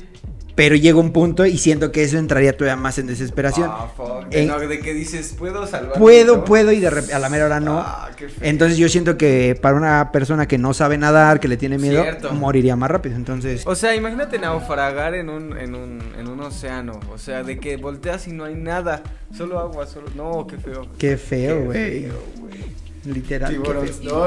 Pero 0.57 0.75
llega 0.75 0.97
un 0.97 1.13
punto 1.13 1.45
y 1.45 1.59
siento 1.59 1.91
que 1.91 2.01
eso 2.03 2.17
entraría 2.17 2.57
todavía 2.57 2.75
más 2.81 2.97
en 2.97 3.05
desesperación. 3.05 3.69
Ah, 3.71 3.91
fuck. 3.95 4.25
En- 4.31 4.47
No, 4.47 4.57
de 4.57 4.79
que 4.79 4.91
dices, 4.95 5.35
¿puedo 5.37 5.67
salvar? 5.67 5.99
Puedo, 5.99 6.43
puedo 6.43 6.71
y 6.71 6.79
de 6.79 6.87
a 6.87 7.19
la 7.19 7.29
mera 7.29 7.45
hora 7.45 7.59
no. 7.59 7.77
Ah, 7.77 8.09
qué 8.17 8.27
feo. 8.27 8.39
Entonces 8.49 8.79
yo 8.79 8.89
siento 8.89 9.17
que 9.19 9.55
para 9.61 9.77
una 9.77 10.11
persona 10.11 10.47
que 10.47 10.57
no 10.57 10.73
sabe 10.73 10.97
nadar, 10.97 11.39
que 11.39 11.47
le 11.47 11.57
tiene 11.57 11.77
miedo, 11.77 12.01
Cierto. 12.01 12.33
moriría 12.33 12.75
más 12.75 12.89
rápido. 12.89 13.15
Entonces, 13.15 13.67
O 13.67 13.75
sea, 13.75 13.95
imagínate 13.95 14.39
naufragar 14.39 15.13
en 15.13 15.29
un, 15.29 15.55
en 15.55 15.75
un, 15.75 16.01
en 16.17 16.27
un 16.27 16.39
océano. 16.39 16.99
O 17.13 17.19
sea, 17.19 17.43
de 17.43 17.59
que 17.59 17.77
volteas 17.77 18.27
y 18.27 18.31
no 18.31 18.43
hay 18.43 18.55
nada. 18.55 19.03
Solo 19.37 19.59
agua, 19.59 19.85
solo. 19.85 20.07
No, 20.15 20.47
qué 20.47 20.57
feo. 20.57 20.87
qué 20.97 21.17
feo, 21.17 21.57
Qué 21.59 21.65
güey. 21.65 22.01
feo, 22.01 22.23
güey. 22.39 23.13
Literal. 23.13 23.51
qué 23.53 23.59
feo. 23.93 24.01
No. 24.03 24.25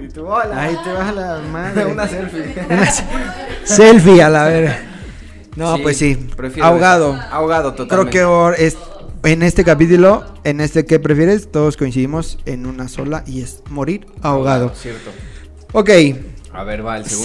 Y- 0.00 0.08
tú, 0.08 0.26
hola. 0.26 0.60
Ahí 0.62 0.76
te 0.84 0.92
vas 0.92 1.08
a 1.08 1.12
la 1.12 1.38
madre. 1.50 1.86
Una 1.92 2.06
selfie. 2.08 2.54
Una 2.70 2.86
selfie 3.64 4.22
a 4.22 4.30
la 4.30 4.44
verga. 4.44 4.78
No, 5.56 5.76
Sí, 5.76 5.82
pues 5.82 5.96
sí. 5.98 6.14
prefiero 6.36 6.66
Ahogado. 6.68 7.14
eso. 7.14 7.22
Ahogado, 7.30 7.74
Creo 7.74 7.86
totalmente. 7.86 8.10
que 8.18 8.24
or- 8.24 8.54
es- 8.58 8.76
en 9.22 9.42
este 9.42 9.64
capítulo, 9.64 10.24
en 10.44 10.60
este 10.60 10.84
que 10.84 10.98
prefieres, 10.98 11.50
todos 11.50 11.76
coincidimos 11.76 12.38
en 12.44 12.66
una 12.66 12.88
sola 12.88 13.22
y 13.26 13.40
es 13.42 13.62
morir 13.70 14.06
ahogado. 14.20 14.72
Cierto. 14.74 15.10
Ok, 15.72 15.90
A 16.52 16.62
ver, 16.64 16.84
va, 16.86 16.98
el 16.98 17.06
segundo. 17.06 17.22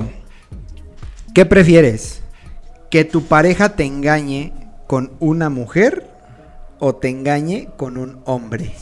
segundo. 0.00 0.10
¿Qué 1.34 1.44
prefieres? 1.44 2.22
¿Que 2.90 3.04
tu 3.04 3.24
pareja 3.24 3.70
te 3.76 3.84
engañe 3.84 4.52
con 4.86 5.12
una 5.18 5.48
mujer 5.50 6.06
o 6.78 6.94
te 6.94 7.08
engañe 7.08 7.68
con 7.76 7.96
un 7.98 8.20
hombre? 8.24 8.74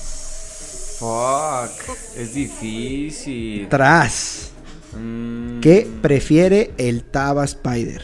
Fuck. 1.00 1.96
Es 2.16 2.34
difícil. 2.34 3.66
Tras. 3.70 4.50
Mm, 4.94 5.60
¿Qué 5.60 5.88
prefiere 6.02 6.72
el 6.76 7.04
Taba 7.04 7.44
Spider? 7.46 8.02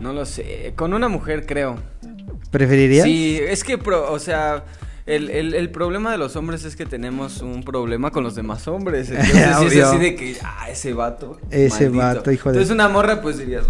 No 0.00 0.12
lo 0.12 0.26
sé. 0.26 0.72
Con 0.74 0.92
una 0.92 1.08
mujer, 1.08 1.46
creo. 1.46 1.76
¿Preferirías? 2.50 3.04
Sí, 3.04 3.38
es 3.40 3.62
que, 3.62 3.78
pro- 3.78 4.10
o 4.12 4.18
sea, 4.18 4.64
el, 5.06 5.30
el, 5.30 5.54
el 5.54 5.70
problema 5.70 6.10
de 6.10 6.18
los 6.18 6.34
hombres 6.34 6.64
es 6.64 6.74
que 6.74 6.84
tenemos 6.84 7.42
un 7.42 7.62
problema 7.62 8.10
con 8.10 8.24
los 8.24 8.34
demás 8.34 8.66
hombres. 8.66 9.08
Entonces, 9.10 9.72
es 9.76 9.84
así 9.84 9.98
de 9.98 10.16
que, 10.16 10.36
ah, 10.42 10.68
ese 10.68 10.92
vato. 10.94 11.38
Ese 11.50 11.88
vato, 11.90 12.32
hijo 12.32 12.50
de- 12.50 12.56
Entonces, 12.56 12.74
una 12.74 12.88
morra, 12.88 13.22
pues 13.22 13.38
dirías, 13.38 13.66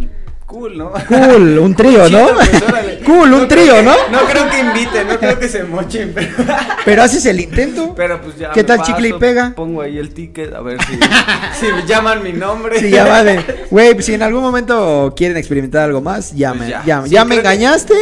cool, 0.46 0.78
¿no? 0.78 0.92
Cool, 1.08 1.58
un 1.58 1.74
trío, 1.74 2.08
¿no? 2.08 2.28
Pues. 2.34 2.50
Cool, 3.06 3.32
un 3.34 3.46
trío, 3.46 3.76
que- 3.76 3.82
¿no? 3.84 3.92
No 4.10 4.18
creo 4.28 4.50
que 4.50 4.58
inviten, 4.58 5.06
no 5.06 5.16
creo 5.20 5.38
que 5.38 5.48
se 5.48 5.62
mochen, 5.62 6.10
pero. 6.12 6.28
Pero 6.84 7.02
haces 7.02 7.24
el 7.26 7.40
intento. 7.40 7.94
Pero 7.96 8.20
pues 8.20 8.36
ya. 8.38 8.50
¿Qué 8.52 8.62
tal 8.64 8.78
paso, 8.78 8.92
chicle 8.92 9.08
y 9.08 9.12
pega? 9.14 9.52
Pongo 9.56 9.82
ahí 9.82 9.98
el 9.98 10.10
ticket 10.14 10.52
a 10.54 10.60
ver 10.60 10.78
si, 10.84 10.92
si 11.60 11.66
llaman 11.86 12.22
mi 12.22 12.32
nombre. 12.32 12.78
Si 12.80 12.90
va 12.92 13.22
de, 13.24 13.66
güey, 13.70 13.94
pues, 13.94 14.06
si 14.06 14.14
en 14.14 14.22
algún 14.22 14.42
momento 14.42 15.12
quieren 15.16 15.36
experimentar 15.36 15.82
algo 15.82 16.00
más, 16.00 16.32
llamen, 16.34 16.58
Pues 16.58 16.70
ya. 16.70 16.82
llamen. 16.84 17.08
Sí, 17.08 17.14
ya 17.14 17.24
me 17.24 17.34
que- 17.34 17.40
engañaste. 17.40 17.94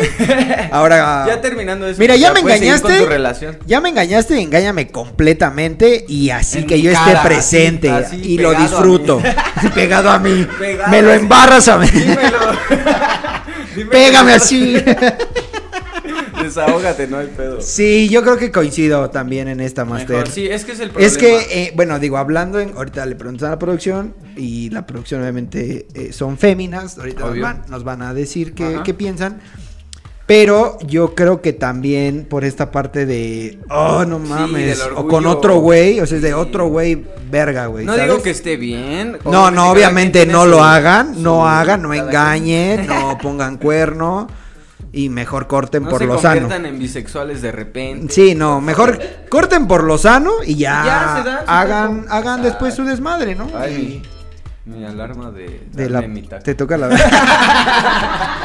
Ahora 0.70 1.24
Ya 1.26 1.40
terminando 1.40 1.86
eso. 1.86 1.98
Mira, 2.00 2.16
ya, 2.16 2.32
me 2.32 2.40
engañaste. 2.40 2.88
Con 2.88 2.98
tu 2.98 3.06
relación. 3.06 3.58
Ya 3.66 3.80
me 3.80 3.88
engañaste, 3.90 4.38
engáñame 4.40 4.88
completamente 4.88 6.04
y 6.08 6.30
así 6.30 6.58
En 6.60 6.66
que 6.66 6.80
yo 6.80 6.90
esté 6.90 7.12
cara, 7.12 7.22
presente 7.22 7.90
así, 7.90 8.16
y 8.22 8.38
lo 8.38 8.50
a 8.50 8.54
disfruto. 8.54 9.20
mí. 9.20 9.70
pegado 9.74 10.10
a 10.10 10.18
mí. 10.18 10.46
Pegado 10.58 10.90
me 10.90 11.02
lo 11.02 11.12
embarras 11.12 11.68
a 11.68 11.78
mí. 11.78 11.88
Dime 13.76 13.90
Pégame 13.90 14.30
que- 14.30 14.36
así. 14.36 14.76
Desahógate, 16.42 17.06
no 17.06 17.18
hay 17.18 17.28
pedo. 17.28 17.60
sí, 17.62 18.08
yo 18.10 18.22
creo 18.22 18.36
que 18.36 18.50
coincido 18.50 19.08
también 19.10 19.48
en 19.48 19.60
esta 19.60 19.84
master. 19.86 20.16
Mejor, 20.18 20.28
sí, 20.30 20.46
es 20.46 20.64
que 20.64 20.72
es 20.72 20.80
el 20.80 20.90
problema. 20.90 21.10
Es 21.10 21.16
que, 21.16 21.36
eh, 21.50 21.72
bueno, 21.74 21.98
digo, 21.98 22.18
hablando 22.18 22.60
en, 22.60 22.74
ahorita 22.76 23.06
le 23.06 23.14
preguntan 23.16 23.48
a 23.48 23.50
la 23.52 23.58
producción 23.58 24.14
y 24.36 24.68
la 24.70 24.84
producción 24.86 25.22
obviamente 25.22 25.86
eh, 25.94 26.12
son 26.12 26.36
féminas, 26.36 26.98
ahorita 26.98 27.24
nos 27.24 27.40
van, 27.40 27.62
nos 27.68 27.84
van 27.84 28.02
a 28.02 28.12
decir 28.12 28.52
qué 28.54 28.94
piensan, 28.94 29.40
pero 30.26 30.78
yo 30.86 31.14
creo 31.14 31.42
que 31.42 31.52
también 31.52 32.26
por 32.28 32.44
esta 32.44 32.70
parte 32.70 33.04
de, 33.04 33.58
oh, 33.68 34.04
no 34.06 34.18
mames, 34.18 34.82
o 34.96 35.06
con 35.06 35.26
otro 35.26 35.56
güey, 35.58 36.00
o 36.00 36.06
sea, 36.06 36.16
es 36.16 36.22
de 36.22 36.32
otro 36.34 36.68
güey, 36.68 37.04
verga, 37.30 37.66
güey. 37.66 37.84
no 37.84 37.92
¿sabes? 37.94 38.08
digo 38.10 38.22
que 38.22 38.30
esté 38.30 38.56
bien. 38.56 39.18
No, 39.24 39.50
no, 39.50 39.70
obviamente 39.70 40.24
no 40.26 40.46
lo 40.46 40.64
hagan, 40.64 41.22
no 41.22 41.46
hagan, 41.46 41.82
no 41.82 41.92
engañen, 41.92 42.86
no 42.86 43.18
pongan 43.22 43.58
cuerno 43.58 44.26
y 44.92 45.08
mejor 45.08 45.46
corten 45.48 45.82
No 45.82 45.90
por 45.90 45.98
se 45.98 46.06
lo 46.06 46.18
sano. 46.18 46.42
conviertan 46.42 46.66
en 46.66 46.78
bisexuales 46.78 47.42
de 47.42 47.52
repente. 47.52 48.14
Sí, 48.14 48.34
no, 48.34 48.60
mejor 48.60 48.98
corten 49.28 49.66
por 49.66 49.82
lo 49.84 49.98
sano 49.98 50.32
y 50.46 50.54
ya, 50.54 50.82
ya 50.86 51.16
se 51.22 51.28
dan 51.28 51.44
hagan, 51.46 52.06
hagan 52.08 52.42
después 52.42 52.74
su 52.74 52.84
desmadre, 52.84 53.34
¿no? 53.34 53.50
Ay, 53.56 54.02
Y 54.66 54.70
mi, 54.70 54.78
mi 54.78 54.84
alarma 54.86 55.30
de, 55.32 55.66
de 55.72 55.88
darme 55.88 56.08
la, 56.08 56.14
mi 56.14 56.22
taco. 56.22 56.42
te 56.44 56.54
toca 56.54 56.78
la 56.78 56.88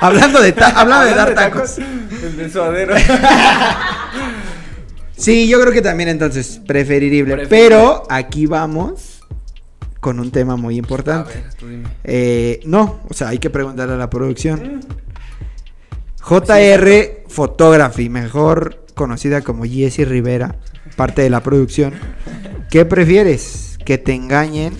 hablando 0.00 0.40
de 0.40 0.52
ta- 0.52 0.80
hablando 0.80 1.06
de 1.06 1.14
dar 1.14 1.34
tacos. 1.34 1.78
El 1.78 2.36
de 2.36 2.50
suadero. 2.50 2.94
Sí, 5.16 5.46
yo 5.46 5.60
creo 5.60 5.72
que 5.72 5.80
también 5.80 6.08
entonces 6.08 6.60
preferible, 6.66 7.34
Preferible. 7.36 7.46
pero 7.48 8.02
aquí 8.10 8.46
vamos 8.46 9.20
con 10.00 10.18
un 10.18 10.32
tema 10.32 10.56
muy 10.56 10.74
A 10.74 10.78
importante. 10.78 11.32
ver, 11.34 11.54
tú 11.54 11.68
dime. 11.68 11.88
Eh, 12.02 12.60
no, 12.64 12.98
o 13.08 13.14
sea, 13.14 13.28
hay 13.28 13.38
que 13.38 13.48
preguntarle 13.48 13.94
a 13.94 13.96
la 13.96 14.10
producción. 14.10 14.78
Mm. 14.78 14.80
JR 16.20 17.22
Photography, 17.28 18.08
mejor 18.08 18.84
conocida 18.94 19.42
como 19.42 19.64
Jessie 19.64 20.04
Rivera, 20.04 20.56
parte 20.96 21.22
de 21.22 21.30
la 21.30 21.42
producción. 21.42 21.94
¿Qué 22.70 22.84
prefieres? 22.84 23.78
¿Que 23.86 23.98
te 23.98 24.14
engañen 24.14 24.74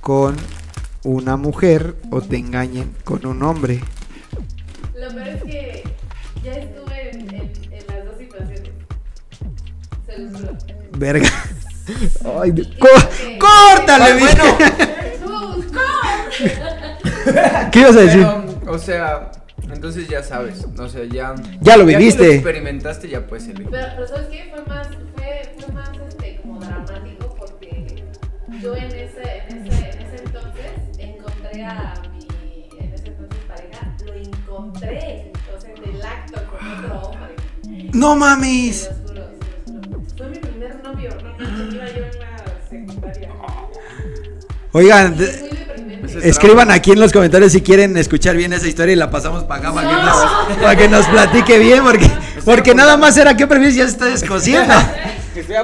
con 0.00 0.36
una 1.02 1.36
mujer 1.36 1.96
o 2.10 2.20
te 2.20 2.36
engañen 2.36 2.92
con 3.04 3.26
un 3.26 3.42
hombre? 3.42 3.80
Lo 5.02 5.08
peor 5.08 5.28
es 5.28 5.42
que 5.44 5.82
ya 6.44 6.52
estuve 6.52 7.10
en, 7.10 7.20
en, 7.34 7.52
en 7.72 7.86
las 7.88 8.04
dos 8.06 8.18
situaciones. 8.18 8.62
Se 10.06 10.18
los 10.18 10.32
juro. 10.40 10.56
Verga. 10.98 11.28
Ay, 12.40 12.50
de- 12.52 12.62
Y 12.62 12.78
¡Có- 12.78 12.86
creo 12.88 13.08
que- 13.10 13.38
¡Córtale, 13.38 14.18
bueno. 14.20 14.44
¿Qué 17.72 17.78
ibas 17.80 17.96
a 17.96 18.00
decir? 18.00 18.26
Pero, 18.60 18.72
o 18.72 18.78
sea, 18.78 19.32
entonces 19.72 20.08
ya 20.08 20.22
sabes, 20.22 20.64
o 20.78 20.88
sea, 20.88 21.04
ya... 21.04 21.34
Ya 21.60 21.76
lo 21.76 21.84
viviste. 21.86 22.34
experimentaste, 22.34 23.08
ya 23.08 23.26
puedes 23.26 23.46
elegir. 23.48 23.68
Pero, 23.70 23.86
pero 23.96 24.08
¿sabes 24.08 24.26
qué? 24.28 24.50
Fue 24.54 24.64
más, 24.66 24.88
fue, 25.16 25.52
fue 25.58 25.72
más 25.74 25.90
este, 26.08 26.40
como 26.42 26.60
dramático 26.60 27.34
porque 27.38 28.04
yo 28.60 28.76
en 28.76 28.84
ese, 28.86 29.42
en 29.48 29.66
ese, 29.66 29.90
en 29.90 30.00
ese 30.06 30.24
entonces 30.24 30.98
encontré 30.98 31.64
a 31.64 31.94
¡No 37.92 38.16
mames! 38.16 38.90
Fue 40.16 40.28
mi 40.28 40.38
primer 40.38 40.82
novio, 40.82 41.10
no 41.22 41.32
manches, 41.38 41.74
iba 41.74 41.86
yo 41.86 42.04
en 42.04 42.18
la 42.18 42.28
Oigan, 44.72 45.16
deprimente. 45.18 46.18
Ese 46.18 46.28
escriban 46.28 46.70
aquí 46.70 46.92
en 46.92 47.00
los 47.00 47.12
comentarios 47.12 47.52
si 47.52 47.60
quieren 47.62 47.96
escuchar 47.96 48.36
bien 48.36 48.52
esa 48.52 48.66
historia 48.66 48.92
y 48.94 48.96
la 48.96 49.10
pasamos 49.10 49.44
para 49.44 49.60
acá 49.68 49.72
para 49.74 49.88
que 49.88 49.94
nos, 50.02 50.56
para 50.60 50.76
que 50.76 50.88
nos 50.88 51.06
platique 51.06 51.58
bien, 51.58 51.82
porque, 51.84 52.10
porque 52.44 52.74
nada 52.74 52.96
más 52.96 53.16
era 53.16 53.36
que 53.36 53.46
prefieres 53.46 53.74
ya 53.76 53.84
se 53.84 53.90
está 53.92 54.06
descosiendo. 54.06 54.74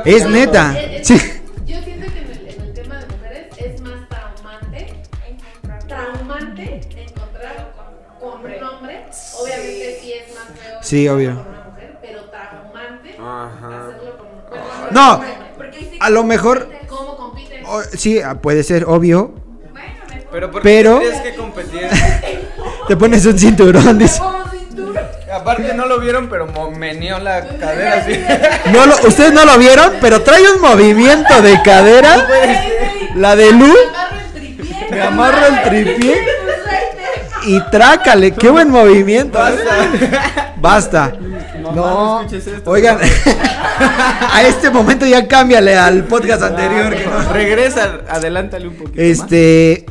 Es 0.06 0.26
neta. 0.26 0.74
Eh, 0.78 0.96
eh, 0.96 1.05
Sí. 1.05 1.14
Yo 1.66 1.78
siento 1.82 2.06
que 2.10 2.20
en 2.20 2.30
el, 2.30 2.48
en 2.48 2.60
el 2.62 2.72
tema 2.72 2.96
de 2.96 3.06
mujeres 3.06 3.46
es 3.59 3.80
más 3.82 4.09
traumante, 4.09 5.02
traumante 5.86 6.80
encontrar 6.96 7.72
con 8.20 8.28
un 8.28 8.64
hombre. 8.64 9.06
Obviamente 9.42 9.98
sí 10.00 10.12
es 10.14 10.34
más 10.34 10.46
feo 10.59 10.78
Sí, 10.80 11.06
obvio. 11.09 11.34
con 11.34 11.48
una 11.48 11.64
mujer, 11.68 11.98
pero 12.00 12.20
traumante 12.30 13.16
Ajá. 13.18 13.88
hacerlo 13.88 14.16
con 14.16 14.26
un 14.26 14.40
bueno, 14.48 14.64
No, 14.98 15.20
a 16.00 16.10
lo 16.10 16.24
mejor, 16.24 16.68
¿Cómo 16.88 17.16
compiten? 17.16 17.64
o- 17.66 17.82
sí, 17.82 18.20
ah, 18.20 18.34
puede 18.40 18.62
ser 18.64 18.84
obvio, 18.86 19.32
Pero, 20.32 20.50
¿por 20.50 20.62
Pero- 20.62 20.98
qué 21.00 21.06
tienes 21.08 21.22
que 21.22 21.34
competir? 21.36 21.88
te 22.88 22.96
pones 22.96 23.24
un 23.26 23.38
cinturón, 23.38 23.96
dice. 23.98 24.20
Aparte 25.32 25.72
no 25.74 25.86
lo 25.86 26.00
vieron, 26.00 26.28
pero 26.28 26.46
meneó 26.70 27.18
la 27.18 27.46
cadera 27.46 27.98
así. 27.98 28.18
No 28.72 28.86
lo, 28.86 28.94
ustedes 29.06 29.32
no 29.32 29.44
lo 29.44 29.56
vieron, 29.58 29.92
pero 30.00 30.22
trae 30.22 30.42
un 30.50 30.60
movimiento 30.60 31.40
de 31.42 31.60
cadera, 31.62 32.26
la 33.14 33.36
de 33.36 33.52
Lu, 33.52 33.66
Agarro 33.66 34.16
el 34.20 34.32
tripié. 34.32 34.86
me 34.90 35.02
amarro 35.02 35.46
el 35.46 35.62
tripié 35.62 36.12
Pues 36.24 36.38
y 37.47 37.60
trácale, 37.70 38.32
qué 38.32 38.51
buen 38.51 38.70
movimiento. 38.70 39.39
¿eh? 39.47 39.55
Basta. 40.60 41.12
Mamá, 41.62 41.74
No, 41.74 42.23
no 42.23 42.28
esto. 42.36 42.70
oigan, 42.70 42.98
a 44.32 44.43
este 44.43 44.70
momento 44.70 45.06
ya 45.06 45.27
cámbiale 45.28 45.77
al 45.77 46.05
podcast 46.05 46.43
anterior. 46.43 46.94
que 46.94 47.06
no- 47.06 47.32
Regresa, 47.32 48.01
adelántale 48.09 48.69
un 48.69 48.74
poquito. 48.74 49.01
Este, 49.01 49.85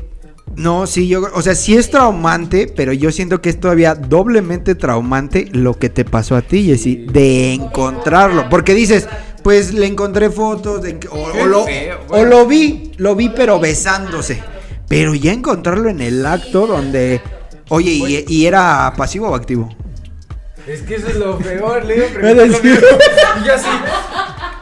no, 0.55 0.87
sí, 0.87 1.07
yo, 1.07 1.27
o 1.33 1.41
sea, 1.41 1.55
sí 1.55 1.75
es 1.77 1.89
traumante, 1.91 2.71
pero 2.75 2.93
yo 2.93 3.11
siento 3.11 3.41
que 3.41 3.49
es 3.49 3.59
todavía 3.59 3.95
doblemente 3.95 4.75
traumante 4.75 5.47
lo 5.51 5.73
que 5.75 5.89
te 5.89 6.03
pasó 6.05 6.35
a 6.35 6.41
ti, 6.41 6.65
Jessy, 6.65 7.05
de 7.11 7.53
encontrarlo, 7.53 8.49
porque 8.49 8.73
dices, 8.73 9.07
pues 9.43 9.73
le 9.73 9.85
encontré 9.85 10.29
fotos, 10.31 10.81
de, 10.81 10.97
o, 11.11 11.43
o 11.43 11.45
lo, 11.45 11.65
o 12.09 12.23
lo 12.25 12.45
vi, 12.47 12.91
lo 12.97 13.15
vi 13.15 13.29
pero 13.29 13.59
besándose, 13.59 14.41
pero 14.87 15.13
ya 15.13 15.31
encontrarlo 15.31 15.89
en 15.89 16.01
el 16.01 16.25
acto 16.25 16.65
donde, 16.65 17.21
oye, 17.69 17.91
y, 17.91 18.25
y 18.27 18.45
era 18.45 18.93
pasivo 18.97 19.29
o 19.29 19.35
activo. 19.35 19.69
Es 20.67 20.81
que 20.81 20.95
eso 20.95 21.07
es 21.07 21.15
lo 21.15 21.37
peor, 21.37 21.85
le 21.85 21.93
digo. 21.95 22.07
Me 22.21 22.33
decía- 22.33 22.79
Y 23.41 23.45
yo 23.47 23.53
así. 23.53 23.67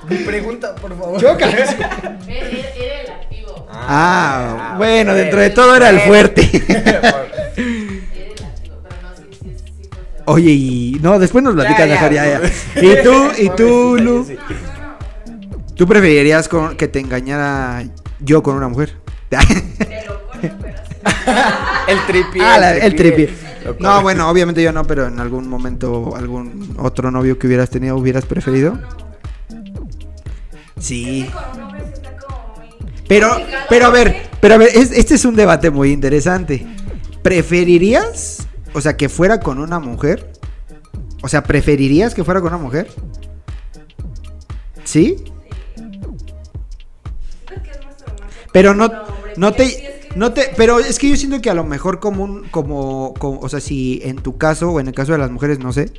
Mi 0.09 0.17
pregunta, 0.17 0.75
por 0.75 0.95
favor. 0.97 1.19
Era, 1.23 1.33
era 1.47 3.01
el 3.01 3.09
activo. 3.11 3.67
Ah, 3.71 4.75
bueno, 4.77 5.13
dentro 5.15 5.39
de 5.39 5.49
todo 5.49 5.75
era 5.75 5.89
el 5.89 5.99
fuerte. 6.01 6.41
Era 6.67 6.99
el 6.99 7.05
activo. 7.05 8.81
Pero 8.83 9.01
no, 9.01 9.15
sí, 9.15 9.23
sí, 9.31 9.37
sí, 9.41 9.71
sí 9.83 9.89
fue 9.89 9.99
feo. 9.99 10.23
Oye, 10.25 10.51
y 10.51 10.99
no, 11.01 11.17
después 11.19 11.43
nos 11.43 11.53
platicas 11.55 11.87
Ya, 11.89 12.09
ya. 12.09 12.11
ya, 12.11 12.41
ya. 12.41 12.81
Y 12.81 13.03
tú, 13.03 13.31
y 13.37 13.49
tú, 13.49 13.97
Lu. 13.97 14.27
¿Tú 15.75 15.87
preferirías 15.87 16.47
con- 16.47 16.77
que 16.77 16.87
te 16.87 16.99
engañara 16.99 17.83
yo 18.19 18.41
con 18.43 18.55
una 18.55 18.67
mujer? 18.69 18.95
El 21.87 21.99
tripié. 22.07 22.41
ah, 22.43 22.57
la- 22.57 22.77
el 22.77 22.95
tripié. 22.95 23.29
No, 23.79 24.01
bueno, 24.01 24.29
obviamente 24.29 24.61
yo 24.61 24.71
no, 24.71 24.83
pero 24.85 25.07
en 25.07 25.19
algún 25.19 25.47
momento, 25.47 26.15
algún 26.15 26.75
otro 26.79 27.09
novio 27.11 27.37
que 27.39 27.47
hubieras 27.47 27.69
tenido, 27.69 27.95
hubieras 27.95 28.25
preferido. 28.25 28.79
Sí. 30.79 31.29
Pero, 33.07 33.37
pero 33.69 33.85
a 33.87 33.89
ver, 33.91 34.29
pero 34.39 34.55
a 34.55 34.57
ver, 34.57 34.69
es- 34.73 34.91
este 34.91 35.15
es 35.15 35.25
un 35.25 35.35
debate 35.35 35.69
muy 35.71 35.91
interesante. 35.91 36.65
¿Preferirías, 37.21 38.47
o 38.73 38.81
sea, 38.81 38.97
que 38.97 39.09
fuera 39.09 39.39
con 39.39 39.59
una 39.59 39.79
mujer? 39.79 40.31
O 41.23 41.27
sea, 41.27 41.43
¿preferirías 41.43 42.13
que 42.13 42.23
fuera 42.23 42.41
con 42.41 42.53
una 42.53 42.61
mujer? 42.63 42.87
¿Sí? 44.83 45.15
Pero 48.51 48.73
no, 48.73 48.89
no 49.37 49.51
te, 49.53 49.94
no 50.15 50.33
te, 50.33 50.51
pero 50.57 50.79
es 50.79 50.99
que 50.99 51.09
yo 51.09 51.15
siento 51.15 51.41
que 51.41 51.49
a 51.49 51.53
lo 51.53 51.63
mejor 51.63 51.99
como 51.99 52.23
un, 52.23 52.47
como, 52.49 53.13
como, 53.19 53.39
o 53.39 53.49
sea, 53.49 53.59
si 53.59 54.01
en 54.03 54.17
tu 54.17 54.37
caso 54.37 54.71
o 54.71 54.79
en 54.79 54.87
el 54.87 54.93
caso 54.93 55.11
de 55.11 55.17
las 55.17 55.31
mujeres, 55.31 55.59
no 55.59 55.73
sé, 55.73 55.91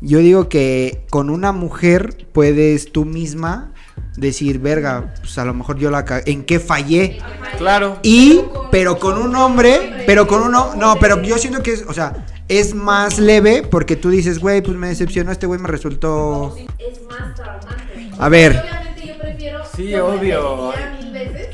yo 0.00 0.18
digo 0.18 0.48
que 0.48 1.04
con 1.10 1.30
una 1.30 1.52
mujer 1.52 2.26
puedes 2.32 2.92
tú 2.92 3.04
misma 3.04 3.72
decir, 4.16 4.58
verga, 4.60 5.14
pues 5.20 5.38
a 5.38 5.44
lo 5.44 5.54
mejor 5.54 5.78
yo 5.78 5.90
la, 5.90 6.04
¿en 6.26 6.44
qué 6.44 6.60
fallé? 6.60 7.18
Claro. 7.58 7.98
Y, 8.02 8.42
pero 8.70 8.98
con 8.98 9.18
un 9.18 9.34
hombre, 9.36 10.04
pero 10.06 10.26
con 10.26 10.42
uno, 10.42 10.74
no, 10.76 10.96
pero 11.00 11.20
yo 11.22 11.38
siento 11.38 11.62
que 11.62 11.72
es, 11.72 11.84
o 11.88 11.92
sea, 11.92 12.26
es 12.48 12.74
más 12.74 13.18
leve 13.18 13.62
porque 13.62 13.96
tú 13.96 14.10
dices, 14.10 14.38
güey, 14.38 14.62
pues 14.62 14.76
me 14.76 14.88
decepcionó, 14.88 15.32
este 15.32 15.46
güey 15.46 15.60
me 15.60 15.68
resultó... 15.68 16.54
Es 16.78 17.02
más 17.08 17.34
traumante. 17.34 18.10
A 18.18 18.28
ver. 18.28 18.52
Obviamente 18.52 19.06
yo 19.06 19.18
prefiero. 19.18 19.62
Sí, 19.74 19.94
obvio. 19.94 20.72
mil 21.00 21.12
veces. 21.12 21.53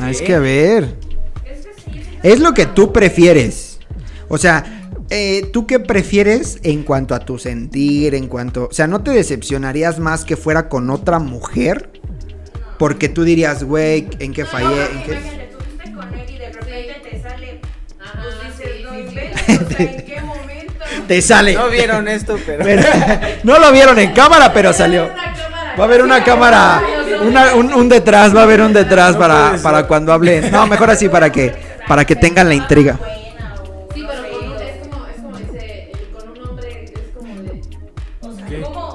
Ah, 0.00 0.10
es 0.10 0.22
que 0.22 0.34
a 0.34 0.38
ver. 0.38 0.94
Es 1.44 1.66
que 1.66 1.72
sí, 1.74 1.82
yo 1.86 1.92
siento 1.92 2.18
Es 2.22 2.40
lo 2.40 2.54
que 2.54 2.66
tú 2.66 2.92
prefieres. 2.92 3.78
O 4.28 4.38
sea, 4.38 4.64
eh, 5.10 5.48
¿tú 5.52 5.66
qué 5.66 5.80
prefieres 5.80 6.58
en 6.62 6.82
cuanto 6.82 7.14
a 7.14 7.20
tu 7.20 7.38
sentir, 7.38 8.14
en 8.14 8.26
cuanto... 8.28 8.68
O 8.70 8.74
sea, 8.74 8.86
¿no 8.86 9.02
te 9.02 9.10
decepcionarías 9.10 9.98
más 9.98 10.24
que 10.24 10.36
fuera 10.36 10.68
con 10.68 10.90
otra 10.90 11.18
mujer? 11.18 11.90
Porque 12.78 13.08
tú 13.08 13.24
dirías, 13.24 13.64
güey, 13.64 14.06
¿en 14.20 14.32
qué 14.32 14.42
No, 14.42 14.48
fallé? 14.48 14.82
¿En 14.82 15.02
qué... 15.02 15.12
imagínate, 15.12 15.48
tú 15.50 15.64
fuiste 15.64 15.92
con 15.94 16.14
él 16.14 16.30
y 16.30 16.38
de 16.38 16.52
repente 16.52 17.10
te 17.10 17.22
sale. 17.22 17.60
Ajá, 18.00 18.22
Pues 18.22 18.34
dices, 18.58 18.72
sí, 18.76 18.84
no 18.84 18.90
sí, 18.90 18.96
sí. 19.02 19.08
inventes, 19.08 19.60
o 19.60 19.68
sea, 19.70 19.86
¿en 19.96 20.04
qué 20.06 20.20
momento? 20.20 20.72
Te 21.08 21.22
sale. 21.22 21.54
No 21.54 21.70
vieron 21.70 22.06
esto, 22.08 22.38
pero. 22.46 22.64
Pero- 22.64 22.82
no 23.44 23.58
lo 23.58 23.72
vieron 23.72 23.98
en 23.98 24.12
cámara, 24.12 24.52
pero 24.52 24.72
salió. 24.72 25.08
Va 25.78 25.82
a 25.82 25.86
haber 25.86 26.02
una 26.02 26.24
cámara, 26.24 26.82
una- 27.26 27.54
un, 27.54 27.72
un 27.72 27.88
detrás, 27.88 28.34
va 28.34 28.40
a 28.40 28.44
haber 28.44 28.60
un 28.62 28.72
detrás 28.72 29.16
para, 29.16 29.56
para 29.62 29.86
cuando 29.86 30.12
hablen. 30.12 30.50
No, 30.50 30.66
mejor 30.66 30.90
así 30.90 31.08
para 31.08 31.30
que, 31.30 31.54
para 31.86 32.04
que 32.04 32.16
tengan 32.16 32.48
la 32.48 32.54
intriga. 32.54 32.98
Buena 32.98 33.54
o 33.62 33.88
Sí, 33.94 34.02
no 34.02 34.08
pero 34.08 34.22
sé, 34.22 34.28
con 34.28 34.46
un, 34.46 34.52
o- 34.52 34.58
es 34.60 34.88
como, 34.88 35.06
es 35.06 35.16
como 35.22 35.36
dice, 35.38 35.92
el- 35.92 36.08
con 36.14 36.28
un 36.30 36.48
hombre 36.48 36.84
es 36.84 37.16
como 37.16 37.34
de. 37.34 37.62
o 38.20 38.32
sea, 38.34 38.46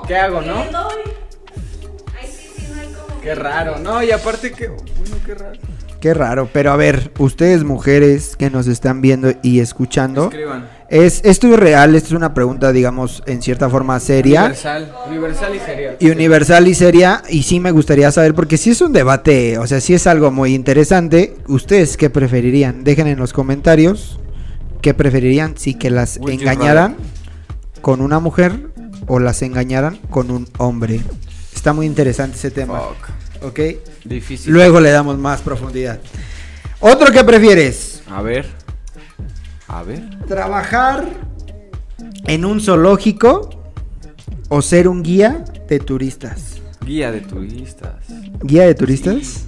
¿Qué- 0.07 0.15
hago, 0.17 0.41
no? 0.41 0.63
Qué 3.21 3.35
raro. 3.35 3.77
No, 3.79 4.03
y 4.03 4.11
aparte 4.11 4.51
que. 4.51 4.67
Bueno, 4.67 5.15
qué 5.25 5.33
raro. 5.35 5.59
Qué 6.01 6.13
raro, 6.13 6.49
pero 6.51 6.73
a 6.73 6.75
ver, 6.75 7.11
ustedes 7.17 7.63
mujeres 7.63 8.35
que 8.35 8.49
nos 8.49 8.67
están 8.67 8.99
viendo 8.99 9.31
y 9.41 9.61
escuchando, 9.61 10.25
Escriban. 10.25 10.67
Es 10.93 11.21
esto 11.23 11.51
es 11.51 11.59
real, 11.59 11.95
esto 11.95 12.09
es 12.09 12.13
una 12.13 12.35
pregunta, 12.35 12.71
digamos, 12.71 13.23
en 13.25 13.41
cierta 13.41 13.67
forma 13.67 13.99
seria 13.99 14.41
Universal. 14.43 14.93
Universal 15.09 15.55
y 15.55 15.59
seria. 15.59 15.95
y 15.99 16.09
universal 16.11 16.67
y 16.67 16.75
seria 16.75 17.23
y 17.29 17.41
sí 17.43 17.59
me 17.59 17.71
gustaría 17.71 18.11
saber 18.11 18.35
porque 18.35 18.57
si 18.57 18.69
es 18.69 18.81
un 18.81 18.93
debate, 18.93 19.57
o 19.57 19.65
sea, 19.65 19.81
si 19.81 19.95
es 19.95 20.05
algo 20.05 20.29
muy 20.29 20.53
interesante, 20.53 21.35
ustedes 21.47 21.97
qué 21.97 22.11
preferirían? 22.11 22.83
Dejen 22.83 23.07
en 23.07 23.17
los 23.17 23.33
comentarios 23.33 24.19
qué 24.81 24.93
preferirían 24.93 25.57
si 25.57 25.73
que 25.73 25.89
las 25.89 26.17
Would 26.17 26.33
engañaran 26.33 26.95
con 27.81 27.99
una 27.99 28.19
mujer 28.19 28.67
o 29.07 29.17
las 29.17 29.41
engañaran 29.41 29.97
con 30.11 30.29
un 30.29 30.47
hombre. 30.59 31.01
Está 31.55 31.73
muy 31.73 31.87
interesante 31.87 32.37
ese 32.37 32.51
tema, 32.51 32.79
Fuck. 32.79 33.45
¿ok? 33.45 33.59
Difícil. 34.05 34.53
Luego 34.53 34.79
le 34.79 34.91
damos 34.91 35.17
más 35.17 35.41
profundidad. 35.41 35.99
Otro 36.79 37.11
que 37.11 37.23
prefieres, 37.23 38.03
A 38.11 38.21
ver. 38.21 38.62
A 39.67 39.83
ver. 39.83 40.01
trabajar 40.27 41.05
en 42.27 42.45
un 42.45 42.61
zoológico 42.61 43.49
o 44.49 44.61
ser 44.61 44.87
un 44.87 45.03
guía 45.03 45.43
de 45.67 45.79
turistas. 45.79 46.61
Guía 46.85 47.11
de 47.11 47.21
turistas. 47.21 47.95
¿Guía 48.41 48.63
de 48.65 48.75
turistas? 48.75 49.45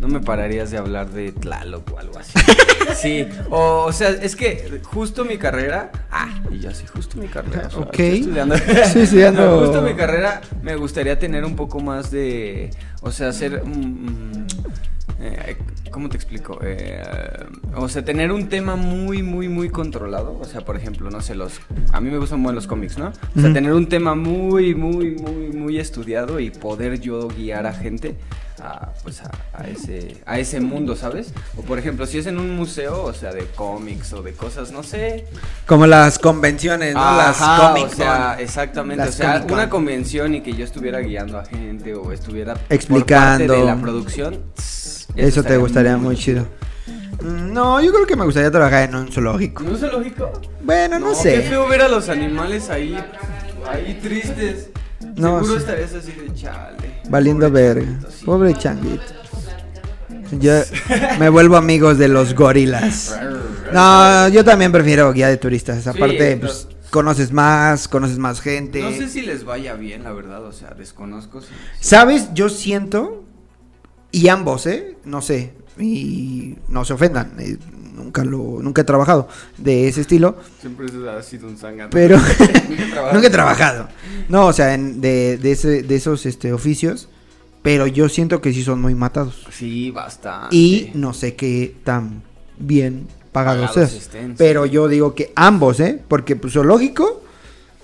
No 0.00 0.08
me 0.08 0.20
pararías 0.20 0.70
de 0.70 0.78
hablar 0.78 1.10
de 1.10 1.30
Tlaloc 1.32 1.92
o 1.92 1.98
algo 1.98 2.18
así. 2.18 2.32
Sí, 2.96 3.24
o, 3.50 3.84
o 3.86 3.92
sea, 3.92 4.08
es 4.10 4.34
que 4.34 4.80
justo 4.82 5.24
mi 5.24 5.38
carrera. 5.38 5.92
Ah, 6.10 6.28
y 6.50 6.58
yo 6.58 6.72
sí, 6.74 6.84
justo 6.92 7.18
mi 7.18 7.28
carrera. 7.28 7.68
o 7.68 7.70
sea, 7.70 7.80
Ok. 7.82 7.90
estoy 8.00 8.18
estudiando. 8.20 8.54
Estoy 8.56 9.02
estudiando- 9.02 9.46
No, 9.46 9.60
justo 9.66 9.82
mi 9.82 9.94
carrera 9.94 10.40
me 10.62 10.74
gustaría 10.74 11.16
tener 11.18 11.44
un 11.44 11.54
poco 11.54 11.78
más 11.80 12.10
de. 12.10 12.70
O 13.02 13.12
sea, 13.12 13.28
hacer. 13.28 13.62
mm, 13.64 13.70
mm, 13.70 14.46
eh, 15.18 15.56
¿Cómo 15.90 16.08
te 16.08 16.16
explico? 16.16 16.58
Eh, 16.62 17.02
o 17.74 17.88
sea, 17.88 18.04
tener 18.04 18.30
un 18.30 18.48
tema 18.48 18.76
muy, 18.76 19.22
muy, 19.22 19.48
muy 19.48 19.68
controlado. 19.68 20.38
O 20.40 20.44
sea, 20.44 20.60
por 20.60 20.76
ejemplo, 20.76 21.10
no 21.10 21.20
sé, 21.20 21.34
los. 21.34 21.60
A 21.92 22.00
mí 22.00 22.10
me 22.10 22.18
gustan 22.18 22.40
muy 22.40 22.54
los 22.54 22.66
cómics, 22.66 22.96
¿no? 22.96 23.12
O 23.36 23.40
sea, 23.40 23.52
tener 23.52 23.72
un 23.72 23.88
tema 23.88 24.14
muy, 24.14 24.74
muy, 24.74 25.16
muy, 25.16 25.48
muy 25.52 25.78
estudiado 25.78 26.38
y 26.38 26.50
poder 26.50 27.00
yo 27.00 27.28
guiar 27.28 27.66
a 27.66 27.72
gente 27.72 28.16
a, 28.62 28.92
pues 29.02 29.22
a, 29.22 29.30
a 29.52 29.66
ese, 29.68 30.16
a 30.26 30.38
ese 30.38 30.60
mundo, 30.60 30.96
¿sabes? 30.96 31.32
O 31.56 31.62
por 31.62 31.78
ejemplo, 31.78 32.06
si 32.06 32.18
es 32.18 32.26
en 32.26 32.38
un 32.38 32.54
museo, 32.56 33.02
o 33.04 33.12
sea, 33.14 33.32
de 33.32 33.46
cómics 33.56 34.12
o 34.12 34.22
de 34.22 34.32
cosas, 34.32 34.70
no 34.72 34.82
sé. 34.82 35.26
Como 35.66 35.86
las 35.86 36.18
convenciones, 36.18 36.94
¿no? 36.94 37.00
las 37.16 37.40
Ajá, 37.40 37.68
Comic 37.72 37.86
o 37.92 37.94
sea, 37.96 38.36
exactamente, 38.40 39.04
Las 39.04 39.14
o 39.14 39.18
sea, 39.18 39.44
una 39.50 39.68
convención 39.70 40.34
y 40.34 40.40
que 40.42 40.52
yo 40.52 40.64
estuviera 40.64 41.00
guiando 41.00 41.38
a 41.38 41.44
gente 41.44 41.94
o 41.94 42.12
estuviera 42.12 42.54
por 42.54 42.72
Explicando. 42.72 43.46
parte 43.46 43.60
de 43.60 43.64
la 43.66 43.76
producción. 43.76 44.38
Eso 45.16 45.42
te 45.42 45.56
gustaría 45.56 45.96
muy 45.96 46.16
chido. 46.16 46.46
Mm, 47.22 47.52
No, 47.52 47.80
yo 47.80 47.92
creo 47.92 48.06
que 48.06 48.16
me 48.16 48.24
gustaría 48.24 48.50
trabajar 48.50 48.88
en 48.88 48.94
un 48.94 49.10
zoológico. 49.12 49.62
¿No 49.62 49.74
es 49.74 49.82
lógico? 49.82 50.30
Bueno, 50.62 50.98
no, 50.98 51.10
Qué 51.10 51.14
sé. 51.16 51.42
feo 51.42 51.66
ver 51.68 51.82
a 51.82 51.88
los 51.88 52.08
animales 52.08 52.70
ahí, 52.70 52.96
ahí 53.68 53.98
tristes. 54.02 54.70
No, 55.16 55.40
Seguro 55.40 55.52
sí. 55.54 55.58
estarías 55.58 55.94
así 55.94 56.12
de 56.12 56.34
chale. 56.34 56.89
Valiendo 57.10 57.50
verga. 57.50 57.98
Pobre 58.24 58.54
changuito. 58.54 59.02
Yo 60.38 60.52
me 61.18 61.28
vuelvo 61.28 61.56
amigos 61.56 61.98
de 61.98 62.06
los 62.06 62.34
gorilas. 62.34 63.18
No, 63.72 64.28
yo 64.28 64.44
también 64.44 64.70
prefiero 64.70 65.12
guía 65.12 65.28
de 65.28 65.36
turistas. 65.36 65.86
Aparte, 65.88 66.36
pues, 66.36 66.68
conoces 66.90 67.32
más, 67.32 67.88
conoces 67.88 68.18
más 68.18 68.40
gente. 68.40 68.80
No 68.80 68.90
sé 68.90 69.08
si 69.08 69.22
les 69.22 69.44
vaya 69.44 69.74
bien, 69.74 70.04
la 70.04 70.12
verdad, 70.12 70.44
o 70.44 70.52
sea, 70.52 70.70
desconozco 70.70 71.40
si... 71.40 71.48
¿Sabes? 71.80 72.28
Yo 72.32 72.48
siento, 72.48 73.24
y 74.12 74.28
ambos, 74.28 74.66
¿eh? 74.66 74.96
No 75.04 75.20
sé, 75.20 75.52
y 75.78 76.56
no 76.68 76.84
se 76.84 76.92
ofendan, 76.92 77.32
eh, 77.38 77.56
nunca 78.04 78.24
lo, 78.24 78.60
nunca 78.62 78.82
he 78.82 78.84
trabajado 78.84 79.28
de 79.58 79.88
ese 79.88 80.00
estilo, 80.00 80.36
Siempre 80.60 80.86
ha 81.08 81.22
sido 81.22 81.46
un 81.48 81.56
zángano. 81.56 81.90
pero 81.90 82.16
nunca 83.12 83.26
he 83.26 83.30
trabajado. 83.30 83.88
No, 84.28 84.46
o 84.46 84.52
sea, 84.52 84.74
en- 84.74 85.00
de, 85.00 85.38
de, 85.38 85.52
ese- 85.52 85.82
de 85.82 85.94
esos 85.96 86.26
este, 86.26 86.52
oficios, 86.52 87.08
pero 87.62 87.86
yo 87.86 88.08
siento 88.08 88.40
que 88.40 88.52
sí 88.52 88.62
son 88.62 88.80
muy 88.80 88.94
matados. 88.94 89.46
Sí, 89.52 89.90
basta. 89.90 90.48
Y 90.50 90.90
no 90.94 91.12
sé 91.12 91.34
qué 91.36 91.76
tan 91.84 92.22
bien 92.58 93.06
pagados, 93.32 93.70
Pagados 93.70 93.90
seas. 93.92 94.10
Pero 94.38 94.66
yo 94.66 94.88
digo 94.88 95.14
que 95.14 95.32
ambos, 95.36 95.78
¿eh? 95.80 96.00
Porque 96.08 96.36
pues 96.36 96.54
zoológico, 96.54 97.22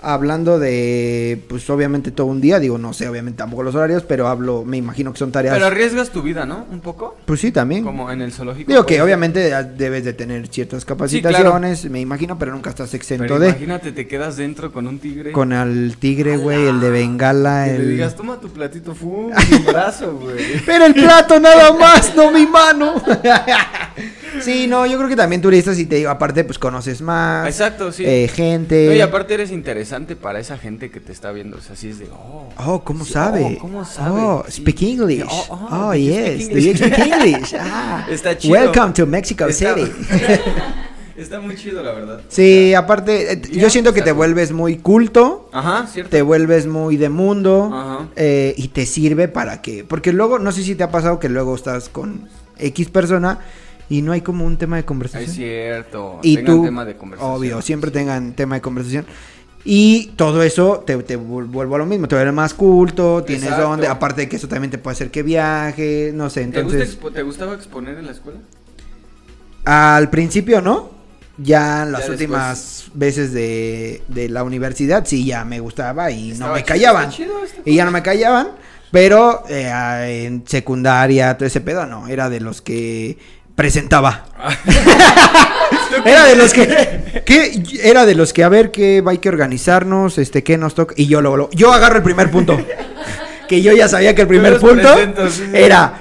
hablando 0.00 0.58
de, 0.58 1.42
pues 1.48 1.68
obviamente 1.70 2.10
todo 2.10 2.26
un 2.26 2.40
día, 2.40 2.58
digo, 2.58 2.78
no 2.78 2.92
sé, 2.92 3.08
obviamente 3.08 3.38
tampoco 3.38 3.62
los 3.62 3.74
horarios, 3.74 4.02
pero 4.02 4.28
hablo, 4.28 4.64
me 4.64 4.76
imagino 4.76 5.12
que 5.12 5.18
son 5.18 5.32
tareas. 5.32 5.54
Pero 5.54 5.66
arriesgas 5.66 6.10
tu 6.10 6.22
vida, 6.22 6.44
¿no? 6.44 6.66
Un 6.70 6.80
poco. 6.80 7.16
Pues 7.24 7.40
sí, 7.40 7.50
también. 7.50 7.82
Como 7.82 8.10
en 8.10 8.20
el 8.20 8.32
zoológico. 8.32 8.70
Digo 8.70 8.84
que 8.84 8.96
pues. 8.96 9.04
obviamente 9.04 9.52
debes 9.76 10.04
de 10.04 10.12
tener 10.12 10.46
ciertas 10.48 10.84
capacitaciones, 10.84 11.88
me 11.90 12.00
imagino, 12.00 12.38
pero 12.38 12.52
nunca 12.52 12.70
estás 12.70 12.92
exento 12.94 13.24
Pero 13.24 13.38
de. 13.38 13.48
imagínate, 13.48 13.92
te 13.92 14.06
quedas 14.06 14.36
dentro 14.36 14.72
con 14.72 14.86
un 14.86 14.98
tigre. 14.98 15.32
Con 15.32 15.52
el 15.52 15.96
tigre, 15.98 16.36
güey, 16.36 16.66
el 16.66 16.80
de 16.80 16.90
Bengala, 16.90 17.64
Que 17.66 17.72
le 17.72 17.76
el... 17.78 17.90
digas, 17.90 18.16
toma 18.16 18.38
tu 18.38 18.48
platito, 18.48 18.94
fu, 18.94 19.32
mi 19.50 19.58
brazo, 19.58 20.16
güey. 20.16 20.60
Pero 20.64 20.86
el 20.86 20.94
plato 20.94 21.40
nada 21.40 21.72
más, 21.72 22.14
no 22.14 22.30
mi 22.30 22.46
mano. 22.46 22.94
sí, 24.42 24.66
no, 24.66 24.86
yo 24.86 24.96
creo 24.98 25.08
que 25.08 25.16
también 25.16 25.40
turistas 25.42 25.78
y 25.78 25.86
te 25.86 25.96
digo, 25.96 26.10
aparte 26.10 26.44
pues 26.44 26.58
conoces 26.58 27.00
más. 27.02 27.46
Exacto, 27.46 27.92
sí. 27.92 28.04
eh, 28.06 28.28
gente. 28.32 28.86
No, 28.86 28.94
y 28.94 29.00
aparte 29.00 29.34
eres 29.34 29.50
interesante 29.50 30.16
para 30.16 30.38
esa 30.40 30.56
gente 30.58 30.90
que 30.90 31.00
te 31.00 31.12
está 31.12 31.32
viendo. 31.32 31.56
O 31.58 31.60
sea, 31.60 31.74
así 31.74 31.88
es 31.90 31.98
de, 31.98 32.06
oh. 32.12 32.48
Oh, 32.58 32.82
¿cómo 32.84 33.04
Sí, 33.04 33.12
sabe? 33.12 33.56
oh, 33.56 33.58
¿cómo 33.60 33.84
sabe? 33.84 34.20
Oh, 34.20 34.44
speak 34.50 34.82
English. 34.82 35.24
Oh, 35.28 35.46
Oh, 35.50 35.88
oh, 35.88 35.94
yes. 35.94 36.48
Do 36.48 36.58
you 36.58 36.74
speak 36.76 36.98
English? 37.06 37.54
Ah. 37.58 38.06
Está 38.10 38.36
chido. 38.36 38.54
Welcome 38.54 38.92
to 38.94 39.06
Mexico 39.06 39.46
Está- 39.46 39.74
City. 39.74 39.90
Está 41.16 41.40
muy 41.40 41.56
chido, 41.56 41.82
la 41.82 41.92
verdad. 41.92 42.20
Sí, 42.28 42.74
aparte, 42.74 43.32
eh, 43.32 43.42
yo 43.50 43.70
siento 43.70 43.94
que 43.94 44.02
te 44.02 44.12
vuelves 44.12 44.52
muy 44.52 44.76
culto, 44.76 45.48
Ajá, 45.50 45.86
cierto. 45.86 46.10
te 46.10 46.20
vuelves 46.20 46.66
muy 46.66 46.98
de 46.98 47.08
mundo 47.08 47.70
Ajá. 47.72 48.08
eh, 48.16 48.52
y 48.58 48.68
te 48.68 48.84
sirve 48.84 49.26
para 49.26 49.62
que, 49.62 49.82
porque 49.82 50.12
luego, 50.12 50.38
no 50.38 50.52
sé 50.52 50.62
si 50.62 50.74
te 50.74 50.82
ha 50.84 50.90
pasado 50.90 51.18
que 51.18 51.30
luego 51.30 51.54
estás 51.54 51.88
con 51.88 52.28
X 52.58 52.90
persona 52.90 53.38
y 53.88 54.02
no 54.02 54.12
hay 54.12 54.20
como 54.20 54.44
un 54.44 54.56
tema 54.56 54.76
de 54.76 54.84
conversación. 54.84 55.30
Es 55.30 55.36
cierto. 55.36 56.18
y 56.22 56.36
tengan 56.36 56.56
tú, 56.56 56.64
tema 56.64 56.84
de 56.84 56.96
conversación. 56.96 57.34
obvio, 57.36 57.62
siempre 57.62 57.90
tengan 57.90 58.32
tema 58.34 58.56
de 58.56 58.60
conversación. 58.60 59.06
Y 59.68 60.12
todo 60.16 60.44
eso 60.44 60.84
te, 60.86 60.96
te 60.98 61.18
vuel- 61.18 61.46
vuelvo 61.50 61.74
a 61.74 61.78
lo 61.78 61.86
mismo, 61.86 62.06
te 62.06 62.14
vuelve 62.14 62.30
más 62.30 62.54
culto, 62.54 63.24
tienes 63.24 63.44
Exacto. 63.46 63.68
donde, 63.68 63.88
aparte 63.88 64.20
de 64.22 64.28
que 64.28 64.36
eso 64.36 64.46
también 64.46 64.70
te 64.70 64.78
puede 64.78 64.92
hacer 64.94 65.10
que 65.10 65.24
viaje, 65.24 66.12
no 66.14 66.30
sé, 66.30 66.40
¿Te, 66.46 66.62
gusta 66.62 66.78
entonces 66.78 67.00
expo- 67.00 67.12
¿Te 67.12 67.22
gustaba 67.22 67.54
exponer 67.54 67.98
en 67.98 68.06
la 68.06 68.12
escuela? 68.12 68.38
al 69.64 70.10
principio 70.10 70.60
no, 70.60 70.90
ya 71.38 71.82
en 71.82 71.92
las 71.92 72.06
Ya 72.06 72.12
últimas 72.12 72.84
veces 72.94 73.32
de, 73.32 74.02
de 74.08 74.28
la 74.28 74.44
universidad 74.44 75.04
sí 75.04 75.24
ya 75.24 75.44
me 75.44 75.60
gustaba 75.60 76.10
y 76.10 76.30
Estaba 76.32 76.50
no 76.50 76.56
me 76.56 76.64
callaban, 76.64 77.10
chido, 77.10 77.42
está 77.44 77.62
y 77.64 77.74
ya 77.74 77.84
no 77.84 77.90
me 77.90 78.02
callaban, 78.02 78.48
pero 78.92 79.42
eh, 79.48 80.24
en 80.26 80.44
secundaria, 80.46 81.36
todo 81.36 81.46
ese 81.46 81.60
pedo 81.60 81.84
no, 81.86 82.06
era 82.08 82.30
de 82.30 82.40
los 82.40 82.62
que 82.62 83.18
presentaba. 83.56 84.26
Era 86.04 86.24
de 86.26 86.36
los 86.36 86.52
que, 86.52 87.22
que 87.24 87.62
era 87.82 88.06
de 88.06 88.14
los 88.14 88.32
que 88.32 88.44
a 88.44 88.48
ver 88.48 88.70
qué 88.70 89.02
hay 89.04 89.18
que 89.18 89.28
organizarnos, 89.28 90.18
este 90.18 90.44
qué 90.44 90.58
nos 90.58 90.74
toca 90.74 90.94
y 90.96 91.06
yo 91.06 91.20
lo, 91.22 91.36
lo- 91.36 91.50
yo 91.50 91.72
agarro 91.72 91.96
el 91.96 92.02
primer 92.02 92.30
punto. 92.30 92.56
que 93.48 93.62
yo 93.62 93.72
ya 93.72 93.88
sabía 93.88 94.14
que 94.14 94.22
el 94.22 94.28
primer 94.28 94.58
punto 94.60 94.88
era 95.52 95.94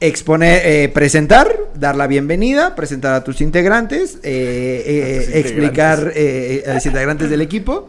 exponer, 0.00 0.62
eh, 0.64 0.88
presentar, 0.88 1.54
dar 1.74 1.94
la 1.96 2.06
bienvenida, 2.06 2.74
presentar 2.74 3.14
a 3.14 3.22
tus 3.24 3.40
integrantes, 3.40 4.16
eh, 4.22 4.82
eh, 4.86 5.18
A 5.20 5.26
tus 5.26 5.34
explicar 5.36 6.12
eh, 6.14 6.64
a 6.68 6.74
los 6.74 6.86
integrantes 6.86 7.30
del 7.30 7.40
equipo, 7.42 7.86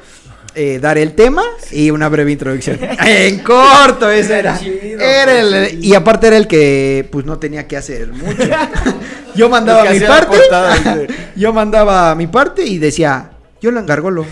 eh, 0.55 0.79
dar 0.81 0.97
el 0.97 1.13
tema 1.13 1.43
y 1.71 1.91
una 1.91 2.09
breve 2.09 2.31
introducción. 2.31 2.79
en 3.05 3.39
corto, 3.39 4.09
ese 4.09 4.39
era. 4.39 4.59
Era 4.59 5.39
el- 5.39 5.83
y 5.83 5.93
aparte 5.95 6.27
era 6.27 6.37
el 6.37 6.47
que 6.47 7.07
pues 7.11 7.25
no 7.25 7.39
tenía 7.39 7.67
que 7.67 7.77
hacer 7.77 8.09
mucho. 8.09 8.43
Yo 9.35 9.49
mandaba 9.49 9.85
mi 9.89 9.99
parte. 10.01 10.37
portada, 10.37 10.75
yo 11.37 11.53
mandaba 11.53 12.13
mi 12.15 12.27
parte 12.27 12.65
y 12.65 12.79
decía, 12.79 13.29
yo 13.61 13.71
lo 13.71 13.79
engargolo. 13.79 14.25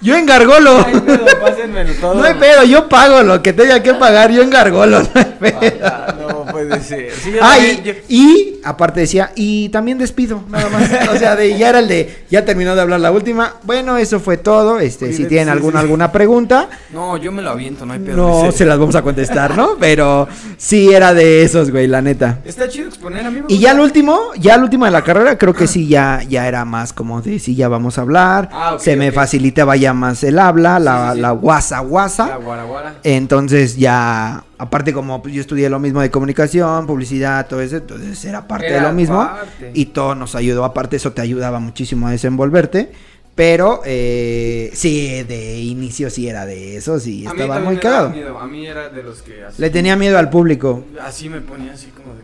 yo 0.00 0.16
engargolo. 0.16 0.84
Ay, 0.84 1.96
todo. 2.00 2.14
No 2.14 2.24
hay 2.24 2.34
pedo, 2.34 2.64
yo 2.64 2.88
pago 2.88 3.22
lo 3.22 3.40
que 3.42 3.52
tenga 3.52 3.80
que 3.82 3.94
pagar, 3.94 4.32
yo 4.32 4.42
engargolo, 4.42 5.00
no 5.02 5.08
hay 5.14 5.36
pedo. 5.38 5.86
Ah, 5.86 6.14
no 6.18 6.43
puede 6.68 6.82
ser. 6.82 7.12
Sí, 7.12 7.32
yo 7.32 7.38
Ah, 7.42 7.54
también- 7.56 7.80
y, 7.80 7.82
yo- 7.86 7.94
y 8.08 8.60
aparte 8.64 9.00
decía, 9.00 9.32
y 9.34 9.68
también 9.70 9.98
despido, 9.98 10.42
nada 10.48 10.68
más. 10.68 10.90
O 11.14 11.16
sea, 11.18 11.36
de, 11.36 11.56
ya 11.58 11.68
era 11.70 11.78
el 11.80 11.88
de, 11.88 12.24
ya 12.30 12.44
terminó 12.44 12.74
de 12.74 12.80
hablar 12.82 13.00
la 13.00 13.10
última. 13.12 13.54
Bueno, 13.62 13.96
eso 13.98 14.20
fue 14.20 14.36
todo. 14.36 14.80
Este, 14.80 15.12
si 15.12 15.26
tienen 15.26 15.46
sí, 15.46 15.52
alguna, 15.52 15.80
sí. 15.80 15.84
alguna 15.84 16.12
pregunta, 16.12 16.68
No, 16.92 17.16
yo 17.16 17.30
me 17.32 17.42
lo 17.42 17.50
aviento, 17.50 17.84
no 17.86 17.92
hay 17.92 17.98
pedo. 18.00 18.16
no 18.44 18.52
se 18.52 18.64
las 18.64 18.78
vamos 18.78 18.94
a 18.96 19.02
contestar, 19.02 19.56
¿no? 19.56 19.76
Pero 19.78 20.26
sí 20.56 20.92
era 20.92 21.14
de 21.14 21.42
esos, 21.42 21.70
güey, 21.70 21.86
la 21.86 22.00
neta. 22.02 22.40
Está 22.44 22.68
chido 22.68 22.88
exponer, 22.88 23.24
amigo. 23.26 23.46
Y 23.48 23.58
ya 23.58 23.72
el 23.72 23.80
último, 23.80 24.18
ya 24.38 24.54
el 24.54 24.62
último 24.62 24.84
de 24.84 24.90
la 24.90 25.02
carrera, 25.02 25.36
creo 25.38 25.52
que 25.54 25.66
sí 25.66 25.86
ya, 25.88 26.22
ya 26.28 26.46
era 26.48 26.64
más 26.64 26.92
como 26.92 27.20
de 27.22 27.38
sí, 27.38 27.54
ya 27.54 27.68
vamos 27.68 27.98
a 27.98 28.02
hablar. 28.02 28.48
Ah, 28.52 28.76
se 28.78 28.96
me 28.96 29.08
ok. 29.10 29.14
facilitaba 29.14 29.76
ya 29.76 29.92
más 29.92 30.22
el 30.24 30.38
habla, 30.38 30.78
la, 30.78 31.14
la 31.14 31.30
guasa 31.32 31.80
guasa. 31.80 32.26
La 32.28 32.36
guaraguara. 32.36 32.94
Entonces 33.02 33.76
ya, 33.76 34.44
aparte 34.64 34.92
como 34.92 35.26
yo 35.28 35.40
estudié 35.40 35.68
lo 35.68 35.78
mismo 35.78 36.00
de 36.00 36.10
comunicación, 36.10 36.86
publicidad, 36.86 37.46
todo 37.46 37.60
eso, 37.60 37.76
entonces 37.76 38.24
era 38.24 38.46
parte 38.48 38.72
de 38.72 38.80
lo 38.80 38.92
mismo. 38.92 39.18
parte. 39.18 39.70
Y 39.74 39.86
todo 39.86 40.14
nos 40.14 40.34
ayudó, 40.34 40.64
aparte 40.64 40.96
eso 40.96 41.12
te 41.12 41.22
ayudaba 41.22 41.60
muchísimo 41.60 42.08
a 42.08 42.10
desenvolverte. 42.10 42.90
Pero 43.34 43.80
eh, 43.84 44.70
sí, 44.74 45.24
de 45.24 45.58
inicio 45.58 46.08
sí 46.08 46.28
era 46.28 46.46
de 46.46 46.76
eso, 46.76 47.00
sí, 47.00 47.26
estaba 47.26 47.58
muy 47.58 47.78
cagado. 47.78 48.10
miedo, 48.10 48.38
A 48.38 48.46
mí 48.46 48.64
era 48.64 48.88
de 48.90 49.02
los 49.02 49.22
que 49.22 49.44
así, 49.44 49.60
Le 49.60 49.70
tenía 49.70 49.96
miedo 49.96 50.18
al 50.18 50.30
público. 50.30 50.84
así 51.02 51.28
me 51.28 51.40
ponía 51.40 51.72
así 51.72 51.88
como 51.88 52.14
de. 52.14 52.23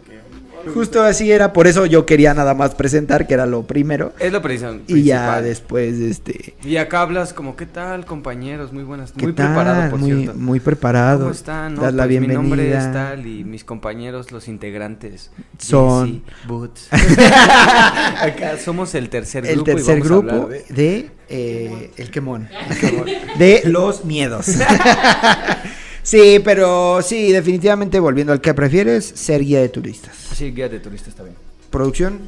Justo 0.74 1.02
así 1.02 1.30
era, 1.32 1.52
por 1.52 1.66
eso 1.66 1.86
yo 1.86 2.06
quería 2.06 2.34
nada 2.34 2.54
más 2.54 2.74
presentar, 2.74 3.26
que 3.26 3.34
era 3.34 3.46
lo 3.46 3.62
primero. 3.66 4.12
Es 4.18 4.32
lo 4.32 4.42
preci- 4.42 4.80
Y 4.86 5.02
ya 5.04 5.16
principal. 5.18 5.44
después, 5.44 5.94
este... 5.98 6.54
Y 6.64 6.76
acá 6.76 7.02
hablas 7.02 7.32
como, 7.32 7.56
¿qué 7.56 7.66
tal, 7.66 8.04
compañeros? 8.06 8.72
Muy 8.72 8.82
buenas. 8.84 9.12
¿Qué 9.12 9.22
Muy 9.24 9.32
tal? 9.32 9.46
preparado, 9.48 9.90
por 9.90 9.98
muy, 10.00 10.12
cierto. 10.22 10.38
muy 10.38 10.60
preparado. 10.60 11.20
¿Cómo 11.20 11.30
están? 11.32 11.74
No, 11.74 11.82
Das 11.82 11.94
la 11.94 12.04
pues, 12.06 12.20
Mi 12.20 12.26
nombre 12.28 12.62
es 12.62 12.68
bienvenida. 12.70 12.92
tal 12.92 13.26
y 13.26 13.44
mis 13.44 13.64
compañeros, 13.64 14.32
los 14.32 14.48
integrantes. 14.48 15.30
Son- 15.58 16.22
Boots. 16.46 16.88
Acá 18.20 18.58
somos 18.62 18.94
el 18.94 19.08
tercer 19.08 19.46
el 19.46 19.56
grupo. 19.56 19.70
y 19.70 19.74
tercer 19.74 20.00
vamos 20.02 20.10
a 20.10 20.14
grupo 20.36 20.48
de- 20.48 20.64
de, 20.70 21.10
eh, 21.28 21.90
el 21.96 22.10
quemón 22.10 22.48
de 23.38 23.62
los 23.66 24.04
miedos 24.04 24.46
sí 26.02 26.40
pero 26.44 27.00
sí 27.02 27.32
definitivamente 27.32 27.98
volviendo 28.00 28.32
al 28.32 28.40
que 28.40 28.54
prefieres 28.54 29.04
ser 29.04 29.42
guía 29.44 29.60
de 29.60 29.68
turistas 29.68 30.16
Sí, 30.34 30.52
guía 30.52 30.68
de 30.68 30.80
turista 30.80 31.10
está 31.10 31.22
bien. 31.22 31.34
producción 31.70 32.18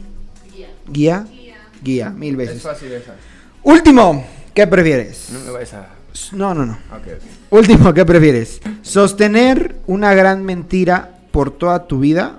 Guía. 0.54 0.68
guía 0.88 1.26
Guía. 1.30 1.56
guía 1.82 2.10
mil 2.10 2.32
Es 2.32 2.36
veces 2.48 2.62
fácil 2.62 2.92
esa. 2.92 3.14
último 3.62 4.24
qué 4.54 4.66
prefieres 4.66 5.28
No 5.32 5.40
me 5.40 5.50
vayas 5.50 5.72
a. 5.74 5.88
no 6.32 6.54
no 6.54 6.66
no 6.66 6.72
Ok, 6.94 7.06
ok. 7.06 7.22
último 7.50 7.94
qué 7.94 8.04
prefieres 8.04 8.60
sostener 8.82 9.76
una 9.86 10.14
gran 10.14 10.44
mentira 10.44 11.18
por 11.30 11.50
toda 11.50 11.86
tu 11.86 12.00
vida 12.00 12.38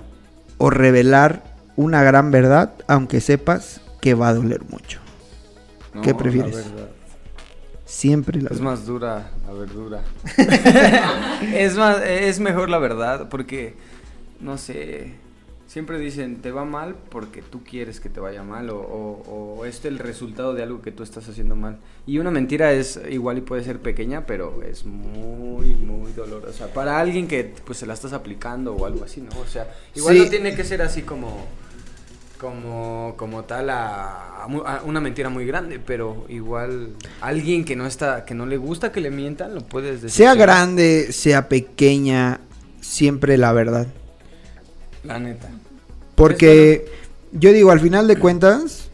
o 0.58 0.70
revelar 0.70 1.42
una 1.76 2.02
gran 2.04 2.30
verdad 2.30 2.72
aunque 2.86 3.20
sepas 3.20 3.80
que 4.00 4.14
va 4.14 4.28
a 4.28 4.34
doler 4.34 4.62
mucho 4.70 5.00
No, 5.92 6.02
¿Qué 6.02 6.12
la 6.12 6.16
prefieres? 6.16 6.54
verdad. 6.54 6.88
Siempre 7.94 8.40
la 8.42 8.48
Es 8.50 8.58
verdad. 8.58 8.64
más 8.64 8.86
dura 8.86 9.30
la 9.46 9.52
verdura. 9.52 10.02
es 11.54 11.76
más, 11.76 12.02
es 12.02 12.40
mejor 12.40 12.68
la 12.68 12.78
verdad, 12.78 13.28
porque, 13.28 13.74
no 14.40 14.58
sé, 14.58 15.12
siempre 15.68 15.98
dicen, 15.98 16.42
te 16.42 16.50
va 16.50 16.64
mal 16.64 16.96
porque 17.10 17.40
tú 17.42 17.62
quieres 17.62 18.00
que 18.00 18.08
te 18.08 18.18
vaya 18.20 18.42
mal, 18.42 18.70
o, 18.70 18.78
o, 18.78 19.54
o 19.58 19.64
es 19.64 19.84
el 19.84 19.98
resultado 19.98 20.54
de 20.54 20.62
algo 20.62 20.82
que 20.82 20.90
tú 20.92 21.02
estás 21.02 21.28
haciendo 21.28 21.54
mal. 21.56 21.78
Y 22.06 22.18
una 22.18 22.30
mentira 22.30 22.72
es 22.72 23.00
igual 23.10 23.38
y 23.38 23.42
puede 23.42 23.62
ser 23.64 23.78
pequeña, 23.80 24.26
pero 24.26 24.62
es 24.62 24.84
muy, 24.84 25.74
muy 25.76 26.12
dolorosa. 26.12 26.72
Para 26.72 26.98
alguien 26.98 27.28
que 27.28 27.54
pues 27.64 27.78
se 27.78 27.86
la 27.86 27.94
estás 27.94 28.12
aplicando 28.12 28.74
o 28.74 28.86
algo 28.86 29.04
así, 29.04 29.20
¿no? 29.20 29.30
O 29.40 29.46
sea, 29.46 29.72
igual 29.94 30.16
Sí. 30.16 30.20
no 30.24 30.30
tiene 30.30 30.54
que 30.56 30.64
ser 30.64 30.82
así 30.82 31.02
como 31.02 31.46
como, 32.38 33.14
como 33.16 33.44
tal 33.44 33.70
a, 33.70 34.44
a 34.44 34.82
una 34.84 35.00
mentira 35.00 35.28
muy 35.28 35.46
grande, 35.46 35.80
pero 35.84 36.26
igual 36.28 36.90
alguien 37.20 37.64
que 37.64 37.76
no 37.76 37.86
está, 37.86 38.24
que 38.24 38.34
no 38.34 38.46
le 38.46 38.56
gusta 38.56 38.92
que 38.92 39.00
le 39.00 39.10
mientan, 39.10 39.54
lo 39.54 39.62
puedes 39.62 40.02
decir. 40.02 40.16
Sea 40.16 40.34
grande, 40.34 41.12
sea 41.12 41.48
pequeña, 41.48 42.40
siempre 42.80 43.38
la 43.38 43.52
verdad. 43.52 43.86
La 45.02 45.18
neta. 45.18 45.48
Porque 46.14 46.86
yo 47.32 47.52
digo, 47.52 47.70
al 47.70 47.80
final 47.80 48.06
de 48.06 48.16
cuentas, 48.16 48.88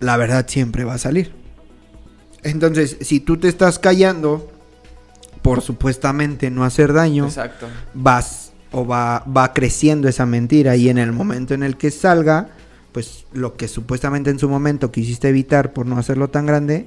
la 0.00 0.16
verdad 0.16 0.46
siempre 0.48 0.84
va 0.84 0.94
a 0.94 0.98
salir. 0.98 1.32
Entonces, 2.42 2.96
si 3.00 3.20
tú 3.20 3.36
te 3.38 3.48
estás 3.48 3.78
callando 3.78 4.50
por 5.42 5.62
supuestamente 5.62 6.50
no 6.50 6.64
hacer 6.64 6.92
daño, 6.92 7.26
Exacto. 7.26 7.66
vas 7.94 8.47
o 8.72 8.86
va, 8.86 9.24
va 9.24 9.52
creciendo 9.52 10.08
esa 10.08 10.26
mentira 10.26 10.76
y 10.76 10.88
en 10.88 10.98
el 10.98 11.12
momento 11.12 11.54
en 11.54 11.62
el 11.62 11.76
que 11.76 11.90
salga, 11.90 12.48
pues 12.92 13.24
lo 13.32 13.56
que 13.56 13.68
supuestamente 13.68 14.30
en 14.30 14.38
su 14.38 14.48
momento 14.48 14.90
quisiste 14.92 15.28
evitar 15.28 15.72
por 15.72 15.86
no 15.86 15.98
hacerlo 15.98 16.28
tan 16.28 16.46
grande, 16.46 16.86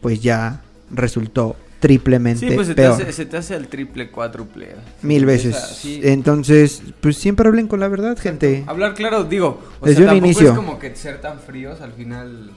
pues 0.00 0.20
ya 0.22 0.62
resultó 0.90 1.56
triplemente 1.80 2.48
Sí, 2.48 2.54
pues 2.54 2.66
se 2.66 2.74
te, 2.74 2.82
peor. 2.82 2.94
hace, 3.00 3.12
se 3.12 3.26
te 3.26 3.36
hace 3.36 3.54
el 3.54 3.68
triple, 3.68 4.10
cuádruple. 4.10 4.68
Mil 5.02 5.24
veces. 5.26 5.54
Esa, 5.56 5.66
sí. 5.66 6.00
Entonces, 6.02 6.82
pues 7.00 7.16
siempre 7.16 7.46
hablen 7.46 7.68
con 7.68 7.78
la 7.80 7.88
verdad, 7.88 8.18
gente. 8.18 8.64
Hablar 8.66 8.94
claro, 8.94 9.24
digo, 9.24 9.60
o 9.80 9.86
Desde 9.86 9.98
sea, 10.02 10.04
un 10.06 10.08
tampoco 10.18 10.26
inicio. 10.26 10.48
es 10.50 10.56
como 10.56 10.78
que 10.78 10.96
ser 10.96 11.20
tan 11.20 11.38
fríos, 11.38 11.80
al 11.80 11.92
final, 11.92 12.50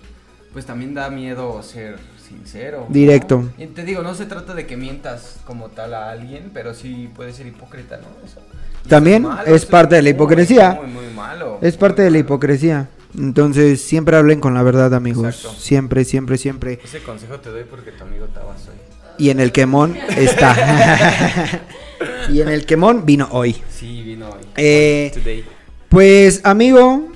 pues 0.54 0.66
también 0.66 0.94
da 0.96 1.10
miedo 1.12 1.62
ser 1.62 1.98
sincero. 2.32 2.86
¿no? 2.88 2.94
Directo. 2.94 3.50
Y 3.58 3.68
te 3.68 3.84
digo, 3.84 4.02
no 4.02 4.16
se 4.16 4.26
trata 4.26 4.54
de 4.54 4.66
que 4.66 4.78
mientas 4.78 5.38
como 5.46 5.70
tal 5.70 5.94
a 5.94 6.10
alguien, 6.10 6.52
pero 6.54 6.74
sí 6.74 7.10
puede 7.16 7.34
ser 7.34 7.48
hipócrita, 7.48 7.98
¿no? 7.98 8.08
Eso- 8.26 8.42
También 8.88 9.24
eso 9.24 9.34
malo, 9.36 9.56
es 9.56 9.66
parte 9.66 9.96
de 9.96 10.02
la 10.02 10.10
hipocresía. 10.10 10.80
Muy, 10.84 10.92
muy 11.04 11.14
malo. 11.14 11.60
Es 11.62 11.78
parte 11.78 12.02
muy 12.02 12.06
de 12.06 12.12
la 12.12 12.18
hipocresía. 12.20 12.90
Entonces, 13.18 13.82
siempre 13.82 14.16
hablen 14.16 14.40
con 14.40 14.54
la 14.54 14.64
verdad, 14.64 14.94
amigos. 14.94 15.36
Exacto. 15.36 15.60
Siempre, 15.60 16.06
siempre, 16.06 16.38
siempre. 16.38 16.80
Ese 16.84 17.04
consejo 17.04 17.40
te 17.40 17.50
doy 17.50 17.64
porque 17.70 17.92
tu 17.92 18.04
amigo 18.04 18.26
Tabas 18.28 18.62
soy. 18.62 18.76
Y 19.18 19.30
en 19.30 19.40
el 19.40 19.52
quemón 19.52 19.98
está. 20.18 20.56
y 22.30 22.42
en 22.42 22.48
el 22.50 22.66
quemón 22.66 23.06
vino 23.06 23.28
hoy. 23.32 23.62
Sí, 23.70 24.02
vino 24.04 24.30
hoy. 24.30 24.42
Eh, 24.56 25.12
Today. 25.14 25.46
Pues, 25.90 26.40
amigo, 26.46 27.10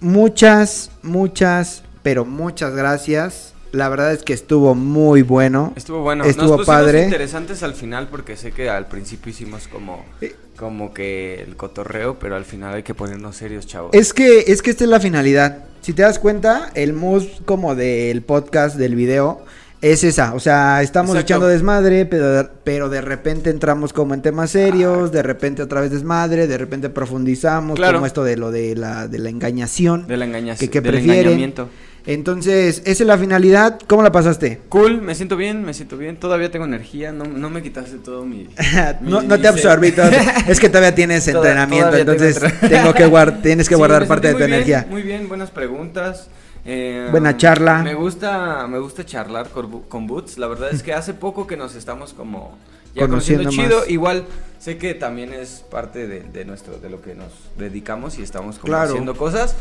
muchas, 0.00 0.90
muchas, 1.02 1.82
pero 2.02 2.24
muchas 2.24 2.74
gracias. 2.74 3.54
La 3.72 3.88
verdad 3.88 4.12
es 4.12 4.22
que 4.22 4.32
estuvo 4.32 4.74
muy 4.74 5.22
bueno. 5.22 5.72
Estuvo 5.76 6.02
bueno. 6.02 6.24
Estuvo 6.24 6.56
Nos 6.58 6.66
padre. 6.66 7.04
interesantes 7.04 7.62
al 7.62 7.74
final 7.74 8.08
porque 8.10 8.36
sé 8.36 8.52
que 8.52 8.68
al 8.68 8.86
principio 8.88 9.30
hicimos 9.30 9.68
como, 9.68 10.04
Eh. 10.20 10.34
como 10.56 10.92
que 10.92 11.42
el 11.42 11.56
cotorreo, 11.56 12.18
pero 12.18 12.36
al 12.36 12.44
final 12.44 12.74
hay 12.74 12.82
que 12.82 12.94
ponernos 12.94 13.36
serios, 13.36 13.66
chavos. 13.66 13.90
Es 13.94 14.12
que, 14.12 14.44
es 14.48 14.62
que 14.62 14.70
esta 14.70 14.84
es 14.84 14.90
la 14.90 15.00
finalidad. 15.00 15.58
Si 15.82 15.92
te 15.92 16.02
das 16.02 16.18
cuenta, 16.18 16.70
el 16.74 16.92
mood 16.92 17.24
como 17.44 17.74
del 17.74 18.22
podcast, 18.22 18.76
del 18.76 18.94
video, 18.96 19.42
es 19.82 20.04
esa. 20.04 20.34
O 20.34 20.40
sea, 20.40 20.82
estamos 20.82 21.12
Exacto. 21.12 21.26
echando 21.26 21.46
desmadre, 21.46 22.04
pero, 22.04 22.50
pero 22.64 22.88
de 22.90 23.00
repente 23.00 23.48
entramos 23.48 23.94
como 23.94 24.12
en 24.12 24.20
temas 24.20 24.50
serios, 24.50 25.10
de 25.10 25.22
repente 25.22 25.62
otra 25.62 25.80
vez 25.80 25.90
desmadre, 25.90 26.46
de 26.46 26.58
repente 26.58 26.90
profundizamos, 26.90 27.76
Claro. 27.76 27.94
como 27.98 28.06
esto 28.06 28.22
de 28.24 28.36
lo 28.36 28.50
de 28.50 28.76
la, 28.76 29.08
de 29.08 29.18
la 29.18 29.30
engañación. 29.30 30.06
De 30.06 30.18
la 30.18 30.26
engañación. 30.26 30.58
que, 30.68 30.70
que 30.70 30.80
del 30.82 30.92
prefieren. 30.92 31.18
engañamiento. 31.20 31.68
Entonces, 32.06 32.82
esa 32.86 33.02
es 33.02 33.06
la 33.06 33.18
finalidad. 33.18 33.78
¿Cómo 33.86 34.02
la 34.02 34.10
pasaste? 34.12 34.60
Cool, 34.68 35.00
me 35.02 35.14
siento 35.14 35.36
bien, 35.36 35.62
me 35.64 35.74
siento 35.74 35.96
bien. 35.96 36.16
Todavía 36.16 36.50
tengo 36.50 36.64
energía, 36.64 37.12
no, 37.12 37.24
no 37.24 37.50
me 37.50 37.62
quitaste 37.62 37.98
todo 37.98 38.24
mi. 38.24 38.48
no, 39.00 39.20
mi- 39.20 39.26
no 39.26 39.38
te 39.38 39.48
absorbí 39.48 39.92
todo. 39.92 40.10
Es 40.48 40.58
que 40.60 40.68
todavía 40.68 40.94
tienes 40.94 41.24
Toda- 41.26 41.38
entrenamiento, 41.38 41.90
todavía 41.90 42.12
entonces 42.12 42.40
tengo 42.68 42.94
que 42.94 43.06
guardar, 43.06 43.42
tienes 43.42 43.68
que 43.68 43.74
Sí, 43.74 43.78
guardar 43.78 44.06
parte 44.06 44.28
de 44.28 44.32
tu 44.34 44.38
bien, 44.38 44.52
energía. 44.54 44.86
Muy 44.88 45.02
bien, 45.02 45.28
buenas 45.28 45.50
preguntas. 45.50 46.28
Eh, 46.64 47.08
Buena 47.10 47.36
charla. 47.36 47.82
Me 47.82 47.94
gusta, 47.94 48.66
me 48.66 48.78
gusta 48.78 49.04
charlar 49.06 49.48
con, 49.48 50.06
Boots. 50.06 50.36
La 50.38 50.46
verdad 50.46 50.70
es 50.72 50.82
que 50.82 50.92
hace 50.92 51.14
poco 51.14 51.46
que 51.46 51.56
nos 51.56 51.74
estamos 51.74 52.12
como 52.12 52.58
ya 52.94 53.02
Conociendo 53.06 53.44
conociendo, 53.44 53.68
chido. 53.70 53.80
más. 53.80 53.90
Igual 53.90 54.24
sé 54.58 54.76
que 54.76 54.94
también 54.94 55.32
es 55.32 55.64
parte 55.70 56.06
de, 56.06 56.20
de 56.22 56.44
nuestro, 56.44 56.78
de 56.78 56.90
lo 56.90 57.00
que 57.00 57.14
nos 57.14 57.28
dedicamos 57.56 58.18
y 58.18 58.22
estamos 58.22 58.58
como 58.58 58.72
Claro. 58.72 58.90
haciendo 58.90 59.16
cosas. 59.16 59.54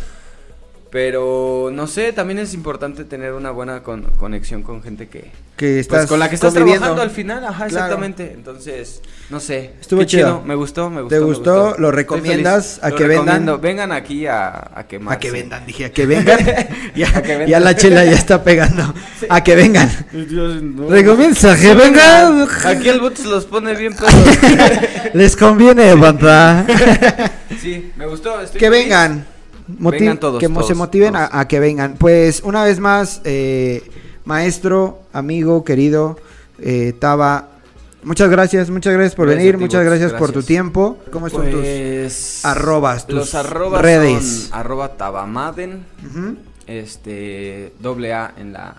Pero 0.92 1.70
no 1.72 1.86
sé, 1.86 2.14
también 2.14 2.40
es 2.40 2.56
importante 2.56 3.04
tener 3.06 3.34
una 3.34 3.52
buena 3.52 3.84
con- 3.84 4.06
conexión 4.18 4.64
con 4.64 4.82
gente 4.82 5.08
que 5.08 5.30
Que 5.56 5.80
estás 5.80 6.00
pues, 6.00 6.10
con 6.10 6.20
la 6.20 6.30
que 6.30 6.36
estás 6.36 6.52
trabajando 6.54 7.00
al 7.04 7.12
final, 7.12 7.44
ajá, 7.46 7.68
Claro. 7.68 7.68
exactamente. 7.68 8.32
Entonces, 8.34 9.02
no 9.30 9.40
sé, 9.40 9.74
Estuvo 9.80 10.00
qué 10.00 10.06
chido. 10.08 10.42
me 10.42 10.56
gustó, 10.56 10.90
me 10.90 11.02
gustó. 11.04 11.16
¿Te 11.16 11.20
me 11.20 11.26
gustó? 11.28 11.76
¿Lo 11.78 11.92
recomiendas 11.92 12.80
a 12.82 12.90
Lo 12.90 12.96
que 12.96 13.04
vendan? 13.06 13.62
Vengan 13.62 13.92
aquí 13.92 14.26
a, 14.26 14.72
a 14.74 14.88
quemarse. 14.88 15.16
A 15.18 15.20
que 15.20 15.30
vendan, 15.32 15.66
dije, 15.68 15.86
a 15.86 15.92
que 15.92 16.06
vengan. 16.08 16.40
ya, 16.96 17.10
A 17.10 17.22
que 17.22 17.28
vendan. 17.34 17.48
ya 17.48 17.60
la 17.60 17.76
chela 17.76 18.04
ya 18.06 18.14
está 18.14 18.44
pegando. 18.44 18.92
A 19.30 19.44
que 19.44 19.56
vengan. 19.56 19.92
Dios, 20.12 20.60
no. 20.64 20.90
Recomienza 20.90 21.56
que 21.56 21.76
vengan. 21.76 22.48
Aquí 22.66 22.90
el 22.90 23.00
Boots 23.00 23.26
los 23.26 23.46
pone 23.46 23.76
bien 23.76 23.96
todos. 23.96 24.12
Les 25.14 25.36
conviene, 25.36 25.94
banda. 25.94 26.66
sí, 27.62 27.92
me 27.96 28.08
gustó. 28.08 28.42
estoy 28.42 28.60
que 28.60 28.70
feliz. 28.72 28.84
vengan. 28.86 29.26
Todos, 30.20 30.40
que 30.40 30.48
mo- 30.48 30.62
se 30.62 30.68
todos, 30.70 30.78
motiven 30.78 31.14
todos. 31.14 31.30
A, 31.32 31.40
a 31.42 31.48
que 31.48 31.60
vengan. 31.60 31.96
Pues 31.98 32.42
una 32.44 32.64
vez 32.64 32.80
más, 32.80 33.22
eh, 33.24 33.84
maestro, 34.26 35.00
amigo, 35.14 35.64
querido, 35.64 36.18
eh, 36.60 36.94
Taba, 37.00 37.50
muchas 38.04 38.30
gracias, 38.30 38.70
muchas 38.70 38.94
gracias 38.94 39.16
por 39.16 39.26
Gracias 39.28 39.40
venir, 39.44 39.56
ti, 39.58 39.62
muchas 39.62 39.84
gracias, 39.86 40.14
por 40.14 40.32
tu 40.32 40.44
tiempo. 40.44 40.98
¿Cómo 41.12 41.30
son 41.30 41.50
Pues, 41.52 42.42
arrobas, 42.44 43.06
tus 43.08 43.16
los 43.16 43.36
arrobas 43.36 43.82
redes? 43.82 44.50
son 44.50 44.60
arroba 44.60 44.98
tabamaden, 44.98 45.86
tus... 46.02 46.38
Este, 46.68 47.74
doble 47.80 48.14
A 48.14 48.32
en 48.38 48.54
la 48.54 48.76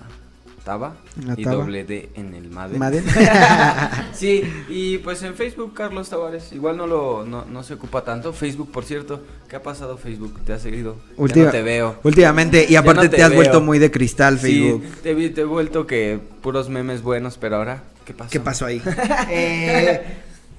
taba 0.65 0.95
la 1.25 1.35
y 1.37 1.45
taba. 1.45 1.57
doble 1.57 1.85
D 1.85 2.11
en 2.15 2.35
el 2.35 2.51
maden. 2.51 2.79
Madden. 2.79 3.05
Sí, 4.13 4.43
y 4.69 4.99
pues 4.99 5.23
en 5.23 5.35
Facebook, 5.35 5.73
Carlos 5.75 6.09
Tavares, 6.11 6.53
igual 6.53 6.77
no 6.77 6.87
lo, 6.87 7.25
no, 7.25 7.45
no 7.47 7.63
se 7.63 7.75
ocupa 7.75 8.03
tanto. 8.05 8.33
Facebook, 8.33 8.71
por 8.71 8.85
cierto, 8.85 9.23
¿qué 9.49 9.57
ha 9.57 9.63
pasado 9.63 9.97
Facebook? 9.97 10.39
¿Te 10.45 10.53
has 10.53 10.63
seguido? 10.63 10.97
Ya 11.09 11.15
Última- 11.17 11.45
no 11.47 11.51
te 11.53 11.63
veo. 11.63 11.97
Últimamente, 12.03 12.67
y 12.69 12.77
aparte 12.77 13.05
no 13.05 13.11
te, 13.11 13.17
te 13.17 13.23
has 13.23 13.31
veo. 13.31 13.37
vuelto 13.39 13.61
muy 13.61 13.79
de 13.79 13.91
cristal, 13.91 14.39
Facebook. 14.39 14.85
Sí, 14.85 15.01
te, 15.03 15.41
he 15.41 15.45
vuelto 15.45 15.87
que 15.87 16.21
puros 16.43 16.69
memes 16.69 17.03
buenos, 17.03 17.39
pero 17.39 17.57
ahora, 17.57 17.83
¿qué 18.05 18.13
pasó? 18.13 18.31
¿Qué 18.31 18.41
pasó 18.41 18.67
ahí? 18.67 18.83
Eh, 19.31 20.03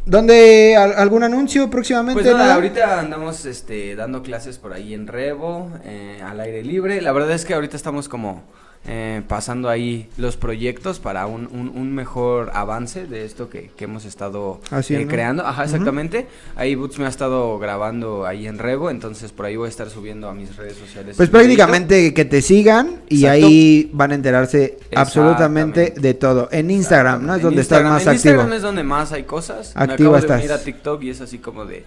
¿Dónde? 0.05 0.75
al- 0.75 0.93
¿Algún 0.95 1.21
anuncio 1.23 1.69
próximamente? 1.69 2.13
Pues 2.23 2.25
nada, 2.25 2.39
nada? 2.39 2.55
ahorita 2.55 2.99
andamos 2.99 3.45
este, 3.45 3.95
dando 3.95 4.23
clases 4.23 4.57
por 4.57 4.73
ahí 4.73 4.95
en 4.95 5.05
Revo, 5.05 5.69
eh, 5.83 6.19
al 6.25 6.39
aire 6.39 6.63
libre. 6.63 7.01
La 7.01 7.11
verdad 7.11 7.31
es 7.33 7.45
que 7.45 7.53
ahorita 7.53 7.77
estamos 7.77 8.09
como 8.09 8.43
eh, 8.87 9.21
pasando 9.27 9.69
ahí 9.69 10.09
los 10.17 10.37
proyectos 10.37 10.99
para 10.99 11.27
un, 11.27 11.47
un- 11.51 11.69
un 11.69 11.93
mejor 11.93 12.49
avance 12.55 13.05
de 13.05 13.25
esto 13.25 13.47
que, 13.47 13.69
que 13.77 13.83
hemos 13.85 14.05
estado 14.05 14.59
eh, 14.89 15.05
creando. 15.07 15.45
Ajá, 15.45 15.65
exactamente. 15.65 16.27
Ahí 16.55 16.73
Boots 16.73 16.97
me 16.97 17.05
ha 17.05 17.09
estado 17.09 17.59
grabando 17.59 18.25
ahí 18.25 18.47
en 18.47 18.57
Revo, 18.57 18.89
entonces 18.89 19.31
por 19.31 19.45
ahí 19.45 19.55
voy 19.55 19.67
a 19.67 19.69
estar 19.69 19.89
subiendo 19.91 20.27
a 20.29 20.33
mis 20.33 20.55
redes 20.57 20.77
sociales. 20.77 21.15
Pues 21.15 21.29
prácticamente 21.29 22.11
que 22.13 22.25
te 22.25 22.41
sigan 22.41 23.01
y 23.07 23.25
Exacto. 23.25 23.45
ahí 23.45 23.89
van 23.93 24.11
a 24.11 24.15
enterarse 24.15 24.79
absolutamente 24.95 25.93
de 25.95 26.13
todo. 26.15 26.49
En 26.51 26.71
Instagram, 26.71 27.25
¿no? 27.25 27.33
Es 27.33 27.37
En 27.39 27.43
donde 27.45 27.61
estás 27.61 27.83
más 27.83 28.01
en 28.03 28.09
activo. 28.09 28.33
Instagram 28.33 28.53
es 28.53 28.61
donde 28.63 28.83
más 28.83 29.11
hay 29.11 29.23
cosas. 29.23 29.75
me 29.75 29.83
Activo 29.83 30.09
acabo 30.09 30.17
estás. 30.17 30.37
de 30.41 30.47
venir 30.47 30.51
a 30.53 30.63
TikTok 30.63 31.03
y 31.03 31.09
es 31.11 31.21
así 31.21 31.37
como 31.37 31.65
de, 31.65 31.83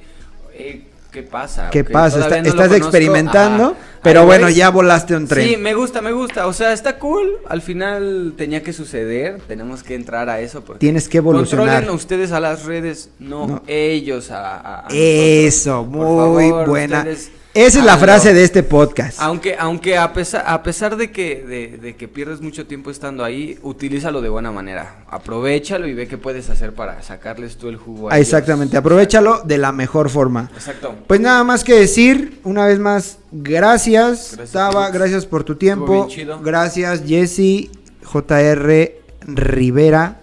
eh, 0.55 0.85
¿qué 1.15 1.23
pasa? 1.23 1.71
¿Qué 1.71 1.85
pasa? 1.85 2.19
Está- 2.21 2.43
no 2.43 2.49
estás 2.49 2.73
experimentando, 2.73 3.65
Ajá. 3.65 3.75
pero 4.03 4.27
bueno, 4.27 4.51
ya 4.51 4.69
volaste 4.71 5.15
un 5.17 5.27
tren. 5.29 5.49
Sí, 5.49 5.57
me 5.57 5.73
gusta, 5.73 6.03
me 6.03 6.11
gusta. 6.13 6.47
O 6.49 6.53
sea, 6.53 6.73
está 6.73 6.99
cool. 6.99 7.37
Al 7.49 7.63
final 7.63 8.35
tenía 8.37 8.63
que 8.65 8.73
suceder. 8.73 9.41
Tenemos 9.47 9.83
que 9.85 9.95
entrar 9.95 10.29
a 10.29 10.41
eso. 10.41 10.65
Porque 10.65 10.81
Tienes 10.81 11.09
que 11.09 11.19
evolucionar. 11.19 11.67
Controlen 11.69 11.95
ustedes 11.95 12.33
a 12.33 12.41
las 12.41 12.65
redes, 12.65 13.11
no, 13.21 13.47
No. 13.47 13.63
ellos 13.69 14.31
a, 14.33 14.57
a- 14.59 14.87
a 14.87 14.89
Eso, 14.93 15.87
nosotros. 15.89 16.29
Muy 16.33 16.49
favor, 16.51 16.69
buena. 16.69 16.99
ustedes 16.99 17.31
Esa 17.55 17.79
es 17.79 17.85
la 17.85 17.97
frase 17.97 18.35
de 18.35 18.43
este 18.43 18.65
podcast. 18.65 19.21
Aunque, 19.21 19.55
aunque 19.57 19.97
a 19.97 20.13
pesar, 20.13 20.43
a 20.45 20.65
pesar 20.65 20.97
de 20.97 21.13
que, 21.13 21.45
de, 21.45 21.79
de 21.79 21.95
que 21.95 22.09
pierdes 22.09 22.41
mucho 22.41 22.67
tiempo 22.67 22.91
estando 22.91 23.23
ahí, 23.23 23.59
utilízalo 23.63 24.21
de 24.21 24.29
buena 24.29 24.51
manera. 24.51 25.05
Aprovechalo 25.09 25.87
y 25.87 25.95
ve 25.95 26.09
qué 26.09 26.19
puedes 26.19 26.51
hacer 26.51 26.75
para 26.75 27.01
sacarles 27.03 27.57
tú 27.57 27.69
el 27.69 27.77
jugo. 27.77 28.11
a 28.11 28.15
Ah, 28.15 28.19
Exactamente, 28.19 28.73
ellos. 28.75 28.81
aprovechalo 28.81 29.43
de 29.45 29.59
la 29.59 29.71
mejor 29.71 30.11
forma. 30.11 30.51
Exacto. 30.53 30.97
Pues 31.07 31.21
nada 31.21 31.45
más 31.45 31.63
que 31.63 31.75
decir, 31.75 32.41
una 32.43 32.67
vez 32.67 32.81
más, 32.81 33.19
gracias, 33.31 34.33
Gracias, 34.35 34.51
Taba, 34.51 34.91
gracias 34.91 35.25
por 35.25 35.45
tu 35.45 35.55
tiempo. 35.55 35.93
bien 35.93 36.09
chido. 36.09 36.41
Gracias, 36.43 37.05
Jesse, 37.07 37.71
JR, 38.03 38.93
Rivera, 39.29 40.21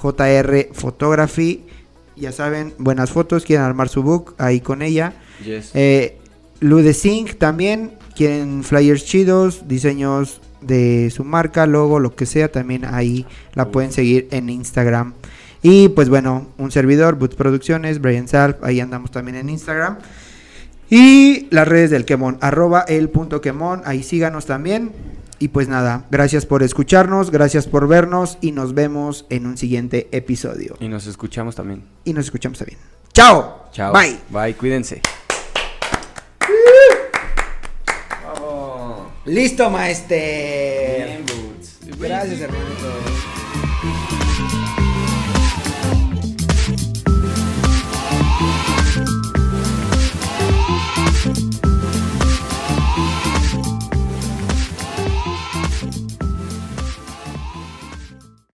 JR 0.00 0.68
Photography. 0.74 1.64
Ya 2.14 2.30
saben, 2.30 2.74
buenas 2.78 3.10
fotos, 3.10 3.44
quieren 3.44 3.64
armar 3.64 3.88
su 3.88 4.04
book 4.04 4.36
ahí 4.38 4.60
con 4.60 4.82
ella. 4.82 5.14
Yes. 5.44 5.70
Eh, 5.74 6.17
Ludesync 6.60 7.36
también, 7.36 7.92
quieren 8.16 8.64
flyers 8.64 9.04
chidos, 9.04 9.68
diseños 9.68 10.40
de 10.60 11.10
su 11.10 11.24
marca, 11.24 11.66
logo, 11.66 12.00
lo 12.00 12.16
que 12.16 12.26
sea, 12.26 12.50
también 12.50 12.84
ahí 12.84 13.26
la 13.54 13.70
pueden 13.70 13.92
seguir 13.92 14.28
en 14.30 14.48
Instagram. 14.48 15.14
Y 15.62 15.88
pues 15.88 16.08
bueno, 16.08 16.48
un 16.58 16.70
servidor, 16.70 17.16
Boots 17.16 17.34
Producciones, 17.36 18.00
Brian 18.00 18.28
Salf, 18.28 18.56
ahí 18.62 18.80
andamos 18.80 19.10
también 19.10 19.36
en 19.36 19.48
Instagram. 19.48 19.98
Y 20.90 21.48
las 21.50 21.68
redes 21.68 21.90
del 21.90 22.04
Quemón, 22.04 22.38
arroba 22.40 22.80
el 22.88 23.10
punto 23.10 23.40
Quemón, 23.40 23.82
ahí 23.84 24.02
síganos 24.02 24.46
también. 24.46 24.92
Y 25.40 25.48
pues 25.48 25.68
nada, 25.68 26.06
gracias 26.10 26.46
por 26.46 26.62
escucharnos, 26.62 27.30
gracias 27.30 27.68
por 27.68 27.86
vernos 27.86 28.38
y 28.40 28.50
nos 28.50 28.74
vemos 28.74 29.26
en 29.30 29.46
un 29.46 29.56
siguiente 29.56 30.08
episodio. 30.10 30.76
Y 30.80 30.88
nos 30.88 31.06
escuchamos 31.06 31.54
también. 31.54 31.84
Y 32.04 32.12
nos 32.12 32.24
escuchamos 32.24 32.58
también. 32.58 32.78
¡Chao! 33.12 33.68
Chao. 33.72 33.92
Bye. 33.92 34.18
Bye, 34.30 34.54
cuídense. 34.54 35.00
Listo, 39.28 39.68
maestre. 39.68 41.04
Bien, 41.06 41.26
Boots. 41.26 41.98
Gracias, 42.00 42.40
hermanito. 42.40 43.07